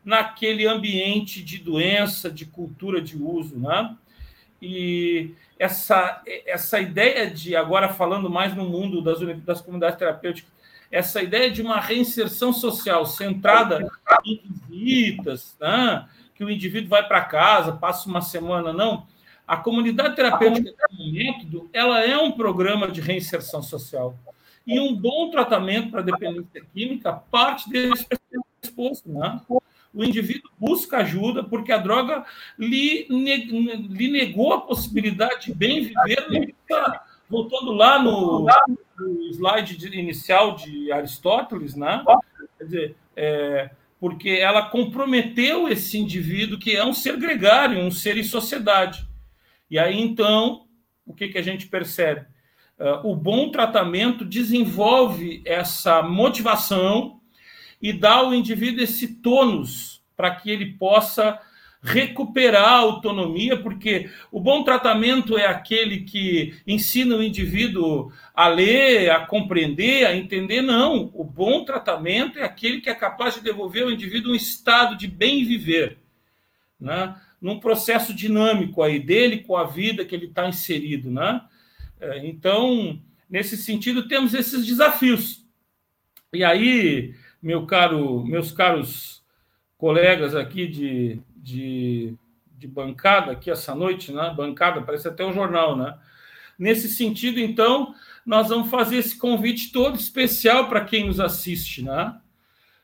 naquele 0.04 0.68
ambiente 0.68 1.42
de 1.42 1.58
doença, 1.58 2.30
de 2.30 2.46
cultura 2.46 3.02
de 3.02 3.16
uso. 3.16 3.58
Né? 3.58 3.96
E 4.62 5.32
essa, 5.58 6.22
essa 6.46 6.82
ideia 6.82 7.32
de, 7.32 7.56
agora 7.56 7.88
falando 7.88 8.30
mais 8.30 8.54
no 8.54 8.66
mundo 8.66 9.02
das, 9.02 9.20
das 9.46 9.62
comunidades 9.62 9.98
terapêuticas, 9.98 10.52
essa 10.92 11.24
ideia 11.24 11.50
de 11.50 11.62
uma 11.62 11.80
reinserção 11.80 12.52
social 12.54 13.06
centrada 13.06 13.90
em 14.26 14.42
visitas, 14.70 15.56
né? 15.60 16.08
que 16.36 16.44
o 16.44 16.50
indivíduo 16.50 16.90
vai 16.90 17.08
para 17.08 17.22
casa, 17.22 17.72
passa 17.72 18.10
uma 18.10 18.22
semana, 18.22 18.74
não 18.74 19.08
a 19.48 19.58
comunidade 19.58 20.16
terapêutica 20.16 20.72
do 20.92 21.12
método, 21.12 21.70
ela 21.74 22.04
é 22.04 22.18
um 22.18 22.32
programa 22.32 22.90
de 22.90 23.02
reinserção 23.02 23.62
social. 23.62 24.18
E 24.66 24.80
um 24.80 24.96
bom 24.96 25.30
tratamento 25.30 25.92
para 25.92 26.02
dependência 26.02 26.66
química 26.74 27.12
parte 27.12 27.70
desse 27.70 28.08
pressuposto, 28.62 29.12
né? 29.12 29.42
O 29.94 30.04
indivíduo 30.04 30.50
busca 30.58 30.98
ajuda 30.98 31.44
porque 31.44 31.72
a 31.72 31.78
droga 31.78 32.26
lhe, 32.58 33.06
lhe 33.10 34.12
negou 34.12 34.54
a 34.54 34.62
possibilidade 34.62 35.48
de 35.48 35.54
bem 35.54 35.82
viver. 35.84 36.56
Voltando 37.30 37.72
lá 37.74 38.02
no, 38.02 38.46
no 38.98 39.22
slide 39.32 39.86
inicial 39.98 40.56
de 40.56 40.92
Aristóteles, 40.92 41.76
né? 41.76 42.04
Quer 42.58 42.64
dizer, 42.64 42.96
é, 43.16 43.70
porque 44.00 44.30
ela 44.30 44.70
comprometeu 44.70 45.68
esse 45.68 45.98
indivíduo 45.98 46.60
que 46.60 46.76
é 46.76 46.84
um 46.84 46.94
ser 46.94 47.18
gregário, 47.18 47.80
um 47.80 47.92
ser 47.92 48.18
em 48.18 48.24
sociedade. 48.24 49.08
E 49.74 49.80
aí, 49.80 50.00
então, 50.00 50.68
o 51.04 51.16
que, 51.16 51.30
que 51.30 51.38
a 51.40 51.42
gente 51.42 51.66
percebe? 51.66 52.28
Uh, 52.78 53.10
o 53.10 53.16
bom 53.16 53.50
tratamento 53.50 54.24
desenvolve 54.24 55.42
essa 55.44 56.04
motivação 56.04 57.20
e 57.82 57.92
dá 57.92 58.18
ao 58.18 58.36
indivíduo 58.36 58.84
esse 58.84 59.16
tônus 59.16 60.04
para 60.16 60.30
que 60.30 60.52
ele 60.52 60.78
possa 60.78 61.40
recuperar 61.82 62.66
a 62.66 62.78
autonomia, 62.78 63.58
porque 63.58 64.12
o 64.32 64.40
bom 64.40 64.64
tratamento 64.64 65.40
é 65.40 65.48
aquele 65.48 66.02
que 66.02 66.56
ensina 66.68 67.16
o 67.16 67.24
indivíduo 67.24 68.12
a 68.32 68.48
ler, 68.50 69.10
a 69.10 69.26
compreender, 69.26 70.06
a 70.06 70.16
entender. 70.16 70.62
Não, 70.62 71.10
o 71.16 71.24
bom 71.24 71.66
tratamento 71.66 72.38
é 72.38 72.44
aquele 72.44 72.80
que 72.80 72.92
é 72.92 72.94
capaz 72.94 73.34
de 73.34 73.42
devolver 73.42 73.86
ao 73.86 73.92
indivíduo 73.92 74.34
um 74.34 74.36
estado 74.36 74.96
de 74.96 75.08
bem 75.08 75.44
viver. 75.44 75.98
Né? 76.80 77.16
Num 77.44 77.60
processo 77.60 78.14
dinâmico 78.14 78.82
aí 78.82 79.02
dele 79.02 79.40
com 79.40 79.58
a 79.58 79.66
vida 79.66 80.06
que 80.06 80.16
ele 80.16 80.28
está 80.28 80.48
inserido, 80.48 81.12
né? 81.12 81.42
É, 82.00 82.26
então, 82.26 82.98
nesse 83.30 83.58
sentido, 83.58 84.08
temos 84.08 84.34
esses 84.34 84.66
desafios. 84.66 85.46
E 86.32 86.42
aí, 86.42 87.14
meu 87.42 87.66
caro, 87.66 88.26
meus 88.26 88.54
caros 88.54 89.22
colegas 89.78 90.34
aqui 90.34 90.66
de, 90.68 91.20
de, 91.36 92.16
de 92.58 92.66
bancada, 92.66 93.34
aqui 93.34 93.52
essa 93.52 93.76
noite, 93.76 94.14
né? 94.14 94.34
Bancada, 94.34 94.82
parece 94.82 95.10
até 95.10 95.26
um 95.26 95.34
jornal, 95.34 95.76
né? 95.76 95.98
Nesse 96.58 96.88
sentido, 96.88 97.42
então, 97.42 97.94
nós 98.26 98.48
vamos 98.48 98.70
fazer 98.70 98.96
esse 98.96 99.18
convite 99.18 99.74
todo 99.74 100.00
especial 100.00 100.70
para 100.70 100.86
quem 100.86 101.08
nos 101.08 101.20
assiste, 101.20 101.84
né? 101.84 102.18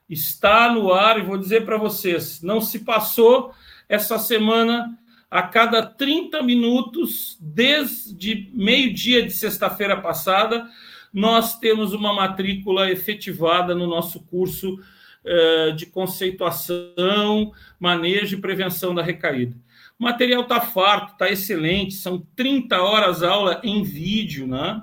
Está 0.09 0.73
no 0.73 0.91
ar 0.91 1.17
e 1.17 1.23
vou 1.23 1.37
dizer 1.37 1.63
para 1.63 1.77
vocês, 1.77 2.41
não 2.41 2.59
se 2.59 2.79
passou 2.79 3.53
essa 3.89 4.19
semana 4.19 4.95
a 5.29 5.41
cada 5.41 5.83
30 5.83 6.41
minutos, 6.43 7.37
desde 7.41 8.49
meio-dia 8.53 9.23
de 9.23 9.31
sexta-feira 9.31 9.99
passada, 9.99 10.69
nós 11.11 11.59
temos 11.59 11.91
uma 11.91 12.13
matrícula 12.13 12.89
efetivada 12.89 13.75
no 13.75 13.87
nosso 13.87 14.21
curso 14.21 14.79
eh, 15.25 15.71
de 15.71 15.87
conceituação, 15.87 17.51
manejo 17.79 18.37
e 18.37 18.41
prevenção 18.41 18.93
da 18.93 19.01
recaída. 19.01 19.55
O 19.99 20.03
material 20.03 20.43
está 20.43 20.61
farto, 20.61 21.13
está 21.13 21.29
excelente, 21.29 21.95
são 21.95 22.25
30 22.35 22.81
horas 22.81 23.21
aula 23.21 23.59
em 23.63 23.83
vídeo, 23.83 24.47
né? 24.47 24.81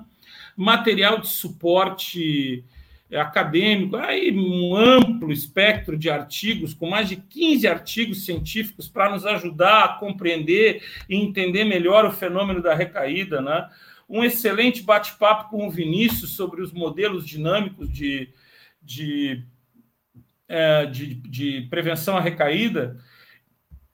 Material 0.55 1.19
de 1.19 1.27
suporte 1.27 2.63
acadêmico, 3.15 3.95
aí 3.95 4.31
um 4.37 4.75
amplo 4.75 5.31
espectro 5.31 5.97
de 5.97 6.09
artigos, 6.09 6.73
com 6.73 6.89
mais 6.89 7.07
de 7.07 7.15
15 7.15 7.67
artigos 7.67 8.25
científicos 8.25 8.89
para 8.89 9.09
nos 9.09 9.25
ajudar 9.25 9.83
a 9.83 9.93
compreender 9.93 10.83
e 11.09 11.15
entender 11.15 11.63
melhor 11.63 12.05
o 12.05 12.11
fenômeno 12.11 12.61
da 12.61 12.75
recaída, 12.75 13.41
né? 13.41 13.69
Um 14.09 14.23
excelente 14.23 14.83
bate-papo 14.83 15.49
com 15.49 15.67
o 15.67 15.71
Vinícius 15.71 16.35
sobre 16.35 16.61
os 16.61 16.71
modelos 16.71 17.25
dinâmicos 17.25 17.89
de, 17.91 18.29
de, 18.81 19.43
é, 20.47 20.85
de, 20.85 21.15
de 21.15 21.61
prevenção 21.69 22.17
à 22.17 22.21
recaída. 22.21 22.97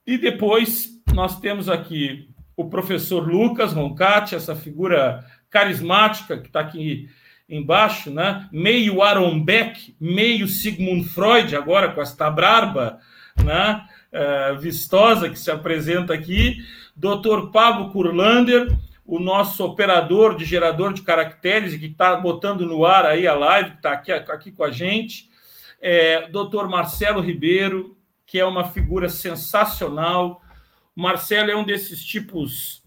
E 0.06 0.18
depois 0.18 1.00
nós 1.12 1.40
temos 1.40 1.68
aqui 1.68 2.28
o 2.56 2.68
professor 2.68 3.26
Lucas 3.26 3.72
Roncati, 3.72 4.34
essa 4.34 4.54
figura 4.54 5.24
carismática 5.50 6.38
que 6.38 6.46
está 6.48 6.60
aqui 6.60 7.08
embaixo, 7.56 8.10
né? 8.10 8.48
meio 8.52 9.02
Aaron 9.02 9.40
Beck, 9.40 9.94
meio 10.00 10.46
Sigmund 10.48 11.04
Freud, 11.08 11.54
agora 11.54 11.92
com 11.92 12.00
esta 12.00 12.30
barba 12.30 13.00
né? 13.42 13.84
Uh, 14.12 14.58
vistosa 14.60 15.28
que 15.28 15.38
se 15.38 15.50
apresenta 15.50 16.14
aqui, 16.14 16.58
Dr. 16.94 17.50
Pablo 17.52 17.90
Kurlander, 17.90 18.68
o 19.04 19.18
nosso 19.18 19.64
operador 19.64 20.36
de 20.36 20.44
gerador 20.44 20.92
de 20.92 21.02
caracteres, 21.02 21.76
que 21.76 21.86
está 21.86 22.14
botando 22.14 22.64
no 22.64 22.86
ar 22.86 23.04
aí 23.04 23.26
a 23.26 23.34
live, 23.34 23.70
que 23.70 23.76
está 23.76 23.92
aqui, 23.92 24.12
aqui 24.12 24.52
com 24.52 24.62
a 24.62 24.70
gente, 24.70 25.28
é, 25.80 26.28
Dr. 26.28 26.66
Marcelo 26.68 27.20
Ribeiro, 27.20 27.96
que 28.24 28.38
é 28.38 28.44
uma 28.44 28.64
figura 28.64 29.08
sensacional, 29.08 30.40
Marcelo 30.94 31.50
é 31.50 31.56
um 31.56 31.64
desses 31.64 32.04
tipos 32.04 32.82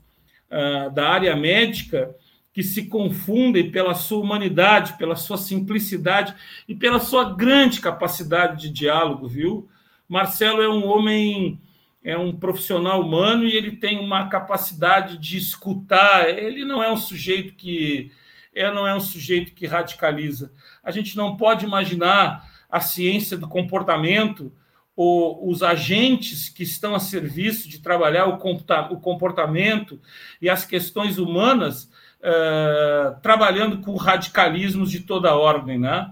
uh, 0.50 0.90
da 0.92 1.10
área 1.10 1.36
médica 1.36 2.16
que 2.58 2.64
se 2.64 2.86
confundem 2.86 3.70
pela 3.70 3.94
sua 3.94 4.18
humanidade, 4.18 4.98
pela 4.98 5.16
sua 5.16 5.38
simplicidade 5.38 6.34
e 6.68 6.74
pela 6.74 7.00
sua 7.00 7.36
grande 7.36 7.80
capacidade 7.80 8.64
de 8.64 8.72
diálogo, 8.72 9.28
viu? 9.28 9.70
Marcelo 10.10 10.64
é 10.64 10.68
um 10.68 10.88
homem, 10.88 11.62
é 12.04 12.18
um 12.18 12.36
profissional 12.36 13.00
humano 13.00 13.46
e 13.46 13.56
ele 13.56 13.76
tem 13.76 14.00
uma 14.00 14.28
capacidade 14.28 15.20
de 15.20 15.38
escutar. 15.38 16.28
Ele 16.28 16.66
não 16.66 16.82
é 16.82 16.92
um 16.92 16.98
sujeito 16.98 17.54
que 17.54 18.12
é, 18.56 18.74
não 18.74 18.88
é 18.88 18.96
um 18.96 19.00
sujeito 19.00 19.54
que 19.54 19.68
radicaliza. 19.68 20.52
A 20.84 20.90
gente 20.90 21.16
não 21.16 21.38
pode 21.38 21.64
imaginar 21.64 22.44
a 22.68 22.80
ciência 22.80 23.38
do 23.38 23.48
comportamento 23.48 24.52
o, 24.96 25.48
os 25.52 25.62
agentes 25.62 26.50
que 26.50 26.64
estão 26.64 26.96
a 26.96 27.00
serviço 27.00 27.70
de 27.70 27.78
trabalhar 27.78 28.26
o 28.26 29.00
comportamento 29.00 30.02
e 30.42 30.50
as 30.50 30.66
questões 30.66 31.20
humanas 31.20 31.88
uh, 32.20 33.20
trabalhando 33.22 33.80
com 33.80 33.96
radicalismos 33.96 34.92
de 34.92 35.02
toda 35.02 35.36
ordem. 35.36 35.80
Né? 35.80 36.12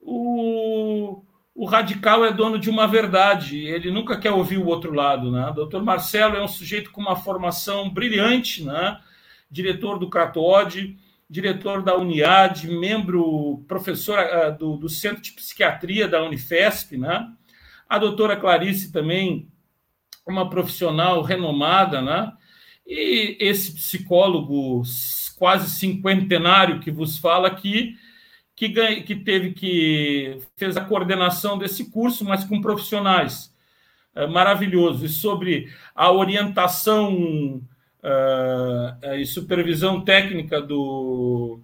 O, 0.00 1.22
o 1.54 1.64
radical 1.64 2.24
é 2.24 2.32
dono 2.32 2.58
de 2.58 2.70
uma 2.70 2.86
verdade, 2.86 3.58
ele 3.58 3.90
nunca 3.90 4.18
quer 4.18 4.32
ouvir 4.32 4.58
o 4.58 4.66
outro 4.66 4.92
lado. 4.92 5.30
Né? 5.30 5.46
O 5.46 5.54
doutor 5.54 5.82
Marcelo 5.82 6.36
é 6.36 6.42
um 6.42 6.48
sujeito 6.48 6.90
com 6.90 7.00
uma 7.00 7.16
formação 7.16 7.90
brilhante, 7.90 8.64
né? 8.64 8.98
diretor 9.50 9.98
do 9.98 10.08
CRATOD, 10.08 10.96
diretor 11.28 11.82
da 11.82 11.96
Uniad, 11.96 12.64
membro, 12.66 13.64
professor 13.66 14.18
uh, 14.18 14.56
do, 14.56 14.76
do 14.76 14.88
Centro 14.88 15.22
de 15.22 15.32
Psiquiatria 15.32 16.06
da 16.06 16.22
Unifesp, 16.22 16.96
né? 16.96 17.26
A 17.88 17.98
doutora 17.98 18.36
Clarice 18.36 18.92
também, 18.92 19.48
uma 20.26 20.48
profissional 20.48 21.22
renomada, 21.22 22.00
né? 22.00 22.32
E 22.86 23.36
esse 23.40 23.74
psicólogo 23.74 24.82
quase 25.42 25.68
cinquentenário 25.72 26.78
que 26.78 26.88
vos 26.88 27.18
fala 27.18 27.48
aqui, 27.48 27.96
que, 28.54 28.68
que 29.02 29.16
teve 29.16 29.50
que 29.50 30.38
fez 30.56 30.76
a 30.76 30.84
coordenação 30.84 31.58
desse 31.58 31.90
curso, 31.90 32.24
mas 32.24 32.44
com 32.44 32.60
profissionais. 32.60 33.52
É, 34.14 34.24
maravilhoso. 34.24 35.04
E 35.04 35.08
sobre 35.08 35.68
a 35.96 36.12
orientação 36.12 37.60
uh, 38.04 39.14
e 39.16 39.26
supervisão 39.26 40.02
técnica 40.02 40.62
do, 40.62 41.58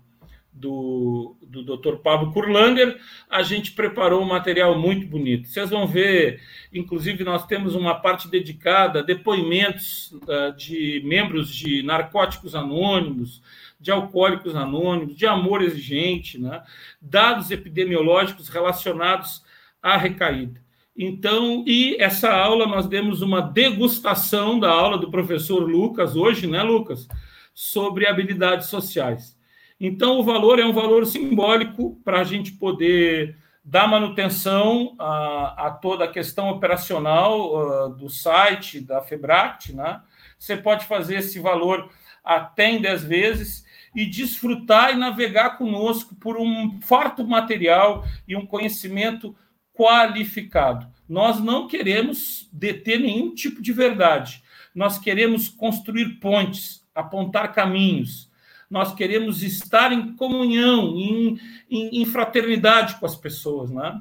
do, 0.53 1.37
do 1.41 1.77
Dr. 1.77 1.99
Pablo 2.03 2.33
Kurlander, 2.33 2.99
a 3.31 3.45
gente 3.45 3.73
preparou 3.73 4.23
um 4.23 4.29
material 4.29 4.77
muito 4.77 5.07
bonito. 5.07 5.47
Vocês 5.47 5.71
vão 5.71 5.87
ver, 5.87 6.41
inclusive, 6.73 7.23
nós 7.23 7.47
temos 7.47 7.77
uma 7.77 7.95
parte 7.95 8.29
dedicada 8.29 8.99
a 8.99 9.05
depoimentos 9.05 10.11
uh, 10.13 10.53
de 10.57 11.01
membros 11.05 11.55
de 11.55 11.85
narcóticos 11.85 12.57
anônimos, 12.57 13.41
de 13.79 13.91
alcoólicos 13.91 14.57
anônimos, 14.57 15.17
de 15.17 15.27
amor 15.27 15.63
exigente, 15.63 16.39
né? 16.39 16.63
dados 17.01 17.51
epidemiológicos 17.51 18.49
relacionados 18.49 19.43
à 19.83 19.97
recaída. 19.97 20.61
Então, 20.97 21.63
e 21.65 21.97
essa 22.01 22.33
aula 22.33 22.67
nós 22.67 22.89
demos 22.89 23.23
uma 23.23 23.41
degustação 23.41 24.59
da 24.59 24.69
aula 24.69 24.99
do 24.99 25.11
professor 25.11 25.61
Lucas 25.61 26.17
hoje, 26.17 26.49
né, 26.49 26.61
Lucas, 26.61 27.07
sobre 27.55 28.05
habilidades 28.05 28.67
sociais. 28.67 29.39
Então, 29.79 30.19
o 30.19 30.25
valor 30.25 30.59
é 30.59 30.65
um 30.65 30.73
valor 30.73 31.07
simbólico 31.07 32.01
para 32.05 32.21
a 32.21 32.25
gente 32.25 32.51
poder 32.51 33.37
dar 33.65 33.87
manutenção 33.87 34.97
a, 34.99 35.67
a 35.67 35.71
toda 35.71 36.05
a 36.05 36.11
questão 36.11 36.49
operacional 36.49 37.87
uh, 37.87 37.89
do 37.91 38.09
site 38.09 38.81
da 38.81 39.01
Febract. 39.01 39.73
Né? 39.73 40.01
Você 40.37 40.57
pode 40.57 40.87
fazer 40.87 41.17
esse 41.17 41.39
valor 41.39 41.89
até 42.25 42.71
em 42.71 42.81
10 42.81 43.05
vezes 43.05 43.65
e 43.99 44.07
desfrutar 44.07 44.93
e 44.93 44.97
navegar 44.97 45.59
conosco 45.59 46.15
por 46.15 46.37
um 46.37 46.81
farto 46.81 47.27
material 47.27 48.07
e 48.29 48.37
um 48.37 48.47
conhecimento 48.47 49.35
qualificado. 49.75 50.87
Nós 51.09 51.41
não 51.41 51.66
queremos 51.66 52.49
deter 52.53 53.01
nenhum 53.01 53.35
tipo 53.35 53.61
de 53.61 53.73
verdade. 53.73 54.41
Nós 54.73 55.01
queremos 55.01 55.49
construir 55.49 56.20
pontes, 56.20 56.87
apontar 56.95 57.53
caminhos, 57.53 58.31
nós 58.70 58.95
queremos 58.95 59.43
estar 59.43 59.93
em 59.93 60.15
comunhão, 60.15 60.97
em, 60.97 61.41
em, 61.69 62.01
em 62.01 62.07
fraternidade 62.07 63.01
com 63.01 63.07
as 63.07 63.16
pessoas, 63.16 63.69
né? 63.69 64.01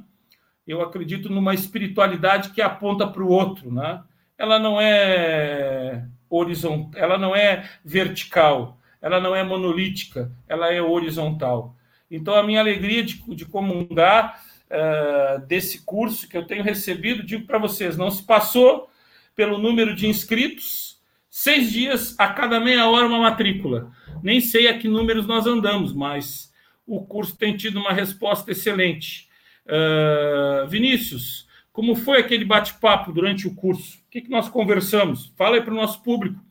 Eu 0.67 0.83
acredito 0.83 1.27
numa 1.27 1.55
espiritualidade 1.55 2.51
que 2.51 2.61
aponta 2.61 3.07
para 3.07 3.23
o 3.23 3.29
outro, 3.29 3.73
né? 3.73 4.03
Ela 4.37 4.59
não 4.59 4.79
é 4.79 6.05
horizontal, 6.29 7.01
ela 7.01 7.17
não 7.17 7.35
é 7.35 7.67
vertical, 7.83 8.77
ela 9.07 9.21
não 9.21 9.33
é 9.33 9.41
monolítica, 9.41 10.29
ela 10.49 10.71
é 10.71 10.81
horizontal. 10.81 11.73
Então, 12.11 12.35
a 12.35 12.43
minha 12.43 12.59
alegria 12.59 13.01
de, 13.03 13.23
de 13.35 13.45
comungar 13.45 14.43
uh, 14.69 15.45
desse 15.47 15.85
curso 15.85 16.27
que 16.27 16.37
eu 16.37 16.45
tenho 16.45 16.61
recebido, 16.61 17.23
digo 17.23 17.47
para 17.47 17.57
vocês, 17.57 17.95
não 17.95 18.11
se 18.11 18.23
passou 18.23 18.89
pelo 19.33 19.57
número 19.57 19.95
de 19.95 20.07
inscritos, 20.07 20.99
seis 21.29 21.71
dias 21.71 22.15
a 22.19 22.27
cada 22.27 22.59
meia 22.59 22.89
hora 22.89 23.07
uma 23.07 23.19
matrícula. 23.19 23.91
Nem 24.21 24.41
sei 24.41 24.67
a 24.67 24.77
que 24.77 24.89
números 24.89 25.25
nós 25.25 25.47
andamos, 25.47 25.93
mas 25.93 26.51
o 26.85 27.05
curso 27.05 27.37
tem 27.37 27.55
tido 27.55 27.79
uma 27.79 27.93
resposta 27.93 28.51
excelente. 28.51 29.29
Uh, 29.65 30.67
Vinícius, 30.67 31.47
como 31.71 31.95
foi 31.95 32.19
aquele 32.19 32.43
bate-papo 32.43 33.13
durante 33.13 33.47
o 33.47 33.55
curso? 33.55 33.99
O 33.99 34.11
que, 34.11 34.19
que 34.19 34.29
nós 34.29 34.49
conversamos? 34.49 35.31
Fala 35.37 35.55
aí 35.55 35.61
para 35.61 35.73
o 35.73 35.77
nosso 35.77 36.03
público. 36.03 36.41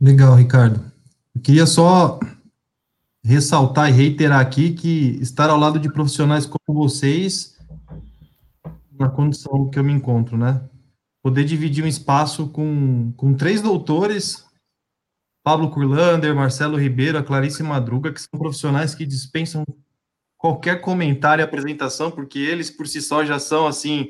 Legal, 0.00 0.34
Ricardo. 0.34 0.80
Eu 1.34 1.42
queria 1.42 1.66
só 1.66 2.18
ressaltar 3.22 3.90
e 3.90 3.92
reiterar 3.92 4.40
aqui 4.40 4.72
que 4.72 5.18
estar 5.20 5.50
ao 5.50 5.58
lado 5.58 5.78
de 5.78 5.92
profissionais 5.92 6.46
como 6.46 6.78
vocês, 6.78 7.58
na 8.98 9.10
condição 9.10 9.68
que 9.68 9.78
eu 9.78 9.84
me 9.84 9.92
encontro, 9.92 10.38
né? 10.38 10.62
Poder 11.22 11.44
dividir 11.44 11.84
um 11.84 11.88
espaço 11.88 12.48
com, 12.48 13.12
com 13.16 13.34
três 13.34 13.60
doutores 13.60 14.46
Pablo 15.42 15.70
Curlander, 15.70 16.34
Marcelo 16.34 16.78
Ribeiro, 16.78 17.18
a 17.18 17.22
Clarice 17.22 17.62
Madruga, 17.62 18.12
que 18.12 18.20
são 18.20 18.38
profissionais 18.38 18.94
que 18.94 19.06
dispensam 19.06 19.64
qualquer 20.38 20.80
comentário 20.80 21.42
e 21.42 21.44
apresentação, 21.44 22.10
porque 22.10 22.38
eles 22.38 22.70
por 22.70 22.86
si 22.86 23.02
só 23.02 23.24
já 23.24 23.38
são 23.38 23.66
assim 23.66 24.08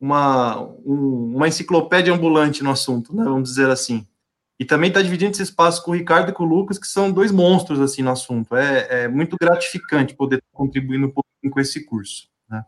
uma, 0.00 0.60
um, 0.84 1.34
uma 1.34 1.48
enciclopédia 1.48 2.12
ambulante 2.12 2.62
no 2.62 2.70
assunto, 2.70 3.14
né, 3.14 3.24
vamos 3.24 3.48
dizer 3.48 3.68
assim. 3.70 4.06
E 4.58 4.64
também 4.64 4.88
está 4.88 5.02
dividindo 5.02 5.32
esse 5.32 5.42
espaço 5.42 5.82
com 5.84 5.90
o 5.90 5.94
Ricardo 5.94 6.30
e 6.30 6.32
com 6.32 6.44
o 6.44 6.46
Lucas, 6.46 6.78
que 6.78 6.86
são 6.86 7.12
dois 7.12 7.30
monstros 7.30 7.80
assim 7.80 8.02
no 8.02 8.10
assunto. 8.10 8.56
É, 8.56 9.04
é 9.04 9.08
muito 9.08 9.36
gratificante 9.38 10.14
poder 10.14 10.42
contribuir 10.52 11.04
um 11.04 11.10
pouquinho 11.10 11.52
com 11.52 11.60
esse 11.60 11.84
curso. 11.84 12.28
Né? 12.48 12.64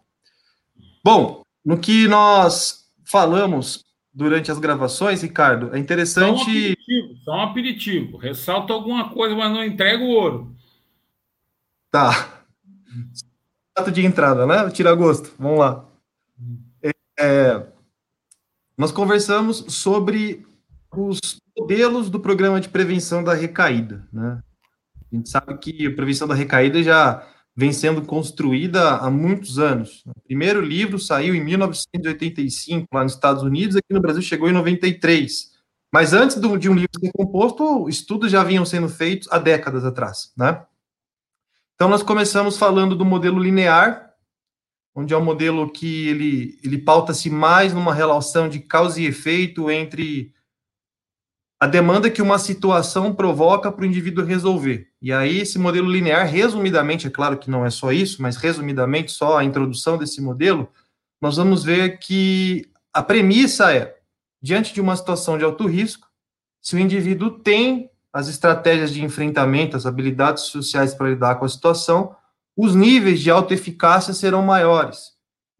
Bom, 1.02 1.42
no 1.64 1.78
que 1.78 2.06
nós 2.06 2.90
falamos 3.04 3.84
durante 4.12 4.50
as 4.50 4.58
gravações, 4.58 5.22
Ricardo, 5.22 5.74
é 5.74 5.78
interessante. 5.78 6.44
Só 6.44 6.50
um 6.50 6.52
aperitivo, 6.52 7.16
só 7.24 7.32
um 7.32 7.40
aperitivo. 7.42 8.16
Ressalta 8.18 8.72
alguma 8.72 9.08
coisa, 9.10 9.34
mas 9.34 9.50
não 9.50 9.64
entrega 9.64 10.04
o 10.04 10.08
ouro. 10.08 10.54
Tá 11.90 12.38
data 13.78 13.92
de 13.92 14.04
entrada, 14.04 14.44
né? 14.44 14.68
Tira 14.70 14.94
gosto. 14.94 15.32
Vamos 15.38 15.60
lá. 15.60 15.84
É, 17.18 17.66
nós 18.76 18.92
conversamos 18.92 19.64
sobre 19.68 20.46
os 20.90 21.20
modelos 21.58 22.08
do 22.10 22.20
programa 22.20 22.60
de 22.60 22.68
prevenção 22.68 23.22
da 23.22 23.34
recaída, 23.34 24.06
né? 24.12 24.42
A 25.10 25.16
gente 25.16 25.28
sabe 25.28 25.56
que 25.58 25.86
a 25.86 25.94
prevenção 25.94 26.28
da 26.28 26.34
recaída 26.34 26.82
já 26.82 27.26
vem 27.56 27.72
sendo 27.72 28.02
construída 28.02 28.96
há 28.98 29.10
muitos 29.10 29.58
anos. 29.58 30.04
O 30.06 30.20
primeiro 30.20 30.60
livro 30.60 30.98
saiu 30.98 31.34
em 31.34 31.42
1985 31.42 32.86
lá 32.92 33.02
nos 33.02 33.14
Estados 33.14 33.42
Unidos, 33.42 33.76
aqui 33.76 33.92
no 33.92 34.00
Brasil 34.00 34.22
chegou 34.22 34.48
em 34.48 34.52
93. 34.52 35.58
Mas 35.92 36.12
antes 36.12 36.38
de 36.38 36.68
um 36.68 36.74
livro 36.74 37.00
ser 37.00 37.10
composto, 37.12 37.88
estudos 37.88 38.30
já 38.30 38.44
vinham 38.44 38.64
sendo 38.64 38.88
feitos 38.88 39.26
há 39.32 39.38
décadas 39.38 39.84
atrás, 39.84 40.32
né? 40.36 40.62
Então, 41.74 41.88
nós 41.88 42.02
começamos 42.02 42.58
falando 42.58 42.94
do 42.94 43.04
modelo 43.04 43.38
linear, 43.40 44.12
onde 44.94 45.14
é 45.14 45.16
um 45.16 45.24
modelo 45.24 45.70
que 45.70 46.08
ele, 46.08 46.58
ele 46.62 46.76
pauta-se 46.76 47.30
mais 47.30 47.72
numa 47.72 47.94
relação 47.94 48.48
de 48.48 48.58
causa 48.58 49.00
e 49.00 49.06
efeito 49.06 49.70
entre 49.70 50.34
a 51.60 51.66
demanda 51.66 52.08
que 52.08 52.22
uma 52.22 52.38
situação 52.38 53.12
provoca 53.12 53.72
para 53.72 53.82
o 53.82 53.86
indivíduo 53.86 54.24
resolver. 54.24 54.88
E 55.02 55.12
aí, 55.12 55.40
esse 55.40 55.58
modelo 55.58 55.90
linear, 55.90 56.26
resumidamente, 56.26 57.06
é 57.08 57.10
claro 57.10 57.36
que 57.36 57.50
não 57.50 57.66
é 57.66 57.70
só 57.70 57.90
isso, 57.90 58.22
mas 58.22 58.36
resumidamente, 58.36 59.10
só 59.10 59.38
a 59.38 59.44
introdução 59.44 59.98
desse 59.98 60.20
modelo, 60.20 60.68
nós 61.20 61.36
vamos 61.36 61.64
ver 61.64 61.98
que 61.98 62.70
a 62.92 63.02
premissa 63.02 63.72
é, 63.74 63.96
diante 64.40 64.72
de 64.72 64.80
uma 64.80 64.96
situação 64.96 65.36
de 65.36 65.44
alto 65.44 65.66
risco, 65.66 66.06
se 66.62 66.76
o 66.76 66.78
indivíduo 66.78 67.30
tem 67.30 67.90
as 68.12 68.28
estratégias 68.28 68.92
de 68.92 69.04
enfrentamento, 69.04 69.76
as 69.76 69.84
habilidades 69.84 70.44
sociais 70.44 70.94
para 70.94 71.10
lidar 71.10 71.36
com 71.36 71.44
a 71.44 71.48
situação, 71.48 72.14
os 72.56 72.74
níveis 72.74 73.20
de 73.20 73.30
autoeficácia 73.30 74.14
serão 74.14 74.42
maiores. 74.42 75.12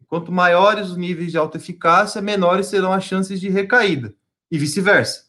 Quanto 0.07 0.31
maiores 0.31 0.89
os 0.89 0.97
níveis 0.97 1.31
de 1.31 1.37
autoeficácia, 1.37 2.21
menores 2.21 2.67
serão 2.67 2.91
as 2.91 3.03
chances 3.03 3.39
de 3.39 3.47
recaída, 3.47 4.13
e 4.49 4.57
vice-versa. 4.57 5.28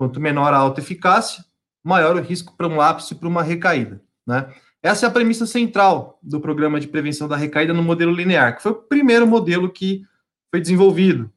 Quanto 0.00 0.18
menor 0.18 0.54
a 0.54 0.56
autoeficácia, 0.56 1.44
maior 1.84 2.16
o 2.16 2.20
risco 2.20 2.56
para 2.56 2.66
um 2.66 2.76
lápis 2.76 3.10
e 3.10 3.14
para 3.14 3.28
uma 3.28 3.42
recaída. 3.42 4.02
Né? 4.26 4.50
Essa 4.82 5.04
é 5.04 5.08
a 5.08 5.12
premissa 5.12 5.44
central 5.44 6.18
do 6.22 6.40
programa 6.40 6.80
de 6.80 6.88
prevenção 6.88 7.28
da 7.28 7.36
recaída 7.36 7.74
no 7.74 7.82
modelo 7.82 8.10
linear, 8.10 8.56
que 8.56 8.62
foi 8.62 8.72
o 8.72 8.76
primeiro 8.76 9.26
modelo 9.26 9.70
que 9.70 10.02
foi 10.50 10.58
desenvolvido 10.58 11.30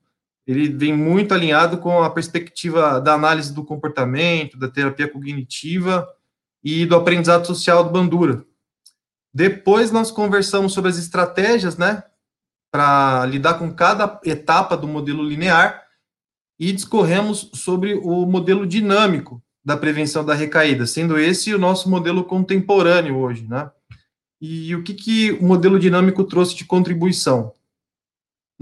ele 0.46 0.70
vem 0.70 0.94
muito 0.96 1.34
alinhado 1.34 1.78
com 1.78 2.04
a 2.04 2.10
perspectiva 2.10 3.00
da 3.00 3.14
análise 3.14 3.54
do 3.54 3.64
comportamento, 3.64 4.58
da 4.58 4.68
terapia 4.68 5.08
cognitiva 5.08 6.08
e 6.64 6.86
do 6.86 6.96
aprendizado 6.96 7.46
social 7.46 7.84
do 7.84 7.90
Bandura. 7.90 8.44
Depois 9.34 9.90
nós 9.90 10.12
conversamos 10.12 10.74
sobre 10.74 10.90
as 10.92 10.98
estratégias, 10.98 11.78
né, 11.78 12.04
para 12.72 13.26
lidar 13.26 13.56
com 13.56 13.74
cada 13.74 14.20
etapa 14.26 14.76
do 14.76 14.88
modelo 14.88 15.24
linear 15.24 15.83
e 16.60 16.72
discorremos 16.72 17.50
sobre 17.54 17.96
o 17.96 18.26
modelo 18.26 18.66
dinâmico 18.66 19.42
da 19.66 19.78
prevenção 19.78 20.26
da 20.26 20.34
recaída, 20.34 20.86
sendo 20.86 21.18
esse 21.18 21.54
o 21.54 21.60
nosso 21.60 21.90
modelo 21.90 22.24
contemporâneo 22.24 23.18
hoje, 23.18 23.48
né? 23.48 23.70
E 24.42 24.76
o 24.76 24.84
que, 24.84 24.94
que 24.94 25.32
o 25.32 25.44
modelo 25.44 25.80
dinâmico 25.80 26.24
trouxe 26.26 26.54
de 26.56 26.66
contribuição? 26.66 27.54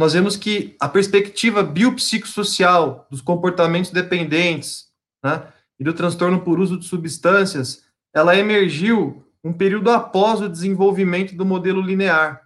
nós 0.02 0.14
vemos 0.14 0.36
que 0.36 0.76
a 0.80 0.90
perspectiva 0.90 1.62
biopsicossocial 1.62 3.08
dos 3.10 3.22
comportamentos 3.22 3.92
dependentes 3.92 4.88
né, 5.24 5.48
e 5.80 5.84
do 5.84 5.94
transtorno 5.94 6.42
por 6.42 6.60
uso 6.60 6.80
de 6.80 6.86
substâncias, 6.86 7.86
ela 8.12 8.36
emergiu 8.36 9.24
um 9.44 9.54
período 9.54 9.92
após 9.92 10.42
o 10.42 10.50
desenvolvimento 10.50 11.36
do 11.36 11.46
modelo 11.46 11.82
linear. 11.82 12.42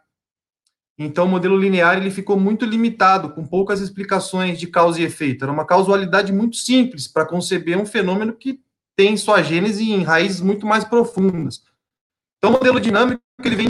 Então, 0.98 1.26
o 1.26 1.30
modelo 1.30 1.58
linear 1.58 1.98
ele 1.98 2.10
ficou 2.10 2.40
muito 2.40 2.66
limitado, 2.66 3.30
com 3.32 3.46
poucas 3.46 3.82
explicações 3.82 4.58
de 4.58 4.68
causa 4.68 5.02
e 5.02 5.04
efeito. 5.04 5.44
Era 5.44 5.52
uma 5.52 5.66
causalidade 5.66 6.32
muito 6.32 6.56
simples 6.56 7.08
para 7.08 7.26
conceber 7.26 7.78
um 7.78 7.86
fenômeno 7.86 8.34
que 8.34 8.62
tem 8.96 9.18
sua 9.18 9.42
gênese 9.42 9.92
em 9.92 10.04
raízes 10.04 10.40
muito 10.40 10.66
mais 10.66 10.86
profundas. 10.86 11.64
Então, 12.38 12.52
o 12.52 12.54
modelo 12.54 12.80
dinâmico 12.80 13.22
ele 13.44 13.56
vem 13.56 13.68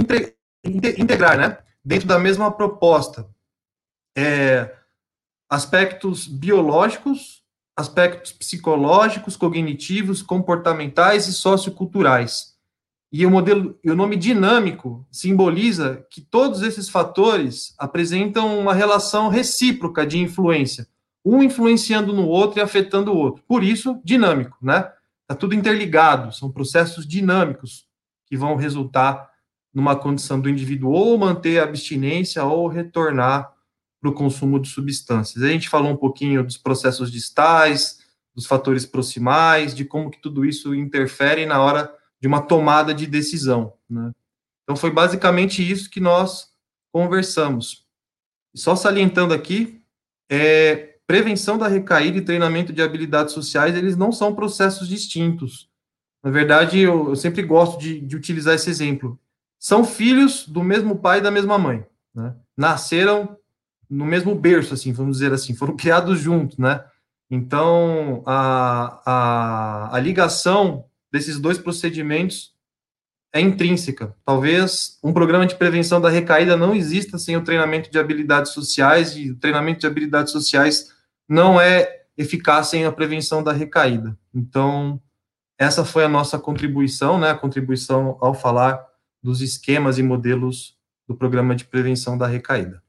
integrar, 0.97 1.38
né, 1.38 1.57
dentro 1.84 2.07
da 2.07 2.19
mesma 2.19 2.52
proposta, 2.52 3.27
é, 4.15 4.76
aspectos 5.49 6.27
biológicos, 6.27 7.43
aspectos 7.77 8.31
psicológicos, 8.31 9.35
cognitivos, 9.35 10.22
comportamentais 10.22 11.27
e 11.27 11.34
socioculturais. 11.34 12.55
E 13.11 13.26
o 13.26 13.32
modelo, 13.32 13.77
e 13.84 13.90
o 13.90 13.95
nome 13.95 14.15
dinâmico 14.15 15.07
simboliza 15.11 16.06
que 16.10 16.22
todos 16.22 16.61
esses 16.61 16.90
fatores 16.90 17.73
apresentam 17.77 18.60
uma 18.60 18.73
relação 18.73 19.30
recíproca 19.30 20.06
de 20.06 20.19
influência, 20.19 20.88
um 21.23 21.41
influenciando 21.41 22.14
no 22.14 22.27
outro 22.27 22.60
e 22.60 22.61
afetando 22.61 23.11
o 23.11 23.18
outro. 23.18 23.44
Por 23.48 23.64
isso, 23.64 24.02
dinâmico, 24.03 24.57
né? 24.61 24.91
Está 25.22 25.34
tudo 25.36 25.56
interligado, 25.56 26.36
são 26.36 26.52
processos 26.52 27.07
dinâmicos 27.07 27.88
que 28.27 28.38
vão 28.38 28.56
resultar 28.56 29.30
numa 29.73 29.95
condição 29.95 30.40
do 30.40 30.49
indivíduo 30.49 30.91
ou 30.91 31.18
manter 31.18 31.60
a 31.60 31.64
abstinência 31.64 32.44
ou 32.45 32.68
retornar 32.68 33.52
para 33.99 34.10
o 34.10 34.14
consumo 34.14 34.60
de 34.60 34.69
substâncias. 34.69 35.44
A 35.44 35.48
gente 35.48 35.68
falou 35.68 35.91
um 35.91 35.98
pouquinho 35.98 36.44
dos 36.44 36.57
processos 36.57 37.11
distais, 37.11 37.99
dos 38.36 38.45
fatores 38.45 38.86
proximais, 38.86 39.73
de 39.73 39.84
como 39.84 40.11
que 40.11 40.22
tudo 40.22 40.45
isso 40.45 40.76
interfere 40.76 41.45
na 41.45 41.60
hora 41.61 41.91
de 42.26 42.27
uma 42.27 42.41
tomada 42.41 42.91
de 42.91 43.06
decisão. 43.06 43.73
Né? 43.88 44.11
Então, 44.64 44.76
foi 44.76 44.89
basicamente 44.89 45.61
isso 45.61 45.91
que 45.91 45.99
nós 45.99 46.47
conversamos. 46.91 47.85
só 48.56 48.76
salientando 48.76 49.31
aqui, 49.31 49.80
é, 50.27 50.95
prevenção 51.06 51.56
da 51.56 51.68
recaída 51.68 52.18
e 52.18 52.26
treinamento 52.26 52.73
de 52.73 52.81
habilidades 52.81 53.31
sociais, 53.31 53.76
eles 53.76 53.95
não 53.95 54.11
são 54.11 54.34
processos 54.34 54.88
distintos. 54.88 55.69
Na 56.23 56.31
verdade, 56.31 56.80
eu, 56.80 57.10
eu 57.10 57.15
sempre 57.15 57.43
gosto 57.43 57.80
de, 57.80 58.02
de, 58.02 58.15
utilizar 58.15 58.56
esse 58.56 58.72
exemplo. 58.72 59.19
São 59.60 59.84
filhos 59.84 60.47
do 60.47 60.64
mesmo 60.64 60.97
pai 60.97 61.19
e 61.19 61.22
da 61.22 61.30
mesma 61.30 61.60
mãe. 61.60 61.85
Né? 62.11 62.35
Nasceram 62.57 63.38
no 63.88 64.03
mesmo 64.03 64.34
berço, 64.34 64.73
assim, 64.73 64.91
vamos 64.91 65.18
dizer 65.18 65.31
assim, 65.31 65.53
foram 65.53 65.76
criados 65.77 66.19
juntos, 66.19 66.57
né? 66.57 66.84
Então, 67.30 68.23
a, 68.26 69.02
a, 69.06 69.95
a 69.95 69.99
ligação 69.99 70.85
desses 71.16 71.40
dois 71.40 71.58
procedimentos 71.58 72.54
é 73.34 73.40
intrínseca. 73.40 74.14
Talvez 74.26 75.00
um 75.02 75.14
programa 75.14 75.46
de 75.46 75.56
prevenção 75.56 76.02
da 76.02 76.10
recaída 76.10 76.58
não 76.58 76.76
exista 76.76 77.18
sem 77.18 77.38
o 77.38 77.44
treinamento 77.44 77.90
de 77.90 77.98
habilidades 77.98 78.52
sociais, 78.52 79.16
e 79.16 79.32
o 79.32 79.38
treinamento 79.38 79.80
de 79.80 79.88
habilidades 79.88 80.34
sociais 80.34 80.94
não 81.28 81.60
é 81.60 82.04
eficaz 82.18 82.68
sem 82.68 82.84
a 82.84 82.92
prevenção 82.92 83.42
da 83.42 83.54
recaída. 83.54 84.18
Então, 84.34 85.02
essa 85.58 85.86
foi 85.86 86.04
a 86.04 86.10
nossa 86.10 86.38
contribuição, 86.38 87.18
né? 87.18 87.30
A 87.30 87.38
contribuição 87.38 88.18
ao 88.20 88.34
falar 88.34 88.86
dos 89.24 89.40
esquemas 89.40 89.98
e 89.98 90.04
modelos 90.04 90.78
do 91.08 91.16
programa 91.16 91.56
de 91.56 91.64
prevenção 91.64 92.18
da 92.18 92.28
recaída. 92.28 92.84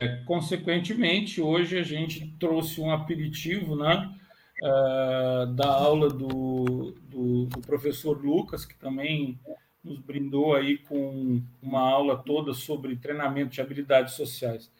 É, 0.00 0.22
consequentemente, 0.24 1.40
hoje 1.40 1.76
a 1.76 1.82
gente 1.82 2.36
trouxe 2.38 2.80
um 2.80 2.92
aperitivo 2.92 3.74
né, 3.74 4.14
uh, 4.62 5.46
da 5.54 5.68
aula 5.68 6.08
do, 6.08 6.94
do, 7.02 7.46
do, 7.46 7.60
professor 7.60 8.22
Lucas, 8.22 8.64
que 8.64 8.74
também 8.76 9.38
nos 9.82 9.98
brindou 9.98 10.54
aí 10.54 10.78
com 10.78 11.40
uma 11.62 11.80
aula 11.80 12.16
toda 12.16 12.52
sobre 12.52 12.96
treinamento 12.96 13.52
de 13.52 13.60
habilidades 13.60 14.14
sociais. 14.14 14.70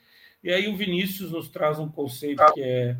E 0.43 0.51
aí 0.53 0.69
o 0.69 0.77
Vinícius 0.77 1.31
nos 1.31 1.49
traz 1.49 1.79
um 1.79 1.89
conceito 1.89 2.43
que 2.53 2.63
é 2.63 2.97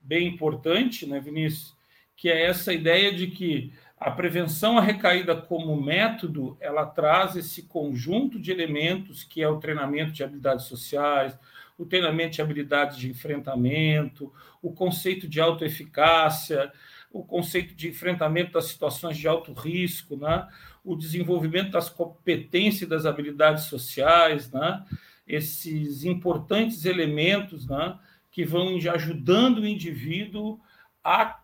bem 0.00 0.28
importante, 0.28 1.06
né, 1.06 1.20
Vinícius? 1.20 1.74
Que 2.16 2.28
é 2.28 2.46
essa 2.46 2.72
ideia 2.72 3.12
de 3.12 3.28
que 3.28 3.72
a 3.96 4.10
prevenção 4.10 4.76
à 4.76 4.80
recaída 4.80 5.34
como 5.34 5.80
método, 5.80 6.56
ela 6.60 6.84
traz 6.84 7.36
esse 7.36 7.62
conjunto 7.62 8.38
de 8.38 8.52
elementos 8.52 9.24
que 9.24 9.42
é 9.42 9.48
o 9.48 9.58
treinamento 9.58 10.12
de 10.12 10.22
habilidades 10.22 10.66
sociais, 10.66 11.36
o 11.78 11.86
treinamento 11.86 12.34
de 12.34 12.42
habilidades 12.42 12.98
de 12.98 13.08
enfrentamento, 13.08 14.32
o 14.64 14.72
conceito 14.72 15.28
de 15.28 15.42
autoeficácia, 15.42 16.72
o 17.12 17.22
conceito 17.22 17.74
de 17.74 17.88
enfrentamento 17.88 18.52
das 18.52 18.64
situações 18.64 19.18
de 19.18 19.28
alto 19.28 19.52
risco, 19.52 20.16
né? 20.16 20.48
o 20.82 20.96
desenvolvimento 20.96 21.72
das 21.72 21.90
competências 21.90 22.82
e 22.82 22.86
das 22.86 23.04
habilidades 23.04 23.64
sociais, 23.64 24.50
né? 24.50 24.82
esses 25.26 26.02
importantes 26.04 26.86
elementos 26.86 27.66
né? 27.66 27.98
que 28.30 28.42
vão 28.42 28.78
ajudando 28.90 29.58
o 29.58 29.66
indivíduo 29.66 30.58
a 31.04 31.38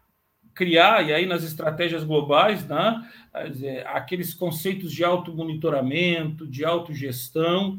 criar, 0.55 1.07
e 1.07 1.13
aí 1.13 1.27
nas 1.27 1.45
estratégias 1.45 2.05
globais, 2.05 2.67
né? 2.67 3.07
aqueles 3.87 4.33
conceitos 4.33 4.91
de 4.91 5.05
automonitoramento, 5.05 6.47
de 6.47 6.65
autogestão, 6.65 7.79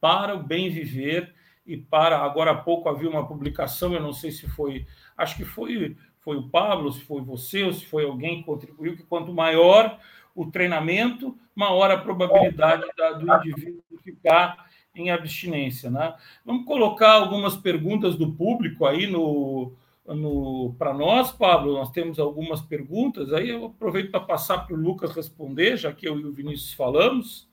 para 0.00 0.34
o 0.34 0.42
bem 0.42 0.70
viver 0.70 1.34
e 1.68 1.76
para. 1.76 2.18
Agora 2.18 2.52
há 2.52 2.56
pouco 2.56 2.88
havia 2.88 3.08
uma 3.08 3.28
publicação, 3.28 3.92
eu 3.92 4.00
não 4.00 4.12
sei 4.12 4.32
se 4.32 4.48
foi, 4.48 4.86
acho 5.16 5.36
que 5.36 5.44
foi, 5.44 5.96
foi 6.20 6.36
o 6.36 6.48
Pablo, 6.48 6.90
se 6.90 7.00
foi 7.02 7.20
você, 7.20 7.62
ou 7.62 7.72
se 7.72 7.84
foi 7.84 8.04
alguém 8.04 8.38
que 8.38 8.44
contribuiu, 8.44 8.96
que 8.96 9.02
quanto 9.04 9.32
maior 9.32 10.00
o 10.34 10.50
treinamento, 10.50 11.36
maior 11.54 11.90
a 11.90 11.98
probabilidade 11.98 12.84
da, 12.96 13.12
do 13.12 13.30
indivíduo 13.36 13.82
ficar 14.02 14.66
em 14.94 15.10
abstinência. 15.10 15.90
Né? 15.90 16.14
Vamos 16.44 16.64
colocar 16.64 17.12
algumas 17.12 17.56
perguntas 17.56 18.16
do 18.16 18.32
público 18.32 18.86
aí 18.86 19.06
no, 19.06 19.72
no 20.06 20.74
para 20.78 20.94
nós, 20.94 21.30
Pablo. 21.30 21.74
Nós 21.74 21.90
temos 21.90 22.18
algumas 22.18 22.62
perguntas. 22.62 23.32
Aí 23.32 23.50
eu 23.50 23.66
aproveito 23.66 24.10
para 24.10 24.20
passar 24.20 24.58
para 24.66 24.74
o 24.74 24.80
Lucas 24.80 25.14
responder, 25.14 25.76
já 25.76 25.92
que 25.92 26.08
eu 26.08 26.18
e 26.18 26.24
o 26.24 26.32
Vinícius 26.32 26.72
falamos. 26.72 27.46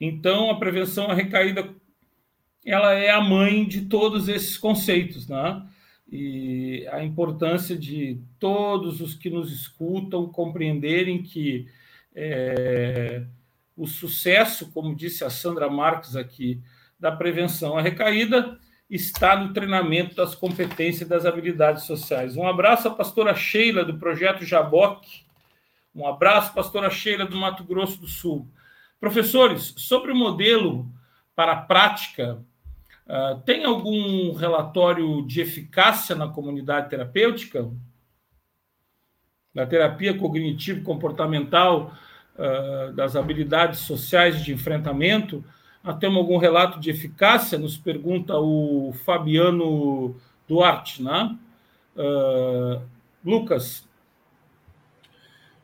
Então, 0.00 0.50
a 0.50 0.56
prevenção 0.56 1.06
à 1.10 1.14
recaída 1.14 1.74
ela 2.64 2.92
é 2.94 3.10
a 3.10 3.20
mãe 3.20 3.66
de 3.66 3.82
todos 3.82 4.28
esses 4.28 4.56
conceitos, 4.56 5.28
né? 5.28 5.62
E 6.10 6.86
a 6.92 7.02
importância 7.02 7.76
de 7.76 8.20
todos 8.38 9.00
os 9.00 9.14
que 9.14 9.30
nos 9.30 9.50
escutam 9.52 10.28
compreenderem 10.28 11.22
que 11.22 11.66
é, 12.14 13.22
o 13.76 13.86
sucesso, 13.86 14.70
como 14.72 14.94
disse 14.94 15.24
a 15.24 15.30
Sandra 15.30 15.70
Marques 15.70 16.14
aqui, 16.14 16.60
da 17.00 17.10
prevenção 17.10 17.76
à 17.76 17.82
recaída 17.82 18.58
está 18.88 19.34
no 19.34 19.54
treinamento 19.54 20.14
das 20.14 20.34
competências 20.34 21.00
e 21.00 21.10
das 21.10 21.24
habilidades 21.24 21.84
sociais. 21.84 22.36
Um 22.36 22.46
abraço 22.46 22.88
à 22.88 22.90
pastora 22.90 23.34
Sheila, 23.34 23.84
do 23.84 23.98
projeto 23.98 24.44
Jaboc. 24.44 25.06
Um 25.94 26.06
abraço, 26.06 26.52
pastora 26.52 26.90
Sheila, 26.90 27.24
do 27.24 27.36
Mato 27.36 27.64
Grosso 27.64 27.98
do 27.98 28.06
Sul. 28.06 28.46
Professores, 29.00 29.74
sobre 29.78 30.12
o 30.12 30.14
modelo 30.14 30.86
para 31.34 31.52
a 31.52 31.56
prática 31.56 32.44
Uh, 33.12 33.38
tem 33.44 33.66
algum 33.66 34.32
relatório 34.32 35.20
de 35.26 35.42
eficácia 35.42 36.16
na 36.16 36.28
comunidade 36.28 36.88
terapêutica? 36.88 37.68
Na 39.54 39.66
terapia 39.66 40.16
cognitivo-comportamental, 40.16 41.92
uh, 42.38 42.90
das 42.94 43.14
habilidades 43.14 43.80
sociais 43.80 44.42
de 44.42 44.54
enfrentamento? 44.54 45.44
Nós 45.84 45.98
temos 45.98 46.16
algum 46.16 46.38
relato 46.38 46.80
de 46.80 46.88
eficácia? 46.88 47.58
Nos 47.58 47.76
pergunta 47.76 48.38
o 48.38 48.94
Fabiano 49.04 50.16
Duarte, 50.48 51.02
né? 51.02 51.36
Uh, 51.94 52.80
Lucas. 53.22 53.86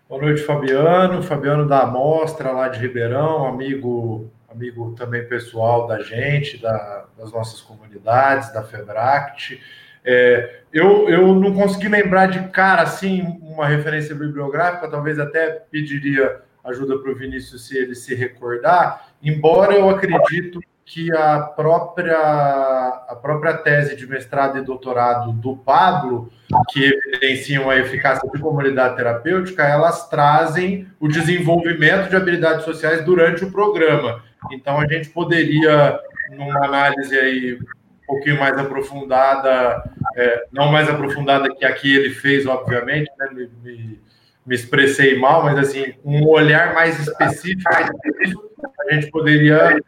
Boa 0.07 0.21
noite, 0.21 0.43
Fabiano. 0.43 1.23
Fabiano 1.23 1.67
da 1.67 1.85
Amostra, 1.85 2.53
lá 2.53 2.69
de 2.69 2.79
Ribeirão, 2.79 3.47
amigo 3.47 4.31
amigo 4.49 4.95
também 4.97 5.27
pessoal 5.27 5.87
da 5.87 6.01
gente, 6.01 6.57
da, 6.59 7.07
das 7.17 7.33
nossas 7.33 7.61
comunidades, 7.61 8.53
da 8.53 8.63
Febract. 8.63 9.61
É, 10.05 10.63
eu, 10.73 11.09
eu 11.09 11.35
não 11.35 11.53
consegui 11.53 11.89
lembrar 11.89 12.27
de 12.27 12.49
cara 12.49 12.83
assim 12.83 13.39
uma 13.43 13.67
referência 13.67 14.15
bibliográfica, 14.15 14.89
talvez 14.89 15.19
até 15.19 15.51
pediria 15.51 16.41
ajuda 16.65 16.99
para 16.99 17.11
o 17.11 17.15
Vinícius 17.15 17.67
se 17.67 17.77
ele 17.77 17.95
se 17.95 18.15
recordar, 18.15 19.09
embora 19.23 19.75
eu 19.75 19.89
acredito 19.89 20.61
que 20.85 21.15
a 21.15 21.41
própria, 21.41 22.17
a 22.17 23.17
própria 23.21 23.53
tese 23.59 23.95
de 23.95 24.07
mestrado 24.07 24.57
e 24.57 24.63
doutorado 24.63 25.33
do 25.33 25.55
Pablo, 25.55 26.31
que 26.71 26.83
evidenciam 26.83 27.69
a 27.69 27.77
eficácia 27.77 28.27
de 28.31 28.41
comunidade 28.41 28.97
terapêutica, 28.97 29.65
elas 29.65 30.09
trazem 30.09 30.89
o 30.99 31.07
desenvolvimento 31.07 32.09
de 32.09 32.17
habilidades 32.17 32.65
sociais 32.65 33.05
durante 33.05 33.45
o 33.45 33.53
programa. 33.53 34.23
Então, 34.51 34.81
a 34.81 34.87
gente 34.87 35.09
poderia, 35.11 36.01
numa 36.31 36.65
análise 36.65 37.19
aí 37.19 37.55
um 37.55 38.07
pouquinho 38.07 38.39
mais 38.39 38.57
aprofundada, 38.57 39.83
é, 40.17 40.47
não 40.51 40.73
mais 40.73 40.89
aprofundada 40.89 41.55
que 41.55 41.65
aqui 41.65 41.95
ele 41.95 42.11
fez, 42.11 42.47
obviamente, 42.47 43.11
né, 43.19 43.29
me, 43.33 43.51
me, 43.63 44.01
me 44.47 44.55
expressei 44.55 45.19
mal, 45.19 45.45
mas 45.45 45.59
assim, 45.59 45.95
um 46.03 46.27
olhar 46.27 46.73
mais 46.73 46.99
específico, 46.99 47.71
a 47.71 48.95
gente 48.95 49.11
poderia 49.11 49.79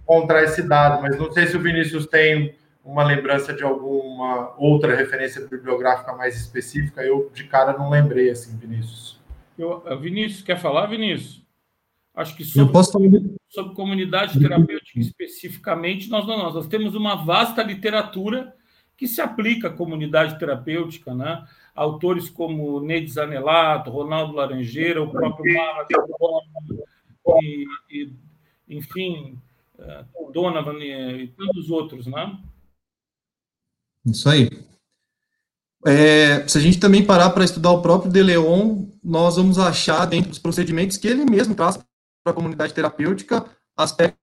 encontrar 0.00 0.42
esse 0.42 0.62
dado, 0.62 1.00
mas 1.00 1.16
não 1.16 1.30
sei 1.30 1.46
se 1.46 1.56
o 1.56 1.60
Vinícius 1.60 2.06
tem 2.06 2.56
uma 2.84 3.04
lembrança 3.04 3.52
de 3.52 3.62
alguma 3.62 4.54
outra 4.56 4.96
referência 4.96 5.46
bibliográfica 5.46 6.12
mais 6.14 6.34
específica, 6.36 7.02
eu 7.02 7.30
de 7.32 7.44
cara 7.44 7.76
não 7.76 7.90
lembrei, 7.90 8.30
assim, 8.30 8.56
Vinícius. 8.56 9.20
Eu, 9.58 9.84
Vinícius, 10.00 10.42
quer 10.42 10.58
falar, 10.58 10.86
Vinícius? 10.86 11.46
Acho 12.18 12.34
que 12.34 12.44
sobre, 12.44 13.38
sobre 13.48 13.74
comunidade 13.76 14.40
terapêutica 14.40 14.98
especificamente, 14.98 16.10
nós 16.10 16.26
não, 16.26 16.52
nós 16.52 16.66
temos 16.66 16.96
uma 16.96 17.14
vasta 17.14 17.62
literatura 17.62 18.52
que 18.96 19.06
se 19.06 19.20
aplica 19.20 19.68
à 19.68 19.72
comunidade 19.72 20.36
terapêutica, 20.36 21.14
né? 21.14 21.46
Autores 21.76 22.28
como 22.28 22.80
Neide 22.80 23.12
Zanelato, 23.12 23.92
Ronaldo 23.92 24.34
Laranjeira, 24.34 25.00
o 25.00 25.12
próprio 25.12 25.54
Mara 25.54 25.86
e, 27.40 27.64
e, 27.88 28.12
enfim, 28.68 29.38
eh, 29.78 30.04
Donovan 30.32 30.78
e, 30.80 31.22
e 31.22 31.28
tantos 31.28 31.70
outros, 31.70 32.08
né? 32.08 32.36
Isso 34.04 34.28
aí. 34.28 34.50
É, 35.86 36.48
se 36.48 36.58
a 36.58 36.60
gente 36.60 36.80
também 36.80 37.06
parar 37.06 37.30
para 37.30 37.44
estudar 37.44 37.70
o 37.70 37.80
próprio 37.80 38.10
De 38.10 38.20
Leon, 38.24 38.86
nós 39.04 39.36
vamos 39.36 39.56
achar 39.56 40.04
dentro 40.04 40.30
dos 40.30 40.40
procedimentos 40.40 40.96
que 40.96 41.06
ele 41.06 41.24
mesmo 41.24 41.54
traz 41.54 41.78
para 42.28 42.32
a 42.32 42.34
comunidade 42.34 42.74
terapêutica 42.74 43.46
aspectos 43.76 44.18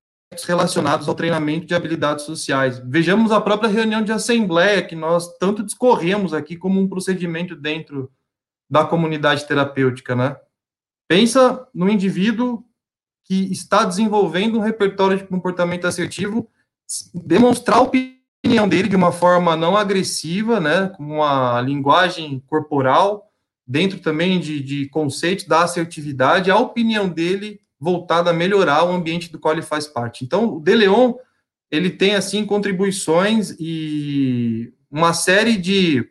relacionados 0.45 1.07
ao 1.07 1.15
treinamento 1.15 1.65
de 1.65 1.73
habilidades 1.73 2.25
sociais. 2.25 2.81
Vejamos 2.85 3.31
a 3.31 3.41
própria 3.41 3.69
reunião 3.69 4.03
de 4.03 4.11
assembleia 4.11 4.83
que 4.83 4.95
nós 4.95 5.35
tanto 5.37 5.63
discorremos 5.63 6.33
aqui 6.33 6.55
como 6.55 6.79
um 6.79 6.87
procedimento 6.87 7.55
dentro 7.55 8.11
da 8.69 8.83
comunidade 8.83 9.47
terapêutica, 9.47 10.15
né? 10.15 10.35
Pensa 11.07 11.67
no 11.73 11.89
indivíduo 11.89 12.63
que 13.23 13.51
está 13.51 13.85
desenvolvendo 13.85 14.57
um 14.57 14.61
repertório 14.61 15.17
de 15.17 15.23
comportamento 15.23 15.85
assertivo, 15.85 16.47
demonstrar 17.13 17.77
a 17.77 17.81
opinião 17.81 18.67
dele 18.67 18.87
de 18.87 18.95
uma 18.95 19.11
forma 19.11 19.55
não 19.55 19.75
agressiva, 19.75 20.59
né, 20.59 20.89
com 20.89 21.03
uma 21.03 21.59
linguagem 21.61 22.43
corporal, 22.47 23.31
dentro 23.65 23.99
também 23.99 24.39
de, 24.39 24.61
de 24.61 24.89
conceitos 24.89 25.45
da 25.45 25.63
assertividade, 25.63 26.51
a 26.51 26.57
opinião 26.57 27.09
dele 27.09 27.59
voltada 27.85 28.31
a 28.31 28.33
melhorar 28.33 28.83
o 28.83 28.91
ambiente 28.91 29.31
do 29.31 29.37
qual 29.37 29.53
ele 29.53 29.61
faz 29.61 29.85
parte. 29.85 30.25
Então, 30.25 30.55
o 30.55 30.59
De 30.59 30.73
Leon, 30.73 31.13
ele 31.69 31.91
tem, 31.91 32.15
assim, 32.15 32.43
contribuições 32.43 33.55
e 33.59 34.73
uma 34.89 35.13
série 35.13 35.55
de 35.55 36.09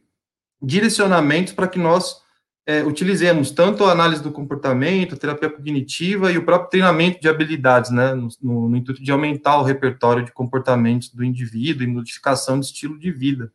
direcionamentos 0.63 1.53
para 1.53 1.67
que 1.67 1.79
nós 1.79 2.23
é, 2.65 2.85
utilizemos 2.85 3.51
tanto 3.51 3.85
a 3.85 3.91
análise 3.91 4.23
do 4.23 4.31
comportamento, 4.31 5.17
a 5.17 5.19
terapia 5.19 5.51
cognitiva 5.51 6.31
e 6.31 6.39
o 6.39 6.45
próprio 6.45 6.71
treinamento 6.71 7.21
de 7.21 7.29
habilidades, 7.29 7.91
né, 7.91 8.15
no, 8.15 8.29
no, 8.41 8.69
no 8.69 8.77
intuito 8.77 9.03
de 9.03 9.11
aumentar 9.11 9.59
o 9.59 9.65
repertório 9.65 10.25
de 10.25 10.33
comportamentos 10.33 11.09
do 11.09 11.25
indivíduo 11.25 11.83
e 11.83 11.89
modificação 11.89 12.61
de 12.61 12.67
estilo 12.67 12.97
de 12.97 13.11
vida. 13.11 13.53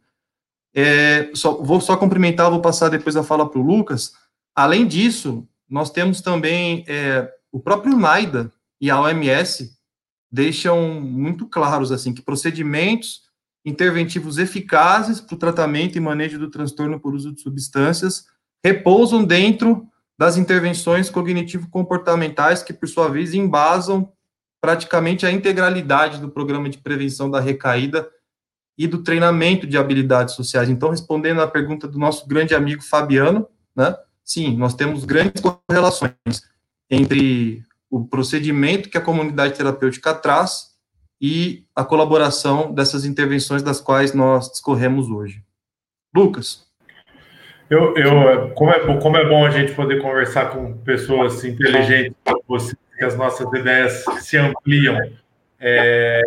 É, 0.75 1.31
só, 1.33 1.53
vou 1.53 1.79
só 1.79 1.95
cumprimentar, 1.95 2.51
vou 2.51 2.61
passar 2.61 2.89
depois 2.89 3.15
a 3.15 3.23
fala 3.23 3.49
para 3.49 3.59
o 3.59 3.63
Lucas. 3.63 4.11
Além 4.53 4.85
disso, 4.85 5.47
nós 5.69 5.89
temos 5.89 6.19
também 6.19 6.83
é, 6.85 7.31
o 7.51 7.59
próprio 7.59 7.97
NAIDA 7.97 8.51
e 8.79 8.89
a 8.89 8.99
OMS 8.99 9.71
deixam 10.31 11.01
muito 11.01 11.47
claros 11.47 11.91
assim 11.91 12.13
que 12.13 12.21
procedimentos 12.21 13.21
interventivos 13.65 14.37
eficazes 14.37 15.19
para 15.19 15.35
o 15.35 15.39
tratamento 15.39 15.97
e 15.97 16.01
manejo 16.01 16.39
do 16.39 16.49
transtorno 16.49 16.99
por 16.99 17.13
uso 17.13 17.33
de 17.33 17.41
substâncias 17.41 18.25
repousam 18.63 19.23
dentro 19.23 19.87
das 20.17 20.37
intervenções 20.37 21.09
cognitivo-comportamentais 21.09 22.61
que, 22.61 22.73
por 22.73 22.87
sua 22.89 23.07
vez, 23.07 23.33
embasam 23.33 24.11
praticamente 24.61 25.25
a 25.25 25.31
integralidade 25.31 26.19
do 26.19 26.29
programa 26.29 26.69
de 26.69 26.77
prevenção 26.77 27.31
da 27.31 27.39
recaída 27.39 28.09
e 28.77 28.85
do 28.85 29.01
treinamento 29.01 29.65
de 29.65 29.77
habilidades 29.77 30.35
sociais. 30.35 30.69
Então, 30.69 30.89
respondendo 30.89 31.41
à 31.41 31.47
pergunta 31.47 31.87
do 31.87 31.97
nosso 31.97 32.27
grande 32.27 32.53
amigo 32.53 32.81
Fabiano, 32.83 33.47
né? 33.75 33.95
Sim, 34.23 34.57
nós 34.57 34.75
temos 34.75 35.05
grandes 35.05 35.41
correlações 35.41 36.13
entre 36.89 37.63
o 37.89 38.05
procedimento 38.05 38.89
que 38.89 38.97
a 38.97 39.01
comunidade 39.01 39.55
terapêutica 39.55 40.13
traz 40.13 40.69
e 41.21 41.65
a 41.75 41.83
colaboração 41.83 42.73
dessas 42.73 43.03
intervenções 43.05 43.61
das 43.61 43.81
quais 43.81 44.13
nós 44.13 44.49
discorremos 44.49 45.09
hoje. 45.09 45.43
Lucas. 46.15 46.67
Eu, 47.69 47.95
eu 47.95 48.49
como, 48.55 48.71
é, 48.71 48.99
como 48.99 49.17
é 49.17 49.27
bom 49.27 49.45
a 49.45 49.51
gente 49.51 49.73
poder 49.73 50.01
conversar 50.01 50.49
com 50.49 50.73
pessoas 50.77 51.43
inteligentes, 51.43 52.15
que 52.97 53.05
as 53.05 53.15
nossas 53.15 53.47
ideias 53.53 54.03
se 54.21 54.37
ampliam. 54.37 54.97
É, 55.61 56.21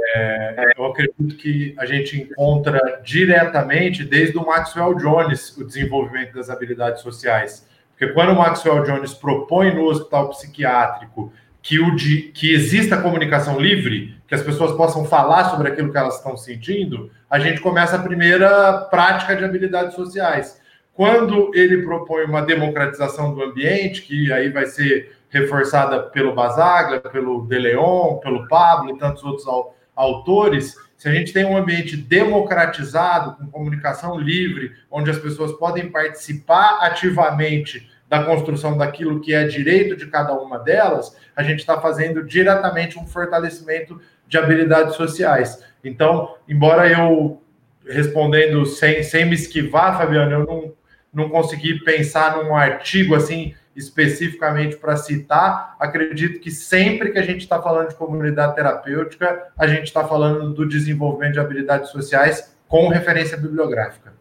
eu 0.76 0.84
acredito 0.84 1.36
que 1.36 1.74
a 1.78 1.86
gente 1.86 2.20
encontra 2.20 3.01
diretamente, 3.02 4.05
desde 4.05 4.36
o 4.36 4.44
Maxwell 4.44 4.94
Jones, 4.94 5.56
o 5.56 5.64
desenvolvimento 5.64 6.34
das 6.34 6.51
habilidades 6.51 7.02
sociais. 7.02 7.66
Porque 8.02 8.14
quando 8.14 8.32
o 8.32 8.34
Maxwell 8.34 8.82
Jones 8.82 9.14
propõe 9.14 9.72
no 9.72 9.84
hospital 9.84 10.30
psiquiátrico 10.30 11.32
que, 11.62 11.78
o 11.78 11.94
de, 11.94 12.32
que 12.34 12.52
exista 12.52 13.00
comunicação 13.00 13.60
livre, 13.60 14.16
que 14.26 14.34
as 14.34 14.42
pessoas 14.42 14.72
possam 14.72 15.04
falar 15.04 15.44
sobre 15.50 15.68
aquilo 15.68 15.92
que 15.92 15.96
elas 15.96 16.16
estão 16.16 16.36
sentindo, 16.36 17.12
a 17.30 17.38
gente 17.38 17.60
começa 17.60 17.94
a 17.94 18.02
primeira 18.02 18.88
prática 18.90 19.36
de 19.36 19.44
habilidades 19.44 19.94
sociais. 19.94 20.60
Quando 20.92 21.52
ele 21.54 21.84
propõe 21.84 22.24
uma 22.24 22.42
democratização 22.42 23.32
do 23.32 23.40
ambiente, 23.40 24.02
que 24.02 24.32
aí 24.32 24.48
vai 24.48 24.66
ser 24.66 25.16
reforçada 25.30 26.02
pelo 26.02 26.34
Basaglia, 26.34 26.98
pelo 26.98 27.46
De 27.46 27.56
Leon, 27.56 28.16
pelo 28.16 28.48
Pablo 28.48 28.96
e 28.96 28.98
tantos 28.98 29.22
outros 29.22 29.46
autores, 29.94 30.74
se 30.96 31.08
a 31.08 31.12
gente 31.12 31.32
tem 31.32 31.44
um 31.44 31.56
ambiente 31.56 31.96
democratizado, 31.96 33.36
com 33.36 33.46
comunicação 33.48 34.18
livre, 34.18 34.72
onde 34.90 35.08
as 35.08 35.18
pessoas 35.18 35.52
podem 35.52 35.88
participar 35.88 36.78
ativamente 36.80 37.91
da 38.12 38.24
construção 38.24 38.76
daquilo 38.76 39.22
que 39.22 39.32
é 39.32 39.44
direito 39.44 39.97
de 39.97 40.06
cada 40.06 40.34
uma 40.34 40.59
delas, 40.59 41.16
a 41.34 41.43
gente 41.43 41.60
está 41.60 41.80
fazendo 41.80 42.22
diretamente 42.22 42.98
um 42.98 43.06
fortalecimento 43.06 43.98
de 44.28 44.36
habilidades 44.36 44.97
sociais. 44.97 45.64
Então, 45.82 46.36
embora 46.47 46.86
eu 46.86 47.40
respondendo 47.89 48.66
sem, 48.66 49.02
sem 49.02 49.24
me 49.24 49.34
esquivar, 49.34 49.97
Fabiano, 49.97 50.30
eu 50.30 50.47
não, 50.47 50.74
não 51.10 51.30
consegui 51.30 51.82
pensar 51.84 52.36
num 52.36 52.55
artigo 52.55 53.14
assim 53.14 53.55
especificamente 53.74 54.76
para 54.76 54.94
citar, 54.94 55.74
acredito 55.80 56.39
que 56.39 56.51
sempre 56.51 57.12
que 57.12 57.18
a 57.18 57.24
gente 57.24 57.40
está 57.40 57.62
falando 57.62 57.89
de 57.89 57.94
comunidade 57.94 58.55
terapêutica, 58.55 59.44
a 59.56 59.66
gente 59.66 59.84
está 59.84 60.06
falando 60.06 60.52
do 60.52 60.68
desenvolvimento 60.68 61.32
de 61.32 61.40
habilidades 61.40 61.89
sociais 61.89 62.55
com 62.68 62.89
referência 62.89 63.39
bibliográfica. 63.39 64.12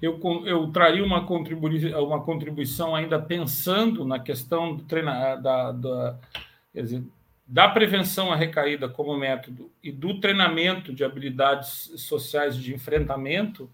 Eu, 0.00 0.18
eu 0.46 0.66
traria 0.68 1.04
uma, 1.04 1.26
contribui 1.26 1.92
uma 1.94 2.22
contribuição 2.22 2.94
ainda 2.94 3.20
pensando 3.20 4.04
na 4.04 4.18
questão 4.18 4.74
do 4.74 4.84
treina, 4.84 5.36
da, 5.36 5.72
da, 5.72 6.18
dizer, 6.74 7.04
da 7.46 7.68
prevenção 7.68 8.32
à 8.32 8.36
recaída 8.36 8.88
como 8.88 9.16
método 9.16 9.70
e 9.82 9.90
do 9.90 10.20
treinamento 10.20 10.94
de 10.94 11.04
habilidades 11.04 11.92
sociais 11.96 12.56
de 12.56 12.72
enfrentamento, 12.72 13.68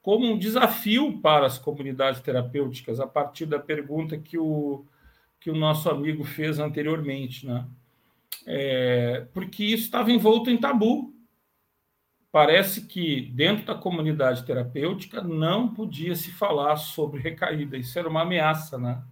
como 0.00 0.24
um 0.24 0.38
desafio 0.38 1.18
para 1.18 1.44
as 1.44 1.58
comunidades 1.58 2.20
terapêuticas, 2.20 3.00
a 3.00 3.06
partir 3.06 3.44
da 3.44 3.58
pergunta 3.58 4.16
que 4.16 4.38
o, 4.38 4.84
que 5.40 5.50
o 5.50 5.56
nosso 5.56 5.90
amigo 5.90 6.24
fez 6.24 6.58
anteriormente. 6.58 7.46
Né? 7.46 7.64
É, 8.46 9.26
porque 9.34 9.64
isso 9.64 9.84
estava 9.84 10.10
envolto 10.10 10.48
em 10.48 10.56
tabu. 10.56 11.12
Parece 12.30 12.86
que 12.86 13.22
dentro 13.32 13.64
da 13.64 13.74
comunidade 13.74 14.44
terapêutica 14.44 15.22
não 15.22 15.72
podia 15.72 16.14
se 16.14 16.30
falar 16.30 16.76
sobre 16.76 17.20
recaída, 17.20 17.76
isso 17.76 17.98
era 17.98 18.08
uma 18.08 18.22
ameaça. 18.22 18.76
Né? 18.76 19.02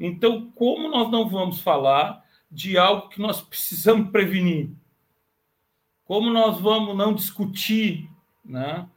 Então, 0.00 0.50
como 0.54 0.88
nós 0.88 1.10
não 1.10 1.28
vamos 1.28 1.60
falar 1.60 2.24
de 2.50 2.78
algo 2.78 3.08
que 3.08 3.20
nós 3.20 3.42
precisamos 3.42 4.10
prevenir? 4.10 4.70
Como 6.04 6.30
nós 6.30 6.58
vamos 6.58 6.96
não 6.96 7.12
discutir 7.12 8.08
né, 8.44 8.88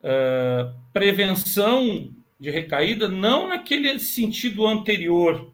uh, 0.00 0.74
prevenção 0.92 2.10
de 2.40 2.50
recaída, 2.50 3.06
não 3.06 3.48
naquele 3.48 3.98
sentido 4.00 4.66
anterior, 4.66 5.52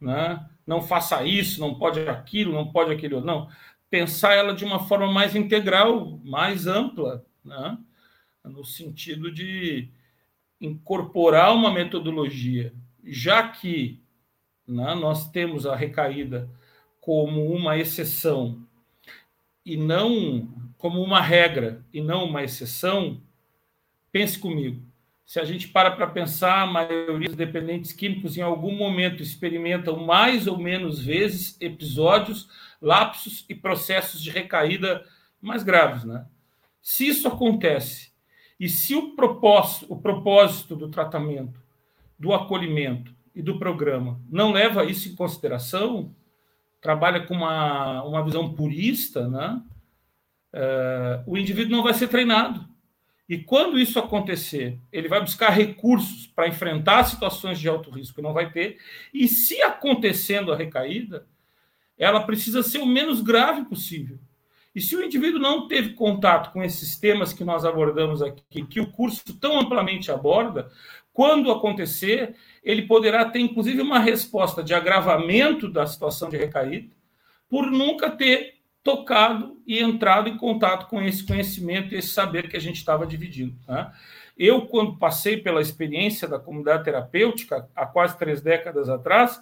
né? 0.00 0.46
não 0.66 0.80
faça 0.80 1.24
isso, 1.24 1.60
não 1.60 1.74
pode 1.74 2.00
aquilo, 2.08 2.52
não 2.52 2.70
pode 2.70 2.92
aquilo, 2.92 3.20
não. 3.20 3.48
Pensar 3.94 4.34
ela 4.34 4.52
de 4.52 4.64
uma 4.64 4.80
forma 4.88 5.12
mais 5.12 5.36
integral, 5.36 6.18
mais 6.24 6.66
ampla, 6.66 7.24
né? 7.44 7.78
no 8.42 8.64
sentido 8.64 9.30
de 9.30 9.88
incorporar 10.60 11.54
uma 11.54 11.72
metodologia, 11.72 12.74
já 13.04 13.46
que 13.46 14.02
né, 14.66 14.96
nós 14.96 15.30
temos 15.30 15.64
a 15.64 15.76
recaída 15.76 16.50
como 17.00 17.46
uma 17.52 17.78
exceção 17.78 18.66
e 19.64 19.76
não 19.76 20.48
como 20.76 21.00
uma 21.00 21.20
regra 21.20 21.84
e 21.92 22.00
não 22.00 22.24
uma 22.24 22.42
exceção, 22.42 23.22
Pense 24.14 24.38
comigo. 24.38 24.80
Se 25.26 25.40
a 25.40 25.44
gente 25.44 25.66
para 25.66 25.90
para 25.90 26.06
pensar, 26.06 26.62
a 26.62 26.66
maioria 26.68 27.26
dos 27.26 27.36
dependentes 27.36 27.92
químicos 27.92 28.36
em 28.36 28.42
algum 28.42 28.72
momento 28.76 29.24
experimentam 29.24 29.96
mais 30.06 30.46
ou 30.46 30.56
menos 30.56 31.00
vezes 31.00 31.56
episódios, 31.60 32.48
lapsos 32.84 33.44
e 33.48 33.54
processos 33.54 34.22
de 34.22 34.30
recaída 34.30 35.04
mais 35.40 35.62
graves, 35.62 36.04
né? 36.04 36.26
Se 36.80 37.08
isso 37.08 37.26
acontece 37.26 38.12
e 38.60 38.68
se 38.68 38.94
o 38.94 39.16
propósito, 39.16 39.86
o 39.92 40.00
propósito 40.00 40.76
do 40.76 40.88
tratamento, 40.88 41.60
do 42.18 42.32
acolhimento 42.32 43.14
e 43.34 43.42
do 43.42 43.58
programa 43.58 44.20
não 44.30 44.52
leva 44.52 44.84
isso 44.84 45.08
em 45.08 45.14
consideração, 45.16 46.14
trabalha 46.80 47.26
com 47.26 47.34
uma, 47.34 48.02
uma 48.04 48.22
visão 48.22 48.54
purista, 48.54 49.26
né? 49.28 49.62
Uh, 50.52 51.32
o 51.32 51.36
indivíduo 51.36 51.74
não 51.74 51.82
vai 51.82 51.94
ser 51.94 52.06
treinado 52.06 52.68
e 53.28 53.38
quando 53.38 53.78
isso 53.78 53.98
acontecer, 53.98 54.78
ele 54.92 55.08
vai 55.08 55.20
buscar 55.20 55.48
recursos 55.50 56.26
para 56.26 56.46
enfrentar 56.46 57.04
situações 57.04 57.58
de 57.58 57.68
alto 57.68 57.90
risco, 57.90 58.20
não 58.20 58.34
vai 58.34 58.50
ter. 58.52 58.78
E 59.12 59.26
se 59.26 59.62
acontecendo 59.62 60.52
a 60.52 60.56
recaída, 60.56 61.26
ela 61.98 62.24
precisa 62.24 62.62
ser 62.62 62.78
o 62.78 62.86
menos 62.86 63.20
grave 63.20 63.64
possível. 63.64 64.18
E 64.74 64.80
se 64.80 64.96
o 64.96 65.04
indivíduo 65.04 65.38
não 65.38 65.68
teve 65.68 65.90
contato 65.90 66.52
com 66.52 66.62
esses 66.62 66.98
temas 66.98 67.32
que 67.32 67.44
nós 67.44 67.64
abordamos 67.64 68.20
aqui, 68.20 68.66
que 68.66 68.80
o 68.80 68.90
curso 68.90 69.22
tão 69.38 69.60
amplamente 69.60 70.10
aborda, 70.10 70.68
quando 71.12 71.52
acontecer, 71.52 72.34
ele 72.62 72.82
poderá 72.82 73.24
ter 73.24 73.38
inclusive 73.38 73.80
uma 73.80 74.00
resposta 74.00 74.64
de 74.64 74.74
agravamento 74.74 75.70
da 75.70 75.86
situação 75.86 76.28
de 76.28 76.36
recaída, 76.36 76.90
por 77.48 77.70
nunca 77.70 78.10
ter 78.10 78.54
tocado 78.82 79.62
e 79.64 79.80
entrado 79.80 80.28
em 80.28 80.36
contato 80.36 80.88
com 80.88 81.00
esse 81.00 81.24
conhecimento 81.24 81.94
e 81.94 81.98
esse 81.98 82.08
saber 82.08 82.48
que 82.48 82.56
a 82.56 82.60
gente 82.60 82.76
estava 82.76 83.06
dividindo. 83.06 83.56
Né? 83.68 83.90
Eu, 84.36 84.66
quando 84.66 84.98
passei 84.98 85.36
pela 85.36 85.62
experiência 85.62 86.26
da 86.26 86.38
comunidade 86.38 86.84
terapêutica, 86.84 87.68
há 87.76 87.86
quase 87.86 88.18
três 88.18 88.42
décadas 88.42 88.88
atrás, 88.88 89.40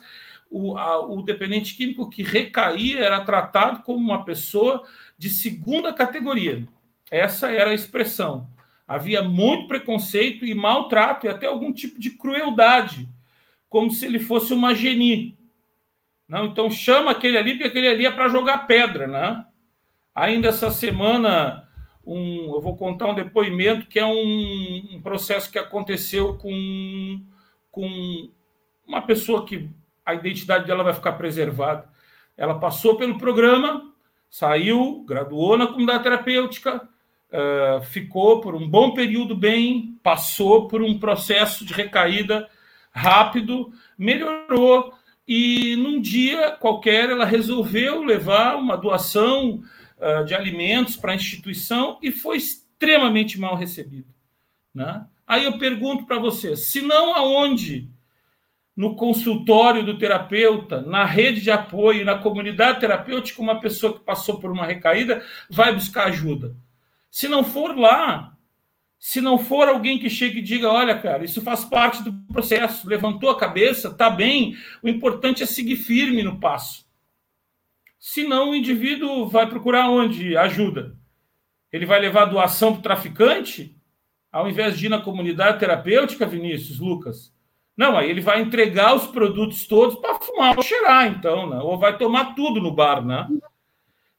o, 0.53 0.77
a, 0.77 1.01
o 1.01 1.23
dependente 1.23 1.75
químico 1.75 2.11
que 2.11 2.23
recaía 2.23 3.01
era 3.01 3.25
tratado 3.25 3.83
como 3.83 3.99
uma 3.99 4.23
pessoa 4.23 4.85
de 5.17 5.31
segunda 5.31 5.93
categoria. 5.93 6.69
Essa 7.11 7.51
era 7.51 7.71
a 7.71 7.75
expressão. 7.75 8.47
Havia 8.87 9.23
muito 9.23 9.67
preconceito 9.67 10.45
e 10.45 10.55
maltrato 10.55 11.27
e 11.27 11.29
até 11.31 11.47
algum 11.47 11.73
tipo 11.73 11.99
de 11.99 12.11
crueldade, 12.11 13.09
como 13.69 13.91
se 13.91 14.05
ele 14.05 14.19
fosse 14.19 14.53
uma 14.53 14.75
geni. 14.75 15.39
Não, 16.29 16.47
então 16.47 16.71
chama 16.71 17.11
aquele 17.11 17.39
ali, 17.39 17.53
porque 17.53 17.69
aquele 17.69 17.89
ali 17.89 18.07
é 18.07 18.11
para 18.11 18.29
jogar 18.29 18.67
pedra, 18.67 19.07
né? 19.07 19.47
Ainda 20.15 20.49
essa 20.49 20.71
semana, 20.71 21.67
um, 22.05 22.55
eu 22.55 22.61
vou 22.61 22.77
contar 22.77 23.07
um 23.07 23.15
depoimento 23.15 23.87
que 23.87 23.99
é 23.99 24.05
um, 24.05 24.97
um 24.97 25.01
processo 25.03 25.51
que 25.51 25.59
aconteceu 25.59 26.37
com, 26.37 27.23
com 27.71 28.31
uma 28.87 29.01
pessoa 29.01 29.47
que 29.47 29.71
a 30.05 30.15
identidade 30.15 30.67
dela 30.67 30.83
vai 30.83 30.93
ficar 30.93 31.13
preservada. 31.13 31.89
Ela 32.37 32.59
passou 32.59 32.97
pelo 32.97 33.19
programa, 33.19 33.93
saiu, 34.29 35.05
graduou 35.07 35.57
na 35.57 35.67
comunidade 35.67 36.03
terapêutica, 36.03 36.89
uh, 37.31 37.83
ficou 37.83 38.41
por 38.41 38.55
um 38.55 38.69
bom 38.69 38.95
período 38.95 39.37
bem, 39.37 39.99
passou 40.03 40.69
por 40.69 40.83
um 40.83 40.99
processo 40.99 41.65
de 41.65 41.73
recaída 41.73 42.49
rápido, 42.91 43.73
melhorou, 43.97 44.93
e 45.27 45.77
num 45.77 46.01
dia 46.01 46.51
qualquer 46.53 47.09
ela 47.09 47.25
resolveu 47.25 48.03
levar 48.03 48.57
uma 48.57 48.77
doação 48.77 49.63
uh, 49.99 50.25
de 50.25 50.35
alimentos 50.35 50.97
para 50.97 51.13
a 51.13 51.15
instituição 51.15 51.99
e 52.03 52.11
foi 52.11 52.37
extremamente 52.37 53.39
mal 53.39 53.55
recebida. 53.55 54.09
Né? 54.75 55.07
Aí 55.27 55.45
eu 55.45 55.59
pergunto 55.59 56.05
para 56.05 56.19
você, 56.19 56.57
se 56.57 56.83
não 56.83 57.15
aonde? 57.15 57.89
No 58.75 58.97
consultório 58.97 59.85
do 59.85 59.99
terapeuta, 59.99 60.81
na 60.81 61.05
rede 61.05 61.43
de 61.43 61.51
apoio, 61.51 62.05
na 62.05 62.19
comunidade 62.19 62.81
terapêutica, 62.81 63.43
uma 63.43 63.61
pessoa 63.61 63.93
que 63.93 64.01
passou 64.01 64.41
por 64.41 64.51
uma 64.51 64.65
recaída 64.65 65.23
vai 65.51 65.75
buscar 65.75 66.07
ajuda. 66.07 66.57
Se 67.11 67.29
não 67.29 67.45
for 67.45 67.77
lá, 67.77 68.35
se 68.99 69.21
não 69.21 69.37
for 69.37 69.69
alguém 69.69 69.99
que 69.99 70.09
chegue 70.09 70.39
e 70.39 70.43
diga, 70.43 70.71
olha, 70.71 70.99
cara, 70.99 71.25
isso 71.25 71.43
faz 71.43 71.65
parte 71.65 72.03
do 72.03 72.13
processo, 72.33 72.89
levantou 72.89 73.29
a 73.31 73.39
cabeça, 73.39 73.93
tá 73.93 74.09
bem, 74.09 74.57
o 74.83 74.89
importante 74.89 75.43
é 75.43 75.47
seguir 75.47 75.77
firme 75.77 76.23
no 76.23 76.39
passo. 76.39 76.87
Senão 77.99 78.51
o 78.51 78.55
indivíduo 78.55 79.29
vai 79.29 79.49
procurar 79.49 79.91
onde? 79.91 80.37
Ajuda. 80.37 80.97
Ele 81.73 81.85
vai 81.85 82.01
levar 82.01 82.27
doação 82.27 82.73
para 82.73 82.79
o 82.79 82.83
traficante? 82.83 83.77
Ao 84.31 84.49
invés 84.49 84.79
de 84.79 84.87
ir 84.87 84.89
na 84.89 85.01
comunidade 85.01 85.59
terapêutica, 85.59 86.25
Vinícius, 86.25 86.79
Lucas, 86.79 87.35
não, 87.77 87.97
aí 87.97 88.11
ele 88.11 88.21
vai 88.21 88.41
entregar 88.41 88.95
os 88.95 89.07
produtos 89.07 89.67
todos 89.67 89.97
para 89.97 90.21
fumar 90.21 90.57
ou 90.57 90.63
cheirar, 90.63 91.07
então, 91.07 91.49
né? 91.49 91.59
ou 91.59 91.79
vai 91.79 91.97
tomar 91.97 92.35
tudo 92.35 92.61
no 92.61 92.73
bar, 92.73 93.05
né? 93.05 93.27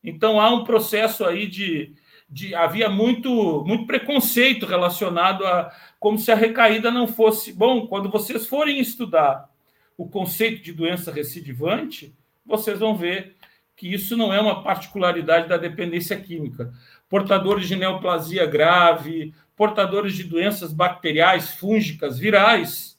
Então 0.04 0.40
há 0.40 0.54
um 0.54 0.64
processo 0.64 1.24
aí 1.24 1.48
de, 1.48 1.94
de 2.30 2.54
havia 2.56 2.90
muito 2.90 3.64
muito 3.66 3.86
preconceito 3.86 4.66
relacionado 4.66 5.46
a 5.46 5.72
como 6.00 6.18
se 6.18 6.32
a 6.32 6.36
recaída 6.36 6.92
não 6.92 7.08
fosse 7.08 7.54
bom. 7.54 7.88
Quando 7.88 8.10
vocês 8.10 8.46
forem 8.48 8.80
estudar 8.80 9.50
o 9.98 10.10
conceito 10.10 10.62
de 10.62 10.74
doença 10.74 11.12
recidivante, 11.12 12.14
vocês 12.46 12.80
vão 12.80 12.96
ver 12.96 13.36
que 13.76 13.92
isso 13.94 14.18
não 14.18 14.34
é 14.34 14.40
uma 14.42 14.64
particularidade 14.64 15.48
da 15.48 15.58
dependência 15.58 16.20
química. 16.20 16.74
Portadores 17.08 17.68
de 17.68 17.76
neoplasia 17.76 18.46
grave, 18.46 19.34
portadores 19.56 20.16
de 20.16 20.24
doenças 20.24 20.74
bacteriais, 20.74 21.52
fúngicas, 21.52 22.20
virais, 22.20 22.93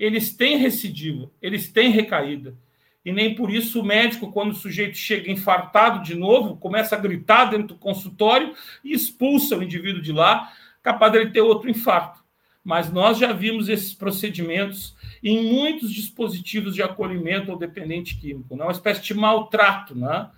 eles 0.00 0.34
têm 0.34 0.56
recidiva, 0.56 1.30
eles 1.42 1.70
têm 1.70 1.90
recaída. 1.90 2.56
E 3.04 3.12
nem 3.12 3.34
por 3.34 3.50
isso 3.50 3.80
o 3.80 3.84
médico, 3.84 4.32
quando 4.32 4.52
o 4.52 4.54
sujeito 4.54 4.96
chega 4.96 5.30
infartado 5.30 6.02
de 6.02 6.14
novo, 6.14 6.56
começa 6.56 6.96
a 6.96 6.98
gritar 6.98 7.46
dentro 7.46 7.68
do 7.68 7.78
consultório 7.78 8.54
e 8.82 8.92
expulsa 8.92 9.56
o 9.56 9.62
indivíduo 9.62 10.00
de 10.00 10.12
lá, 10.12 10.52
capaz 10.82 11.12
dele 11.12 11.30
ter 11.30 11.42
outro 11.42 11.68
infarto. 11.68 12.20
Mas 12.64 12.90
nós 12.90 13.18
já 13.18 13.32
vimos 13.32 13.68
esses 13.68 13.92
procedimentos 13.92 14.96
em 15.22 15.52
muitos 15.52 15.92
dispositivos 15.92 16.74
de 16.74 16.82
acolhimento 16.82 17.50
ao 17.50 17.58
dependente 17.58 18.18
químico, 18.18 18.56
né? 18.56 18.64
uma 18.64 18.72
espécie 18.72 19.02
de 19.02 19.14
maltrato 19.14 19.94
né? 19.94 20.30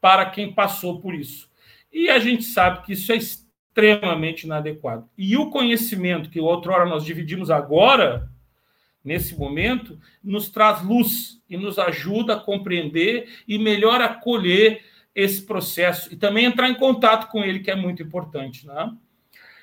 para 0.00 0.26
quem 0.26 0.52
passou 0.52 1.00
por 1.00 1.14
isso. 1.14 1.50
E 1.92 2.08
a 2.08 2.18
gente 2.18 2.44
sabe 2.44 2.82
que 2.84 2.94
isso 2.94 3.12
é 3.12 3.16
extremamente 3.16 4.44
inadequado. 4.44 5.08
E 5.16 5.36
o 5.36 5.50
conhecimento 5.50 6.30
que 6.30 6.40
outrora 6.40 6.86
nós 6.86 7.04
dividimos 7.04 7.50
agora, 7.50 8.31
nesse 9.04 9.36
momento, 9.36 9.98
nos 10.22 10.48
traz 10.48 10.82
luz 10.82 11.40
e 11.48 11.56
nos 11.56 11.78
ajuda 11.78 12.34
a 12.34 12.40
compreender 12.40 13.28
e 13.46 13.58
melhor 13.58 14.00
acolher 14.00 14.84
esse 15.14 15.42
processo 15.42 16.12
e 16.12 16.16
também 16.16 16.44
entrar 16.44 16.68
em 16.68 16.74
contato 16.74 17.30
com 17.30 17.44
ele, 17.44 17.60
que 17.60 17.70
é 17.70 17.76
muito 17.76 18.02
importante. 18.02 18.66
Né? 18.66 18.92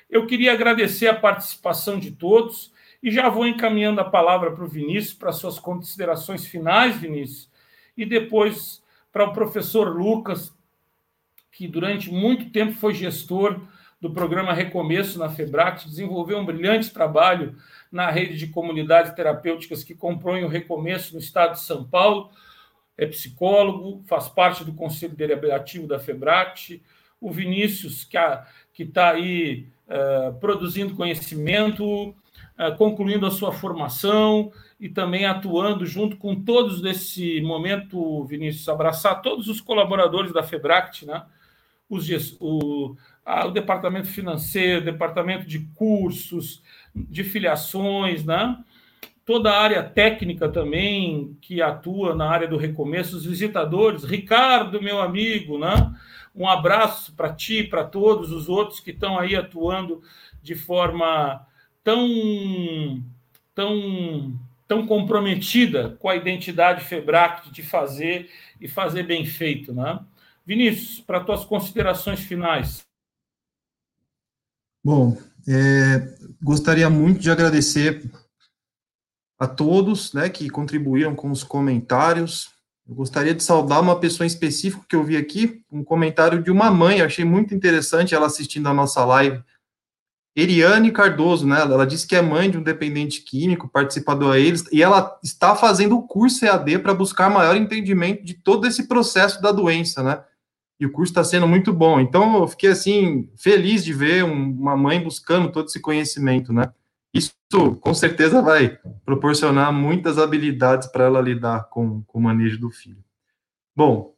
Eu 0.08 0.26
queria 0.26 0.52
agradecer 0.52 1.08
a 1.08 1.14
participação 1.14 1.98
de 1.98 2.12
todos 2.12 2.72
e 3.02 3.10
já 3.10 3.28
vou 3.28 3.46
encaminhando 3.46 4.00
a 4.00 4.04
palavra 4.04 4.52
para 4.52 4.64
o 4.64 4.68
Vinícius, 4.68 5.14
para 5.14 5.32
suas 5.32 5.58
considerações 5.58 6.46
finais, 6.46 6.96
Vinícius, 6.96 7.50
e 7.96 8.04
depois 8.04 8.82
para 9.12 9.24
o 9.24 9.32
professor 9.32 9.88
Lucas, 9.88 10.54
que 11.50 11.66
durante 11.66 12.10
muito 12.12 12.50
tempo 12.50 12.72
foi 12.72 12.94
gestor 12.94 13.60
do 14.00 14.10
programa 14.10 14.52
Recomeço 14.52 15.18
na 15.18 15.28
FEBRAC, 15.28 15.86
desenvolveu 15.86 16.38
um 16.38 16.44
brilhante 16.44 16.90
trabalho 16.90 17.56
na 17.90 18.10
rede 18.10 18.36
de 18.36 18.46
comunidades 18.46 19.12
terapêuticas 19.12 19.82
que 19.82 19.94
compõem 19.94 20.44
o 20.44 20.48
Recomeço 20.48 21.14
no 21.14 21.20
estado 21.20 21.52
de 21.52 21.60
São 21.60 21.84
Paulo. 21.84 22.30
É 22.96 23.06
psicólogo, 23.06 24.02
faz 24.06 24.28
parte 24.28 24.64
do 24.64 24.74
Conselho 24.74 25.16
Deliberativo 25.16 25.86
da 25.86 25.98
FEBRAC. 25.98 26.82
O 27.20 27.30
Vinícius, 27.30 28.08
que 28.72 28.82
está 28.82 29.10
aí 29.10 29.66
uh, 29.88 30.34
produzindo 30.38 30.94
conhecimento, 30.94 32.10
uh, 32.10 32.76
concluindo 32.76 33.26
a 33.26 33.30
sua 33.30 33.52
formação 33.52 34.52
e 34.78 34.88
também 34.88 35.26
atuando 35.26 35.84
junto 35.84 36.16
com 36.16 36.34
todos 36.42 36.80
nesse 36.80 37.40
momento, 37.40 38.24
Vinícius, 38.24 38.68
abraçar 38.68 39.20
todos 39.20 39.48
os 39.48 39.60
colaboradores 39.60 40.32
da 40.32 40.42
FEBRACT, 40.42 41.06
né? 41.06 41.24
Os, 41.88 42.08
o, 42.40 42.96
a, 43.24 43.46
o 43.46 43.50
departamento 43.50 44.06
financeiro, 44.06 44.84
departamento 44.84 45.44
de 45.44 45.58
cursos, 45.74 46.62
de 46.94 47.24
filiações, 47.24 48.24
né? 48.24 48.56
toda 49.30 49.48
a 49.48 49.62
área 49.62 49.80
técnica 49.84 50.48
também 50.48 51.36
que 51.40 51.62
atua 51.62 52.16
na 52.16 52.28
área 52.28 52.48
do 52.48 52.56
recomeço, 52.56 53.16
os 53.16 53.24
visitadores, 53.24 54.02
Ricardo, 54.02 54.82
meu 54.82 55.00
amigo, 55.00 55.56
né? 55.56 55.94
Um 56.34 56.48
abraço 56.48 57.14
para 57.14 57.32
ti, 57.32 57.62
para 57.62 57.84
todos 57.84 58.32
os 58.32 58.48
outros 58.48 58.80
que 58.80 58.90
estão 58.90 59.16
aí 59.16 59.36
atuando 59.36 60.02
de 60.42 60.56
forma 60.56 61.46
tão 61.84 63.04
tão 63.54 64.36
tão 64.66 64.84
comprometida 64.84 65.96
com 66.00 66.08
a 66.08 66.16
identidade 66.16 66.84
Febrac 66.84 67.52
de 67.52 67.62
fazer 67.62 68.28
e 68.60 68.66
fazer 68.66 69.04
bem 69.04 69.24
feito, 69.24 69.72
né? 69.72 70.00
Vinícius, 70.44 70.98
para 70.98 71.20
tuas 71.20 71.44
considerações 71.44 72.18
finais. 72.18 72.80
Bom, 74.84 75.16
é, 75.52 76.14
gostaria 76.40 76.88
muito 76.88 77.18
de 77.20 77.30
agradecer 77.30 78.08
a 79.38 79.48
todos 79.48 80.12
né, 80.12 80.28
que 80.28 80.48
contribuíram 80.48 81.14
com 81.14 81.30
os 81.30 81.42
comentários. 81.42 82.50
Eu 82.88 82.94
gostaria 82.94 83.34
de 83.34 83.42
saudar 83.42 83.80
uma 83.80 83.98
pessoa 83.98 84.24
em 84.24 84.28
específico 84.28 84.84
que 84.88 84.94
eu 84.94 85.02
vi 85.02 85.16
aqui, 85.16 85.62
um 85.72 85.82
comentário 85.82 86.42
de 86.42 86.50
uma 86.50 86.70
mãe, 86.70 87.00
achei 87.00 87.24
muito 87.24 87.54
interessante 87.54 88.14
ela 88.14 88.26
assistindo 88.26 88.68
a 88.68 88.74
nossa 88.74 89.04
live. 89.04 89.42
Eriane 90.36 90.92
Cardoso, 90.92 91.46
né? 91.46 91.60
Ela 91.60 91.86
disse 91.86 92.06
que 92.06 92.14
é 92.14 92.22
mãe 92.22 92.48
de 92.48 92.56
um 92.56 92.62
dependente 92.62 93.22
químico, 93.22 93.68
participador 93.68 94.34
a 94.34 94.38
eles, 94.38 94.64
e 94.70 94.82
ela 94.82 95.18
está 95.24 95.56
fazendo 95.56 95.96
o 95.96 96.06
curso 96.06 96.44
EAD 96.44 96.78
para 96.78 96.94
buscar 96.94 97.28
maior 97.28 97.56
entendimento 97.56 98.24
de 98.24 98.34
todo 98.34 98.66
esse 98.66 98.86
processo 98.86 99.42
da 99.42 99.50
doença, 99.50 100.02
né? 100.02 100.22
E 100.80 100.86
o 100.86 100.90
curso 100.90 101.12
está 101.12 101.22
sendo 101.22 101.46
muito 101.46 101.74
bom. 101.74 102.00
Então, 102.00 102.38
eu 102.38 102.48
fiquei, 102.48 102.70
assim, 102.70 103.28
feliz 103.36 103.84
de 103.84 103.92
ver 103.92 104.24
um, 104.24 104.50
uma 104.50 104.74
mãe 104.74 104.98
buscando 104.98 105.52
todo 105.52 105.66
esse 105.66 105.78
conhecimento, 105.78 106.54
né? 106.54 106.72
Isso, 107.12 107.34
com 107.80 107.92
certeza, 107.92 108.40
vai 108.40 108.78
proporcionar 109.04 109.70
muitas 109.72 110.16
habilidades 110.16 110.88
para 110.88 111.04
ela 111.04 111.20
lidar 111.20 111.68
com, 111.68 112.02
com 112.04 112.18
o 112.18 112.22
manejo 112.22 112.58
do 112.58 112.70
filho. 112.70 113.04
Bom, 113.76 114.14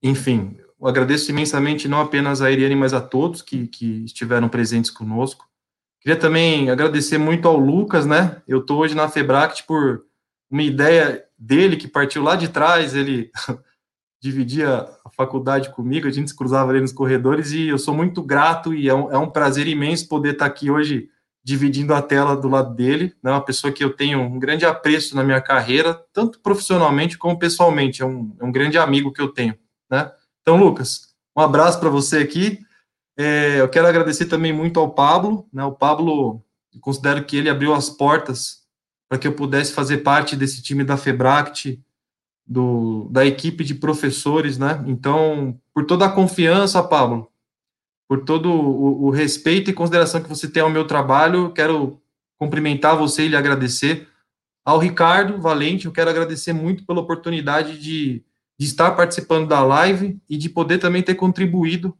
enfim, 0.00 0.56
eu 0.80 0.86
agradeço 0.86 1.30
imensamente 1.30 1.88
não 1.88 2.00
apenas 2.00 2.40
a 2.40 2.50
Iriane, 2.50 2.76
mas 2.76 2.94
a 2.94 3.00
todos 3.00 3.42
que, 3.42 3.66
que 3.66 4.04
estiveram 4.04 4.48
presentes 4.48 4.90
conosco. 4.90 5.48
Queria 6.00 6.18
também 6.18 6.70
agradecer 6.70 7.18
muito 7.18 7.48
ao 7.48 7.56
Lucas, 7.56 8.06
né? 8.06 8.40
Eu 8.46 8.58
estou 8.58 8.80
hoje 8.80 8.94
na 8.94 9.08
Febract 9.08 9.64
por 9.64 10.04
uma 10.50 10.62
ideia 10.62 11.24
dele 11.38 11.76
que 11.76 11.88
partiu 11.88 12.22
lá 12.22 12.36
de 12.36 12.48
trás, 12.48 12.94
ele 12.94 13.30
dividia 14.22 14.88
a 15.04 15.10
faculdade 15.10 15.70
comigo, 15.70 16.06
a 16.06 16.10
gente 16.10 16.30
se 16.30 16.36
cruzava 16.36 16.70
ali 16.70 16.80
nos 16.80 16.92
corredores 16.92 17.50
e 17.50 17.66
eu 17.66 17.76
sou 17.76 17.92
muito 17.92 18.22
grato 18.22 18.72
e 18.72 18.88
é 18.88 18.94
um, 18.94 19.10
é 19.10 19.18
um 19.18 19.28
prazer 19.28 19.66
imenso 19.66 20.06
poder 20.06 20.34
estar 20.34 20.46
aqui 20.46 20.70
hoje 20.70 21.08
dividindo 21.42 21.92
a 21.92 22.00
tela 22.00 22.36
do 22.36 22.48
lado 22.48 22.72
dele, 22.72 23.16
né, 23.20 23.32
uma 23.32 23.44
pessoa 23.44 23.72
que 23.72 23.82
eu 23.82 23.92
tenho 23.92 24.20
um 24.20 24.38
grande 24.38 24.64
apreço 24.64 25.16
na 25.16 25.24
minha 25.24 25.40
carreira, 25.40 26.00
tanto 26.12 26.38
profissionalmente 26.38 27.18
como 27.18 27.36
pessoalmente, 27.36 28.00
é 28.00 28.06
um, 28.06 28.32
é 28.38 28.44
um 28.44 28.52
grande 28.52 28.78
amigo 28.78 29.12
que 29.12 29.20
eu 29.20 29.26
tenho, 29.26 29.58
né? 29.90 30.12
Então, 30.40 30.56
Lucas, 30.56 31.12
um 31.36 31.40
abraço 31.40 31.80
para 31.80 31.90
você 31.90 32.18
aqui, 32.18 32.60
é, 33.18 33.60
eu 33.60 33.68
quero 33.68 33.88
agradecer 33.88 34.26
também 34.26 34.52
muito 34.52 34.78
ao 34.78 34.90
Pablo, 34.90 35.48
né, 35.52 35.64
o 35.64 35.72
Pablo, 35.72 36.44
considero 36.80 37.24
que 37.24 37.36
ele 37.36 37.50
abriu 37.50 37.74
as 37.74 37.90
portas 37.90 38.62
para 39.08 39.18
que 39.18 39.26
eu 39.26 39.32
pudesse 39.32 39.72
fazer 39.72 39.98
parte 39.98 40.36
desse 40.36 40.62
time 40.62 40.84
da 40.84 40.96
Febract, 40.96 41.82
do, 42.46 43.08
da 43.10 43.24
equipe 43.24 43.64
de 43.64 43.74
professores, 43.74 44.58
né? 44.58 44.82
Então, 44.86 45.58
por 45.74 45.84
toda 45.86 46.06
a 46.06 46.12
confiança, 46.12 46.82
Pablo, 46.82 47.28
por 48.08 48.24
todo 48.24 48.52
o, 48.52 49.06
o, 49.06 49.10
respeito 49.10 49.70
e 49.70 49.74
consideração 49.74 50.22
que 50.22 50.28
você 50.28 50.48
tem 50.48 50.62
ao 50.62 50.70
meu 50.70 50.86
trabalho, 50.86 51.52
quero 51.52 52.00
cumprimentar 52.38 52.96
você 52.96 53.24
e 53.24 53.28
lhe 53.28 53.36
agradecer. 53.36 54.08
Ao 54.64 54.78
Ricardo 54.78 55.40
Valente, 55.40 55.86
eu 55.86 55.92
quero 55.92 56.10
agradecer 56.10 56.52
muito 56.52 56.84
pela 56.84 57.00
oportunidade 57.00 57.78
de, 57.78 58.22
de 58.58 58.66
estar 58.66 58.90
participando 58.92 59.48
da 59.48 59.62
live 59.64 60.20
e 60.28 60.36
de 60.36 60.48
poder 60.48 60.78
também 60.78 61.02
ter 61.02 61.14
contribuído 61.14 61.96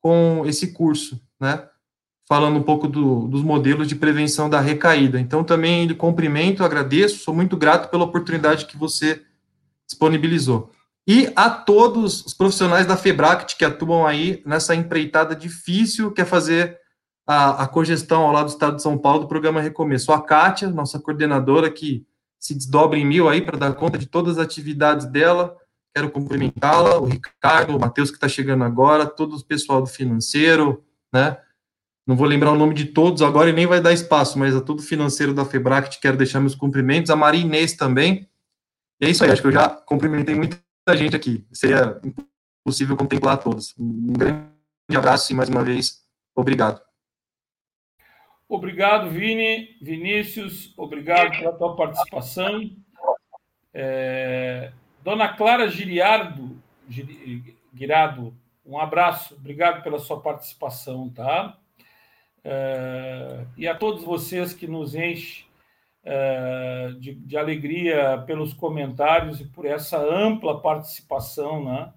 com 0.00 0.44
esse 0.46 0.72
curso, 0.72 1.20
né? 1.38 1.68
Falando 2.26 2.58
um 2.58 2.62
pouco 2.62 2.86
do, 2.86 3.26
dos 3.26 3.42
modelos 3.42 3.88
de 3.88 3.96
prevenção 3.96 4.48
da 4.48 4.60
recaída. 4.60 5.20
Então, 5.20 5.44
também 5.44 5.84
lhe 5.84 5.94
cumprimento, 5.94 6.64
agradeço, 6.64 7.24
sou 7.24 7.34
muito 7.34 7.56
grato 7.56 7.90
pela 7.90 8.04
oportunidade 8.04 8.66
que 8.66 8.76
você 8.76 9.22
disponibilizou. 9.90 10.70
E 11.06 11.32
a 11.34 11.50
todos 11.50 12.24
os 12.24 12.32
profissionais 12.32 12.86
da 12.86 12.96
Febract 12.96 13.56
que 13.56 13.64
atuam 13.64 14.06
aí 14.06 14.42
nessa 14.46 14.74
empreitada 14.74 15.34
difícil 15.34 16.12
que 16.12 16.20
é 16.20 16.24
fazer 16.24 16.78
a, 17.26 17.64
a 17.64 17.66
cogestão 17.66 18.22
ao 18.22 18.32
lado 18.32 18.46
do 18.46 18.52
Estado 18.52 18.76
de 18.76 18.82
São 18.82 18.96
Paulo 18.96 19.20
do 19.20 19.28
programa 19.28 19.60
Recomeço. 19.60 20.12
A 20.12 20.22
Kátia, 20.22 20.70
nossa 20.70 21.00
coordenadora, 21.00 21.70
que 21.70 22.06
se 22.38 22.54
desdobra 22.54 22.98
em 22.98 23.04
mil 23.04 23.28
aí 23.28 23.42
para 23.42 23.58
dar 23.58 23.74
conta 23.74 23.98
de 23.98 24.06
todas 24.06 24.38
as 24.38 24.44
atividades 24.44 25.06
dela. 25.06 25.56
Quero 25.94 26.10
cumprimentá-la, 26.10 26.98
o 26.98 27.06
Ricardo, 27.06 27.76
o 27.76 27.80
Matheus 27.80 28.10
que 28.10 28.16
está 28.16 28.28
chegando 28.28 28.62
agora, 28.62 29.04
todo 29.04 29.36
o 29.36 29.44
pessoal 29.44 29.80
do 29.80 29.88
financeiro, 29.88 30.84
né? 31.12 31.36
Não 32.06 32.16
vou 32.16 32.26
lembrar 32.26 32.52
o 32.52 32.58
nome 32.58 32.74
de 32.74 32.86
todos 32.86 33.22
agora 33.22 33.50
e 33.50 33.52
nem 33.52 33.66
vai 33.66 33.80
dar 33.80 33.92
espaço, 33.92 34.38
mas 34.38 34.54
a 34.54 34.60
todo 34.60 34.82
financeiro 34.82 35.34
da 35.34 35.44
Febract 35.44 36.00
quero 36.00 36.16
deixar 36.16 36.40
meus 36.40 36.54
cumprimentos. 36.54 37.10
A 37.10 37.16
Maria 37.16 37.40
Inês 37.40 37.74
também, 37.74 38.28
e 39.00 39.06
é 39.06 39.10
isso 39.10 39.24
aí, 39.24 39.30
acho 39.30 39.40
que 39.40 39.48
eu 39.48 39.52
já 39.52 39.68
cumprimentei 39.68 40.34
muita 40.34 40.60
gente 40.94 41.16
aqui. 41.16 41.46
Seria 41.52 41.98
impossível 42.64 42.96
contemplar 42.96 43.38
todos. 43.38 43.74
Um 43.78 44.12
grande 44.12 44.50
abraço 44.94 45.32
e 45.32 45.34
mais 45.34 45.48
uma 45.48 45.64
vez, 45.64 46.02
obrigado. 46.34 46.82
Obrigado, 48.46 49.08
Vini, 49.08 49.76
Vinícius, 49.80 50.74
obrigado 50.76 51.30
pela 51.30 51.52
tua 51.52 51.76
participação. 51.76 52.70
É, 53.72 54.72
Dona 55.02 55.28
Clara 55.28 55.68
Giriardo, 55.68 56.60
Girado, 57.72 58.34
um 58.66 58.78
abraço, 58.78 59.34
obrigado 59.34 59.82
pela 59.82 59.98
sua 59.98 60.20
participação, 60.20 61.08
tá? 61.08 61.56
É, 62.42 63.46
e 63.56 63.68
a 63.68 63.74
todos 63.74 64.02
vocês 64.02 64.52
que 64.52 64.66
nos 64.66 64.94
enchem 64.94 65.49
de, 66.98 67.14
de, 67.14 67.36
alegria 67.36 68.22
pelos 68.26 68.54
comentários 68.54 69.40
e 69.40 69.44
por 69.44 69.66
essa 69.66 69.98
ampla 69.98 70.60
participação 70.60 71.64
né, 71.64 71.92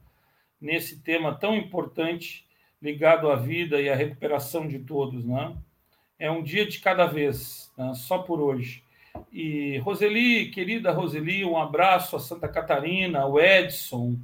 nesse 0.59 0.99
tema 1.01 1.33
tão 1.33 1.55
importante 1.55 2.45
ligado 2.81 3.31
à 3.31 3.35
vida 3.35 3.79
e 3.79 3.89
à 3.89 3.95
recuperação 3.95 4.67
de 4.67 4.79
todos. 4.79 5.25
Né? 5.25 5.55
É 6.19 6.29
um 6.29 6.43
dia 6.43 6.65
de 6.67 6.79
cada 6.79 7.05
vez, 7.05 7.71
né, 7.77 7.93
só 7.93 8.17
por 8.17 8.41
hoje. 8.41 8.83
E 9.31 9.77
Roseli, 9.79 10.49
querida 10.49 10.91
Roseli, 10.91 11.45
um 11.45 11.57
abraço 11.57 12.15
a 12.15 12.19
Santa 12.19 12.47
Catarina, 12.47 13.21
ao 13.21 13.39
Edson, 13.39 14.17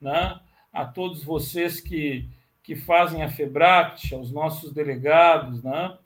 né? 0.00 0.38
a 0.72 0.84
todos 0.84 1.24
vocês 1.24 1.80
que, 1.80 2.28
que 2.62 2.76
fazem 2.76 3.22
a 3.22 3.30
FEBRACT, 3.30 4.14
aos 4.14 4.30
nossos 4.30 4.72
delegados, 4.72 5.62
né? 5.62 5.96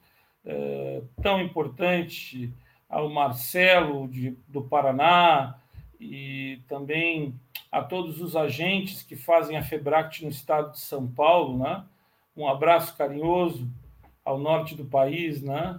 É, 0.42 1.02
tão 1.20 1.40
importante, 1.40 2.51
ao 2.91 3.09
Marcelo 3.09 4.09
de, 4.09 4.37
do 4.49 4.62
Paraná 4.62 5.57
e 6.01 6.61
também 6.69 7.39
a 7.71 7.81
todos 7.83 8.21
os 8.21 8.35
agentes 8.35 9.03
que 9.03 9.15
fazem 9.15 9.57
a 9.57 9.62
FEBRACT 9.62 10.25
no 10.25 10.31
estado 10.31 10.73
de 10.73 10.81
São 10.81 11.07
Paulo, 11.07 11.57
né? 11.57 11.85
Um 12.37 12.49
abraço 12.49 12.97
carinhoso 12.97 13.69
ao 14.25 14.39
norte 14.39 14.75
do 14.75 14.85
país, 14.85 15.41
né? 15.41 15.79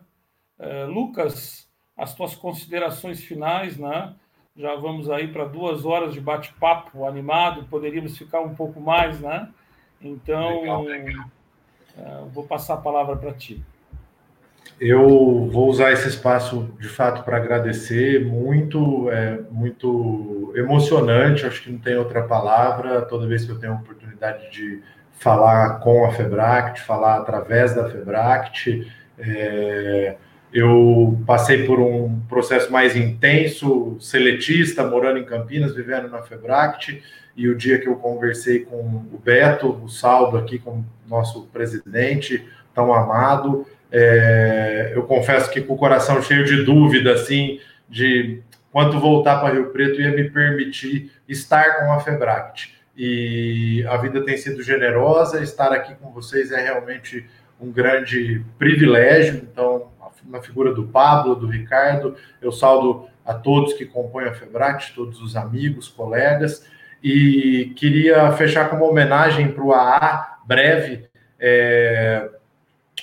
É, 0.58 0.86
Lucas, 0.86 1.70
as 1.98 2.16
tuas 2.16 2.34
considerações 2.34 3.22
finais, 3.22 3.78
né? 3.78 4.16
Já 4.56 4.76
vamos 4.76 5.10
aí 5.10 5.28
para 5.28 5.46
duas 5.46 5.86
horas 5.86 6.14
de 6.14 6.22
bate-papo 6.22 7.06
animado, 7.06 7.68
poderíamos 7.70 8.18
ficar 8.18 8.42
um 8.42 8.56
pouco 8.56 8.80
mais, 8.80 9.20
né? 9.20 9.50
Então, 10.02 10.62
legal, 10.62 10.84
legal. 10.84 11.26
Uh, 11.98 12.26
vou 12.30 12.46
passar 12.46 12.76
a 12.76 12.82
palavra 12.82 13.16
para 13.16 13.34
ti. 13.34 13.64
Eu 14.80 15.48
vou 15.52 15.70
usar 15.70 15.92
esse 15.92 16.08
espaço 16.08 16.74
de 16.80 16.88
fato 16.88 17.24
para 17.24 17.38
agradecer, 17.38 18.26
muito, 18.26 19.10
é, 19.12 19.40
muito 19.52 20.52
emocionante, 20.56 21.46
acho 21.46 21.62
que 21.64 21.72
não 21.72 21.80
tem 21.80 21.96
outra 21.96 22.24
palavra, 22.24 23.02
toda 23.04 23.28
vez 23.28 23.46
que 23.46 23.52
eu 23.52 23.60
tenho 23.60 23.74
a 23.74 23.76
oportunidade 23.76 24.50
de 24.52 24.82
falar 25.12 25.80
com 25.82 26.04
a 26.06 26.12
Febract, 26.12 26.82
falar 26.82 27.18
através 27.18 27.76
da 27.76 27.88
Febract. 27.88 28.92
É, 29.20 30.16
eu 30.52 31.18
passei 31.26 31.66
por 31.66 31.80
um 31.80 32.20
processo 32.28 32.72
mais 32.72 32.96
intenso, 32.96 33.96
seletista, 34.00 34.84
morando 34.84 35.20
em 35.20 35.26
Campinas, 35.26 35.76
vivendo 35.76 36.10
na 36.10 36.24
Febract, 36.24 37.02
e 37.38 37.48
o 37.48 37.56
dia 37.56 37.80
que 37.80 37.88
eu 37.88 37.96
conversei 37.96 38.66
com 38.66 38.78
o 38.78 39.22
Beto, 39.24 39.70
o 39.84 39.88
Saldo 39.88 40.38
aqui, 40.38 40.60
com 40.60 40.84
nosso 41.08 41.44
presidente, 41.54 42.46
tão 42.74 42.94
amado, 42.94 43.66
é, 43.92 44.94
eu 44.96 45.04
confesso 45.04 45.52
que 45.52 45.62
com 45.62 45.74
o 45.74 45.78
coração 45.78 46.22
cheio 46.22 46.46
de 46.46 46.64
dúvida, 46.64 47.14
assim, 47.14 47.60
de 47.90 48.42
quanto 48.72 49.00
voltar 49.00 49.40
para 49.40 49.54
Rio 49.54 49.72
Preto 49.72 50.00
ia 50.00 50.12
me 50.12 50.30
permitir 50.30 51.12
estar 51.28 51.80
com 51.80 51.92
a 51.92 52.00
Febract. 52.00 52.74
E 52.96 53.86
a 53.88 53.98
vida 53.98 54.24
tem 54.24 54.38
sido 54.38 54.64
generosa, 54.64 55.42
estar 55.42 55.74
aqui 55.74 55.96
com 55.96 56.12
vocês 56.12 56.52
é 56.52 56.62
realmente 56.62 57.26
um 57.60 57.72
grande 57.72 58.44
privilégio, 58.58 59.36
então 59.36 59.92
na 60.26 60.42
figura 60.42 60.74
do 60.74 60.88
Pablo, 60.88 61.36
do 61.36 61.48
Ricardo. 61.48 62.16
Eu 62.42 62.52
saldo 62.52 63.08
a 63.26 63.34
todos 63.34 63.74
que 63.74 63.86
compõem 63.86 64.26
a 64.26 64.34
Febract, 64.34 64.94
todos 64.94 65.22
os 65.22 65.36
amigos, 65.36 65.88
colegas, 65.88 66.66
e 67.04 67.74
queria 67.76 68.32
fechar 68.34 68.70
com 68.70 68.78
uma 68.78 68.86
homenagem 68.86 69.52
para 69.52 69.64
o 69.64 69.74
AA, 69.74 70.38
breve, 70.46 71.06
é, 71.40 72.30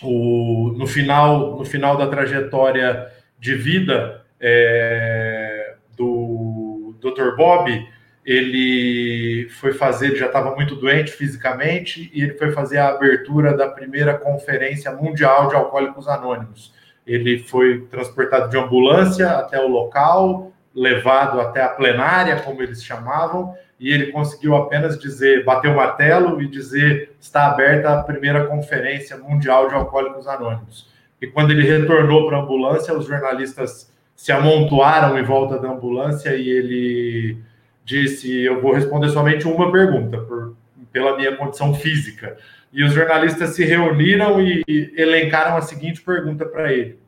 o, 0.02 0.74
no, 0.76 0.86
final, 0.86 1.56
no 1.56 1.64
final 1.64 1.96
da 1.96 2.06
trajetória 2.06 3.08
de 3.38 3.54
vida 3.54 4.24
é, 4.40 5.74
do 5.96 6.94
Dr. 7.00 7.36
Bob, 7.36 7.86
ele 8.24 9.48
foi 9.48 9.72
fazer, 9.72 10.14
já 10.16 10.26
estava 10.26 10.54
muito 10.54 10.76
doente 10.76 11.10
fisicamente, 11.10 12.10
e 12.12 12.22
ele 12.22 12.34
foi 12.34 12.52
fazer 12.52 12.78
a 12.78 12.88
abertura 12.88 13.56
da 13.56 13.68
primeira 13.68 14.14
conferência 14.18 14.92
mundial 14.92 15.48
de 15.48 15.54
alcoólicos 15.54 16.06
anônimos. 16.06 16.74
Ele 17.06 17.38
foi 17.38 17.86
transportado 17.90 18.50
de 18.50 18.58
ambulância 18.58 19.30
até 19.30 19.58
o 19.58 19.68
local, 19.68 20.52
levado 20.74 21.40
até 21.40 21.62
a 21.62 21.68
plenária, 21.68 22.36
como 22.40 22.62
eles 22.62 22.84
chamavam, 22.84 23.54
e 23.80 23.92
ele 23.92 24.10
conseguiu 24.10 24.56
apenas 24.56 24.98
dizer, 24.98 25.44
bater 25.44 25.70
o 25.70 25.76
martelo 25.76 26.42
e 26.42 26.48
dizer 26.48 27.12
está 27.20 27.46
aberta 27.46 27.92
a 27.92 28.02
primeira 28.02 28.46
conferência 28.46 29.16
mundial 29.16 29.68
de 29.68 29.74
alcoólicos 29.74 30.26
anônimos. 30.26 30.88
E 31.20 31.26
quando 31.26 31.50
ele 31.50 31.66
retornou 31.66 32.26
para 32.26 32.38
a 32.38 32.40
ambulância, 32.40 32.96
os 32.96 33.06
jornalistas 33.06 33.92
se 34.14 34.32
amontoaram 34.32 35.18
em 35.18 35.22
volta 35.22 35.58
da 35.58 35.68
ambulância 35.68 36.34
e 36.34 36.48
ele 36.48 37.38
disse: 37.84 38.42
Eu 38.42 38.60
vou 38.60 38.72
responder 38.72 39.08
somente 39.10 39.46
uma 39.46 39.70
pergunta, 39.70 40.18
por, 40.18 40.56
pela 40.92 41.16
minha 41.16 41.36
condição 41.36 41.72
física. 41.74 42.36
E 42.72 42.84
os 42.84 42.92
jornalistas 42.92 43.50
se 43.50 43.64
reuniram 43.64 44.40
e 44.40 44.64
elencaram 44.96 45.56
a 45.56 45.62
seguinte 45.62 46.02
pergunta 46.02 46.44
para 46.44 46.72
ele: 46.72 46.98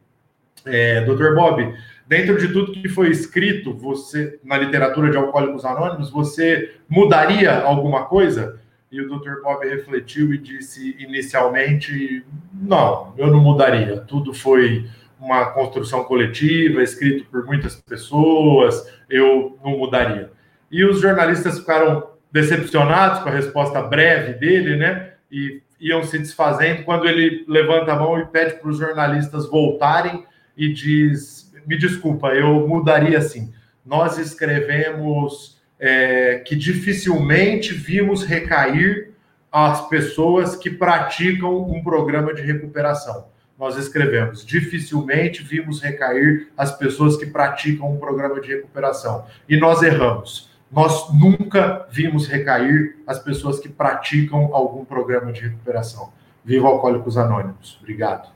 é, 0.65 1.01
Dr. 1.03 1.35
Bob, 1.35 1.75
dentro 2.11 2.37
de 2.37 2.53
tudo 2.53 2.73
que 2.73 2.89
foi 2.89 3.09
escrito 3.09 3.73
você 3.73 4.41
na 4.43 4.59
literatura 4.59 5.13
de 5.13 5.17
Alcoólicos 5.17 5.65
Anônimos, 5.65 6.11
você 6.11 6.75
mudaria 6.89 7.61
alguma 7.61 8.07
coisa? 8.07 8.59
E 8.91 9.01
o 9.01 9.07
Dr. 9.09 9.41
Bob 9.41 9.65
refletiu 9.65 10.35
e 10.35 10.39
disse 10.39 10.97
inicialmente: 10.99 12.27
não, 12.53 13.15
eu 13.17 13.29
não 13.29 13.39
mudaria. 13.41 13.99
Tudo 13.99 14.35
foi 14.35 14.91
uma 15.21 15.53
construção 15.53 16.03
coletiva, 16.03 16.83
escrito 16.83 17.27
por 17.31 17.47
muitas 17.47 17.77
pessoas, 17.77 18.93
eu 19.09 19.57
não 19.65 19.79
mudaria. 19.79 20.33
E 20.69 20.85
os 20.85 21.01
jornalistas 21.01 21.61
ficaram 21.61 22.11
decepcionados 22.33 23.21
com 23.21 23.29
a 23.29 23.33
resposta 23.33 23.81
breve 23.83 24.33
dele, 24.33 24.77
né? 24.77 25.13
e 25.31 25.63
iam 25.79 26.03
se 26.03 26.19
desfazendo 26.19 26.83
quando 26.83 27.07
ele 27.07 27.45
levanta 27.47 27.93
a 27.93 27.97
mão 27.97 28.19
e 28.19 28.27
pede 28.27 28.55
para 28.55 28.69
os 28.69 28.79
jornalistas 28.79 29.49
voltarem 29.49 30.25
e 30.57 30.73
diz: 30.73 31.40
Me 31.67 31.79
desculpa, 31.79 32.29
eu 32.29 32.67
mudaria 32.67 33.19
assim. 33.19 33.53
Nós 33.85 34.19
escrevemos 34.19 35.61
é, 35.79 36.39
que 36.47 36.55
dificilmente 36.55 37.73
vimos 37.73 38.25
recair 38.25 39.13
as 39.51 39.89
pessoas 39.89 40.55
que 40.55 40.71
praticam 40.71 41.63
um 41.71 41.83
programa 41.83 42.33
de 42.35 42.43
recuperação. 42.43 43.29
Nós 43.59 43.77
escrevemos: 43.77 44.45
dificilmente 44.45 45.43
vimos 45.43 45.81
recair 45.83 46.49
as 46.57 46.77
pessoas 46.77 47.17
que 47.17 47.27
praticam 47.27 47.93
um 47.93 47.99
programa 47.99 48.41
de 48.41 48.49
recuperação. 48.55 49.27
E 49.49 49.57
nós 49.57 49.83
erramos 49.83 50.51
nós 50.71 51.13
nunca 51.13 51.87
vimos 51.91 52.29
recair 52.29 52.97
as 53.05 53.19
pessoas 53.19 53.59
que 53.59 53.69
praticam 53.69 54.55
algum 54.55 54.85
programa 54.85 55.33
de 55.33 55.41
recuperação. 55.41 56.13
Viva 56.45 56.69
Alcoólicos 56.69 57.19
Anônimos. 57.19 57.77
Obrigado. 57.81 58.31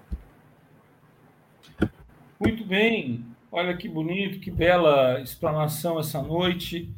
Muito 2.40 2.64
bem. 2.64 3.24
Olha 3.50 3.76
que 3.76 3.88
bonito, 3.88 4.40
que 4.40 4.50
bela 4.50 5.20
explanação 5.20 6.00
essa 6.00 6.20
noite. 6.20 6.92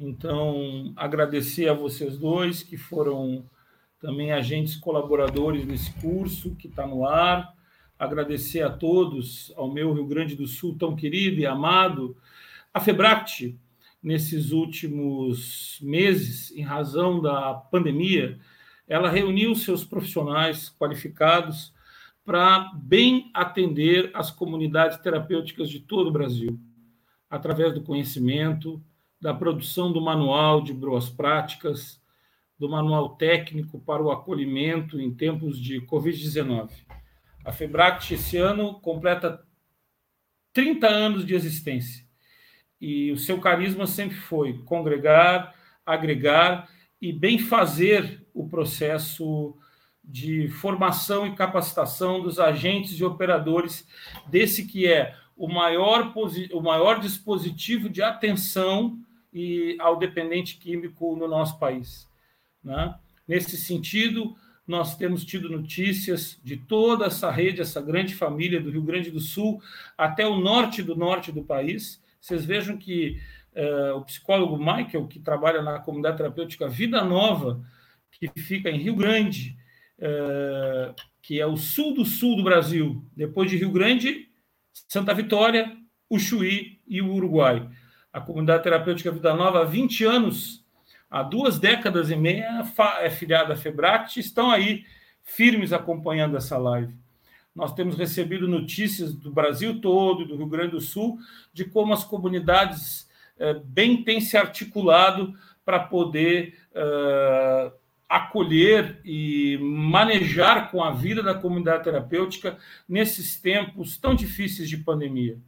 Então, 0.00 0.92
agradecer 0.96 1.68
a 1.68 1.72
vocês 1.74 2.18
dois 2.18 2.62
que 2.62 2.76
foram 2.76 3.44
também 4.00 4.32
agentes 4.32 4.74
colaboradores 4.74 5.64
nesse 5.64 5.92
curso 6.00 6.56
que 6.56 6.66
está 6.66 6.86
no 6.86 7.06
ar. 7.06 7.54
Agradecer 7.96 8.62
a 8.62 8.70
todos, 8.70 9.52
ao 9.56 9.72
meu 9.72 9.92
Rio 9.92 10.06
Grande 10.06 10.34
do 10.34 10.46
Sul 10.46 10.76
tão 10.76 10.96
querido 10.96 11.40
e 11.40 11.46
amado, 11.46 12.16
a 12.72 12.80
Febract, 12.80 13.56
nesses 14.02 14.50
últimos 14.50 15.78
meses, 15.80 16.50
em 16.50 16.62
razão 16.62 17.22
da 17.22 17.54
pandemia, 17.54 18.38
ela 18.88 19.08
reuniu 19.08 19.54
seus 19.54 19.84
profissionais 19.84 20.68
qualificados 20.68 21.73
para 22.24 22.72
bem 22.74 23.30
atender 23.34 24.10
as 24.14 24.30
comunidades 24.30 24.98
terapêuticas 24.98 25.68
de 25.68 25.80
todo 25.80 26.08
o 26.08 26.12
Brasil, 26.12 26.58
através 27.28 27.74
do 27.74 27.82
conhecimento, 27.82 28.82
da 29.20 29.34
produção 29.34 29.92
do 29.92 30.00
manual 30.00 30.62
de 30.62 30.72
boas 30.72 31.10
práticas, 31.10 32.02
do 32.58 32.68
manual 32.68 33.16
técnico 33.16 33.78
para 33.80 34.02
o 34.02 34.10
acolhimento 34.10 35.00
em 35.00 35.14
tempos 35.14 35.60
de 35.60 35.80
Covid-19. 35.82 36.70
A 37.44 37.52
FEBRACT 37.52 38.14
esse 38.14 38.36
ano 38.36 38.80
completa 38.80 39.44
30 40.52 40.86
anos 40.86 41.26
de 41.26 41.34
existência 41.34 42.04
e 42.80 43.10
o 43.12 43.18
seu 43.18 43.40
carisma 43.40 43.86
sempre 43.86 44.16
foi 44.16 44.58
congregar, 44.64 45.54
agregar 45.84 46.70
e 47.00 47.12
bem 47.12 47.38
fazer 47.38 48.26
o 48.32 48.48
processo 48.48 49.56
de 50.04 50.48
formação 50.48 51.26
e 51.26 51.34
capacitação 51.34 52.20
dos 52.20 52.38
agentes 52.38 52.98
e 52.98 53.04
operadores 53.04 53.86
desse 54.26 54.66
que 54.66 54.86
é 54.86 55.16
o 55.36 55.48
maior, 55.48 56.12
o 56.52 56.60
maior 56.60 57.00
dispositivo 57.00 57.88
de 57.88 58.02
atenção 58.02 58.98
e 59.32 59.76
ao 59.80 59.96
dependente 59.96 60.56
químico 60.56 61.16
no 61.16 61.26
nosso 61.26 61.58
país. 61.58 62.08
Né? 62.62 62.94
Nesse 63.26 63.56
sentido, 63.56 64.36
nós 64.66 64.96
temos 64.96 65.24
tido 65.24 65.50
notícias 65.50 66.38
de 66.42 66.56
toda 66.56 67.06
essa 67.06 67.30
rede, 67.30 67.60
essa 67.60 67.80
grande 67.80 68.14
família 68.14 68.60
do 68.60 68.70
Rio 68.70 68.82
Grande 68.82 69.10
do 69.10 69.20
Sul 69.20 69.60
até 69.98 70.26
o 70.26 70.36
norte 70.36 70.82
do 70.82 70.94
norte 70.94 71.32
do 71.32 71.42
país. 71.42 72.00
Vocês 72.20 72.44
vejam 72.44 72.76
que 72.76 73.20
uh, 73.54 73.96
o 73.96 74.04
psicólogo 74.04 74.56
Michael, 74.56 75.06
que 75.06 75.18
trabalha 75.18 75.60
na 75.60 75.78
comunidade 75.80 76.16
terapêutica 76.16 76.68
Vida 76.68 77.04
Nova, 77.04 77.60
que 78.12 78.30
fica 78.40 78.70
em 78.70 78.78
Rio 78.78 78.94
Grande, 78.94 79.56
que 81.22 81.40
é 81.40 81.46
o 81.46 81.56
sul 81.56 81.94
do 81.94 82.04
sul 82.04 82.36
do 82.36 82.42
Brasil, 82.42 83.04
depois 83.16 83.50
de 83.50 83.56
Rio 83.56 83.70
Grande, 83.70 84.28
Santa 84.88 85.14
Vitória, 85.14 85.76
o 86.08 86.18
Chuí 86.18 86.80
e 86.86 87.00
o 87.00 87.12
Uruguai. 87.12 87.68
A 88.12 88.20
comunidade 88.20 88.62
terapêutica 88.62 89.10
Vida 89.10 89.34
Nova 89.34 89.62
há 89.62 89.64
20 89.64 90.04
anos 90.04 90.64
há 91.10 91.22
duas 91.22 91.58
décadas 91.60 92.10
e 92.10 92.16
meia 92.16 92.64
é 93.00 93.08
filiada 93.08 93.54
à 93.54 93.56
Febract, 93.56 94.18
estão 94.18 94.50
aí 94.50 94.84
firmes 95.22 95.72
acompanhando 95.72 96.36
essa 96.36 96.58
live. 96.58 96.92
Nós 97.54 97.72
temos 97.72 97.96
recebido 97.96 98.48
notícias 98.48 99.14
do 99.14 99.30
Brasil 99.30 99.80
todo, 99.80 100.26
do 100.26 100.36
Rio 100.36 100.48
Grande 100.48 100.72
do 100.72 100.80
Sul, 100.80 101.18
de 101.52 101.64
como 101.64 101.94
as 101.94 102.02
comunidades 102.02 103.08
eh, 103.38 103.54
bem 103.64 104.02
têm 104.02 104.20
se 104.20 104.36
articulado 104.36 105.32
para 105.64 105.78
poder 105.78 106.58
uh, 106.72 107.72
acolher 108.08 109.00
e 109.04 109.58
manejar 109.60 110.70
com 110.70 110.82
a 110.82 110.90
vida 110.90 111.22
da 111.22 111.34
comunidade 111.34 111.84
terapêutica 111.84 112.58
nesses 112.88 113.40
tempos 113.40 113.96
tão 113.96 114.14
difíceis 114.14 114.68
de 114.68 114.76
pandemia. 114.76 115.38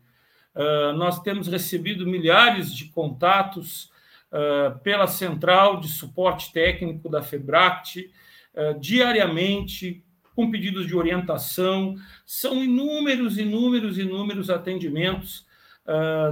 Uh, 0.54 0.96
nós 0.96 1.20
temos 1.20 1.48
recebido 1.48 2.06
milhares 2.06 2.74
de 2.74 2.86
contatos 2.86 3.90
uh, 4.32 4.78
pela 4.82 5.06
central 5.06 5.80
de 5.80 5.88
suporte 5.88 6.50
técnico 6.50 7.10
da 7.10 7.22
Febract, 7.22 8.10
uh, 8.54 8.80
diariamente, 8.80 10.02
com 10.34 10.50
pedidos 10.50 10.86
de 10.86 10.96
orientação. 10.96 11.94
São 12.24 12.64
inúmeros, 12.64 13.38
inúmeros, 13.38 13.98
inúmeros 13.98 14.50
atendimentos 14.50 15.46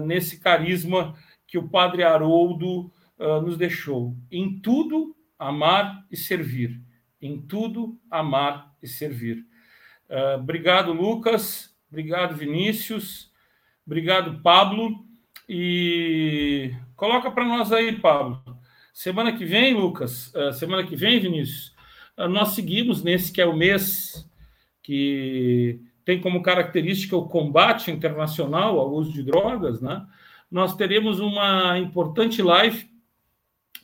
nesse 0.04 0.40
carisma 0.40 1.14
que 1.46 1.56
o 1.56 1.68
Padre 1.68 2.02
Haroldo 2.02 2.90
nos 3.18 3.56
deixou. 3.56 4.16
Em 4.30 4.58
tudo, 4.58 5.13
amar 5.38 6.06
e 6.10 6.16
servir. 6.16 6.80
Em 7.20 7.40
tudo, 7.40 7.98
amar 8.10 8.74
e 8.82 8.88
servir. 8.88 9.46
obrigado, 10.38 10.92
Lucas. 10.92 11.74
Obrigado, 11.90 12.36
Vinícius. 12.36 13.30
Obrigado, 13.86 14.40
Pablo. 14.42 15.06
E 15.48 16.74
coloca 16.96 17.30
para 17.30 17.44
nós 17.44 17.72
aí, 17.72 17.98
Pablo. 17.98 18.42
Semana 18.92 19.36
que 19.36 19.44
vem, 19.44 19.74
Lucas, 19.74 20.32
uh, 20.34 20.52
semana 20.52 20.84
que 20.84 20.96
vem, 20.96 21.20
Vinícius, 21.20 21.74
uh, 22.16 22.28
nós 22.28 22.50
seguimos 22.50 23.02
nesse 23.02 23.32
que 23.32 23.40
é 23.40 23.46
o 23.46 23.56
mês 23.56 24.28
que 24.82 25.80
tem 26.04 26.20
como 26.20 26.42
característica 26.42 27.16
o 27.16 27.28
combate 27.28 27.90
internacional 27.90 28.78
ao 28.78 28.92
uso 28.92 29.12
de 29.12 29.22
drogas, 29.22 29.80
né? 29.80 30.06
Nós 30.50 30.76
teremos 30.76 31.18
uma 31.18 31.78
importante 31.78 32.40
live, 32.40 32.88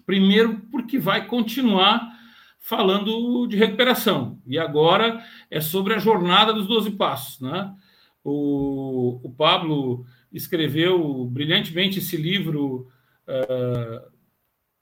primeiro 0.06 0.60
porque 0.70 0.98
vai 0.98 1.26
continuar 1.26 2.18
falando 2.58 3.46
de 3.46 3.56
recuperação, 3.56 4.38
e 4.46 4.58
agora 4.58 5.24
é 5.50 5.60
sobre 5.60 5.94
a 5.94 5.98
jornada 5.98 6.52
dos 6.52 6.66
12 6.66 6.90
passos, 6.92 7.40
né? 7.40 7.74
O, 8.22 9.18
o 9.22 9.30
Pablo 9.30 10.04
escreveu 10.30 11.24
brilhantemente 11.24 11.98
esse 11.98 12.16
livro 12.16 12.86
uh, 13.26 14.10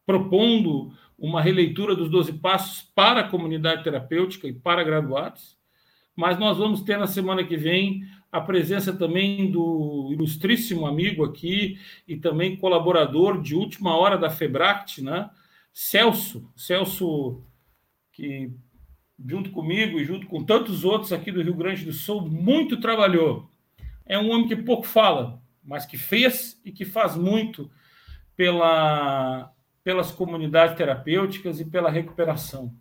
propondo 0.05 0.93
uma 1.19 1.41
releitura 1.41 1.95
dos 1.95 2.09
Doze 2.09 2.33
Passos 2.33 2.83
para 2.95 3.21
a 3.21 3.29
comunidade 3.29 3.83
terapêutica 3.83 4.47
e 4.47 4.53
para 4.53 4.85
graduados, 4.85 5.57
mas 6.15 6.39
nós 6.39 6.57
vamos 6.59 6.83
ter 6.83 6.97
na 6.97 7.07
semana 7.07 7.45
que 7.45 7.57
vem 7.57 8.03
a 8.31 8.41
presença 8.41 8.93
também 8.93 9.51
do 9.51 10.11
ilustríssimo 10.13 10.87
amigo 10.87 11.25
aqui 11.25 11.79
e 12.07 12.17
também 12.17 12.57
colaborador 12.57 13.41
de 13.41 13.55
última 13.55 13.97
hora 13.97 14.19
da 14.19 14.31
Febract, 14.31 15.03
né? 15.03 15.31
Celso, 15.73 16.51
Celso 16.57 17.43
que 18.13 18.51
junto 19.25 19.51
comigo 19.51 19.99
e 19.99 20.05
junto 20.05 20.27
com 20.27 20.45
tantos 20.45 20.85
outros 20.85 21.13
aqui 21.13 21.33
do 21.33 21.43
Rio 21.43 21.55
Grande 21.55 21.85
do 21.85 21.93
Sul 21.93 22.29
muito 22.29 22.81
trabalhou 22.81 23.51
é 24.09 24.19
um 24.19 24.31
homem 24.31 24.49
que 24.49 24.57
pouco 24.57 24.87
fala, 24.87 25.41
mas 25.63 25.85
que 25.85 25.99
fez 25.99 26.59
e 26.65 26.73
que 26.73 26.85
faz 26.85 27.15
muito 27.15 27.71
pela, 28.35 29.53
pelas 29.85 30.11
comunidades 30.11 30.77
terapêuticas 30.77 31.61
e 31.61 31.65
pela 31.65 31.91
recuperação. 31.91 32.75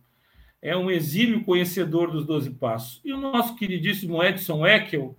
É 0.61 0.75
um 0.75 0.89
exímio 0.89 1.43
conhecedor 1.43 2.09
dos 2.09 2.25
Doze 2.25 2.51
Passos. 2.51 3.01
E 3.03 3.11
o 3.11 3.17
nosso 3.17 3.55
queridíssimo 3.55 4.23
Edson 4.23 4.65
Eckel, 4.65 5.17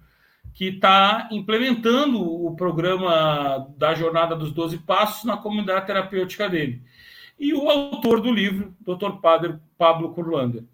que 0.59 0.71
está 0.71 1.29
implementando 1.31 2.21
o 2.21 2.57
programa 2.57 3.73
da 3.77 3.95
Jornada 3.95 4.35
dos 4.35 4.51
Doze 4.53 4.77
Passos 4.79 5.23
na 5.23 5.37
comunidade 5.37 5.87
terapêutica 5.87 6.49
dele. 6.49 6.83
E 7.39 7.55
o 7.55 7.71
autor 7.71 8.21
do 8.21 8.33
livro, 8.33 8.75
Dr. 8.81 9.21
Padre 9.23 9.57
Pablo 9.79 10.13
Curlander. 10.13 10.65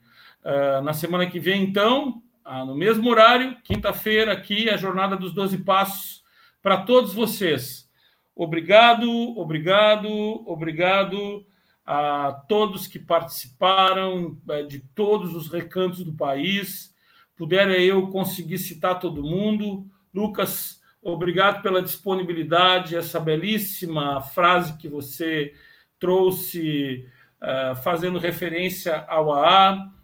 Uh, 0.42 0.80
na 0.82 0.94
semana 0.94 1.26
que 1.26 1.38
vem, 1.38 1.62
então, 1.62 2.22
ah, 2.42 2.64
no 2.64 2.74
mesmo 2.74 3.10
horário, 3.10 3.58
quinta-feira, 3.62 4.32
aqui, 4.32 4.70
a 4.70 4.78
Jornada 4.78 5.16
dos 5.16 5.34
Doze 5.34 5.58
Passos 5.58 6.24
para 6.62 6.78
todos 6.78 7.12
vocês. 7.12 7.86
Obrigado, 8.34 9.06
obrigado, 9.38 10.08
obrigado 10.46 11.44
a 11.84 12.32
todos 12.48 12.86
que 12.86 12.98
participaram 12.98 14.38
eh, 14.48 14.62
de 14.62 14.78
todos 14.94 15.34
os 15.34 15.50
recantos 15.50 16.02
do 16.02 16.14
país. 16.14 16.93
Puder 17.36 17.70
eu 17.80 18.08
conseguir 18.08 18.58
citar 18.58 18.98
todo 18.98 19.22
mundo. 19.22 19.86
Lucas, 20.12 20.80
obrigado 21.02 21.62
pela 21.62 21.82
disponibilidade, 21.82 22.96
essa 22.96 23.18
belíssima 23.18 24.20
frase 24.20 24.76
que 24.78 24.88
você 24.88 25.52
trouxe, 25.98 27.06
uh, 27.42 27.74
fazendo 27.76 28.18
referência 28.18 29.04
ao 29.08 29.32
AA 29.32 29.94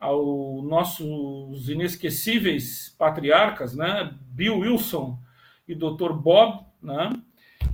aos 0.00 0.64
nossos 0.64 1.68
inesquecíveis 1.68 2.94
patriarcas, 2.98 3.76
né? 3.76 4.14
Bill 4.30 4.60
Wilson 4.60 5.18
e 5.68 5.74
Dr. 5.74 6.14
Bob, 6.14 6.64
né? 6.82 7.12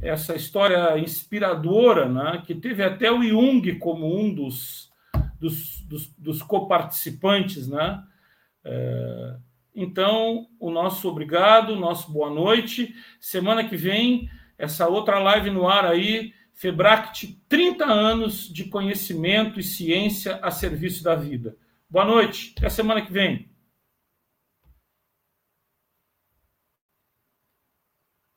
Essa 0.03 0.35
história 0.35 0.99
inspiradora, 0.99 2.09
né? 2.09 2.43
Que 2.45 2.55
teve 2.55 2.83
até 2.83 3.13
o 3.13 3.23
Jung 3.23 3.79
como 3.79 4.21
um 4.21 4.35
dos, 4.35 4.91
dos, 5.39 5.81
dos, 5.83 6.09
dos 6.19 6.43
coparticipantes, 6.43 7.69
né? 7.69 8.03
É, 8.69 9.37
então, 9.73 10.49
o 10.59 10.71
nosso 10.71 11.09
obrigado, 11.09 11.71
o 11.71 11.79
nosso 11.79 12.11
boa 12.11 12.31
noite. 12.31 12.95
Semana 13.21 13.63
que 13.63 13.77
vem, 13.77 14.29
essa 14.59 14.89
outra 14.89 15.21
live 15.21 15.51
no 15.51 15.69
ar 15.69 15.85
aí, 15.87 16.33
Febract, 16.53 17.41
30 17.49 17.85
anos 17.85 18.53
de 18.53 18.65
conhecimento 18.65 19.61
e 19.61 19.63
ciência 19.63 20.41
a 20.43 20.51
serviço 20.51 21.05
da 21.05 21.15
vida. 21.15 21.57
Boa 21.89 22.05
noite, 22.05 22.55
até 22.57 22.69
semana 22.69 23.03
que 23.03 23.13
vem. 23.13 23.49